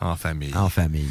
En, 0.00 0.08
en 0.10 0.16
famille. 0.16 0.52
En 0.56 0.68
famille. 0.68 1.10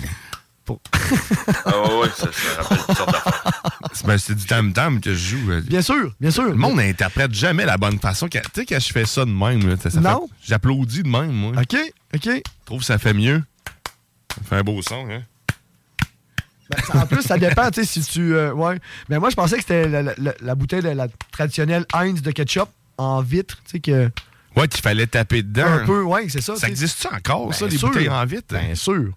Ah 0.67 1.95
ouais, 1.99 2.09
ça, 2.15 2.27
ça 2.31 2.61
rappelle 2.63 2.95
d'affaires. 2.95 3.79
C'est 3.93 4.05
ben, 4.07 4.17
c'est 4.17 4.33
du 4.35 4.45
tam-tam 4.45 4.99
que 4.99 5.13
je 5.13 5.35
joue. 5.35 5.61
Bien 5.67 5.81
sûr, 5.83 6.11
bien 6.19 6.31
sûr. 6.31 6.45
Le 6.45 6.55
monde 6.55 6.77
n'interprète 6.77 7.33
jamais 7.33 7.65
la 7.65 7.77
bonne 7.77 7.99
façon. 7.99 8.27
Tu 8.27 8.39
sais, 8.53 8.65
quand 8.65 8.79
je 8.79 8.91
fais 8.91 9.05
ça 9.05 9.25
de 9.25 9.29
même, 9.31 9.67
là, 9.69 9.75
ça 9.81 9.89
fait- 9.91 9.99
Non. 9.99 10.27
J'applaudis 10.43 11.03
de 11.03 11.07
même, 11.09 11.31
moi. 11.31 11.51
OK, 11.61 11.77
OK. 12.15 12.23
Je 12.25 12.41
trouve 12.65 12.79
que 12.79 12.85
ça 12.85 12.97
fait 12.97 13.13
mieux. 13.13 13.43
Ça 14.35 14.41
fait 14.49 14.55
un 14.55 14.63
beau 14.63 14.81
son, 14.81 15.07
hein? 15.09 15.21
Ben, 16.69 16.81
ça- 16.83 16.97
en 17.03 17.05
plus, 17.05 17.21
ça 17.21 17.37
dépend, 17.37 17.69
tu 17.69 17.83
sais, 17.85 18.01
si 18.01 18.01
tu. 18.11 18.33
euh, 18.35 18.51
ouais. 18.53 18.79
Mais 19.09 19.19
moi, 19.19 19.29
je 19.29 19.35
pensais 19.35 19.55
que 19.57 19.61
c'était 19.61 19.87
la, 19.87 20.01
la- 20.01 20.13
la 20.41 20.55
bouteille, 20.55 20.81
de 20.81 20.89
la 20.89 21.07
traditionnelle 21.31 21.85
Heinz 21.93 22.21
de 22.21 22.31
ketchup 22.31 22.69
en 22.97 23.21
vitre, 23.21 23.57
tu 23.65 23.71
sais, 23.71 23.79
que. 23.79 24.09
Ouais, 24.55 24.67
qu'il 24.67 24.81
fallait 24.81 25.05
taper 25.07 25.43
dedans. 25.43 25.65
Un 25.67 25.85
peu, 25.85 26.01
ouais, 26.03 26.27
c'est 26.29 26.41
ça. 26.41 26.55
Ça 26.55 26.67
existe-tu 26.67 27.07
encore, 27.13 27.53
ça, 27.53 27.65
Ben 27.65 27.71
les 27.71 27.77
sûr. 27.77 27.89
bouteilles 27.89 28.09
en 28.09 28.25
vitre? 28.25 28.57
Bien 28.57 28.73
sûr. 28.73 29.11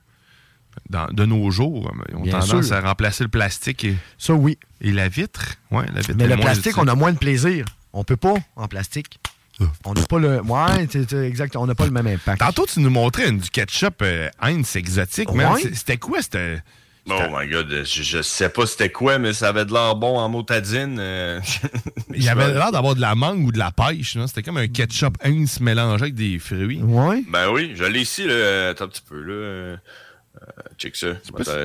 Dans- 0.90 1.06
de 1.12 1.24
nos 1.24 1.50
jours, 1.50 1.90
ils 2.08 2.16
ont 2.16 2.20
Bien 2.22 2.38
tendance 2.40 2.66
sûr. 2.66 2.76
à 2.76 2.80
remplacer 2.80 3.24
le 3.24 3.30
plastique 3.30 3.84
et, 3.84 3.96
Ça, 4.16 4.34
oui. 4.34 4.58
et 4.80 4.92
la 4.92 5.08
vitre. 5.08 5.54
Ouais, 5.70 5.86
la 5.94 6.00
vitre 6.00 6.14
Mais 6.16 6.26
le 6.28 6.36
plastique, 6.36 6.66
utile. 6.72 6.82
on 6.84 6.88
a 6.88 6.94
moins 6.94 7.12
de 7.12 7.18
plaisir. 7.18 7.64
On 7.92 8.04
peut 8.04 8.16
pas 8.16 8.34
en 8.56 8.68
plastique. 8.68 9.18
On 9.84 9.92
n'a 9.94 10.02
pas 10.02 10.18
le. 10.20 10.40
Ouais, 10.42 10.88
exact. 11.26 11.56
On 11.56 11.66
n'a 11.66 11.74
pas 11.74 11.84
le 11.84 11.90
même 11.90 12.06
impact. 12.06 12.38
Tantôt, 12.38 12.64
tu 12.66 12.78
nous 12.78 12.90
montrais 12.90 13.28
une- 13.28 13.38
du 13.38 13.50
ketchup 13.50 14.02
euh, 14.02 14.28
Heinz 14.40 14.76
exotique. 14.76 15.32
Ouais. 15.32 15.44
C'est- 15.60 15.74
C'était 15.74 15.96
quoi? 15.96 16.22
C'était. 16.22 16.62
Oh 17.10 17.36
my 17.38 17.48
god, 17.48 17.68
je, 17.84 18.02
je 18.02 18.22
sais 18.22 18.48
pas 18.48 18.66
c'était 18.66 18.90
quoi, 18.90 19.18
mais 19.18 19.32
ça 19.32 19.48
avait 19.48 19.64
de 19.64 19.72
l'air 19.72 19.94
bon 19.96 20.18
en 20.18 20.28
motadine. 20.28 20.98
euh. 21.00 21.40
Il 22.14 22.22
y 22.22 22.28
avait 22.28 22.52
l'air 22.52 22.72
d'avoir 22.72 22.94
de 22.94 23.00
la 23.00 23.14
mangue 23.14 23.44
ou 23.46 23.52
de 23.52 23.58
la 23.58 23.70
pêche. 23.70 24.14
là. 24.16 24.26
C'était 24.26 24.42
comme 24.42 24.56
un 24.58 24.68
ketchup 24.68 25.16
Heinz 25.22 25.60
mélangé 25.60 26.02
avec 26.02 26.14
des 26.14 26.38
fruits. 26.38 26.80
Ouais. 26.82 27.22
Ben 27.30 27.50
oui, 27.50 27.72
je 27.76 27.84
l'ai 27.84 28.00
ici, 28.00 28.24
là. 28.26 28.70
Attends 28.70 28.84
un 28.84 28.88
petit 28.88 29.02
peu, 29.08 29.20
là. 29.22 29.76
Euh, 30.48 30.62
check 30.78 30.96
ça. 30.96 31.08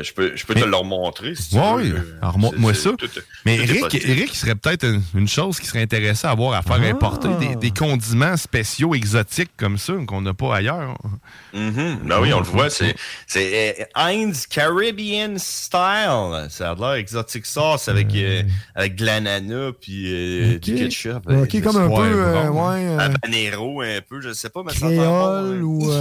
Je 0.03 0.11
peux, 0.13 0.35
je 0.35 0.45
peux 0.45 0.53
te 0.55 0.65
le 0.65 0.75
remontrer 0.75 1.35
si 1.35 1.51
tu 1.51 1.55
Ouais, 1.55 1.83
veux. 1.83 1.93
oui. 1.99 1.99
remonte-moi 2.21 2.73
ça. 2.73 2.91
tout- 2.97 3.07
Mais 3.45 3.57
tout 3.65 3.73
Eric. 3.75 4.03
Eric 4.05 4.35
serait 4.35 4.55
peut-être 4.55 4.85
une, 4.85 5.01
une 5.15 5.27
chose 5.27 5.59
qui 5.59 5.67
serait 5.67 5.81
intéressant 5.81 6.27
à 6.27 6.31
avoir 6.31 6.53
à 6.53 6.61
faire 6.61 6.79
Ah. 6.83 6.87
importer 6.87 7.29
des, 7.39 7.55
des 7.55 7.71
condiments 7.71 8.35
spéciaux 8.37 8.93
exotiques 8.95 9.51
comme 9.57 9.77
ça 9.77 9.93
qu'on 10.05 10.21
n'a 10.21 10.33
pas 10.33 10.55
ailleurs. 10.57 10.97
Mhm. 11.53 11.99
Ben 12.05 12.19
oui, 12.21 12.33
on 12.33 12.39
le 12.39 12.45
voit. 12.45 12.69
C'est 12.69 12.95
c'est, 13.27 13.79
euh, 13.79 13.83
Heinz 13.95 14.47
Caribbean 14.47 15.37
Style. 15.37 16.47
Ça 16.49 16.71
a 16.71 16.75
l'air 16.75 16.93
exotique 16.93 17.45
sauce 17.45 17.87
avec, 17.87 18.07
euh, 18.15 18.43
avec 18.75 18.95
de 18.95 19.05
l'ananas 19.05 19.71
puis 19.79 20.05
euh, 20.07 20.59
du 20.59 20.75
ketchup. 20.75 21.23
Ok, 21.29 21.61
comme 21.61 21.77
un 21.77 21.87
peu, 21.87 22.01
euh, 22.01 22.49
ouais, 22.49 22.85
euh, 22.87 22.97
Habanero 22.99 23.81
un 23.81 23.99
peu, 24.07 24.19
je 24.21 24.33
sais 24.33 24.49
pas, 24.49 24.61
mais 24.65 24.73
ça 24.73 24.87
Créole 24.87 25.63
ou 25.63 25.91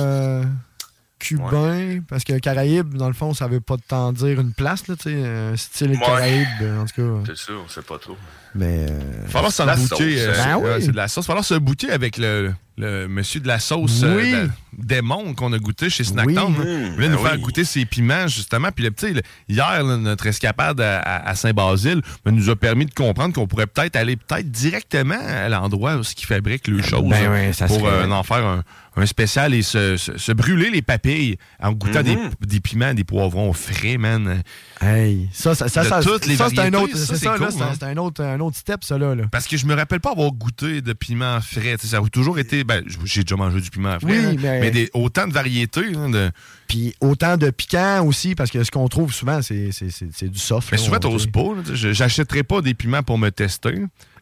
cubain, 1.23 2.01
parce 2.09 2.25
que 2.25 2.39
Caraïbes, 2.39 2.95
dans 2.95 3.09
le 3.09 3.15
fond, 3.15 3.33
ça 3.35 3.47
veut 3.47 3.61
pas 3.61 3.77
tant 3.87 4.13
dire 4.13 4.41
une 4.41 4.53
place, 4.53 4.89
là, 4.89 4.97
tu 4.97 5.05
sais, 5.05 5.15
euh, 5.15 5.57
style 5.57 5.91
Ouais. 5.93 5.99
Caraïbes, 5.99 6.47
euh, 6.63 6.81
en 6.83 6.85
tout 6.87 6.95
cas. 7.25 7.33
C'est 7.35 7.47
ça, 7.47 7.53
on 7.65 7.69
sait 7.69 7.83
pas 7.83 7.99
trop. 7.99 8.17
Mais. 8.55 8.87
euh, 8.91 9.01
Il 9.21 9.23
va 9.23 9.29
falloir 9.29 9.53
s'en 9.53 9.77
sauce, 9.77 10.01
euh. 10.01 10.33
Ben 10.45 10.57
oui. 10.59 10.83
c'est 10.85 10.93
de 10.93 10.97
la 10.97 11.09
sauce. 11.09 11.25
Il 11.25 11.29
va 11.29 11.33
falloir 11.33 11.45
se 11.45 11.55
bouquer 11.55 11.91
avec 11.91 12.19
le, 12.19 12.53
le 12.77 13.07
monsieur 13.09 13.41
de 13.41 13.49
la 13.49 13.59
sauce 13.59 14.05
Oui. 14.07 14.35
démon 14.77 15.33
qu'on 15.35 15.53
a 15.55 15.59
goûté 15.59 15.89
chez 15.89 16.05
Snacktown. 16.05 16.55
Oui. 16.59 16.65
hein. 16.69 16.79
Mmh, 16.81 16.85
Il 16.87 16.93
voulait 16.93 17.09
nous 17.09 17.17
ben 17.17 17.23
faire 17.23 17.35
oui. 17.37 17.41
goûter 17.41 17.65
ses 17.65 17.87
piments, 17.87 18.27
justement. 18.27 18.69
Puis, 18.75 18.85
le 18.85 18.91
petit, 18.91 19.13
le- 19.13 19.23
hier, 19.49 19.83
là, 19.83 19.97
notre 19.97 20.27
escapade 20.27 20.81
à, 20.83 21.35
Saint-Basile 21.35 22.03
ben, 22.27 22.33
nous 22.35 22.51
a 22.51 22.57
permis 22.57 22.85
de 22.85 22.93
comprendre 22.93 23.33
qu'on 23.35 23.47
pourrait 23.47 23.67
peut-être 23.67 23.97
aller 23.97 24.17
peut-être 24.17 24.51
directement 24.51 25.19
à 25.19 25.49
l'endroit 25.49 25.97
où 25.97 26.03
ils 26.03 26.27
fabriquent 26.27 26.69
les 26.69 26.83
choses 26.83 27.09
Ben 27.09 27.25
hein, 27.27 27.31
ouais, 27.33 27.53
ça 27.55 27.67
pour 27.69 27.81
serait- 27.81 27.89
euh, 28.07 28.11
en 28.11 28.23
faire 28.23 28.45
un, 28.45 28.63
un 28.97 29.07
spécial 29.07 29.55
et 29.55 29.63
se, 29.63 29.97
se- 29.97 30.19
se 30.19 30.33
brûler 30.33 30.71
les 30.71 30.83
papilles 30.83 31.37
en 31.61 31.73
goûtant 31.73 32.03
des, 32.03 32.17
des 32.47 32.61
piments, 32.61 32.93
des 32.93 33.05
poivrons 33.05 33.53
frais, 33.53 33.97
man. 33.97 34.43
Hey, 34.81 35.29
ça, 35.33 35.55
ça, 35.55 35.69
ça, 35.69 35.85
ça, 35.85 36.01
toutes 36.03 36.27
les 36.27 36.37
ça, 36.37 36.49
c'est 36.51 36.59
un 36.59 36.75
autre, 36.75 36.97
ça, 36.97 37.15
c'est 37.17 37.25
ça, 37.25 37.37
cool, 37.39 37.47
un- 37.47 37.87
hein. 37.89 37.97
autre, 37.97 38.23
un 38.23 38.41
autre 38.41 38.57
step, 38.57 38.85
ça, 38.85 38.99
là. 38.99 39.15
là. 39.15 39.25
Parce 39.31 39.47
que 39.47 39.57
je 39.57 39.65
me 39.67 39.75
rappelle 39.75 40.01
pas 40.01 40.11
avoir 40.13 40.31
goûté 40.33 40.83
de 40.83 40.93
piment 40.93 41.41
frais. 41.41 41.77
Ça 41.83 41.99
a 41.99 42.09
toujours 42.11 42.39
été. 42.39 42.65
Ben, 42.65 42.83
j'ai 43.05 43.23
déjà 43.23 43.37
mangé 43.37 43.61
du 43.61 43.71
piment 43.71 43.99
frais. 43.99 44.11
Oui, 44.11 44.19
hein, 44.19 44.35
mais- 44.61 44.71
des, 44.71 44.91
autant 44.93 45.27
de 45.27 45.33
variétés. 45.33 45.97
hein, 45.97 46.11
de... 46.11 46.31
Puis 46.69 46.95
autant 47.01 47.37
de 47.37 47.51
piquant 47.51 48.05
aussi, 48.05 48.35
parce 48.35 48.51
que 48.51 48.63
ce 48.65 48.71
qu'on 48.71 48.89
trouve 48.89 49.13
souvent, 49.13 49.43
c'est 49.43 49.73
c'est- 49.73 49.91
c'est- 49.91 50.09
c'est 50.15 50.29
du 50.29 50.39
soft. 50.39 50.71
Mais 50.73 50.79
là, 50.79 50.85
souvent, 50.85 50.99
t'oses 50.99 51.27
pas. 51.27 51.49
J'achèterai 51.73 52.43
pas 52.43 52.61
des 52.63 52.75
piments 52.75 53.03
pour 53.03 53.19
me 53.19 53.31
tester. 53.31 53.75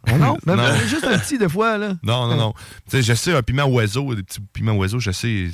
Non, 0.07 0.39
même 0.47 0.57
Non. 0.57 0.75
juste 0.87 1.05
un 1.05 1.19
petit, 1.19 1.37
des 1.39 1.49
fois, 1.49 1.77
là. 1.79 1.95
Non, 2.03 2.27
non, 2.27 2.37
non. 2.37 2.53
Tu 2.89 2.97
sais, 2.97 3.03
je 3.03 3.13
sais, 3.15 3.33
un 3.35 3.43
piment 3.43 3.67
oiseau, 3.67 4.15
des 4.15 4.23
petits 4.23 4.41
piments 4.53 4.73
oiseaux, 4.75 4.99
je 4.99 5.11
sais. 5.11 5.49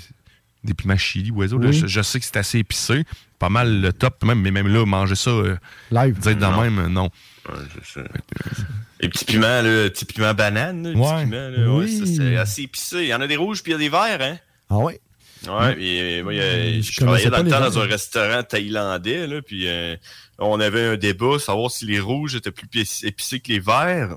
Des 0.65 0.75
piments 0.75 0.97
chili 0.97 1.31
oiseau, 1.31 1.59
là, 1.59 1.69
Oui. 1.69 1.79
je, 1.79 1.87
je 1.87 2.01
sais 2.01 2.19
que 2.19 2.25
c'est 2.25 2.37
assez 2.37 2.59
épicé. 2.59 3.05
Pas 3.39 3.49
mal 3.49 3.81
le 3.81 3.93
top, 3.93 4.25
même, 4.25 4.41
mais 4.41 4.51
même 4.51 4.67
là, 4.69 4.85
manger 4.87 5.15
ça, 5.15 5.31
euh, 5.31 5.57
Live. 5.93 6.19
dire 6.19 6.37
dans 6.37 6.53
Non. 6.53 6.61
même, 6.63 6.79
euh, 6.79 6.89
non. 6.89 7.11
Ouais, 7.49 7.55
c'est 7.85 8.01
ça. 8.01 8.09
Les 9.01 9.09
petits 9.09 9.25
piments, 9.27 9.47
là, 9.47 9.85
les 9.85 9.91
petits 9.91 10.05
piments 10.07 10.35
bananes, 10.35 10.83
là, 10.85 10.91
les 10.93 10.97
Ouais. 10.99 11.07
petits 11.21 11.25
piments, 11.31 11.49
là, 11.51 11.73
ouais, 11.73 11.85
Oui. 11.85 11.99
ça, 11.99 12.07
c'est 12.07 12.37
assez 12.37 12.63
épicé. 12.63 12.97
Il 13.03 13.09
y 13.09 13.15
en 13.15 13.21
a 13.21 13.27
des 13.27 13.37
rouges 13.37 13.63
puis 13.63 13.73
il 13.73 13.75
y 13.75 13.77
a 13.77 13.79
des 13.79 13.89
verts, 13.89 14.19
hein? 14.21 14.39
Ah 14.71 14.79
ouais? 14.79 15.01
Ouais, 15.47 15.75
puis, 15.77 16.01
euh, 16.01 16.25
moi, 16.25 16.33
il 16.35 16.39
y 16.39 16.41
a- 16.43 16.81
Je 16.81 16.91
je 16.93 16.97
travaillais 17.01 17.31
dans 17.31 17.43
le 17.43 17.51
temps 17.51 17.61
dans 17.61 17.79
un 17.79 17.85
restaurant 17.87 18.43
thaïlandais, 18.43 19.27
là, 19.29 19.43
puis 19.43 19.69
euh, 19.69 19.95
on 20.39 20.59
avait 20.59 20.85
un 20.87 20.97
débat, 20.97 21.39
savoir 21.39 21.71
si 21.71 21.85
les 21.85 22.01
rouges 22.01 22.35
étaient 22.35 22.51
plus 22.51 22.67
épicés- 22.67 23.07
épicés 23.07 23.39
que 23.41 23.53
les 23.53 23.61
verts. 23.61 24.17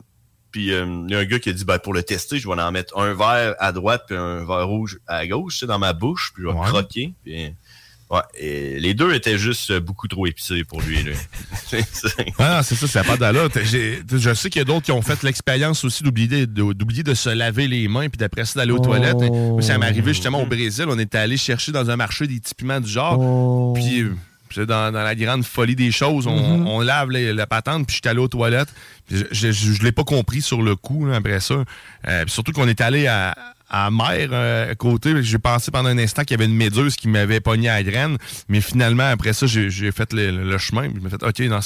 Puis 0.51 0.71
euh, 0.73 1.03
il 1.07 1.11
y 1.11 1.15
a 1.15 1.19
un 1.19 1.25
gars 1.25 1.39
qui 1.39 1.49
a 1.49 1.53
dit, 1.53 1.65
ben, 1.65 1.77
pour 1.79 1.93
le 1.93 2.03
tester, 2.03 2.39
je 2.39 2.47
vais 2.47 2.59
en 2.61 2.71
mettre 2.71 2.97
un 2.97 3.13
vert 3.13 3.55
à 3.59 3.71
droite 3.71 4.03
puis 4.07 4.15
un 4.17 4.43
vert 4.45 4.67
rouge 4.67 4.99
à 5.07 5.25
gauche, 5.27 5.63
dans 5.63 5.79
ma 5.79 5.93
bouche, 5.93 6.31
puis 6.33 6.43
je 6.43 6.49
vais 6.49 6.55
Ouais. 6.55 6.65
croquer. 6.67 7.13
Puis, 7.23 7.53
ouais, 8.09 8.19
et 8.39 8.79
les 8.79 8.95
deux 8.95 9.13
étaient 9.13 9.37
juste 9.37 9.69
euh, 9.69 9.79
beaucoup 9.79 10.07
trop 10.07 10.25
épicés 10.25 10.63
pour 10.63 10.81
lui. 10.81 11.03
Là. 11.03 11.11
C'est- 11.67 11.85
c'est- 11.93 12.25
Ah 12.39 12.63
c'est 12.63 12.73
ça, 12.75 13.03
n'a 13.03 13.15
pas 13.15 13.17
j'ai- 13.63 14.01
Je 14.11 14.33
sais 14.33 14.49
qu'il 14.49 14.59
y 14.59 14.63
a 14.63 14.65
d'autres 14.65 14.85
qui 14.85 14.91
ont 14.91 15.03
fait 15.03 15.21
l'expérience 15.21 15.83
aussi 15.83 16.01
d'oublier 16.03 16.47
de, 16.47 16.73
d'oublier 16.73 17.03
de 17.03 17.13
se 17.13 17.29
laver 17.29 17.67
les 17.67 17.87
mains 17.87 18.09
puis 18.09 18.17
d'après 18.17 18.45
ça 18.45 18.59
d'aller 18.59 18.71
aux 18.71 18.77
Oh. 18.79 18.85
toilettes. 18.85 19.17
Moi, 19.19 19.61
ça 19.61 19.77
m'est 19.77 19.85
arrivé 19.85 20.13
justement 20.15 20.41
au 20.41 20.47
Brésil. 20.47 20.85
On 20.87 20.97
était 20.97 21.19
allé 21.19 21.37
chercher 21.37 21.71
dans 21.71 21.89
un 21.91 21.95
marché 21.95 22.25
des 22.25 22.39
petits 22.39 22.55
piments 22.55 22.79
du 22.81 22.89
genre. 22.89 23.19
Oh. 23.19 23.73
Puis, 23.75 24.05
euh, 24.57 24.61
c'est 24.61 24.65
dans, 24.65 24.91
dans 24.91 25.03
la 25.03 25.15
grande 25.15 25.43
folie 25.45 25.75
des 25.75 25.91
choses, 25.91 26.27
on, 26.27 26.59
Mhm. 26.59 26.67
on 26.67 26.81
lave 26.81 27.09
les- 27.11 27.33
la 27.33 27.47
patente, 27.47 27.87
puis 27.87 27.95
j'étais 27.97 28.09
allé 28.09 28.19
aux 28.19 28.27
toilettes. 28.27 28.69
Puis 29.07 29.23
je 29.31 29.51
je, 29.51 29.73
je 29.73 29.83
l'ai 29.83 29.91
pas 29.91 30.03
compris 30.03 30.41
sur 30.41 30.61
le 30.61 30.75
coup, 30.75 31.05
là, 31.05 31.15
après 31.17 31.39
ça. 31.39 31.55
Euh, 32.07 32.23
puis 32.25 32.31
surtout 32.31 32.51
qu'on 32.51 32.67
est 32.67 32.81
allé 32.81 33.07
à, 33.07 33.35
à 33.69 33.91
mer 33.91 34.29
euh, 34.31 34.71
à 34.71 34.75
côté. 34.75 35.21
J'ai 35.21 35.37
pensé 35.39 35.69
pendant 35.71 35.89
un 35.89 35.97
instant 35.99 36.23
qu'il 36.23 36.31
y 36.31 36.39
avait 36.41 36.49
une 36.49 36.55
méduse 36.57 36.95
qui 36.95 37.07
m'avait 37.07 37.39
pogné 37.39 37.69
à 37.69 37.75
la 37.75 37.83
graine. 37.83 38.17
Mais 38.47 38.61
finalement, 38.61 39.07
après 39.09 39.33
ça, 39.33 39.45
j'ai 39.45 39.91
fait 39.91 40.11
le, 40.13 40.31
le 40.31 40.57
chemin. 40.57 40.89
puis 40.89 40.93
Je 40.97 41.01
me 41.01 41.09
fait 41.09 41.23
OK, 41.23 41.39
non, 41.41 41.59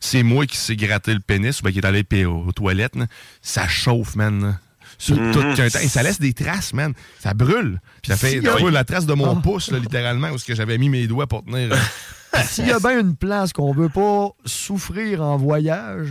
c'est 0.00 0.22
moi 0.24 0.46
qui 0.46 0.56
s'est 0.56 0.74
gratté 0.76 1.14
le 1.14 1.20
pénis, 1.20 1.60
ou 1.60 1.62
bien 1.62 1.72
qui 1.72 1.78
est 1.78 1.86
allé 1.86 2.02
puis 2.04 2.24
aux, 2.24 2.44
aux 2.48 2.52
toilettes. 2.52 2.96
là. 2.96 3.06
Ça 3.42 3.68
chauffe, 3.68 4.16
man. 4.16 4.42
là. 4.42 4.54
Sur 4.98 5.16
Mhm. 5.20 5.32
tout 5.32 5.40
qu'un 5.56 5.68
temps. 5.68 5.80
Et 5.80 5.88
ça 5.88 6.02
laisse 6.04 6.20
des 6.20 6.32
traces, 6.32 6.72
man. 6.72 6.92
Ça 7.18 7.34
brûle. 7.34 7.80
Puis 8.02 8.10
ça 8.12 8.16
fait 8.16 8.40
Si, 8.40 8.48
oui. 8.62 8.70
la 8.72 8.84
trace 8.84 9.06
de 9.06 9.14
mon 9.14 9.36
Ah. 9.36 9.40
pouce, 9.42 9.70
là, 9.72 9.78
littéralement, 9.80 10.28
où 10.30 10.36
est-ce 10.36 10.44
que 10.44 10.54
j'avais 10.54 10.78
mis 10.78 10.88
mes 10.88 11.06
doigts 11.08 11.26
pour 11.26 11.44
tenir. 11.44 11.68
euh, 12.36 12.42
S'il 12.44 12.66
y 12.68 12.72
a 12.72 12.78
bien 12.78 13.00
une 13.00 13.16
place 13.16 13.52
qu'on 13.52 13.72
veut 13.72 13.88
pas 13.88 14.28
souffrir 14.44 15.22
en 15.22 15.36
voyage, 15.36 16.08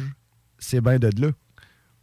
c'est 0.60 0.82
bien 0.82 0.98
de 1.00 1.10
là. 1.20 1.28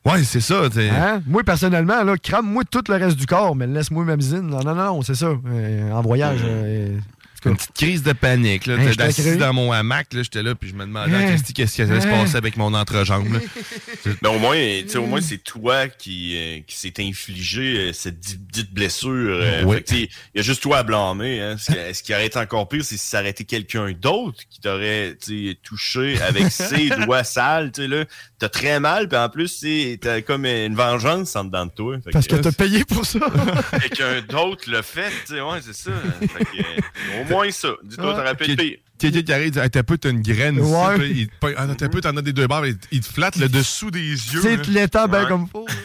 Ouais, 0.06 0.22
c'est 0.24 0.40
ça. 0.40 0.62
Hein? 0.76 1.20
Moi, 1.26 1.42
personnellement, 1.44 2.02
là, 2.02 2.16
crame-moi 2.16 2.62
tout 2.70 2.82
le 2.88 2.94
reste 2.94 3.16
du 3.18 3.26
corps, 3.26 3.54
mais 3.54 3.66
laisse-moi 3.66 4.04
ma 4.04 4.16
visine. 4.16 4.46
Non, 4.46 4.60
non, 4.64 4.74
non, 4.74 5.02
c'est 5.02 5.14
ça. 5.14 5.26
Euh, 5.46 5.92
en 5.92 6.00
voyage. 6.00 6.40
euh, 6.42 6.98
Une 7.46 7.56
petite 7.56 7.72
crise 7.74 8.02
de 8.02 8.12
panique. 8.12 8.66
Là, 8.66 8.74
Hein, 8.78 8.92
assis 8.98 9.36
dans 9.36 9.52
mon 9.52 9.72
hamac, 9.72 10.12
là, 10.12 10.22
j'étais 10.22 10.42
là, 10.42 10.54
puis 10.54 10.68
je 10.68 10.74
me 10.74 10.84
demandais 10.84 11.14
Hein? 11.14 11.26
qu'est-ce 11.28 11.42
qui- 11.44 11.52
qu'est-ce 11.54 11.74
qui 11.76 11.82
allait 11.82 12.00
se 12.00 12.06
Hein? 12.06 12.10
passer 12.22 12.36
avec 12.36 12.56
mon 12.56 12.74
entrejambe. 12.74 13.32
là? 13.32 13.38
Mais 14.22 14.28
au 14.28 14.38
moins, 14.38 14.56
tu 14.56 14.88
sais, 14.88 14.98
au 14.98 15.06
moins 15.06 15.20
c'est 15.20 15.38
toi 15.42 15.88
qui, 15.88 16.36
euh, 16.36 16.60
qui 16.66 16.76
s'est 16.76 16.92
infligé 16.98 17.88
euh, 17.88 17.92
cette 17.92 18.18
di- 18.20 18.36
dite 18.38 18.72
blessure. 18.72 19.10
euh, 19.42 19.62
Oui. 19.64 19.82
que, 19.82 19.94
Il 19.94 20.08
y 20.34 20.38
a 20.40 20.42
juste 20.42 20.62
toi 20.62 20.78
à 20.78 20.82
blâmer. 20.82 21.40
Hein. 21.40 21.56
Ce, 21.58 21.72
qui, 21.72 21.94
ce 21.94 22.02
qui 22.02 22.12
aurait 22.14 22.26
été 22.26 22.38
encore 22.38 22.68
pire, 22.68 22.84
c'est 22.84 22.96
si 22.96 23.06
ça 23.06 23.20
aurait 23.20 23.30
été 23.30 23.44
quelqu'un 23.44 23.92
d'autre 23.92 24.38
qui 24.50 24.60
t'aurait 24.60 25.16
tu 25.22 25.48
sais, 25.50 25.54
touché 25.62 26.20
avec 26.22 26.44
ses 26.50 26.90
doigts 27.04 27.24
sales. 27.24 27.72
Tu 27.72 27.82
sais, 27.82 27.88
là, 27.88 28.04
t'as 28.38 28.48
très 28.48 28.80
mal, 28.80 29.08
puis 29.08 29.18
en 29.18 29.28
plus, 29.28 29.64
t'as 30.00 30.20
comme 30.22 30.44
une 30.46 30.74
vengeance 30.74 31.34
en 31.36 31.44
dedans 31.44 31.66
de 31.66 31.70
toi. 31.72 31.96
Fait 32.04 32.10
Parce 32.10 32.26
que 32.26 32.36
t'as 32.36 32.52
payé 32.52 32.84
pour 32.84 33.04
ça. 33.06 33.18
quelqu'un 33.80 34.20
d'autre 34.28 34.70
l'a 34.70 34.82
fait. 34.82 35.10
Tu 35.26 35.34
sais, 35.34 35.40
ouais, 35.40 35.58
c'est 35.62 35.74
ça. 35.74 35.90
Fait 36.20 36.44
que, 36.44 36.58
euh, 36.58 37.22
au 37.22 37.24
moins 37.30 37.50
ça. 37.50 37.68
Dis-toi, 37.82 38.14
t'aurais 38.14 38.34
pu 38.34 38.56
pire. 38.56 38.76
Quelqu'un 38.98 39.22
qui 39.22 39.32
arrive 39.32 39.68
T'as 39.70 39.82
peu, 39.82 39.96
t'as 39.96 40.10
une 40.10 40.20
graine 40.22 40.56
ici. 40.56 40.72
Ouais. 40.74 40.98
Puis 40.98 41.30
il 41.42 41.54
Ah, 41.56 41.66
t'as 41.76 41.88
peu, 41.88 42.00
t'en 42.02 42.16
as 42.16 42.22
des 42.22 42.32
deux 42.34 42.46
barres. 42.46 42.66
Il, 42.66 42.76
il 42.92 43.00
te 43.00 43.06
flatte 43.12 43.36
le 43.36 43.48
dessous 43.48 43.90
des 43.90 44.00
yeux. 44.00 44.40
C'est 44.42 44.66
l'état 44.66 45.06
bien 45.06 45.22
Ouais. 45.22 45.28
comme 45.28 45.48
faut. 45.48 45.66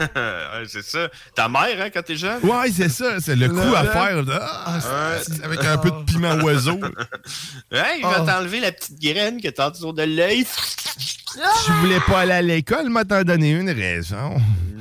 Ouais, 0.00 0.64
c'est 0.66 0.82
ça. 0.82 1.08
Ta 1.36 1.48
mère, 1.48 1.80
hein, 1.80 1.88
quand 1.94 2.02
t'es 2.02 2.16
jeune? 2.16 2.40
Ouais, 2.42 2.68
c'est 2.74 2.88
ça. 2.88 3.20
C'est 3.20 3.36
le 3.36 3.48
coup 3.48 3.74
à 3.76 3.84
faire. 3.84 4.24
Ah, 4.28 4.78
Ouais. 4.78 5.44
avec 5.44 5.64
un 5.64 5.78
peu 5.78 5.90
de 5.92 6.02
piment 6.04 6.34
oiseau. 6.42 6.80
Hey, 7.70 8.00
il 8.00 8.04
Ah. 8.04 8.18
va 8.18 8.32
t'enlever 8.32 8.58
la 8.58 8.72
petite 8.72 9.00
graine 9.00 9.40
que 9.40 9.48
t'as 9.48 9.68
autour 9.68 9.94
de 9.94 10.02
l'œil. 10.02 10.44
Tu 11.64 11.72
voulais 11.80 12.00
pas 12.00 12.20
aller 12.20 12.32
à 12.32 12.42
l'école, 12.42 12.90
m'a 12.90 13.04
t'en 13.04 13.22
donné 13.22 13.52
une 13.52 13.70
raison. 13.70 14.36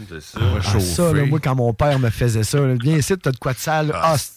C'est 0.09 0.21
ça. 0.21 0.39
Ah, 0.41 0.79
ça, 0.79 1.13
là, 1.13 1.25
moi, 1.25 1.39
quand 1.39 1.55
mon 1.55 1.73
père 1.73 1.97
me 1.99 2.09
faisait 2.09 2.43
ça, 2.43 2.59
là, 2.59 2.73
viens 2.81 2.97
ici, 2.97 3.13
t'as 3.17 3.31
de 3.31 3.37
quoi 3.37 3.53
de 3.53 3.59
sale. 3.59 3.91
Ah, 3.93 4.15
c'est- 4.17 4.31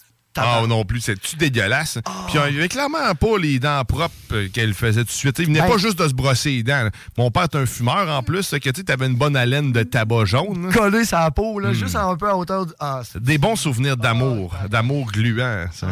Ah 0.45 0.63
non 0.67 0.85
plus, 0.85 1.01
c'est-tu 1.01 1.37
dégueulasse? 1.37 1.99
Puis 2.29 2.35
il 2.35 2.39
avait 2.59 2.69
clairement 2.69 3.15
pas 3.19 3.39
les 3.41 3.59
dents 3.59 3.85
propres 3.85 4.15
euh, 4.33 4.49
qu'elle 4.53 4.75
faisait 4.75 5.01
tout 5.01 5.07
de 5.07 5.11
suite. 5.11 5.39
Il 5.39 5.47
venait 5.47 5.61
Ben- 5.61 5.69
pas 5.69 5.79
juste 5.79 5.99
de 5.99 6.09
se 6.09 6.15
brosser 6.15 6.51
les 6.51 6.63
dents. 6.63 6.85
là. 6.85 6.91
Mon 7.17 7.31
père 7.31 7.45
est 7.45 7.55
un 7.57 7.67
fumeur 7.67 8.09
en 8.09 8.23
plus, 8.23 8.51
que 8.51 8.71
tu 8.71 8.93
avais 8.93 9.07
une 9.07 9.15
bonne 9.17 9.37
haleine 9.37 9.73
de 9.73 9.83
tabac 9.83 10.25
jaune. 10.27 10.67
là. 10.69 10.73
coller 10.73 11.05
sa 11.05 11.31
peau, 11.31 11.59
Hmm. 11.61 11.63
là, 11.65 11.73
juste 11.73 11.97
un 11.97 12.17
peu 12.17 12.29
à 12.29 12.37
hauteur 12.37 12.67
du. 12.67 12.73
Ah, 12.81 13.01
c'est- 13.05 13.23
Des 13.23 13.39
bons 13.39 13.57
souvenirs 13.57 13.97
d'amour, 13.97 14.55
d'amour 14.69 15.07
gluant. 15.13 15.67
ça. 15.73 15.87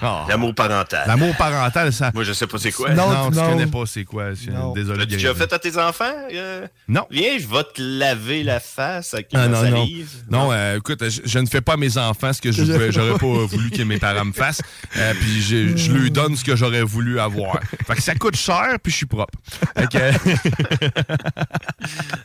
Ah. 0.00 0.24
L'amour 0.28 0.54
parental. 0.54 1.04
L'amour 1.06 1.34
parental, 1.36 1.92
ça. 1.92 2.10
Moi, 2.14 2.24
je 2.24 2.32
sais 2.32 2.46
pas 2.46 2.58
c'est 2.58 2.72
quoi. 2.72 2.90
Non, 2.90 3.10
Non, 3.10 3.30
tu 3.30 3.36
non. 3.36 3.50
connais 3.50 3.66
pas 3.66 3.84
c'est 3.86 4.04
quoi. 4.04 4.30
Désolé. 4.74 4.98
L'as-tu 4.98 5.06
déjà 5.12 5.34
fait 5.34 5.52
à 5.52 5.58
tes 5.58 5.76
enfants? 5.78 6.04
euh? 6.32 6.66
Non. 6.88 7.06
Viens, 7.10 7.38
je 7.38 7.46
vais 7.46 7.64
te 7.74 7.80
laver 7.82 8.42
la 8.42 8.60
face 8.60 9.14
avec 9.14 9.28
Ah, 9.34 9.48
non, 9.48 9.62
non. 9.62 9.76
salive. 9.84 10.10
Non, 10.30 10.48
euh, 10.52 10.78
écoute, 10.78 11.02
je, 11.08 11.20
je 11.24 11.38
ne 11.38 11.46
fais 11.46 11.60
pas 11.60 11.74
à 11.74 11.76
mes 11.76 11.96
enfants 11.98 12.32
ce 12.32 12.40
que 12.40 12.50
j'aurais 12.92 13.18
pas 13.18 13.46
voulu 13.46 13.70
que 13.82 13.88
mes 13.88 13.98
parents 13.98 14.24
me 14.24 14.32
fassent. 14.32 14.62
Euh, 14.96 15.14
puis 15.20 15.42
je, 15.42 15.76
je 15.76 15.92
leur 15.92 16.10
donne 16.10 16.36
ce 16.36 16.44
que 16.44 16.56
j'aurais 16.56 16.82
voulu 16.82 17.18
avoir. 17.20 17.58
Fait 17.86 17.94
que 17.94 18.02
ça 18.02 18.14
coûte 18.14 18.36
cher, 18.36 18.76
puis 18.82 18.90
je 18.92 18.96
suis 18.98 19.06
propre. 19.06 19.38
Fait 19.76 19.88
que- 19.88 19.98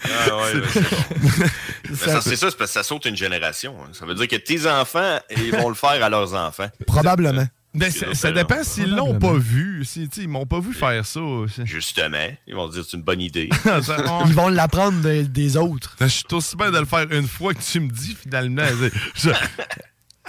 Ah 0.03 0.35
ouais, 0.35 0.53
ouais, 0.53 0.63
c'est 0.71 0.81
bon. 0.81 1.45
Mais 1.89 1.95
ça, 1.95 2.21
c'est 2.21 2.39
parce 2.39 2.55
que 2.55 2.65
ça 2.65 2.83
saute 2.83 3.05
une 3.05 3.15
génération. 3.17 3.75
hein. 3.83 3.89
Ça 3.93 4.05
veut 4.05 4.15
dire 4.15 4.27
que 4.27 4.35
tes 4.35 4.67
enfants, 4.69 5.19
ils 5.35 5.51
vont 5.51 5.69
le 5.69 5.75
faire 5.75 6.03
à 6.03 6.09
leurs 6.09 6.33
enfants. 6.33 6.67
Probablement. 6.85 7.47
Ben, 7.73 7.91
ça, 7.91 8.13
ça 8.15 8.31
dépend 8.31 8.63
s'ils 8.63 8.89
l'ont 8.95 9.19
pas 9.19 9.33
vu. 9.33 9.85
Si, 9.85 10.09
ils 10.17 10.27
m'ont 10.27 10.47
pas 10.47 10.59
vu 10.59 10.73
faire 10.73 11.05
ça. 11.05 11.19
Justement, 11.63 12.27
ils 12.47 12.55
vont 12.55 12.67
dire 12.69 12.83
c'est 12.89 12.97
une 12.97 13.03
bonne 13.03 13.21
idée. 13.21 13.49
Ils 14.25 14.33
vont 14.33 14.49
l'apprendre 14.49 14.99
de- 15.01 15.21
des 15.23 15.57
autres. 15.57 15.95
Je 16.01 16.07
suis 16.07 16.23
aussi 16.31 16.55
bien 16.55 16.71
de 16.71 16.79
le 16.79 16.85
faire 16.85 17.05
une 17.11 17.27
fois 17.27 17.53
que 17.53 17.61
tu 17.61 17.79
me 17.79 17.89
dis 17.89 18.17
finalement. 18.19 18.63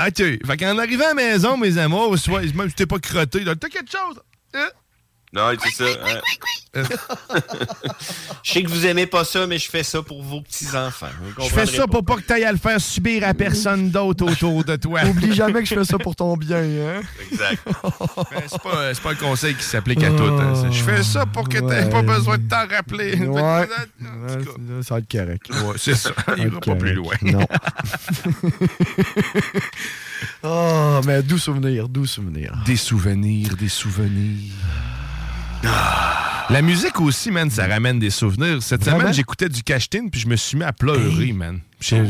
OK. 0.01 0.17
Fait 0.17 0.57
qu'en 0.59 0.79
arrivant 0.79 1.07
à 1.07 1.09
la 1.09 1.15
maison, 1.15 1.57
mes 1.57 1.77
amours, 1.79 2.17
soit, 2.19 2.43
même 2.55 2.69
si 2.69 2.75
t'es 2.75 2.87
pas 2.87 2.99
crotté, 2.99 3.45
t'as 3.45 3.69
quelque 3.69 3.91
chose. 3.91 4.21
Hein? 4.55 4.69
Non, 5.33 5.51
c'est 5.63 5.71
ça. 5.75 5.85
hein. 6.07 6.21
Je 8.43 8.53
sais 8.53 8.63
que 8.63 8.69
vous 8.69 8.87
aimez 8.87 9.07
pas 9.07 9.25
ça, 9.25 9.47
mais 9.47 9.59
je 9.59 9.69
fais 9.69 9.83
ça 9.83 10.01
pour 10.03 10.23
vos 10.23 10.41
petits-enfants. 10.43 11.09
Je 11.39 11.49
fais 11.49 11.67
ça 11.67 11.87
pour 11.87 12.05
pas 12.05 12.17
que 12.17 12.21
t'ailles 12.23 12.45
à 12.45 12.53
le 12.53 12.59
faire 12.59 12.81
subir 12.81 13.27
à 13.27 13.35
personne 13.35 13.91
d'autre 13.91 14.25
autour 14.31 14.65
de 14.65 14.77
toi. 14.77 15.03
Oublie 15.05 15.35
jamais 15.35 15.61
que 15.63 15.69
je 15.69 15.75
fais 15.75 15.85
ça 15.85 15.99
pour 15.99 16.15
ton 16.15 16.37
bien, 16.37 16.59
hein? 16.63 17.01
Exact. 17.31 17.59
Ben, 18.31 18.43
c'est 18.49 18.63
pas, 18.63 18.95
c'est 18.95 19.03
pas 19.03 19.11
un 19.13 19.15
conseil 19.15 19.55
qui 19.55 19.65
s'applique 19.65 20.03
à 20.05 20.11
tout. 20.11 20.23
hein. 20.25 20.55
C'est- 20.55 20.73
Je 20.73 20.83
fais 20.85 21.03
ça 21.03 21.27
pour 21.27 21.49
que 21.49 21.59
t'aies 21.59 21.89
pas 21.89 22.03
besoin 22.03 22.39
de 22.39 22.49
t'en 22.49 22.67
rappeler. 22.67 23.17
Ouais. 23.17 23.69
Ouais, 24.01 24.83
ça 24.83 24.95
va 24.95 25.01
être 25.01 25.11
correct. 25.11 25.49
Ouais, 25.51 25.75
c'est 25.77 25.95
ça. 25.95 26.11
Il 26.37 26.45
ira 26.45 26.61
pas 26.61 26.75
plus 26.77 26.95
loin. 26.95 27.15
Non. 27.23 27.47
oh, 30.43 31.01
mais 31.07 31.23
doux 31.23 31.39
souvenir, 31.39 31.89
doux 31.89 32.07
souvenir. 32.07 32.57
Des 32.67 32.77
souvenirs, 32.77 33.57
des 33.57 33.69
souvenirs. 33.69 34.53
La 36.51 36.63
musique 36.63 36.99
aussi, 37.01 37.31
man, 37.31 37.51
ça 37.51 37.67
ramène 37.67 37.99
des 37.99 38.09
souvenirs. 38.11 38.63
Cette 38.63 38.83
Vraiment? 38.83 39.01
semaine, 39.01 39.13
j'écoutais 39.15 39.49
du 39.51 39.63
Cashtin 39.63 40.09
puis 40.09 40.19
je 40.21 40.27
me 40.29 40.37
suis 40.37 40.57
mis 40.57 40.65
à 40.65 40.73
pleurer, 40.73 41.33
man. 41.33 41.61
J'ai- 41.81 42.03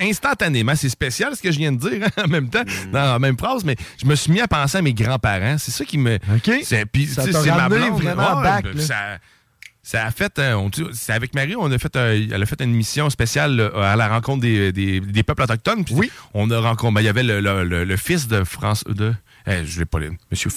Instantanément, 0.00 0.74
c'est 0.74 0.88
spécial 0.88 1.34
ce 1.36 1.40
que 1.42 1.52
je 1.52 1.58
viens 1.58 1.72
de 1.72 1.78
dire 1.78 2.04
hein, 2.16 2.24
en 2.24 2.28
même 2.28 2.48
temps, 2.50 2.64
dans 2.92 3.12
la 3.12 3.18
même 3.18 3.38
phrase, 3.38 3.64
mais 3.64 3.76
je 4.02 4.06
me 4.06 4.14
suis 4.16 4.32
mis 4.32 4.40
à 4.40 4.48
penser 4.48 4.78
à 4.78 4.82
mes 4.82 4.92
grands-parents. 4.92 5.56
C'est 5.58 5.70
ça 5.70 5.84
qui 5.84 5.98
me. 5.98 6.18
c'est- 6.64 6.84
puis, 6.86 7.06
Ça 7.06 7.22
c'est 7.22 7.32
ma 7.50 7.68
blonde. 7.68 8.02
vraiment 8.02 8.38
Ouais, 8.38 8.42
back, 8.42 8.64
ben, 8.64 8.80
ça, 8.80 9.18
ça 9.84 10.04
a 10.04 10.10
fait. 10.10 10.36
euh, 10.40 10.54
on- 10.54 10.70
c'est 10.92 11.12
avec 11.12 11.32
Marie, 11.34 11.54
on 11.56 11.70
a 11.70 11.78
fait, 11.78 11.94
un- 11.96 12.10
elle 12.32 12.42
a 12.42 12.46
fait 12.46 12.60
une 12.60 12.74
émission 12.74 13.08
spéciale 13.08 13.58
euh, 13.60 13.80
à 13.80 13.94
la 13.94 14.08
rencontre 14.08 14.40
des, 14.42 14.72
des- 14.72 15.00
des 15.00 15.22
peuples 15.22 15.42
autochtones. 15.42 15.84
Puis 15.84 16.10
On 16.34 16.50
a 16.50 16.58
rencontré. 16.58 16.94
ben, 16.94 17.00
Il 17.02 17.04
y 17.04 17.08
avait 17.08 17.22
le, 17.22 17.40
le- 17.40 17.62
le- 17.64 17.84
le 17.84 17.96
fils 17.96 18.26
de 18.26 18.42
France. 18.42 18.82
De, 18.88 19.14
eh, 19.46 19.64
je 19.64 19.78
l'ai 19.78 19.84
pas 19.86 19.98
le. 19.98 20.12
Monsieur 20.30 20.50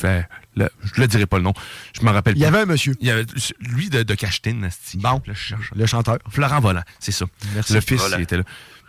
le- 0.55 0.69
je 0.95 1.01
ne 1.01 1.05
dirai 1.05 1.25
pas 1.25 1.37
le 1.37 1.43
nom. 1.43 1.53
Je 1.97 2.05
me 2.05 2.09
rappelle 2.11 2.35
Il 2.35 2.41
y 2.41 2.45
avait 2.45 2.59
un 2.59 2.65
monsieur. 2.65 2.93
Il 2.99 3.07
y 3.07 3.11
avait 3.11 3.25
lui 3.59 3.89
de, 3.89 4.03
de 4.03 4.13
Cachetine, 4.15 4.63
asti. 4.65 4.97
Bon. 4.97 5.21
Le, 5.25 5.33
cherche- 5.33 5.71
Le 5.75 5.85
chanteur. 5.85 6.17
Florent 6.29 6.59
Volant, 6.59 6.83
c'est 6.99 7.11
ça. 7.11 7.25
Merci. 7.53 7.73
Le 7.73 7.81
fils, 7.81 8.01
il 8.17 8.21
était 8.21 8.37
là. 8.37 8.43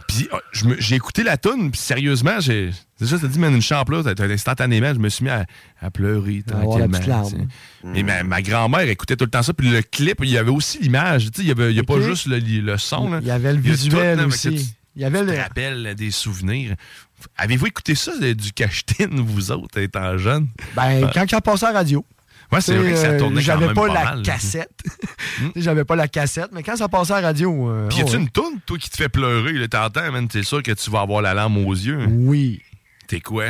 Puis 0.08 0.28
oh, 0.32 0.38
je 0.52 0.64
me- 0.64 0.80
j'ai 0.80 0.96
écouté 0.96 1.22
la 1.22 1.36
toune, 1.36 1.70
puis 1.70 1.80
sérieusement, 1.80 2.40
j'ai. 2.40 2.70
C'est 2.96 3.06
ça, 3.06 3.18
t'as 3.20 3.28
dit, 3.28 3.38
man, 3.38 3.54
une 3.54 3.62
chambre 3.62 3.92
là, 4.02 4.12
instantanément, 4.32 4.92
je 4.92 4.98
me 4.98 5.08
suis 5.08 5.24
mis 5.24 5.30
à, 5.30 5.46
à 5.80 5.90
pleurer 5.90 6.42
tranquillement. 6.44 6.98
sais. 7.30 7.36
Et 7.94 8.02
ma, 8.02 8.24
ma 8.24 8.42
grand-mère 8.42 8.80
écoutait 8.88 9.14
tout 9.16 9.24
le 9.26 9.30
temps 9.30 9.42
ça, 9.44 9.52
puis 9.54 9.68
le 9.70 9.82
clip, 9.82 10.18
il 10.24 10.30
y 10.30 10.38
avait 10.38 10.50
aussi 10.50 10.78
l'image. 10.80 11.26
Tu 11.26 11.36
sais, 11.36 11.42
il 11.42 11.48
y 11.48 11.52
avait, 11.52 11.70
il 11.70 11.76
y 11.76 11.80
a 11.80 11.84
pas 11.84 12.00
juste 12.00 12.26
le, 12.26 12.38
le 12.38 12.76
son. 12.78 13.10
là. 13.10 13.18
Il 13.22 13.28
y 13.28 13.30
avait 13.30 13.52
le 13.52 13.58
tout, 13.62 13.68
visuel 13.70 14.18
là, 14.18 14.26
aussi. 14.26 14.56
fait 14.58 14.64
Il 14.96 15.02
y 15.02 15.04
avait 15.04 15.20
tu 15.20 15.26
te 15.26 15.30
le- 15.32 15.38
rappelles 15.38 15.94
des 15.94 16.10
souvenirs. 16.10 16.74
Avez-vous 17.36 17.66
écouté 17.66 17.94
ça, 17.94 18.12
euh, 18.22 18.34
du 18.34 18.52
cachetine, 18.52 19.20
vous 19.20 19.50
autres, 19.52 19.78
étant 19.78 20.16
jeune? 20.18 20.48
Ben, 20.74 21.10
quand 21.12 21.24
il 21.30 21.34
a 21.34 21.40
passé 21.40 21.64
à 21.66 21.72
la 21.72 21.78
radio. 21.78 22.04
Ouais, 22.52 22.60
c'est 22.60 22.72
Tu 22.72 22.78
vrai 22.78 22.90
que 22.90 22.96
ça 22.96 23.06
euh, 23.06 23.18
tournait 23.18 23.40
J'avais 23.40 23.68
pas, 23.68 23.86
pas 23.86 23.94
la 23.94 24.04
mal. 24.04 24.18
Hmm? 24.18 24.22
cassette. 24.22 24.70
Tu 24.82 25.44
sais, 25.44 25.52
J'avais 25.56 25.84
pas 25.84 25.94
la 25.94 26.08
cassette, 26.08 26.48
mais 26.52 26.64
quand 26.64 26.76
ça 26.76 26.88
passait 26.88 27.12
à 27.12 27.20
la 27.20 27.28
radio. 27.28 27.70
euh, 27.70 27.86
Puis 27.88 27.98
y 27.98 28.00
a-tu 28.00 28.10
oh, 28.10 28.14
ouais. 28.14 28.20
une 28.22 28.28
toune, 28.28 28.58
toi, 28.66 28.76
qui 28.76 28.90
te 28.90 28.96
fait 28.96 29.08
pleurer? 29.08 29.68
T'entends, 29.68 30.10
man, 30.10 30.26
t'es 30.26 30.42
sûr 30.42 30.60
que 30.62 30.72
tu 30.72 30.90
vas 30.90 31.02
avoir 31.02 31.22
la 31.22 31.32
larme 31.32 31.58
aux 31.64 31.72
yeux? 31.72 32.00
hein? 32.00 32.06
Oui. 32.10 32.60
T'es 33.06 33.20
quoi? 33.20 33.46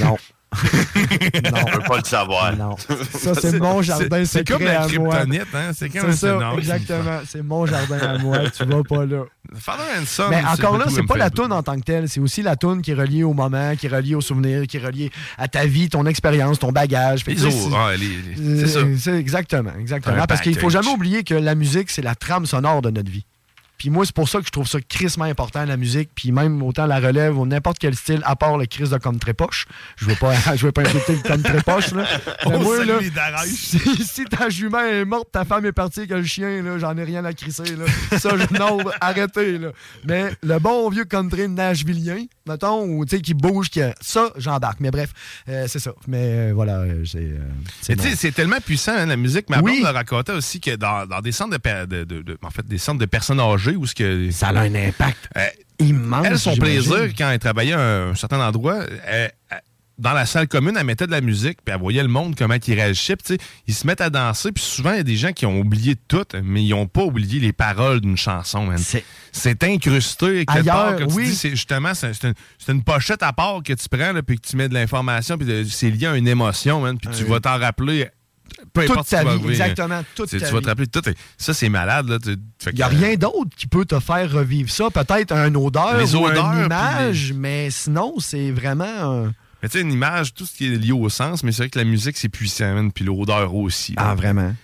Non. 0.00 0.16
On 0.54 1.64
peut 1.64 1.78
pas 1.86 1.98
le 1.98 2.04
savoir. 2.04 2.56
Non. 2.56 2.76
Ça, 3.18 3.34
c'est 3.34 3.58
mon 3.58 3.82
jardin 3.82 4.24
C'est 4.24 4.46
comme 4.46 4.58
secret 4.60 4.74
la 4.74 4.82
à 4.82 4.88
moi. 4.98 5.16
hein? 5.18 5.70
C'est 5.74 5.88
comme 5.88 6.12
ça, 6.12 6.34
non, 6.34 6.58
exactement. 6.58 7.20
C'est 7.26 7.42
mon 7.42 7.66
jardin 7.66 7.98
à 7.98 8.18
moi. 8.18 8.38
Tu 8.56 8.64
vas 8.64 8.82
pas 8.82 9.04
là. 9.04 9.24
Father 9.56 9.84
and 10.00 10.06
Son, 10.06 10.28
Mais 10.30 10.42
encore 10.44 10.78
là, 10.78 10.86
c'est 10.88 11.06
pas 11.06 11.16
la 11.16 11.30
toune 11.30 11.52
en 11.52 11.62
tant 11.62 11.76
que 11.76 11.82
telle, 11.84 12.08
c'est 12.08 12.20
aussi 12.20 12.42
la 12.42 12.56
toune 12.56 12.82
qui 12.82 12.92
est 12.92 12.94
reliée 12.94 13.24
au 13.24 13.34
moment, 13.34 13.74
qui 13.76 13.86
est 13.86 13.90
reliée 13.90 14.14
au 14.14 14.20
souvenir, 14.20 14.66
qui 14.66 14.78
est 14.78 14.84
reliée 14.84 15.10
à 15.38 15.48
ta 15.48 15.66
vie, 15.66 15.88
ton 15.88 16.06
expérience, 16.06 16.58
ton 16.58 16.72
bagage. 16.72 17.24
Que 17.24 17.30
Les 17.30 17.36
c'est 18.36 18.66
ça. 18.68 18.78
Euh, 18.78 18.96
C'est 18.98 19.14
exactement, 19.18 19.72
exactement. 19.78 20.24
Parce 20.26 20.40
qu'il 20.40 20.54
faut 20.54 20.68
package. 20.68 20.82
jamais 20.84 20.94
oublier 20.94 21.24
que 21.24 21.34
la 21.34 21.54
musique, 21.54 21.90
c'est 21.90 22.02
la 22.02 22.14
trame 22.14 22.46
sonore 22.46 22.82
de 22.82 22.90
notre 22.90 23.10
vie. 23.10 23.26
Puis 23.78 23.90
moi, 23.90 24.04
c'est 24.06 24.14
pour 24.14 24.28
ça 24.28 24.38
que 24.40 24.46
je 24.46 24.50
trouve 24.50 24.66
ça 24.68 24.78
crissement 24.80 25.24
important, 25.24 25.64
la 25.64 25.76
musique. 25.76 26.10
Puis 26.14 26.32
même 26.32 26.62
autant 26.62 26.86
la 26.86 27.00
relève 27.00 27.38
ou 27.38 27.44
n'importe 27.46 27.78
quel 27.78 27.94
style, 27.94 28.20
à 28.24 28.36
part 28.36 28.56
le 28.56 28.66
crise 28.66 28.90
de 28.90 28.98
comme 28.98 29.18
trépoche. 29.18 29.66
Je 29.96 30.06
veux 30.06 30.14
pas, 30.14 30.32
je 30.56 30.64
veux 30.66 30.72
pas 30.72 30.82
insulter 30.82 31.16
le 31.16 31.28
comme 31.28 31.42
trépoche, 31.42 31.92
là. 31.92 32.06
Mais 32.48 32.58
moi, 32.58 32.84
là, 32.84 32.94
si, 33.46 33.78
si 34.04 34.24
ta 34.26 34.48
jument 34.48 34.80
est 34.80 35.04
morte, 35.04 35.28
ta 35.32 35.44
femme 35.44 35.66
est 35.66 35.72
partie 35.72 36.06
que 36.06 36.14
le 36.14 36.24
chien, 36.24 36.62
là, 36.62 36.78
j'en 36.78 36.96
ai 36.96 37.04
rien 37.04 37.24
à 37.24 37.32
crisser, 37.32 37.76
là. 37.76 37.84
Ça, 38.18 38.30
je, 38.36 38.56
non, 38.58 38.78
arrêtez, 39.00 39.58
là. 39.58 39.68
Mais 40.06 40.30
le 40.42 40.58
bon 40.58 40.88
vieux 40.90 41.04
country 41.04 41.48
nashvillien, 41.48 42.24
mettons, 42.46 42.84
ou, 42.84 43.04
tu 43.04 43.16
sais, 43.16 43.22
qui 43.22 43.34
bouge, 43.34 43.70
qui, 43.70 43.80
ça, 44.00 44.30
j'embarque. 44.36 44.80
Mais 44.80 44.90
bref, 44.90 45.10
euh, 45.48 45.66
c'est 45.68 45.78
ça. 45.80 45.92
Mais 46.06 46.50
euh, 46.50 46.52
voilà, 46.54 46.84
c'est... 47.04 47.18
euh, 47.18 47.38
c'est 47.80 47.96
Mais 47.96 47.96
tu 47.96 48.02
sais, 48.02 48.10
bon. 48.10 48.16
c'est 48.20 48.32
tellement 48.32 48.60
puissant, 48.64 48.92
hein, 48.96 49.06
la 49.06 49.16
musique. 49.16 49.50
Ma 49.50 49.60
Oui. 49.60 49.80
me 49.82 49.88
racontait 49.90 50.32
aussi 50.32 50.60
que 50.60 50.76
dans, 50.76 51.06
dans 51.06 51.20
des 51.20 51.32
centres 51.32 51.56
de- 51.58 52.04
de- 52.04 52.22
de- 52.22 52.38
en 52.42 52.50
fait, 52.50 52.64
des 52.66 52.78
centres 52.78 52.98
de 53.00 53.06
personnes 53.06 53.40
âgées 53.40 53.63
où 53.72 53.86
ce 53.86 53.94
que 53.94 54.30
Ça 54.30 54.48
a 54.48 54.60
un 54.60 54.74
impact 54.74 55.28
Euh, 55.36 55.46
immense. 55.78 56.26
elle, 56.28 56.38
son 56.38 56.56
plaisir, 56.56 57.08
quand 57.16 57.30
elle 57.30 57.38
travaillait 57.38 57.72
à 57.74 57.80
un 58.08 58.14
certain 58.14 58.40
endroit, 58.46 58.84
elle- 59.06 59.32
elle- 59.50 59.60
dans 59.96 60.12
la 60.12 60.26
salle 60.26 60.48
commune, 60.48 60.76
elle 60.76 60.84
mettait 60.84 61.06
de 61.06 61.12
la 61.12 61.20
musique, 61.20 61.58
puis 61.64 61.72
elle 61.72 61.80
voyait 61.80 62.02
le 62.02 62.08
monde, 62.08 62.34
comment 62.36 62.56
il 62.66 62.74
réagissait. 62.74 63.14
puis 63.14 63.38
ils 63.68 63.74
se 63.74 63.86
mettent 63.86 64.00
à 64.00 64.10
danser, 64.10 64.50
puis 64.50 64.64
souvent, 64.64 64.90
il 64.90 64.96
y 64.96 65.00
a 65.00 65.04
des 65.04 65.14
gens 65.16 65.30
qui 65.30 65.46
ont 65.46 65.60
oublié 65.60 65.94
tout, 66.08 66.24
mais 66.42 66.64
ils 66.64 66.70
n'ont 66.70 66.88
pas 66.88 67.02
oublié 67.04 67.38
les 67.38 67.52
paroles 67.52 68.00
d'une 68.00 68.16
chanson. 68.16 68.68
C'est 69.30 69.62
incrusté. 69.62 70.44
quelque 70.46 70.50
Ailleurs, 70.50 70.74
part, 70.74 70.96
que 70.96 71.04
oui. 71.04 71.32
c'est 71.32 71.50
justement, 71.50 71.92
c'est 71.94 72.10
une, 72.68 72.82
pochette 72.82 73.22
à 73.22 73.32
part 73.32 73.62
que 73.62 73.72
tu 73.72 73.88
prends, 73.88 74.12
là, 74.12 74.20
puis 74.22 74.40
que 74.40 74.46
tu 74.48 74.56
mets 74.56 74.68
de 74.68 74.74
l'information, 74.74 75.38
puis 75.38 75.64
c'est 75.70 75.90
lié 75.90 76.06
à 76.06 76.16
une 76.16 76.26
émotion, 76.26 76.80
man, 76.80 76.98
puis 76.98 77.08
tu 77.16 77.22
Euh, 77.22 77.26
vas 77.28 77.38
t'en 77.38 77.56
rappeler. 77.58 78.08
Peu 78.72 78.82
toute 78.82 78.90
importe 78.92 79.08
ta 79.10 79.24
vie, 79.24 79.48
exactement, 79.50 79.94
hein. 79.96 80.04
toute 80.14 80.28
C'est- 80.28 80.38
ta 80.38 80.46
Tu 80.48 80.52
vas 80.54 80.60
te 80.60 80.66
rappeler 80.66 80.86
de 80.86 80.90
tout. 80.90 81.10
Ça, 81.38 81.54
c'est 81.54 81.68
malade. 81.68 82.18
Il 82.66 82.74
n'y 82.74 82.82
a 82.82 82.88
rien 82.88 83.14
d'autre 83.16 83.50
qui 83.56 83.66
peut 83.66 83.84
te 83.84 83.98
faire 84.00 84.30
revivre 84.30 84.70
ça. 84.70 84.90
Peut-être 84.90 85.32
un 85.32 85.54
odeur 85.54 85.98
Les 85.98 86.14
ou 86.14 86.24
odeurs, 86.24 86.52
une 86.52 86.66
image, 86.66 87.32
mais 87.34 87.70
sinon, 87.70 88.14
c'est 88.18 88.50
vraiment... 88.50 88.84
un- 89.24 89.34
Mais 89.62 89.68
tu 89.68 89.78
sais, 89.78 89.80
une 89.80 89.92
image, 89.92 90.34
tout 90.34 90.44
ce 90.46 90.54
qui 90.56 90.66
est 90.66 90.76
lié 90.76 90.92
au 90.92 91.08
sens, 91.08 91.42
mais 91.42 91.52
c'est 91.52 91.62
vrai 91.62 91.70
que 91.70 91.78
la 91.78 91.84
musique, 91.84 92.16
c'est 92.16 92.28
puissant, 92.28 92.74
man, 92.74 92.92
puis 92.92 93.04
l'odeur 93.04 93.54
aussi. 93.54 93.94
Ah, 93.96 94.14
vraiment? 94.14 94.54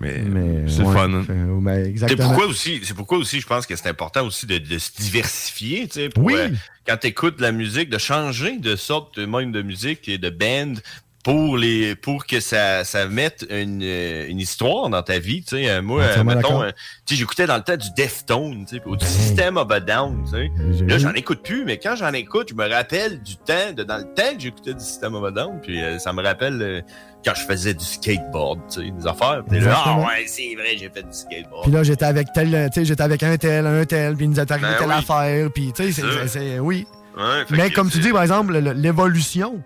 Mais, 0.00 0.18
Mais, 0.18 0.64
c'est 0.68 0.82
ouais, 0.82 0.94
fun. 0.94 1.12
hein. 1.12 1.24
C'est 1.26 1.88
exactement. 1.90 2.28
pourquoi 2.28 2.46
aussi, 2.46 2.80
c'est 2.82 2.94
pourquoi 2.94 3.18
aussi 3.18 3.40
je 3.40 3.46
pense 3.46 3.66
que 3.66 3.76
c'est 3.76 3.88
important 3.88 4.24
aussi 4.24 4.46
de, 4.46 4.56
de 4.58 4.78
se 4.78 4.90
diversifier, 4.98 5.86
tu 5.88 5.94
sais, 6.00 6.08
pour, 6.08 6.24
Oui. 6.24 6.34
euh, 6.36 6.48
quand 6.86 6.96
tu 6.98 7.08
écoutes 7.08 7.36
de 7.36 7.42
la 7.42 7.52
musique, 7.52 7.90
de 7.90 7.98
changer 7.98 8.58
de 8.58 8.76
sorte 8.76 9.18
de 9.18 9.26
même 9.26 9.52
de 9.52 9.60
musique 9.62 10.08
et 10.08 10.16
de 10.16 10.30
band 10.30 10.74
pour 11.22 11.58
les 11.58 11.96
pour 11.96 12.24
que 12.26 12.40
ça, 12.40 12.82
ça 12.84 13.06
mette 13.06 13.46
une, 13.50 13.82
euh, 13.82 14.26
une 14.28 14.38
histoire 14.38 14.88
dans 14.88 15.02
ta 15.02 15.18
vie. 15.18 15.42
Tu 15.42 15.56
sais, 15.56 15.68
Euh, 15.68 15.82
moi, 15.82 16.02
euh, 16.02 16.24
mettons, 16.24 16.62
euh, 16.62 16.70
tu 17.04 17.14
sais, 17.14 17.18
j'écoutais 17.20 17.46
dans 17.46 17.56
le 17.56 17.62
temps 17.62 17.76
du 17.76 17.88
Deftone, 17.96 18.64
tu 18.66 18.76
sais, 18.76 18.82
ou 18.86 18.96
du 18.96 19.04
System 19.04 19.58
of 19.58 19.70
a 19.70 19.80
Down, 19.80 20.24
tu 20.24 20.30
sais. 20.30 20.84
Là, 20.86 20.96
j'en 20.98 21.12
écoute 21.12 21.42
plus, 21.44 21.64
mais 21.66 21.76
quand 21.78 21.94
j'en 21.94 22.12
écoute, 22.14 22.48
je 22.50 22.54
me 22.54 22.66
rappelle 22.66 23.22
du 23.22 23.36
temps, 23.36 23.72
de, 23.76 23.82
dans 23.82 23.98
le 23.98 24.04
temps 24.14 24.34
que 24.34 24.40
j'écoutais 24.40 24.72
du 24.72 24.80
System 24.80 25.14
of 25.14 25.24
a 25.24 25.30
Down, 25.30 25.60
puis 25.62 25.78
euh, 25.80 25.98
ça 25.98 26.12
me 26.14 26.22
rappelle 26.22 26.84
quand 27.22 27.34
je 27.34 27.42
faisais 27.42 27.74
du 27.74 27.84
skateboard, 27.84 28.60
tu 28.72 28.80
sais, 28.80 28.90
des 28.90 29.06
affaires. 29.06 29.42
Puis 29.46 29.60
là, 29.60 29.74
ah 29.84 29.98
ouais, 29.98 30.24
c'est 30.26 30.54
vrai, 30.54 30.76
j'ai 30.78 30.88
fait 30.88 31.02
du 31.02 31.12
skateboard. 31.12 31.64
Puis 31.64 31.72
là, 31.72 31.82
j'étais 31.82 32.06
avec 32.06 32.28
tel, 32.32 32.70
tu 32.72 32.80
sais, 32.80 32.84
j'étais 32.86 33.02
avec 33.02 33.22
un 33.22 33.36
tel, 33.36 33.66
un 33.66 33.84
tel, 33.84 34.16
puis 34.16 34.24
il 34.24 34.30
nous 34.30 34.40
est 34.40 34.50
arrivé 34.50 34.68
Ben 34.68 34.78
telle 34.78 34.88
oui. 34.88 34.94
affaire, 34.94 35.48
puis 35.54 35.72
tu 35.76 35.92
sais, 35.92 36.02
c'est- 36.28 36.58
oui. 36.60 36.86
Ouais, 37.18 37.44
Mais 37.50 37.70
comme 37.70 37.90
tu 37.90 37.98
dis, 37.98 38.10
par 38.10 38.22
exemple, 38.22 38.56
le- 38.58 38.72
l'évolution. 38.72 39.62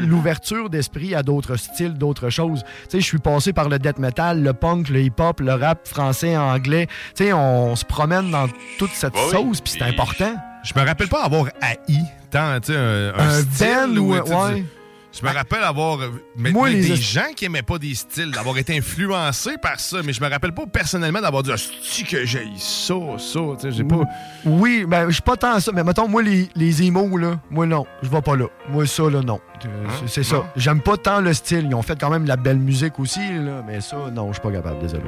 L'ouverture 0.00 0.70
d'esprit 0.70 1.14
à 1.14 1.22
d'autres 1.22 1.56
styles, 1.56 1.94
d'autres 1.94 2.30
choses. 2.30 2.62
Tu 2.84 2.90
sais, 2.90 3.00
je 3.00 3.06
suis 3.06 3.18
passé 3.18 3.52
par 3.52 3.68
le 3.68 3.78
death 3.78 3.98
metal, 3.98 4.42
le 4.42 4.52
punk, 4.52 4.88
le 4.88 5.00
hip-hop, 5.02 5.40
le 5.40 5.54
rap 5.54 5.86
français, 5.86 6.36
anglais. 6.36 6.86
Tu 7.16 7.24
sais, 7.24 7.32
on 7.32 7.76
se 7.76 7.84
promène 7.84 8.30
dans 8.30 8.48
toute 8.78 8.92
cette 8.92 9.14
oui. 9.14 9.30
sauce, 9.30 9.60
puis 9.60 9.72
c'est 9.78 9.82
important. 9.84 10.34
Je 10.64 10.72
me 10.78 10.86
rappelle 10.86 11.08
pas 11.08 11.24
avoir 11.24 11.46
haï 11.60 11.98
tant, 12.30 12.58
tu 12.60 12.72
sais, 12.72 12.78
un, 12.78 13.12
Un 13.18 13.40
style 13.42 13.94
band 13.94 13.96
ou- 13.96 14.12
ouais. 14.14 14.64
Je 15.12 15.26
me 15.26 15.32
rappelle 15.32 15.62
avoir. 15.62 16.00
euh, 16.00 16.10
Mais, 16.36 16.50
Moi, 16.52 16.68
mais 16.70 16.76
les 16.76 16.80
des 16.82 16.92
est- 16.92 16.96
gens 16.96 17.32
qui 17.36 17.44
aimaient 17.44 17.62
pas 17.62 17.78
des 17.78 17.94
styles, 17.94 18.30
d'avoir 18.30 18.56
été 18.56 18.76
influencés 18.76 19.58
par 19.60 19.78
ça, 19.78 19.98
mais 20.04 20.12
je 20.12 20.22
me 20.22 20.28
rappelle 20.28 20.52
pas 20.52 20.66
personnellement 20.66 21.20
d'avoir 21.20 21.42
dit, 21.42 21.52
Asti 21.52 22.04
que 22.04 22.24
j'ai 22.24 22.46
ça, 22.56 22.94
ça, 23.18 23.40
tu 23.56 23.60
sais, 23.60 23.70
j'ai 23.72 23.84
pas. 23.84 24.00
Oui, 24.46 24.84
ben, 24.88 25.06
je 25.08 25.12
suis 25.12 25.22
pas 25.22 25.36
tant 25.36 25.60
ça, 25.60 25.70
mais 25.74 25.84
mettons, 25.84 26.08
moi, 26.08 26.22
les, 26.22 26.48
les 26.56 26.72
là, 26.90 27.38
moi, 27.50 27.66
non, 27.66 27.84
je 28.02 28.08
vais 28.08 28.22
pas 28.22 28.36
là. 28.36 28.46
Moi, 28.70 28.86
ça, 28.86 29.02
là, 29.10 29.20
non. 29.20 29.38
Euh, 29.64 29.68
c'est- 30.00 30.08
C'est 30.08 30.22
ça. 30.24 30.50
J'aime 30.56 30.80
pas 30.80 30.96
tant 30.96 31.20
le 31.20 31.32
style. 31.34 31.66
Ils 31.68 31.74
ont 31.74 31.82
fait 31.82 31.98
quand 32.00 32.10
même 32.10 32.24
de 32.24 32.28
la 32.28 32.36
belle 32.36 32.58
musique 32.58 32.98
aussi, 32.98 33.20
là, 33.20 33.62
mais 33.66 33.80
ça, 33.80 33.96
non, 34.12 34.28
je 34.28 34.32
suis 34.34 34.42
pas 34.42 34.50
capable, 34.50 34.80
désolé. 34.80 35.04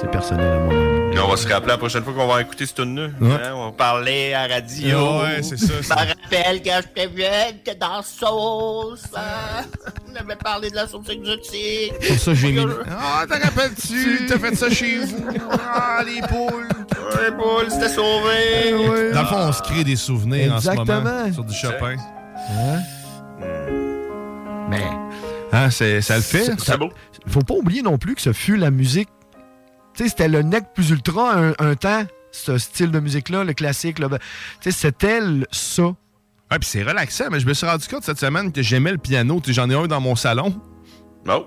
C'est- 0.00 0.10
personnel 0.10 0.46
à. 0.46 0.58
Mais 1.14 1.18
on 1.20 1.28
va 1.28 1.36
se 1.36 1.46
rappeler 1.46 1.72
la 1.72 1.78
prochaine 1.78 2.02
fois 2.02 2.12
qu'on 2.14 2.26
va 2.26 2.40
écouter 2.40 2.64
ce 2.66 2.72
tune-là. 2.74 3.08
Ouais. 3.20 3.34
Hein, 3.34 3.52
on 3.54 3.70
parlait 3.72 4.32
à 4.32 4.46
radio. 4.46 5.20
Ouais, 5.20 5.42
c'est 5.42 5.58
ça, 5.58 5.74
Je 5.80 5.82
ça. 5.86 5.94
me 5.94 6.00
rappelle 6.08 6.62
quand 6.64 6.80
j'étais 6.82 7.08
jeune, 7.16 7.56
que 7.64 7.78
dans 7.78 8.02
Sauce, 8.02 9.04
hein, 9.14 9.64
on 10.10 10.16
avait 10.16 10.36
parlé 10.36 10.70
de 10.70 10.74
la 10.76 10.86
sauce 10.88 11.08
exotique. 11.10 11.92
Pour 12.08 12.18
ça, 12.18 12.32
j'ai 12.34 12.52
mis. 12.52 12.60
Ah, 12.90 13.20
Ah, 13.20 13.26
t'en 13.28 13.38
rappelles-tu? 13.44 14.26
T'as 14.26 14.38
fait 14.38 14.54
ça 14.54 14.70
chez 14.70 14.98
vous? 15.00 15.24
Ah, 15.52 16.02
les 16.04 16.22
poules! 16.22 16.68
Les 17.24 17.30
poules, 17.32 17.70
c'était 17.70 17.88
sauvé! 17.90 19.12
Dans 19.12 19.20
le 19.20 19.26
fond, 19.26 19.36
on 19.36 19.52
se 19.52 19.62
crée 19.62 19.84
des 19.84 19.96
souvenirs 19.96 20.54
en 20.54 20.60
ce 20.60 20.68
moment 20.70 20.82
Exactement. 20.82 21.32
sur 21.34 21.44
du 21.44 21.54
Chopin. 21.54 21.96
Hein? 22.50 22.78
Mais. 24.70 24.82
Hein, 25.52 25.70
c'est- 25.70 26.00
ça 26.00 26.16
le 26.16 26.22
fait? 26.22 26.58
Ça- 26.58 26.76
Faut 27.28 27.40
pas 27.40 27.54
oublier 27.54 27.82
non 27.82 27.98
plus 27.98 28.14
que 28.14 28.22
ce 28.22 28.32
fut 28.32 28.56
la 28.56 28.70
musique. 28.70 29.08
Tu 29.94 30.04
sais, 30.04 30.08
c'était 30.08 30.28
le 30.28 30.42
nec 30.42 30.64
plus 30.74 30.90
ultra 30.90 31.34
un, 31.38 31.52
un 31.58 31.74
temps, 31.74 32.04
ce 32.30 32.56
style 32.58 32.90
de 32.90 33.00
musique-là, 33.00 33.44
le 33.44 33.52
classique. 33.52 33.98
là. 33.98 34.08
Ben, 34.08 34.18
Tu 34.60 34.70
sais, 34.70 34.78
c'était 34.88 35.20
le- 35.20 35.46
ça. 35.50 35.82
Ouais, 35.84 36.58
puis 36.58 36.68
c'est 36.68 36.82
relaxant, 36.82 37.26
mais 37.30 37.40
je 37.40 37.46
me 37.46 37.54
suis 37.54 37.66
rendu 37.66 37.86
compte 37.88 38.04
cette 38.04 38.18
semaine 38.18 38.52
que 38.52 38.62
j'aimais 38.62 38.92
le 38.92 38.98
piano. 38.98 39.40
Tu 39.40 39.48
sais, 39.48 39.52
J'en 39.54 39.68
ai 39.70 39.74
un 39.74 39.86
dans 39.86 40.00
mon 40.00 40.16
salon. 40.16 40.60
Non. 41.24 41.46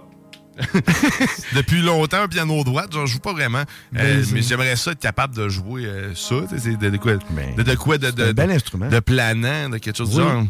Depuis 1.56 1.82
longtemps, 1.82 2.22
un 2.24 2.28
piano 2.28 2.64
droit, 2.64 2.86
j'en 2.92 3.06
joue 3.06 3.20
pas 3.20 3.34
vraiment. 3.34 3.60
Euh, 3.60 3.64
Ben, 3.92 4.24
c'est- 4.24 4.34
mais 4.34 4.42
j'aimerais 4.42 4.76
ça 4.76 4.92
être 4.92 5.00
capable 5.00 5.36
de 5.36 5.50
jouer 5.50 5.86
euh, 5.86 6.14
ça. 6.16 6.36
tu 6.50 6.56
sais, 6.56 6.60
C'est 6.60 6.78
de, 6.78 6.90
de 6.90 6.98
quoi, 6.98 7.14
de, 7.16 7.64
de 7.64 7.76
quoi 7.76 7.98
de, 7.98 8.12
de, 8.12 8.24
un 8.26 8.34
bel 8.34 8.50
de- 8.50 8.54
instrument. 8.54 8.88
de 8.90 9.00
planant, 9.00 9.70
de 9.70 9.78
quelque 9.78 9.98
chose 9.98 10.10
Oui. 10.18 10.24
genre. 10.24 10.44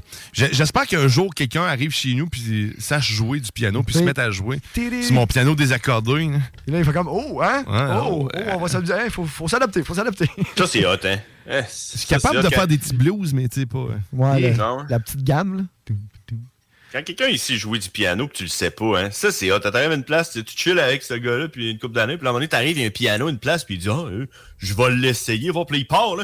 J'espère 0.51 0.85
qu'un 0.87 1.07
jour, 1.07 1.33
quelqu'un 1.33 1.63
arrive 1.63 1.91
chez 1.91 2.13
nous 2.13 2.27
puis 2.27 2.73
sache 2.79 3.11
jouer 3.11 3.39
du 3.39 3.51
piano 3.51 3.83
puis 3.83 3.93
se 3.93 3.99
Oui. 3.99 4.05
mette 4.05 4.19
à 4.19 4.31
jouer. 4.31 4.59
C'est 4.73 5.11
mon 5.11 5.27
piano 5.27 5.55
désaccordé. 5.55 6.27
là. 6.27 6.37
Et 6.67 6.71
là, 6.71 6.79
il 6.79 6.85
fait 6.85 6.93
comme 6.93 7.07
Oh, 7.09 7.41
hein? 7.41 7.63
Ouais, 7.67 8.01
oh, 8.09 8.29
oh, 8.33 8.39
on 8.53 8.59
va 8.59 8.67
s'amuser. 8.67 8.93
Il 9.05 9.11
faut, 9.11 9.25
faut 9.25 9.47
s'adapter, 9.47 9.83
faut 9.83 9.93
s'adapter. 9.95 10.29
Ça, 10.57 10.67
c'est 10.67 10.85
hot, 10.85 10.97
hein? 11.03 11.17
Je 11.47 11.63
suis 11.97 12.07
capable 12.07 12.41
de 12.41 12.49
faire 12.49 12.67
des 12.67 12.77
petits 12.77 12.95
blues, 12.95 13.33
mais 13.33 13.47
tu 13.47 13.61
sais 13.61 13.65
pas. 13.65 13.77
euh. 13.77 13.97
Ouais, 14.13 14.39
la, 14.55 14.77
la 14.89 14.99
petite 14.99 15.23
gamme, 15.23 15.57
là. 15.57 15.63
Quand 16.95 17.03
quelqu'un 17.03 17.27
ici 17.27 17.57
jouait 17.57 17.77
du 17.77 17.89
piano 17.89 18.25
pis 18.29 18.37
tu 18.37 18.43
le 18.43 18.49
sais 18.49 18.71
pas, 18.71 19.01
hein, 19.01 19.09
ça 19.11 19.29
c'est 19.29 19.51
hot. 19.51 19.59
T'arrives 19.59 19.91
à 19.91 19.95
une 19.95 20.05
place, 20.05 20.31
tu 20.31 20.41
chill 20.55 20.79
avec 20.79 21.03
ce 21.03 21.13
gars-là 21.13 21.49
puis 21.49 21.71
une 21.71 21.77
couple 21.77 21.93
d'années, 21.93 22.15
puis 22.15 22.25
à 22.25 22.29
un 22.29 22.31
moment 22.31 22.39
donné, 22.39 22.47
t'arrives, 22.47 22.77
il 22.77 22.81
y 22.81 22.83
a 22.85 22.87
un 22.87 22.89
piano, 22.89 23.27
une 23.27 23.37
place, 23.37 23.65
puis 23.65 23.75
il 23.75 23.79
dit 23.79 23.89
Ah, 23.89 24.05
euh, 24.05 24.27
je 24.59 24.73
vais 24.73 24.91
l'essayer, 24.91 25.49
voir, 25.51 25.65
puis 25.65 25.79
il 25.79 25.87
part, 25.87 26.15
là. 26.15 26.23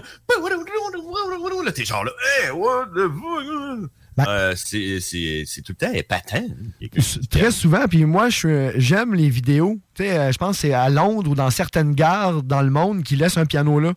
Là, 1.65 1.71
t'es 1.73 1.83
genre 1.83 2.05
là, 2.05 2.11
hey, 2.41 2.51
what 2.51 2.85
the 2.95 3.01
fuck? 3.01 3.89
Ben 4.15 4.25
Euh, 4.29 4.53
c'est 4.55 5.61
tout 5.61 5.73
le 5.73 5.87
temps 5.87 5.91
épatant. 5.91 6.37
hein, 6.37 6.87
Très 7.29 7.51
souvent, 7.51 7.85
puis 7.89 8.05
moi, 8.05 8.29
j'aime 8.29 9.13
les 9.13 9.27
vidéos. 9.29 9.77
Euh, 9.99 10.31
je 10.31 10.37
pense 10.37 10.55
que 10.55 10.61
c'est 10.61 10.73
à 10.73 10.87
Londres 10.87 11.31
ou 11.31 11.35
dans 11.35 11.49
certaines 11.49 11.93
gares 11.95 12.43
dans 12.43 12.61
le 12.61 12.69
monde 12.69 13.03
qui 13.03 13.17
laissent 13.17 13.37
un 13.37 13.45
piano 13.45 13.77
là. 13.81 13.91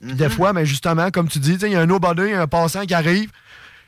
Des 0.00 0.30
fois, 0.30 0.54
mais 0.54 0.64
justement, 0.64 1.10
comme 1.10 1.28
tu 1.28 1.38
dis, 1.38 1.58
il 1.60 1.68
y 1.72 1.74
a 1.74 1.80
un 1.82 1.86
nobody, 1.86 2.32
un 2.32 2.46
passant 2.46 2.86
qui 2.86 2.94
arrive, 2.94 3.30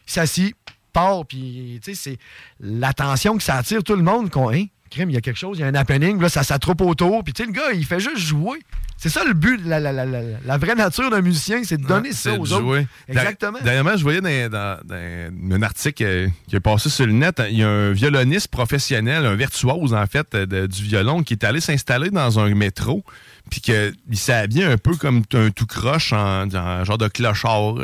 il 0.06 0.12
s'assit, 0.12 0.54
part, 0.96 1.26
puis 1.26 1.78
c'est 1.94 2.18
l'attention 2.60 3.36
que 3.36 3.42
ça 3.42 3.56
attire 3.56 3.82
tout 3.84 3.96
le 3.96 4.02
monde. 4.02 4.30
Qu'on, 4.30 4.50
hein, 4.50 4.64
crime, 4.90 5.10
il 5.10 5.14
y 5.14 5.16
a 5.16 5.20
quelque 5.20 5.38
chose, 5.38 5.58
il 5.58 5.60
y 5.60 5.64
a 5.64 5.66
un 5.66 5.74
happening, 5.74 6.20
là, 6.20 6.28
ça 6.28 6.42
s'attroupe 6.42 6.80
autour, 6.80 7.22
puis 7.24 7.34
le 7.44 7.52
gars, 7.52 7.72
il 7.74 7.84
fait 7.84 8.00
juste 8.00 8.18
jouer. 8.18 8.58
C'est 8.98 9.10
ça 9.10 9.24
le 9.24 9.34
but, 9.34 9.60
la, 9.66 9.78
la- 9.78 9.92
la- 9.92 10.06
la- 10.06 10.22
la 10.42 10.56
vraie 10.58 10.74
nature 10.74 11.10
d'un 11.10 11.20
musicien, 11.20 11.60
c'est 11.64 11.76
de 11.76 11.86
donner 11.86 12.12
ça 12.12 12.32
aux 12.32 12.46
de 12.46 12.52
autres. 12.54 12.58
jouer. 12.60 12.86
Exactement. 13.08 13.58
Dernièrement, 13.62 13.94
je 13.96 14.02
voyais 14.02 14.22
dans, 14.22 14.50
dans- 14.50 14.78
dans 14.86 15.54
un 15.56 15.62
article 15.62 16.02
euh, 16.04 16.28
qui 16.48 16.56
est 16.56 16.60
passé 16.60 16.88
sur 16.88 17.04
le 17.06 17.12
net, 17.12 17.42
il 17.50 17.58
y 17.58 17.62
a 17.62 17.68
un 17.68 17.92
violoniste 17.92 18.48
professionnel, 18.48 19.26
un 19.26 19.34
virtuose 19.34 19.92
en 19.92 20.06
fait 20.06 20.26
euh, 20.34 20.46
de- 20.46 20.66
du 20.66 20.82
violon, 20.82 21.22
qui 21.22 21.34
est 21.34 21.44
allé 21.44 21.60
s'installer 21.60 22.08
dans 22.08 22.38
un 22.40 22.54
métro, 22.54 23.04
puis 23.50 23.60
qu'il 23.60 23.92
s'est 24.14 24.32
habillé 24.32 24.64
un 24.64 24.78
peu 24.78 24.96
comme 24.96 25.24
un 25.34 25.50
tout 25.50 25.66
croche, 25.66 26.14
en, 26.14 26.48
en 26.54 26.84
genre 26.84 26.98
de 26.98 27.08
clochard. 27.08 27.74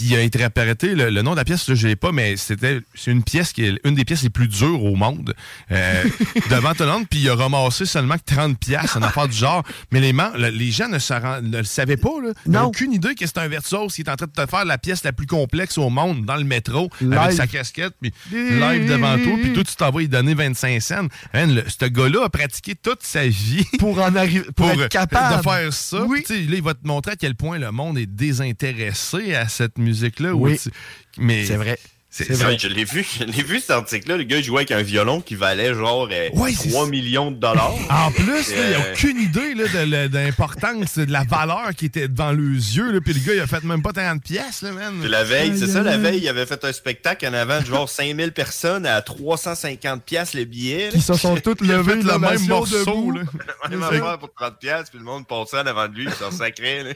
Puis 0.00 0.08
il 0.08 0.16
a 0.16 0.20
interprété 0.20 0.94
le, 0.94 1.10
le 1.10 1.20
nom 1.20 1.32
de 1.32 1.36
la 1.36 1.44
pièce, 1.44 1.68
là, 1.68 1.74
je 1.74 1.86
l'ai 1.86 1.94
pas, 1.94 2.10
mais 2.10 2.38
c'était 2.38 2.80
c'est 2.94 3.10
une 3.10 3.22
pièce 3.22 3.52
qui 3.52 3.66
est 3.66 3.78
une 3.84 3.94
des 3.94 4.06
pièces 4.06 4.22
les 4.22 4.30
plus 4.30 4.48
dures 4.48 4.82
au 4.82 4.96
monde 4.96 5.34
euh, 5.70 6.04
devant 6.50 6.72
tout 6.72 6.84
le 6.84 6.88
monde. 6.88 7.06
Puis 7.06 7.20
il 7.20 7.28
a 7.28 7.34
ramassé 7.34 7.84
seulement 7.84 8.16
que 8.16 8.34
30 8.34 8.58
pièces, 8.58 8.96
une 8.96 9.04
affaire 9.04 9.28
du 9.28 9.36
genre. 9.36 9.62
Mais 9.92 10.00
les, 10.00 10.70
gens 10.70 10.88
ne, 10.88 11.58
le 11.58 11.64
savaient 11.64 11.98
pas. 11.98 12.08
Là. 12.22 12.30
Ils 12.46 12.52
n'ont 12.52 12.64
aucune 12.64 12.94
idée 12.94 13.14
que 13.14 13.26
c'est 13.26 13.36
un 13.36 13.48
virtuose 13.48 13.94
qui 13.94 14.00
est 14.00 14.08
en 14.08 14.16
train 14.16 14.26
de 14.26 14.32
te 14.32 14.48
faire 14.48 14.64
la 14.64 14.78
pièce 14.78 15.04
la 15.04 15.12
plus 15.12 15.26
complexe 15.26 15.76
au 15.76 15.90
monde 15.90 16.24
dans 16.24 16.36
le 16.36 16.44
métro 16.44 16.88
Live. 17.02 17.18
avec 17.18 17.36
sa 17.36 17.46
casquette, 17.46 17.92
puis 18.00 18.10
live 18.32 18.88
devant 18.88 19.18
toi, 19.18 19.32
puis 19.42 19.52
toi 19.52 19.64
tu 19.64 19.76
t'en 19.76 19.90
vas 19.90 20.00
y 20.00 20.08
donner 20.08 20.32
25 20.32 20.80
cents. 20.80 21.08
Le- 21.34 21.64
ce 21.68 21.84
gars-là 21.84 22.24
a 22.24 22.28
pratiqué 22.30 22.74
toute 22.74 23.02
sa 23.02 23.26
vie 23.26 23.66
pour 23.78 23.98
en 23.98 24.16
arriver, 24.16 24.46
pour, 24.56 24.70
être 24.70 24.80
euh, 24.80 24.88
capable 24.88 25.36
de 25.36 25.42
faire 25.42 25.72
ça. 25.74 25.98
Là, 25.98 26.06
il 26.38 26.62
va 26.62 26.72
te 26.72 26.86
montrer 26.86 27.12
à 27.12 27.16
quel 27.16 27.34
point 27.34 27.58
le 27.58 27.70
monde 27.70 27.98
est 27.98 28.06
désintéressé 28.06 29.34
à 29.34 29.46
cette 29.48 29.76
musique-là. 29.90 30.34
Oui. 30.34 30.52
Ou 30.54 30.56
tu- 30.56 30.70
Mais 31.18 31.44
C'est 31.44 31.56
vrai. 31.56 31.78
C'est 32.12 32.32
vrai, 32.32 32.58
je 32.58 32.66
l'ai 32.66 32.84
vu, 32.84 33.06
je 33.20 33.22
l'ai 33.24 33.42
vu 33.44 33.60
cet 33.60 33.70
article-là. 33.70 34.16
Le 34.16 34.24
gars, 34.24 34.38
il 34.38 34.42
jouait 34.44 34.58
avec 34.62 34.72
un 34.72 34.82
violon 34.82 35.20
qui 35.20 35.36
valait 35.36 35.72
genre 35.74 36.08
euh, 36.10 36.28
Ouais, 36.34 36.52
c'est 36.52 36.68
3 36.70 36.88
millions 36.88 37.30
de 37.30 37.36
dollars. 37.36 37.72
En 37.88 38.10
plus, 38.10 38.26
là, 38.26 38.42
il 38.56 38.70
n'a 38.72 38.78
Euh, 38.78 38.92
aucune 38.92 39.18
idée 39.20 39.54
là, 39.54 40.08
de, 40.08 40.16
l'importance, 40.16 40.98
de 40.98 41.12
la 41.12 41.22
valeur 41.22 41.70
qui 41.76 41.86
était 41.86 42.08
devant 42.08 42.32
les 42.32 42.76
yeux. 42.76 42.90
Là, 42.90 43.00
puis 43.00 43.12
le 43.14 43.20
gars, 43.20 43.34
il 43.34 43.40
a 43.40 43.46
fait 43.46 43.62
même 43.62 43.80
pas 43.80 43.92
30 43.92 44.22
pièces, 44.24 44.62
là, 44.62 44.72
man. 44.72 44.94
Puis 45.00 45.08
la 45.08 45.22
veille, 45.22 45.56
c'est 45.56 45.68
ça, 45.68 45.82
la 45.84 45.96
veille, 45.98 46.18
il 46.18 46.28
avait 46.28 46.46
fait 46.46 46.64
un 46.64 46.72
spectacle 46.72 47.24
en 47.28 47.32
avant 47.32 47.60
de 47.60 47.66
genre 47.66 47.88
5000 47.88 48.32
personnes 48.32 48.86
à 48.86 49.00
350 49.02 50.02
pièces 50.02 50.34
le 50.34 50.44
billet. 50.44 50.88
Qui 50.92 51.00
se 51.00 51.14
sont 51.14 51.36
toutes 51.36 51.62
a 51.62 51.64
de 51.66 51.72
le 51.72 52.18
même 52.18 52.46
morceau, 52.48 52.76
debout. 52.80 53.12
là. 53.12 53.22
Même 53.70 53.82
affaire 53.84 54.18
pour 54.18 54.34
30 54.34 54.58
pièces, 54.58 54.90
puis 54.90 54.98
le 54.98 55.04
monde 55.04 55.28
passait 55.28 55.58
en 55.60 55.66
avant 55.66 55.86
de 55.86 55.94
lui, 55.94 56.04
il 56.06 56.12
s'en 56.12 56.32
sacrait. 56.32 56.82
là. 56.82 56.90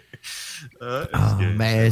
Ah, 0.80 1.02
Ah, 1.12 1.38
mais 1.56 1.90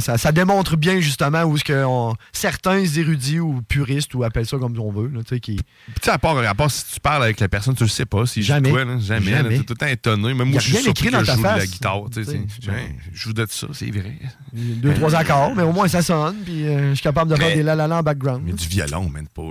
ça, 0.00 0.16
ça 0.16 0.32
démontre 0.32 0.76
bien 0.76 1.00
justement 1.00 1.42
où 1.44 1.58
ce 1.58 1.64
que 1.64 1.84
certains 2.32 2.84
érudits 2.84 3.40
ou 3.40 3.62
puristes 3.62 4.14
ou 4.14 4.24
appellent 4.24 4.46
ça 4.46 4.58
comme 4.58 4.78
on 4.78 4.90
veut, 4.92 5.08
là, 5.08 5.20
tu 5.22 5.34
sais, 5.34 5.40
qui 5.40 5.56
Puis, 6.00 6.10
à 6.10 6.18
part, 6.18 6.38
à 6.38 6.54
part 6.54 6.70
si 6.70 6.84
tu 6.94 7.00
parles 7.00 7.22
avec 7.24 7.40
la 7.40 7.48
personne, 7.48 7.74
tu 7.74 7.84
le 7.84 7.88
sais 7.88 8.06
pas. 8.06 8.26
Si 8.26 8.42
Jamais. 8.42 8.70
Là, 8.72 8.98
jamais. 9.00 9.30
Jamais. 9.30 9.56
là, 9.56 9.62
tout 9.64 9.64
le 9.70 9.74
temps 9.76 9.86
étonné. 9.86 10.34
Même 10.34 10.50
moi, 10.50 10.60
je 10.60 10.74
suis 10.76 10.88
écrit 10.88 11.10
dans 11.10 11.18
que 11.20 11.24
je 11.26 11.30
ta 11.30 11.36
joue 11.36 11.42
de 11.42 11.46
la 11.46 11.54
face. 11.58 11.70
guitare. 11.70 12.02
ouais, 12.02 12.10
Je 13.12 13.18
joue 13.18 13.32
de 13.32 13.46
ça, 13.48 13.66
c'est 13.72 13.90
vrai. 13.90 14.16
deux 14.52 14.94
trois 14.94 15.14
accords, 15.14 15.54
mais 15.54 15.62
au 15.62 15.72
moins 15.72 15.88
ça 15.88 16.02
sonne, 16.02 16.36
puis 16.44 16.66
euh, 16.66 16.90
je 16.90 16.94
suis 16.94 17.02
capable 17.02 17.30
de 17.30 17.36
faire 17.36 17.48
Mais- 17.48 17.56
des 17.56 17.62
la 17.62 17.74
la 17.74 17.86
la 17.88 17.98
en 17.98 18.02
background. 18.02 18.42
Mais 18.44 18.52
du 18.52 18.66
violon, 18.68 19.08
même 19.08 19.28
pas. 19.28 19.42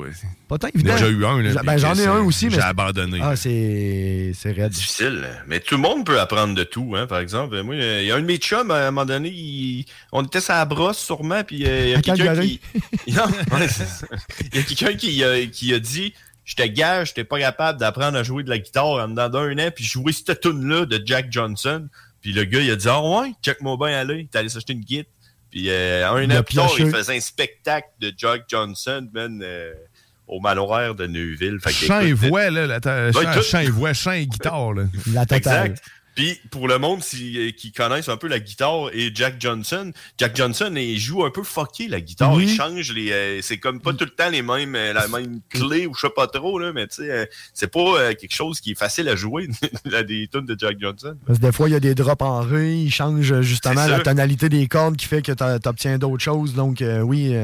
Pas 0.48 0.57
tant 0.57 0.68
J'en 0.68 0.80
ai 0.80 0.80
évident. 0.80 0.94
déjà 0.95 1.10
eu 1.10 1.26
un. 1.26 1.41
Là, 1.41 1.61
ben, 1.64 1.78
j'en 1.78 1.94
ai 1.95 2.06
un 2.06 2.19
aussi, 2.22 2.45
mais 2.45 2.53
J'ai 2.56 2.61
abandonné. 2.61 3.19
Ah, 3.22 3.36
c'est 3.36 4.32
raide. 4.45 4.69
difficile. 4.72 5.28
Mais 5.48 5.60
tout 5.60 5.76
le 5.76 5.82
monde 5.82 6.06
peut 6.06 6.19
apprendre 6.19 6.56
de 6.56 6.64
tout, 6.64 6.94
hein, 6.95 7.06
par 7.07 7.19
exemple. 7.19 7.61
Moi, 7.64 7.76
il 7.76 8.03
y 8.06 8.11
a 8.11 8.15
un 8.15 8.22
de 8.22 8.26
mes 8.26 8.38
chums, 8.38 8.72
à 8.72 8.88
un 8.88 8.91
moment 8.91 9.06
donné, 9.06 9.30
il- 9.30 9.86
on 10.14 10.24
était 10.24 10.40
sur 10.41 10.53
la 10.53 10.65
brosse 10.65 10.99
sûrement, 10.99 11.44
puis 11.44 11.65
euh, 11.68 11.86
il 11.88 11.90
y 11.90 11.95
a 11.95 12.02
quelqu'un 12.02 12.40
qui... 12.40 12.61
Non. 13.07 13.24
Il 14.53 14.57
y 14.57 14.60
a 14.60 14.64
quelqu'un 14.64 14.94
qui, 14.95 15.24
a- 15.24 15.45
qui 15.48 15.74
a 15.74 15.80
dit 15.80 16.14
«Je 16.45 16.56
te 16.56 16.64
gage, 16.64 17.10
j'étais 17.10 17.24
pas 17.26 17.40
capable 17.40 17.80
d'apprendre 17.80 18.18
à 18.18 18.24
jouer 18.24 18.44
de 18.44 18.49
la 18.49 18.57
guitare 18.57 18.86
en 18.86 19.07
dedans 19.10 19.30
d'un 19.30 19.57
an, 19.60 19.69
puis 19.76 19.84
jouer 19.84 20.14
cette 20.14 20.40
tune 20.41 20.65
là 20.68 20.86
de 20.86 21.02
Jack 21.06 21.28
Johnson.» 21.32 21.88
Puis 22.22 22.32
le 22.34 22.45
gars, 22.45 22.61
il 22.61 22.72
a 22.72 22.76
dit 22.76 22.88
«Ah 22.90 23.02
ouais, 23.02 23.34
check-moi 23.44 23.76
bien 23.78 23.98
aller.» 23.99 24.15
Il 24.19 24.24
est 24.34 24.36
allé 24.40 24.49
s'acheter 24.49 24.74
une 24.74 24.80
guitare. 24.82 25.11
Puis 25.52 25.69
euh, 25.69 26.10
un 26.10 26.30
an 26.32 26.44
plus 26.44 26.56
tard, 26.56 26.69
il 26.78 26.90
faisait 26.91 27.15
un 27.15 27.19
spectacle 27.22 27.88
de 28.02 28.14
Jack 28.18 28.44
Johnson, 28.49 29.07
man, 29.14 29.41
euh, 29.44 29.74
au 30.28 30.40
manoir 30.40 30.95
de 30.95 31.08
Neuville. 31.08 31.60
Fait 31.62 31.72
Chant 31.72 32.02
et 32.02 32.14
voix, 32.14 32.49
là. 32.49 32.68
la 32.68 32.80
ta- 32.80 33.10
Ouais, 33.10 33.41
chant, 33.41 33.60
et 33.60 33.70
voix, 33.70 33.94
chant 33.94 34.12
et 34.12 34.28
guitare, 34.28 34.74
là. 34.74 34.84
La 35.14 35.26
totale. 35.26 35.38
Exact. 35.72 35.84
Puis 36.16 36.40
pour 36.49 36.68
le 36.68 36.80
monde 36.80 37.04
si- 37.04 37.54
qui 37.56 37.72
connaissent 37.72 38.10
un 38.10 38.18
peu 38.18 38.28
la 38.28 38.40
guitare 38.40 38.90
et 38.91 39.12
Jack 39.14 39.36
Johnson, 39.40 39.91
Jack 40.18 40.36
Johnson 40.36 40.74
il 40.76 40.98
joue 40.98 41.24
un 41.24 41.30
peu 41.30 41.44
fucké 41.44 41.88
la 41.88 42.02
guitare, 42.02 42.41
il 42.41 42.49
change 42.49 42.91
les 42.91 43.12
euh, 43.12 43.40
c'est 43.44 43.60
comme 43.60 43.80
pas 43.80 43.94
tout 43.94 44.06
le 44.06 44.10
temps 44.10 44.32
les 44.32 44.41
mêmes 44.41 44.74
euh, 44.76 44.94
la 44.94 45.08
même 45.08 45.41
clé 45.48 45.86
ou 45.86 45.94
je 45.94 45.99
sais 46.08 46.10
pas 46.16 46.26
trop 46.26 46.58
là, 46.58 46.74
mais 46.74 46.88
tu 46.88 47.04
sais 47.04 47.12
euh, 47.12 47.26
c'est 47.54 47.72
pas 47.72 47.99
euh, 47.99 48.14
quelque 48.16 48.34
chose 48.34 48.60
qui 48.62 48.72
est 48.72 48.80
facile 48.80 49.08
à 49.10 49.16
jouer 49.16 49.48
à 49.94 50.02
des 50.02 50.28
tunes 50.28 50.48
de 50.48 50.56
Jack 50.58 50.78
Johnson. 50.82 51.16
Parce 51.28 51.38
que 51.38 51.45
des 51.45 51.52
fois, 51.52 51.70
il 51.70 51.74
y 51.74 51.76
a 51.76 51.80
des 51.80 51.94
drops 51.94 52.24
en 52.26 52.40
ré, 52.41 52.74
ils 52.74 52.91
changent 52.91 53.32
euh, 53.32 53.44
justement 53.44 53.86
la 53.86 53.99
tonalité 53.99 54.49
des 54.49 54.68
cordes 54.68 54.98
qui 54.98 55.06
fait 55.06 55.22
que 55.22 55.32
tu 55.34 55.68
obtiens 55.70 55.99
d'autres 55.99 56.24
choses. 56.24 56.56
Donc, 56.56 56.82
euh, 56.82 57.02
oui. 57.02 57.36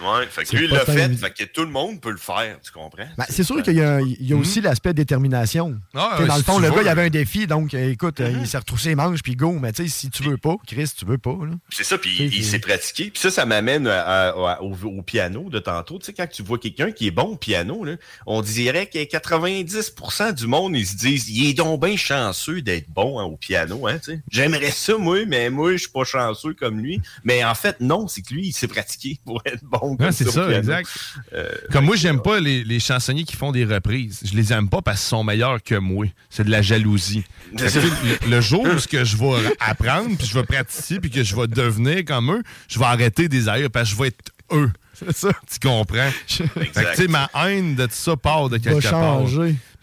Ouais, 0.00 0.26
fait 0.28 0.42
que 0.42 0.48
C'est 0.48 0.56
lui 0.56 0.64
il 0.66 0.70
l'a 0.70 0.84
fait, 0.84 1.08
fait 1.14 1.30
que 1.30 1.44
tout 1.44 1.62
le 1.62 1.70
monde 1.70 2.00
peut 2.00 2.10
le 2.10 2.16
faire, 2.16 2.58
tu 2.62 2.72
comprends? 2.72 3.06
Ben, 3.18 3.24
c'est 3.28 3.44
sûr 3.44 3.62
qu'il 3.62 3.74
y 3.74 3.82
a, 3.82 4.00
il 4.00 4.26
y 4.26 4.32
a 4.32 4.36
aussi 4.36 4.60
l'aspect 4.60 4.94
détermination. 4.94 5.78
Ah, 5.94 6.20
ouais, 6.20 6.26
dans 6.26 6.36
le 6.36 6.42
fond, 6.42 6.58
le 6.58 6.68
veux. 6.68 6.76
gars, 6.76 6.82
il 6.82 6.88
avait 6.88 7.04
un 7.04 7.10
défi, 7.10 7.46
donc 7.46 7.74
euh, 7.74 7.90
écoute, 7.90 8.20
euh, 8.20 8.32
il 8.40 8.46
s'est 8.46 8.58
retroussé 8.58 8.90
les 8.90 8.94
manches, 8.94 9.22
puis 9.22 9.36
go. 9.36 9.58
Mais 9.60 9.72
tu 9.72 9.82
sais, 9.82 9.88
si 9.88 10.10
tu 10.10 10.22
veux 10.22 10.36
pas, 10.36 10.56
Chris, 10.66 10.90
tu 10.96 11.04
veux 11.04 11.18
pas. 11.18 11.36
C'est 11.70 11.84
ça, 11.84 11.98
puis 11.98 12.16
il 12.32 12.44
s'est 12.44 12.58
pratiqué. 12.58 13.10
Puis 13.10 13.20
ça, 13.20 13.30
ça 13.30 13.44
m'amène 13.44 13.86
au, 13.86 14.74
au 14.86 15.02
piano 15.02 15.50
de 15.50 15.58
tantôt. 15.58 15.98
Tu 15.98 16.06
sais, 16.06 16.12
quand 16.12 16.28
tu 16.28 16.42
vois 16.42 16.58
quelqu'un 16.58 16.92
qui 16.92 17.06
est 17.06 17.12
bon 17.12 17.32
au 17.32 17.36
piano, 17.36 17.84
là, 17.84 17.96
on 18.26 18.40
dirait 18.42 18.86
que 18.86 18.98
90% 18.98 20.34
du 20.34 20.46
monde, 20.46 20.76
ils 20.76 20.86
se 20.86 20.96
disent, 20.96 21.28
il 21.28 21.50
est 21.50 21.54
donc 21.54 21.80
bien 21.84 21.96
chanceux 21.96 22.62
d'être 22.62 22.88
bon 22.88 23.18
hein, 23.18 23.24
au 23.24 23.36
piano. 23.36 23.86
Hein. 23.86 23.98
J'aimerais 24.30 24.70
ça, 24.70 24.96
moi, 24.96 25.24
mais 25.26 25.50
moi, 25.50 25.72
je 25.72 25.78
suis 25.78 25.90
pas 25.90 26.04
chanceux 26.04 26.54
comme 26.54 26.80
lui. 26.80 27.00
Mais 27.24 27.44
en 27.44 27.54
fait, 27.54 27.76
non, 27.80 28.08
c'est 28.08 28.22
que 28.22 28.34
lui, 28.34 28.48
il 28.48 28.52
s'est 28.52 28.68
pratiqué 28.68 29.18
pour 29.24 29.42
être 29.44 29.64
bon. 29.64 29.89
Ouais, 29.92 30.06
comme 30.06 30.12
c'est 30.12 30.24
ça, 30.24 30.42
piano. 30.46 30.58
exact. 30.58 30.88
Euh, 31.34 31.50
Comme 31.72 31.84
moi, 31.84 31.96
j'aime 31.96 32.20
pas 32.22 32.40
les, 32.40 32.64
les 32.64 32.80
chansonniers 32.80 33.24
qui 33.24 33.36
font 33.36 33.52
des 33.52 33.64
reprises. 33.64 34.20
Je 34.24 34.34
les 34.34 34.52
aime 34.52 34.68
pas 34.68 34.82
parce 34.82 35.00
qu'ils 35.00 35.08
sont 35.08 35.24
meilleurs 35.24 35.62
que 35.62 35.74
moi. 35.76 36.06
C'est 36.28 36.44
de 36.44 36.50
la 36.50 36.62
jalousie. 36.62 37.24
Que, 37.56 37.64
le, 37.64 38.30
le 38.30 38.40
jour 38.40 38.62
où 38.64 38.78
ce 38.78 38.86
que 38.88 39.04
je 39.04 39.16
vais 39.16 39.54
apprendre, 39.60 40.16
puis 40.16 40.26
je 40.26 40.34
vais 40.34 40.44
pratiquer, 40.44 41.00
puis 41.00 41.10
que 41.10 41.22
je 41.24 41.34
vais 41.36 41.46
devenir 41.46 42.04
comme 42.04 42.30
eux, 42.32 42.42
je 42.68 42.78
vais 42.78 42.84
arrêter 42.84 43.28
des 43.28 43.48
ailleurs 43.48 43.70
parce 43.70 43.90
que 43.90 43.96
je 43.96 44.02
vais 44.02 44.08
être 44.08 44.30
eux. 44.52 44.70
C'est 44.94 45.16
ça. 45.16 45.30
Tu 45.50 45.66
comprends? 45.66 46.10
Fait 46.26 46.44
que, 46.66 46.90
tu 46.94 47.02
sais, 47.02 47.08
ma 47.08 47.30
haine 47.34 47.74
de 47.74 47.86
tout 47.86 47.92
ça 47.94 48.16
part 48.16 48.50
de 48.50 48.58
quelque 48.58 48.82
part. 48.90 49.26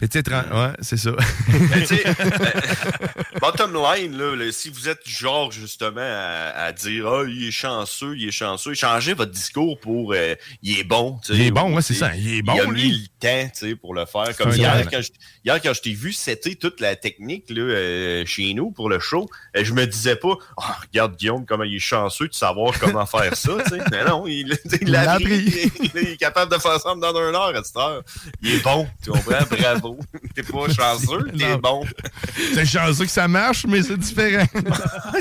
Mais 0.00 0.06
tu 0.06 0.20
sais, 0.20 0.34
ouais, 0.34 0.72
c'est 0.80 0.96
ça. 0.96 1.10
Mais 1.48 1.80
tu 1.86 1.96
sais, 1.96 2.04
euh, 2.20 3.38
bottom 3.40 3.72
line, 3.74 4.16
là, 4.16 4.36
là, 4.36 4.52
si 4.52 4.70
vous 4.70 4.88
êtes 4.88 5.08
genre 5.08 5.50
justement 5.50 6.00
à, 6.00 6.52
à 6.66 6.72
dire 6.72 7.06
Ah, 7.08 7.22
il 7.28 7.48
est 7.48 7.50
chanceux, 7.50 8.16
il 8.16 8.28
est 8.28 8.32
chanceux, 8.32 8.74
changez 8.74 9.14
votre 9.14 9.32
discours 9.32 9.78
pour 9.80 10.12
euh, 10.12 10.34
il 10.62 10.78
est 10.78 10.84
bon. 10.84 11.18
Il 11.30 11.40
est 11.40 11.50
bon, 11.50 11.72
ou, 11.72 11.76
ouais, 11.76 11.82
c'est 11.82 11.94
ça, 11.94 12.14
il 12.14 12.28
est 12.28 12.36
Il 12.36 12.42
bon, 12.42 12.60
a 12.60 12.66
mis 12.66 12.82
lui. 12.82 12.90
le 12.92 13.06
temps 13.20 13.50
tu 13.52 13.68
sais, 13.70 13.74
pour 13.74 13.92
le 13.94 14.06
faire. 14.06 14.36
Comme 14.36 14.50
un 14.50 14.54
hier 14.54 14.88
quand, 14.90 15.00
je, 15.02 15.08
hier, 15.44 15.60
quand 15.60 15.72
je 15.74 15.80
t'ai 15.80 15.94
vu, 15.94 16.12
c'était 16.12 16.54
toute 16.54 16.80
la 16.80 16.94
technique 16.94 17.50
là, 17.50 17.60
euh, 17.62 18.24
chez 18.24 18.54
nous 18.54 18.70
pour 18.70 18.88
le 18.88 19.00
show. 19.00 19.28
Et 19.54 19.64
je 19.64 19.72
me 19.72 19.84
disais 19.86 20.14
pas 20.16 20.34
Ah, 20.58 20.76
regarde 20.86 21.16
Guillaume, 21.16 21.44
comment 21.44 21.64
il 21.64 21.74
est 21.74 21.80
chanceux 21.80 22.28
de 22.28 22.34
savoir 22.34 22.78
comment 22.78 23.06
faire 23.06 23.34
ça. 23.34 23.52
tu 23.64 23.70
sais. 23.70 23.82
Mais 23.90 24.04
non, 24.04 24.26
il 24.28 24.56
il 24.64 24.78
Il 24.82 24.92
l'a 24.92 25.04
l'a 25.04 25.12
appris. 25.14 25.70
Il 25.94 25.98
est 25.98 26.16
capable 26.16 26.52
de 26.52 26.58
faire 26.60 26.78
ça 26.80 26.94
dans 26.94 27.10
une 27.16 27.34
heure 27.34 27.52
à 27.56 27.64
cette 27.64 27.76
heure. 27.76 28.02
Il 28.42 28.54
est 28.54 28.62
bon, 28.62 28.86
tu 29.02 29.10
comprends? 29.10 29.38
Bravo. 29.50 29.87
T'es 30.34 30.42
pas 30.42 30.68
chanceux, 30.68 31.30
t'es 31.38 31.56
bon. 31.56 31.84
C'est 32.54 32.66
chanceux 32.66 33.04
que 33.04 33.10
ça 33.10 33.28
marche, 33.28 33.64
mais 33.66 33.82
c'est 33.82 33.96
différent. 33.96 34.46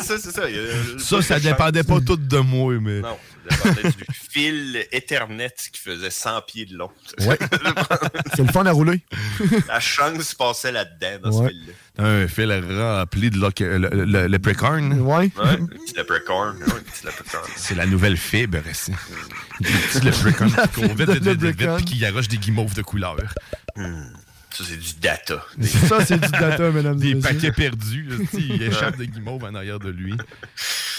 ça, 0.03 0.17
c'est 0.17 0.31
ça. 0.31 1.39
dépendait 1.39 1.83
pas 1.83 1.99
tout 2.01 2.17
de 2.17 2.37
moi, 2.39 2.73
mais. 2.79 3.01
Non, 3.01 3.17
ça 3.49 3.69
dépendait 3.71 3.89
du 3.95 4.05
fil 4.29 4.85
Ethernet 4.91 5.53
qui 5.71 5.79
faisait 5.79 6.09
100 6.09 6.41
pieds 6.47 6.65
de 6.65 6.75
long. 6.77 6.89
Ouais. 7.21 7.37
C'est 8.35 8.43
le 8.45 8.51
fun 8.51 8.65
à 8.65 8.71
rouler. 8.71 9.01
La 9.67 9.79
chance 9.79 10.33
passait 10.35 10.71
là-dedans, 10.71 11.29
dans 11.31 11.41
Ouais. 11.41 11.47
ce 11.47 11.53
fil-là. 11.53 11.73
Un 11.99 12.27
fil 12.27 12.51
rempli 12.51 13.29
de 13.31 13.39
le, 13.39 13.89
le, 14.05 14.27
le. 14.27 14.37
Ouais. 15.01 15.15
Ouais, 15.17 15.31
un 15.37 15.65
petit. 15.65 15.93
C'est 17.55 17.75
la 17.75 17.85
nouvelle 17.85 18.17
fibre, 18.17 18.59
ici. 18.69 18.91
Un 18.91 19.63
petit 19.63 20.05
leprechaun 20.05 20.47
qui 20.49 20.81
court 20.81 20.95
vite, 20.95 21.09
vite, 21.09 21.23
vite, 21.23 21.41
vite, 21.41 21.59
vite, 21.59 21.75
puis 21.77 21.85
qui 21.85 21.97
garoche 21.97 22.27
des 22.27 22.37
guimauves 22.37 22.75
de 22.75 22.81
couleur. 22.81 23.17
Ça, 24.57 24.63
c'est 24.67 24.77
du 24.79 24.93
data. 24.99 25.45
Ça, 25.61 26.03
c'est 26.05 26.19
du 26.19 26.29
data, 26.31 26.71
mesdames 26.71 26.97
Des 26.97 27.09
et 27.09 27.15
messieurs. 27.15 27.29
paquets 27.33 27.51
perdus. 27.51 28.09
il 28.33 28.63
échappe 28.63 28.97
de 28.97 29.05
guimauves 29.05 29.43
en 29.43 29.53
arrière 29.53 29.79
de 29.79 29.89
lui. 29.89 30.15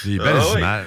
Des 0.05 0.17
belles 0.17 0.37
Ah 0.39 0.43
oui. 0.53 0.59
images. 0.59 0.85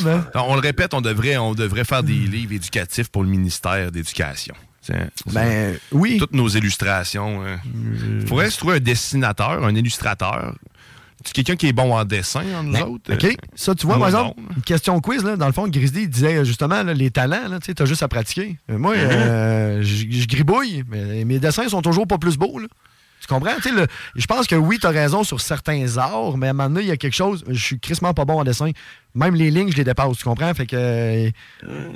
Vraiment. 0.00 0.24
Non, 0.34 0.44
on 0.48 0.54
le 0.54 0.60
répète, 0.60 0.94
on 0.94 1.00
devrait, 1.00 1.36
on 1.38 1.54
devrait 1.54 1.84
faire 1.84 2.02
des 2.04 2.12
livres 2.12 2.52
éducatifs 2.52 3.08
pour 3.08 3.24
le 3.24 3.28
ministère 3.28 3.90
d'éducation. 3.90 4.54
Ben, 5.32 5.76
oui. 5.92 6.18
Toutes 6.18 6.34
nos 6.34 6.48
illustrations. 6.48 7.42
Il 8.20 8.26
faudrait 8.28 8.50
se 8.50 8.58
trouver 8.58 8.76
un 8.76 8.80
dessinateur, 8.80 9.64
un 9.64 9.74
illustrateur. 9.74 10.54
Tu 11.24 11.32
quelqu'un 11.32 11.56
qui 11.56 11.68
est 11.68 11.72
bon 11.72 11.94
en 11.96 12.04
dessin, 12.04 12.42
en 12.56 12.62
nous 12.62 12.72
Ben, 12.72 12.82
autres? 12.82 13.12
OK. 13.14 13.36
Ça, 13.54 13.74
tu 13.74 13.86
vois, 13.86 13.96
Moi, 13.96 14.10
par 14.10 14.20
exemple, 14.20 14.40
une 14.56 14.62
question 14.62 15.00
quiz, 15.00 15.24
là, 15.24 15.36
dans 15.36 15.46
le 15.46 15.52
fond, 15.52 15.66
Grizzly 15.66 16.02
il 16.02 16.08
disait 16.10 16.36
euh, 16.36 16.44
justement 16.44 16.82
là, 16.82 16.92
les 16.94 17.10
talents, 17.10 17.58
tu 17.60 17.66
sais, 17.66 17.74
t'as 17.74 17.86
juste 17.86 18.02
à 18.02 18.08
pratiquer. 18.08 18.58
Euh, 18.70 18.78
Moi, 18.78 18.94
euh, 18.94 19.82
je 19.82 20.26
gribouille, 20.26 20.84
mais 20.88 21.24
mes 21.24 21.38
dessins 21.38 21.68
sont 21.68 21.82
toujours 21.82 22.06
pas 22.06 22.18
plus 22.18 22.36
beaux. 22.36 22.58
là. 22.58 22.66
Tu 23.20 23.26
comprends? 23.26 23.54
Tu 23.62 23.70
je 24.16 24.26
pense 24.26 24.46
que 24.46 24.54
oui, 24.54 24.78
t'as 24.78 24.90
raison 24.90 25.24
sur 25.24 25.40
certains 25.40 25.96
arts, 25.96 26.36
mais 26.36 26.48
à 26.48 26.50
un 26.50 26.52
moment 26.52 26.68
donné, 26.68 26.82
il 26.82 26.88
y 26.88 26.90
a 26.90 26.98
quelque 26.98 27.14
chose. 27.16 27.42
Je 27.48 27.58
suis 27.64 27.80
crissement 27.80 28.12
pas 28.12 28.26
bon 28.26 28.38
en 28.38 28.44
dessin. 28.44 28.70
Même 29.16 29.36
les 29.36 29.50
lignes, 29.50 29.70
je 29.70 29.76
les 29.76 29.84
dépasse, 29.84 30.16
tu 30.18 30.24
comprends? 30.24 30.52
Fait 30.54 30.66
que. 30.66 30.74
euh, 30.76 31.30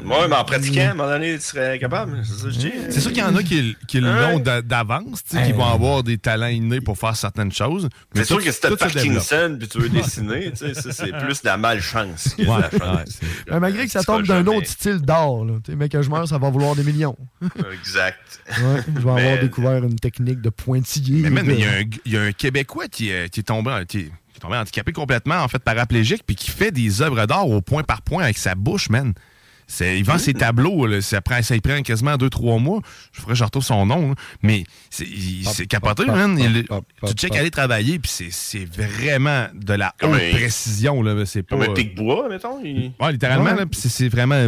Ouais, 0.05 0.29
mais 0.29 0.37
en 0.37 0.45
pratiquant, 0.45 0.83
à 0.83 0.91
un 0.91 0.95
moment 0.95 1.09
donné, 1.11 1.35
tu 1.37 1.45
serais 1.45 1.79
capable. 1.79 2.23
C'est 2.25 2.35
ça 2.39 2.45
que 2.45 2.51
je 2.51 2.59
dis. 2.59 2.73
C'est 2.91 3.01
sûr 3.01 3.11
qu'il 3.11 3.21
y 3.21 3.25
en 3.25 3.35
a 3.35 3.43
qui, 3.43 3.77
qui 3.89 4.01
l'ont 4.01 4.39
d'a- 4.39 4.63
d'avance, 4.63 5.25
tu 5.29 5.37
sais, 5.37 5.45
qui 5.47 5.53
vont 5.53 5.65
avoir 5.67 6.03
des 6.05 6.17
talents 6.19 6.47
innés 6.47 6.81
pour 6.81 6.97
faire 6.97 7.17
certaines 7.17 7.51
choses. 7.53 7.89
mais 8.15 8.21
C'est 8.21 8.27
sûr 8.29 8.43
que 8.43 8.53
si 8.53 8.61
t'as. 8.61 8.77
Parkinson 8.77 9.57
puis 9.59 9.69
tu 9.69 9.79
veux 9.81 9.89
dessiner, 9.89 10.51
tu 10.53 10.59
sais, 10.59 10.75
ça, 10.75 10.93
c'est 10.93 11.13
plus 11.19 11.43
de 11.43 11.47
la 11.49 11.57
malchance 11.57 12.35
que 12.37 12.43
de 12.43 12.49
la 12.49 12.71
chance. 12.71 13.21
malgré 13.61 13.87
que 13.87 13.91
ça 13.91 14.05
tombe 14.05 14.25
d'un 14.25 14.47
autre 14.47 14.67
style 14.69 14.99
d'art, 15.01 15.45
là. 15.45 15.55
Tu 15.65 15.73
sais, 15.73 15.77
mais 15.77 15.89
que 15.89 16.01
je 16.01 16.11
meurs, 16.11 16.29
ça 16.29 16.39
va 16.39 16.51
vouloir 16.51 16.77
des 16.77 16.85
millions. 16.85 17.17
Exact. 17.73 18.41
Ouais, 18.49 18.83
je 18.87 19.01
vais 19.01 19.13
Mais- 19.15 19.23
avoir 19.27 19.41
découvert 19.41 19.85
une 19.85 19.97
technique 19.97 20.41
de 20.41 20.51
pointillé. 20.51 21.29
Mais 21.31 21.43
il 21.45 21.61
y, 21.61 21.65
a 21.65 21.71
un- 21.71 21.83
il 22.05 22.13
y 22.13 22.17
a 22.17 22.23
un 22.23 22.33
Québécois 22.33 22.87
qui, 22.89 23.11
est- 23.11 23.29
qui 23.29 23.41
est 23.41 23.45
tombé, 23.45 23.71
en- 23.73 23.83
qui 24.39 24.45
est- 24.47 24.49
tombé 24.49 24.57
handicapé 24.57 24.93
complètement, 24.93 25.37
en 25.43 25.49
fait, 25.49 25.59
paraplégique, 25.59 26.23
puis 26.27 26.37
qui 26.37 26.51
fait 26.51 26.71
des 26.71 27.03
œuvres 27.03 27.27
d'art 27.27 27.49
au 27.49 27.61
point 27.61 27.83
par 27.83 28.03
point 28.03 28.25
avec 28.25 28.39
sa 28.39 28.55
bouche, 28.55 28.89
man. 28.91 29.13
Il 29.81 30.03
vend 30.03 30.17
ses 30.17 30.33
tableaux, 30.33 30.87
là, 30.87 31.03
ça, 31.03 31.21
prend, 31.21 31.43
ça 31.43 31.55
y 31.55 31.61
prend 31.61 31.83
quasiment 31.83 32.17
2-3 32.17 32.59
mois. 32.59 32.81
Je 33.13 33.21
ferais 33.21 33.33
que 33.33 33.39
je 33.39 33.45
retrouve 33.45 33.63
son 33.63 33.85
nom. 33.85 34.09
là. 34.09 34.15
Mais 34.41 34.65
c'est, 34.89 35.67
capoté, 35.67 36.07
man. 36.07 36.39
Il- 36.39 36.67
tu 37.07 37.13
check 37.13 37.37
aller 37.37 37.51
travailler, 37.51 37.99
puis 37.99 38.11
c'est, 38.31 38.65
vraiment 38.65 39.47
de 39.55 39.75
la 39.75 39.95
haute 40.03 40.15
un- 40.15 40.31
précision. 40.37 41.03
Là. 41.03 41.27
C'est 41.27 41.43
pas, 41.43 41.57
Comme 41.59 41.71
un 41.71 41.75
pic-bois, 41.75 42.31
mettons. 42.31 42.65
il- 42.65 42.93
Ouais, 42.99 43.13
littéralement, 43.13 43.53
Ouais. 43.57 43.65
c'est 43.73 44.09
vraiment... 44.09 44.47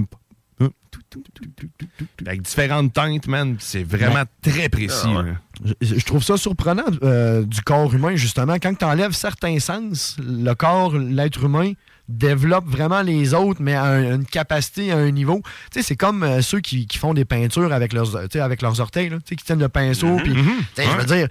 Avec 2.26 2.42
différentes 2.42 2.92
teintes, 2.92 3.26
man. 3.26 3.56
C'est 3.58 3.82
vraiment 3.84 4.24
très 4.42 4.68
précis. 4.68 5.06
Ah 5.06 5.20
ouais. 5.22 5.74
Je, 5.80 5.96
je 5.98 6.04
trouve 6.04 6.22
ça 6.22 6.36
surprenant 6.36 6.84
euh, 7.02 7.42
du 7.44 7.60
corps 7.62 7.92
humain, 7.94 8.16
justement. 8.16 8.54
Quand 8.54 8.74
tu 8.74 8.84
enlèves 8.84 9.12
certains 9.12 9.58
sens, 9.58 10.16
le 10.18 10.52
corps, 10.54 10.96
l'être 10.96 11.44
humain 11.44 11.72
développe 12.08 12.66
vraiment 12.66 13.02
les 13.02 13.34
autres, 13.34 13.60
mais 13.62 13.74
à 13.74 13.84
un- 13.84 14.16
une 14.16 14.24
capacité, 14.24 14.90
à 14.92 14.96
un 14.96 15.10
niveau. 15.10 15.40
Tu 15.72 15.80
sais, 15.80 15.82
c'est 15.82 15.96
comme 15.96 16.22
euh, 16.24 16.42
ceux 16.42 16.60
qui, 16.60 16.86
qui 16.86 16.98
font 16.98 17.14
des 17.14 17.24
peintures 17.24 17.72
avec 17.72 17.92
leurs, 17.92 18.10
tu 18.22 18.28
sais, 18.32 18.40
avec 18.40 18.62
leurs 18.62 18.80
orteils, 18.80 19.08
là, 19.10 19.16
tu 19.18 19.22
sais, 19.28 19.36
qui 19.36 19.44
tiennent 19.44 19.60
le 19.60 19.68
pinceau. 19.68 20.16
puis, 20.16 20.34
Je 20.76 20.82
veux 20.98 21.04
dire, 21.04 21.28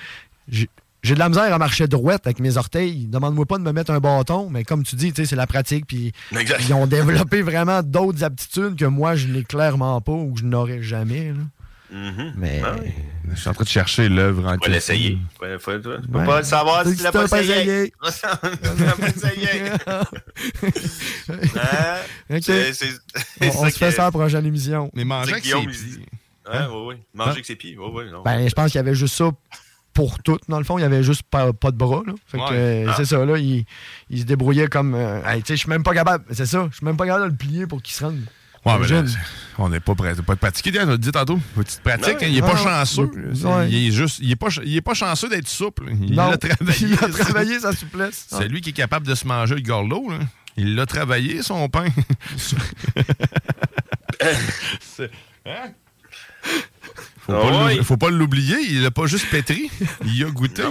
j'ai- 1.04 1.14
de 1.16 1.20
la 1.20 1.30
misère 1.30 1.54
à 1.54 1.58
marcher 1.58 1.88
droite 1.88 2.22
avec 2.26 2.40
mes 2.40 2.58
orteils. 2.58 3.06
Demande-moi 3.08 3.46
pas 3.46 3.58
de 3.58 3.64
me 3.64 3.72
mettre 3.72 3.92
un 3.92 4.00
bâton, 4.00 4.50
mais 4.50 4.64
comme 4.64 4.84
tu 4.84 4.96
dis, 4.96 5.12
c'est 5.16 5.32
la 5.36 5.48
pratique. 5.48 5.86
Puis 5.88 6.12
ils 6.32 6.74
ont 6.74 6.88
développé 6.88 7.42
vraiment 7.42 7.82
d'autres 7.84 8.24
aptitudes 8.24 8.76
que 8.78 8.86
moi, 8.86 9.16
je 9.16 9.28
n'ai 9.28 9.44
clairement 9.44 10.00
pas 10.02 10.12
ou 10.12 10.34
que 10.34 10.40
je 10.42 10.46
n'aurais 10.46 10.82
jamais. 10.84 11.30
là. 11.30 11.36
Mhm. 11.92 12.34
Mais. 12.38 12.62
Ah 12.64 12.76
oui. 12.84 12.92
Je 13.32 13.40
suis 13.40 13.50
en 13.50 13.54
train 13.54 13.64
de 13.64 13.70
chercher 13.70 14.10
l'œuvre 14.10 14.46
en 14.46 14.54
Faut 14.54 14.58
question. 14.60 14.94
l'essayer. 14.94 15.18
Tu 15.34 15.40
peux 15.40 16.18
Ouais. 16.20 16.26
pas 16.26 16.40
le 16.40 16.46
savoir 16.46 16.84
Tu 16.84 16.92
si 16.92 16.98
tu 16.98 17.04
l'as 17.04 17.12
pas 17.12 17.26
essayé. 17.26 17.94
Hein? 18.02 18.10
On, 22.30 23.70
se 23.70 23.78
fait 23.78 23.92
ça 23.92 24.04
à 24.04 24.06
la 24.06 24.12
prochaine 24.12 24.46
émission. 24.46 24.90
Mais 24.94 25.04
manger 25.04 25.26
c'est 25.28 25.32
avec 25.34 25.44
Guillaume, 25.44 25.74
ses 25.74 25.86
pieds. 25.86 26.06
Ouais, 26.52 26.66
ouais, 26.68 26.86
ouais. 26.88 26.98
Manger 27.14 27.32
avec 27.32 27.46
ses 27.46 27.56
pieds. 27.56 27.78
Ouais, 27.78 27.88
ouais, 27.90 28.12
non. 28.12 28.24
Ben, 28.24 28.48
je 28.48 28.54
pense 28.54 28.72
qu'il 28.72 28.78
y 28.78 28.80
avait 28.80 28.96
juste 28.96 29.16
ça 29.16 29.32
pour 29.94 30.20
tout. 30.24 30.38
Dans 30.48 30.57
le 30.60 30.64
fond, 30.64 30.78
il 30.78 30.82
y 30.82 30.86
avait 30.86 31.03
juste 31.03 31.24
pas, 31.24 31.52
pas 31.53 31.72
de 31.72 31.78
bras. 31.78 32.02
Là. 32.06 32.14
Fait 32.28 32.38
que, 32.38 32.44
Ouais. 32.44 32.49
euh, 32.52 32.86
Ah. 32.90 32.94
c'est 32.98 33.06
ça, 33.06 33.26
là. 33.26 33.38
Il, 33.38 33.66
il 34.10 34.20
se 34.20 34.24
débrouillait 34.26 34.68
comme. 34.68 34.94
euh, 34.95 35.22
hey, 35.26 35.41
tu 35.41 35.48
sais, 35.48 35.56
je 35.56 35.60
suis 35.61 35.70
même 35.70 35.84
pas 35.84 35.94
capable. 35.94 36.24
C'est 36.32 36.45
ça. 36.45 36.68
Je 36.72 36.78
suis 36.78 36.86
même 36.86 36.98
pas 36.98 37.06
capable 37.06 37.26
de 37.26 37.30
le 37.32 37.36
plier 37.36 37.68
pour 37.68 37.82
qu'il 37.82 37.94
se 37.94 38.03
rende. 38.06 38.20
Ouais, 38.66 38.74
mais 38.78 38.88
là, 38.88 38.98
Imagine. 38.99 39.07
c'est- 39.07 39.18
on 39.57 39.70
n'est 39.70 39.80
pas 39.80 39.95
prêt. 39.95 40.14
Pas 40.16 40.36
de 40.36 40.40
pratiquer, 40.40 40.72
on 40.82 40.86
l'a 40.86 40.98
dit 40.98 41.11
tantôt. 41.11 41.40
Petite 41.56 41.82
pratique. 41.82 42.22
Hein, 42.22 42.28
il 42.30 42.38
est 42.38 42.41
pas 42.41 42.57
chanceux. 42.57 43.10
Il 43.70 43.88
est 43.88 43.91
juste. 43.91 44.20
Il 44.22 44.30
est 44.32 44.36
pas, 44.36 44.49
il 44.66 44.76
est 44.76 44.82
pas 44.82 44.94
chanceux 44.94 45.30
d'être 45.30 45.48
souple. 45.48 45.86
Il 46.02 46.14
Non, 46.14 46.32
a 46.32 46.38
travaillé. 46.38 46.78
il 46.82 46.94
a 46.94 47.07
travaillé 47.07 47.60
sa 47.60 47.74
souplesse. 47.74 48.28
C'est 48.30 48.48
lui 48.49 48.60
qui 48.61 48.72
est 48.72 48.74
capable 48.74 49.07
de 49.07 49.16
se 49.16 49.26
manger 49.26 49.56
le 49.56 49.61
gorlot. 49.61 50.10
là. 50.10 50.20
Il 50.57 50.76
l'a 50.76 50.86
travaillé, 50.86 51.41
son 51.41 51.70
pain. 51.70 51.86
Hein? 55.45 55.72
Faut, 57.30 57.36
Ah 57.36 57.50
pas 57.52 57.74
l'ou- 57.76 57.84
faut 57.84 57.98
pas 57.98 58.10
l'oublier, 58.10 58.58
il 58.70 58.82
l'a 58.84 58.92
pas 58.92 59.06
juste 59.06 59.30
pétri. 59.30 59.70
Il 60.06 60.24
a 60.26 60.30
goûté. 60.30 60.64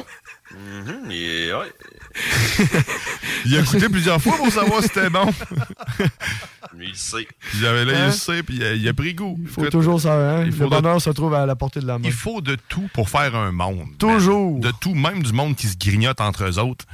Mhm, 0.50 1.10
et 1.10 1.52
ouais. 1.52 1.72
Il 3.44 3.56
a 3.56 3.62
goûté 3.62 3.88
plusieurs 3.88 4.20
fois 4.20 4.36
pour 4.36 4.50
savoir 4.50 4.82
si 4.82 4.88
c'était 4.88 5.10
bon. 5.10 5.26
Mais 6.76 6.86
il 6.88 6.96
sait. 6.96 7.26
Puis 7.40 7.58
j'avais 7.60 7.84
là, 7.84 7.92
Hein? 8.04 8.06
il 8.08 8.12
sait, 8.12 8.42
puis 8.42 8.56
il 8.56 8.62
a, 8.64 8.74
il 8.74 8.88
a 8.88 8.92
pris 8.94 9.14
goût. 9.14 9.36
Il 9.40 9.48
faut 9.48 9.66
toujours 9.68 10.00
ça, 10.00 10.14
hein? 10.14 10.44
Il 10.44 10.52
faut 10.52 10.64
Le 10.64 10.70
de- 10.70 10.74
bonheur 10.76 11.00
se 11.00 11.10
trouve 11.10 11.34
à 11.34 11.46
la 11.46 11.54
portée 11.56 11.80
de 11.80 11.86
la 11.86 11.98
main. 11.98 12.04
Il 12.04 12.12
faut 12.12 12.40
de 12.40 12.56
tout 12.68 12.88
pour 12.92 13.08
faire 13.08 13.34
un 13.34 13.52
monde. 13.52 13.88
Toujours. 13.98 14.58
De 14.60 14.70
tout, 14.80 14.94
même 14.94 15.22
du 15.22 15.32
monde 15.32 15.54
qui 15.56 15.66
se 15.68 15.76
grignote 15.76 16.20
entre 16.20 16.44
eux 16.44 16.58
autres. 16.58 16.84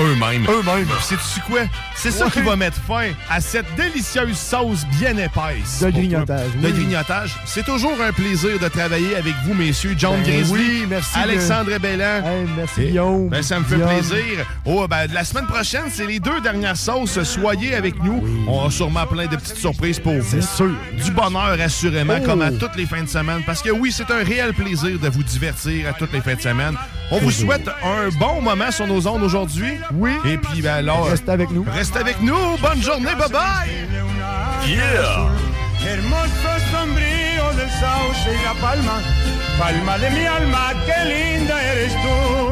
Eux-mêmes. 0.00 0.46
Eux-mêmes. 0.48 0.88
Sais-tu 1.02 1.40
quoi? 1.48 1.60
C'est 1.94 2.10
ça 2.10 2.28
qui 2.30 2.40
va 2.40 2.56
mettre 2.56 2.78
fin 2.82 3.10
à 3.30 3.40
cette 3.40 3.66
délicieuse 3.76 4.36
sauce 4.36 4.84
bien 4.98 5.16
épaisse. 5.16 5.80
De 5.80 5.90
grignotage, 5.90 6.50
De 6.60 6.66
oui. 6.66 6.72
grignotage. 6.72 7.36
C'est 7.44 7.64
toujours 7.64 7.94
un 8.02 8.10
plaisir 8.12 8.58
de 8.58 8.68
travailler 8.68 9.14
avec 9.16 9.34
vous, 9.44 9.54
messieurs. 9.54 9.94
John 9.96 10.16
Ben 10.22 10.32
Grizzly, 10.32 10.52
oui, 10.80 10.86
merci 10.88 11.14
de- 11.14 11.22
Alexandre 11.22 11.78
Bellan. 11.78 12.24
Hey, 12.24 12.46
merci, 12.56 12.82
Et- 12.82 12.86
Guillaume. 12.88 13.28
Ben, 13.28 13.42
ça 13.42 13.58
me 13.60 13.64
fait 13.64 13.76
Guillaume. 13.76 13.90
plaisir. 13.90 14.46
Oh, 14.64 14.86
ben, 14.88 15.06
la 15.12 15.24
semaine 15.24 15.46
prochaine, 15.46 15.84
c'est 15.92 16.06
les 16.06 16.18
deux 16.18 16.40
dernières 16.40 16.76
sauces. 16.76 17.22
Soyez 17.22 17.74
avec 17.74 18.02
nous. 18.02 18.24
On 18.48 18.66
a 18.66 18.70
sûrement 18.70 19.06
plein 19.06 19.26
de 19.26 19.36
petites 19.36 19.56
surprises 19.58 20.00
pour 20.00 20.14
vous. 20.14 20.26
C'est 20.28 20.42
sûr. 20.42 20.70
Du 21.04 21.10
bonheur, 21.12 21.56
assurément, 21.60 22.16
Oh. 22.20 22.24
comme 22.26 22.42
à 22.42 22.50
toutes 22.50 22.76
les 22.76 22.86
fins 22.86 23.02
de 23.02 23.08
semaine. 23.08 23.42
Parce 23.46 23.62
que 23.62 23.70
oui, 23.70 23.92
c'est 23.92 24.10
un 24.10 24.24
réel 24.24 24.52
plaisir 24.54 24.98
de 24.98 25.08
vous 25.08 25.22
divertir 25.22 25.88
à 25.88 25.92
toutes 25.92 26.12
les 26.12 26.20
fins 26.22 26.34
de 26.34 26.40
semaine. 26.40 26.74
On 27.10 27.18
vous 27.18 27.30
souhaite 27.30 27.68
un 27.84 28.08
bon 28.18 28.40
moment 28.40 28.70
sur 28.70 28.86
nos 28.86 29.06
ondes 29.06 29.22
aujourd'hui. 29.22 29.72
Oui. 29.92 30.12
Et 30.24 30.38
puis, 30.38 30.62
ben 30.62 30.74
alors. 30.74 31.06
Restez 31.06 31.30
avec 31.30 31.50
nous. 31.50 31.64
Restez 31.72 31.98
avec 31.98 32.20
nous. 32.20 32.56
Bonne 32.60 32.82
journée. 32.82 33.14
Bye 33.14 33.30
bye. 33.30 34.68
Yeah! 34.68 35.28
Hermoso 35.84 36.52
sombrío 36.70 37.52
del 37.56 37.68
sauce 37.70 38.28
y 38.30 38.44
la 38.44 38.54
palma, 38.60 39.00
palma 39.58 39.98
de 39.98 40.10
mi 40.10 40.24
alma, 40.24 40.72
qué 40.86 40.94
linda 41.08 41.60
eres 41.60 41.92
tú. 41.94 42.51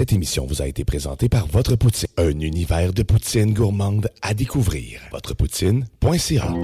Cette 0.00 0.14
émission 0.14 0.46
vous 0.46 0.62
a 0.62 0.66
été 0.66 0.82
présentée 0.82 1.28
par 1.28 1.46
Votre 1.48 1.76
Poutine, 1.76 2.08
un 2.16 2.40
univers 2.40 2.94
de 2.94 3.02
poutine 3.02 3.52
gourmande 3.52 4.08
à 4.22 4.32
découvrir. 4.32 4.98
Votrepoutine.ca 5.12 6.54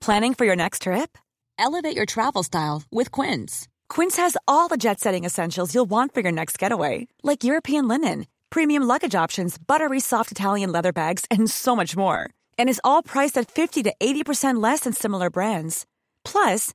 Planning 0.00 0.34
for 0.34 0.44
your 0.44 0.54
next 0.54 0.82
trip? 0.82 1.16
Elevate 1.58 1.96
your 1.96 2.04
travel 2.04 2.42
style 2.42 2.82
with 2.92 3.10
Quince. 3.10 3.68
Quince 3.88 4.18
has 4.18 4.36
all 4.46 4.68
the 4.68 4.76
jet 4.76 5.00
setting 5.00 5.24
essentials 5.24 5.74
you'll 5.74 5.88
want 5.88 6.12
for 6.12 6.20
your 6.20 6.30
next 6.30 6.58
getaway, 6.58 7.06
like 7.22 7.42
European 7.42 7.88
linen, 7.88 8.26
premium 8.50 8.82
luggage 8.82 9.14
options, 9.14 9.56
buttery 9.56 9.98
soft 10.00 10.30
Italian 10.30 10.70
leather 10.72 10.92
bags, 10.92 11.24
and 11.30 11.48
so 11.50 11.74
much 11.74 11.96
more. 11.96 12.28
And 12.58 12.68
is 12.68 12.82
all 12.84 13.02
priced 13.02 13.38
at 13.38 13.50
50 13.50 13.84
to 13.84 13.94
80% 13.98 14.62
less 14.62 14.80
than 14.80 14.92
similar 14.92 15.30
brands. 15.30 15.86
Plus, 16.22 16.74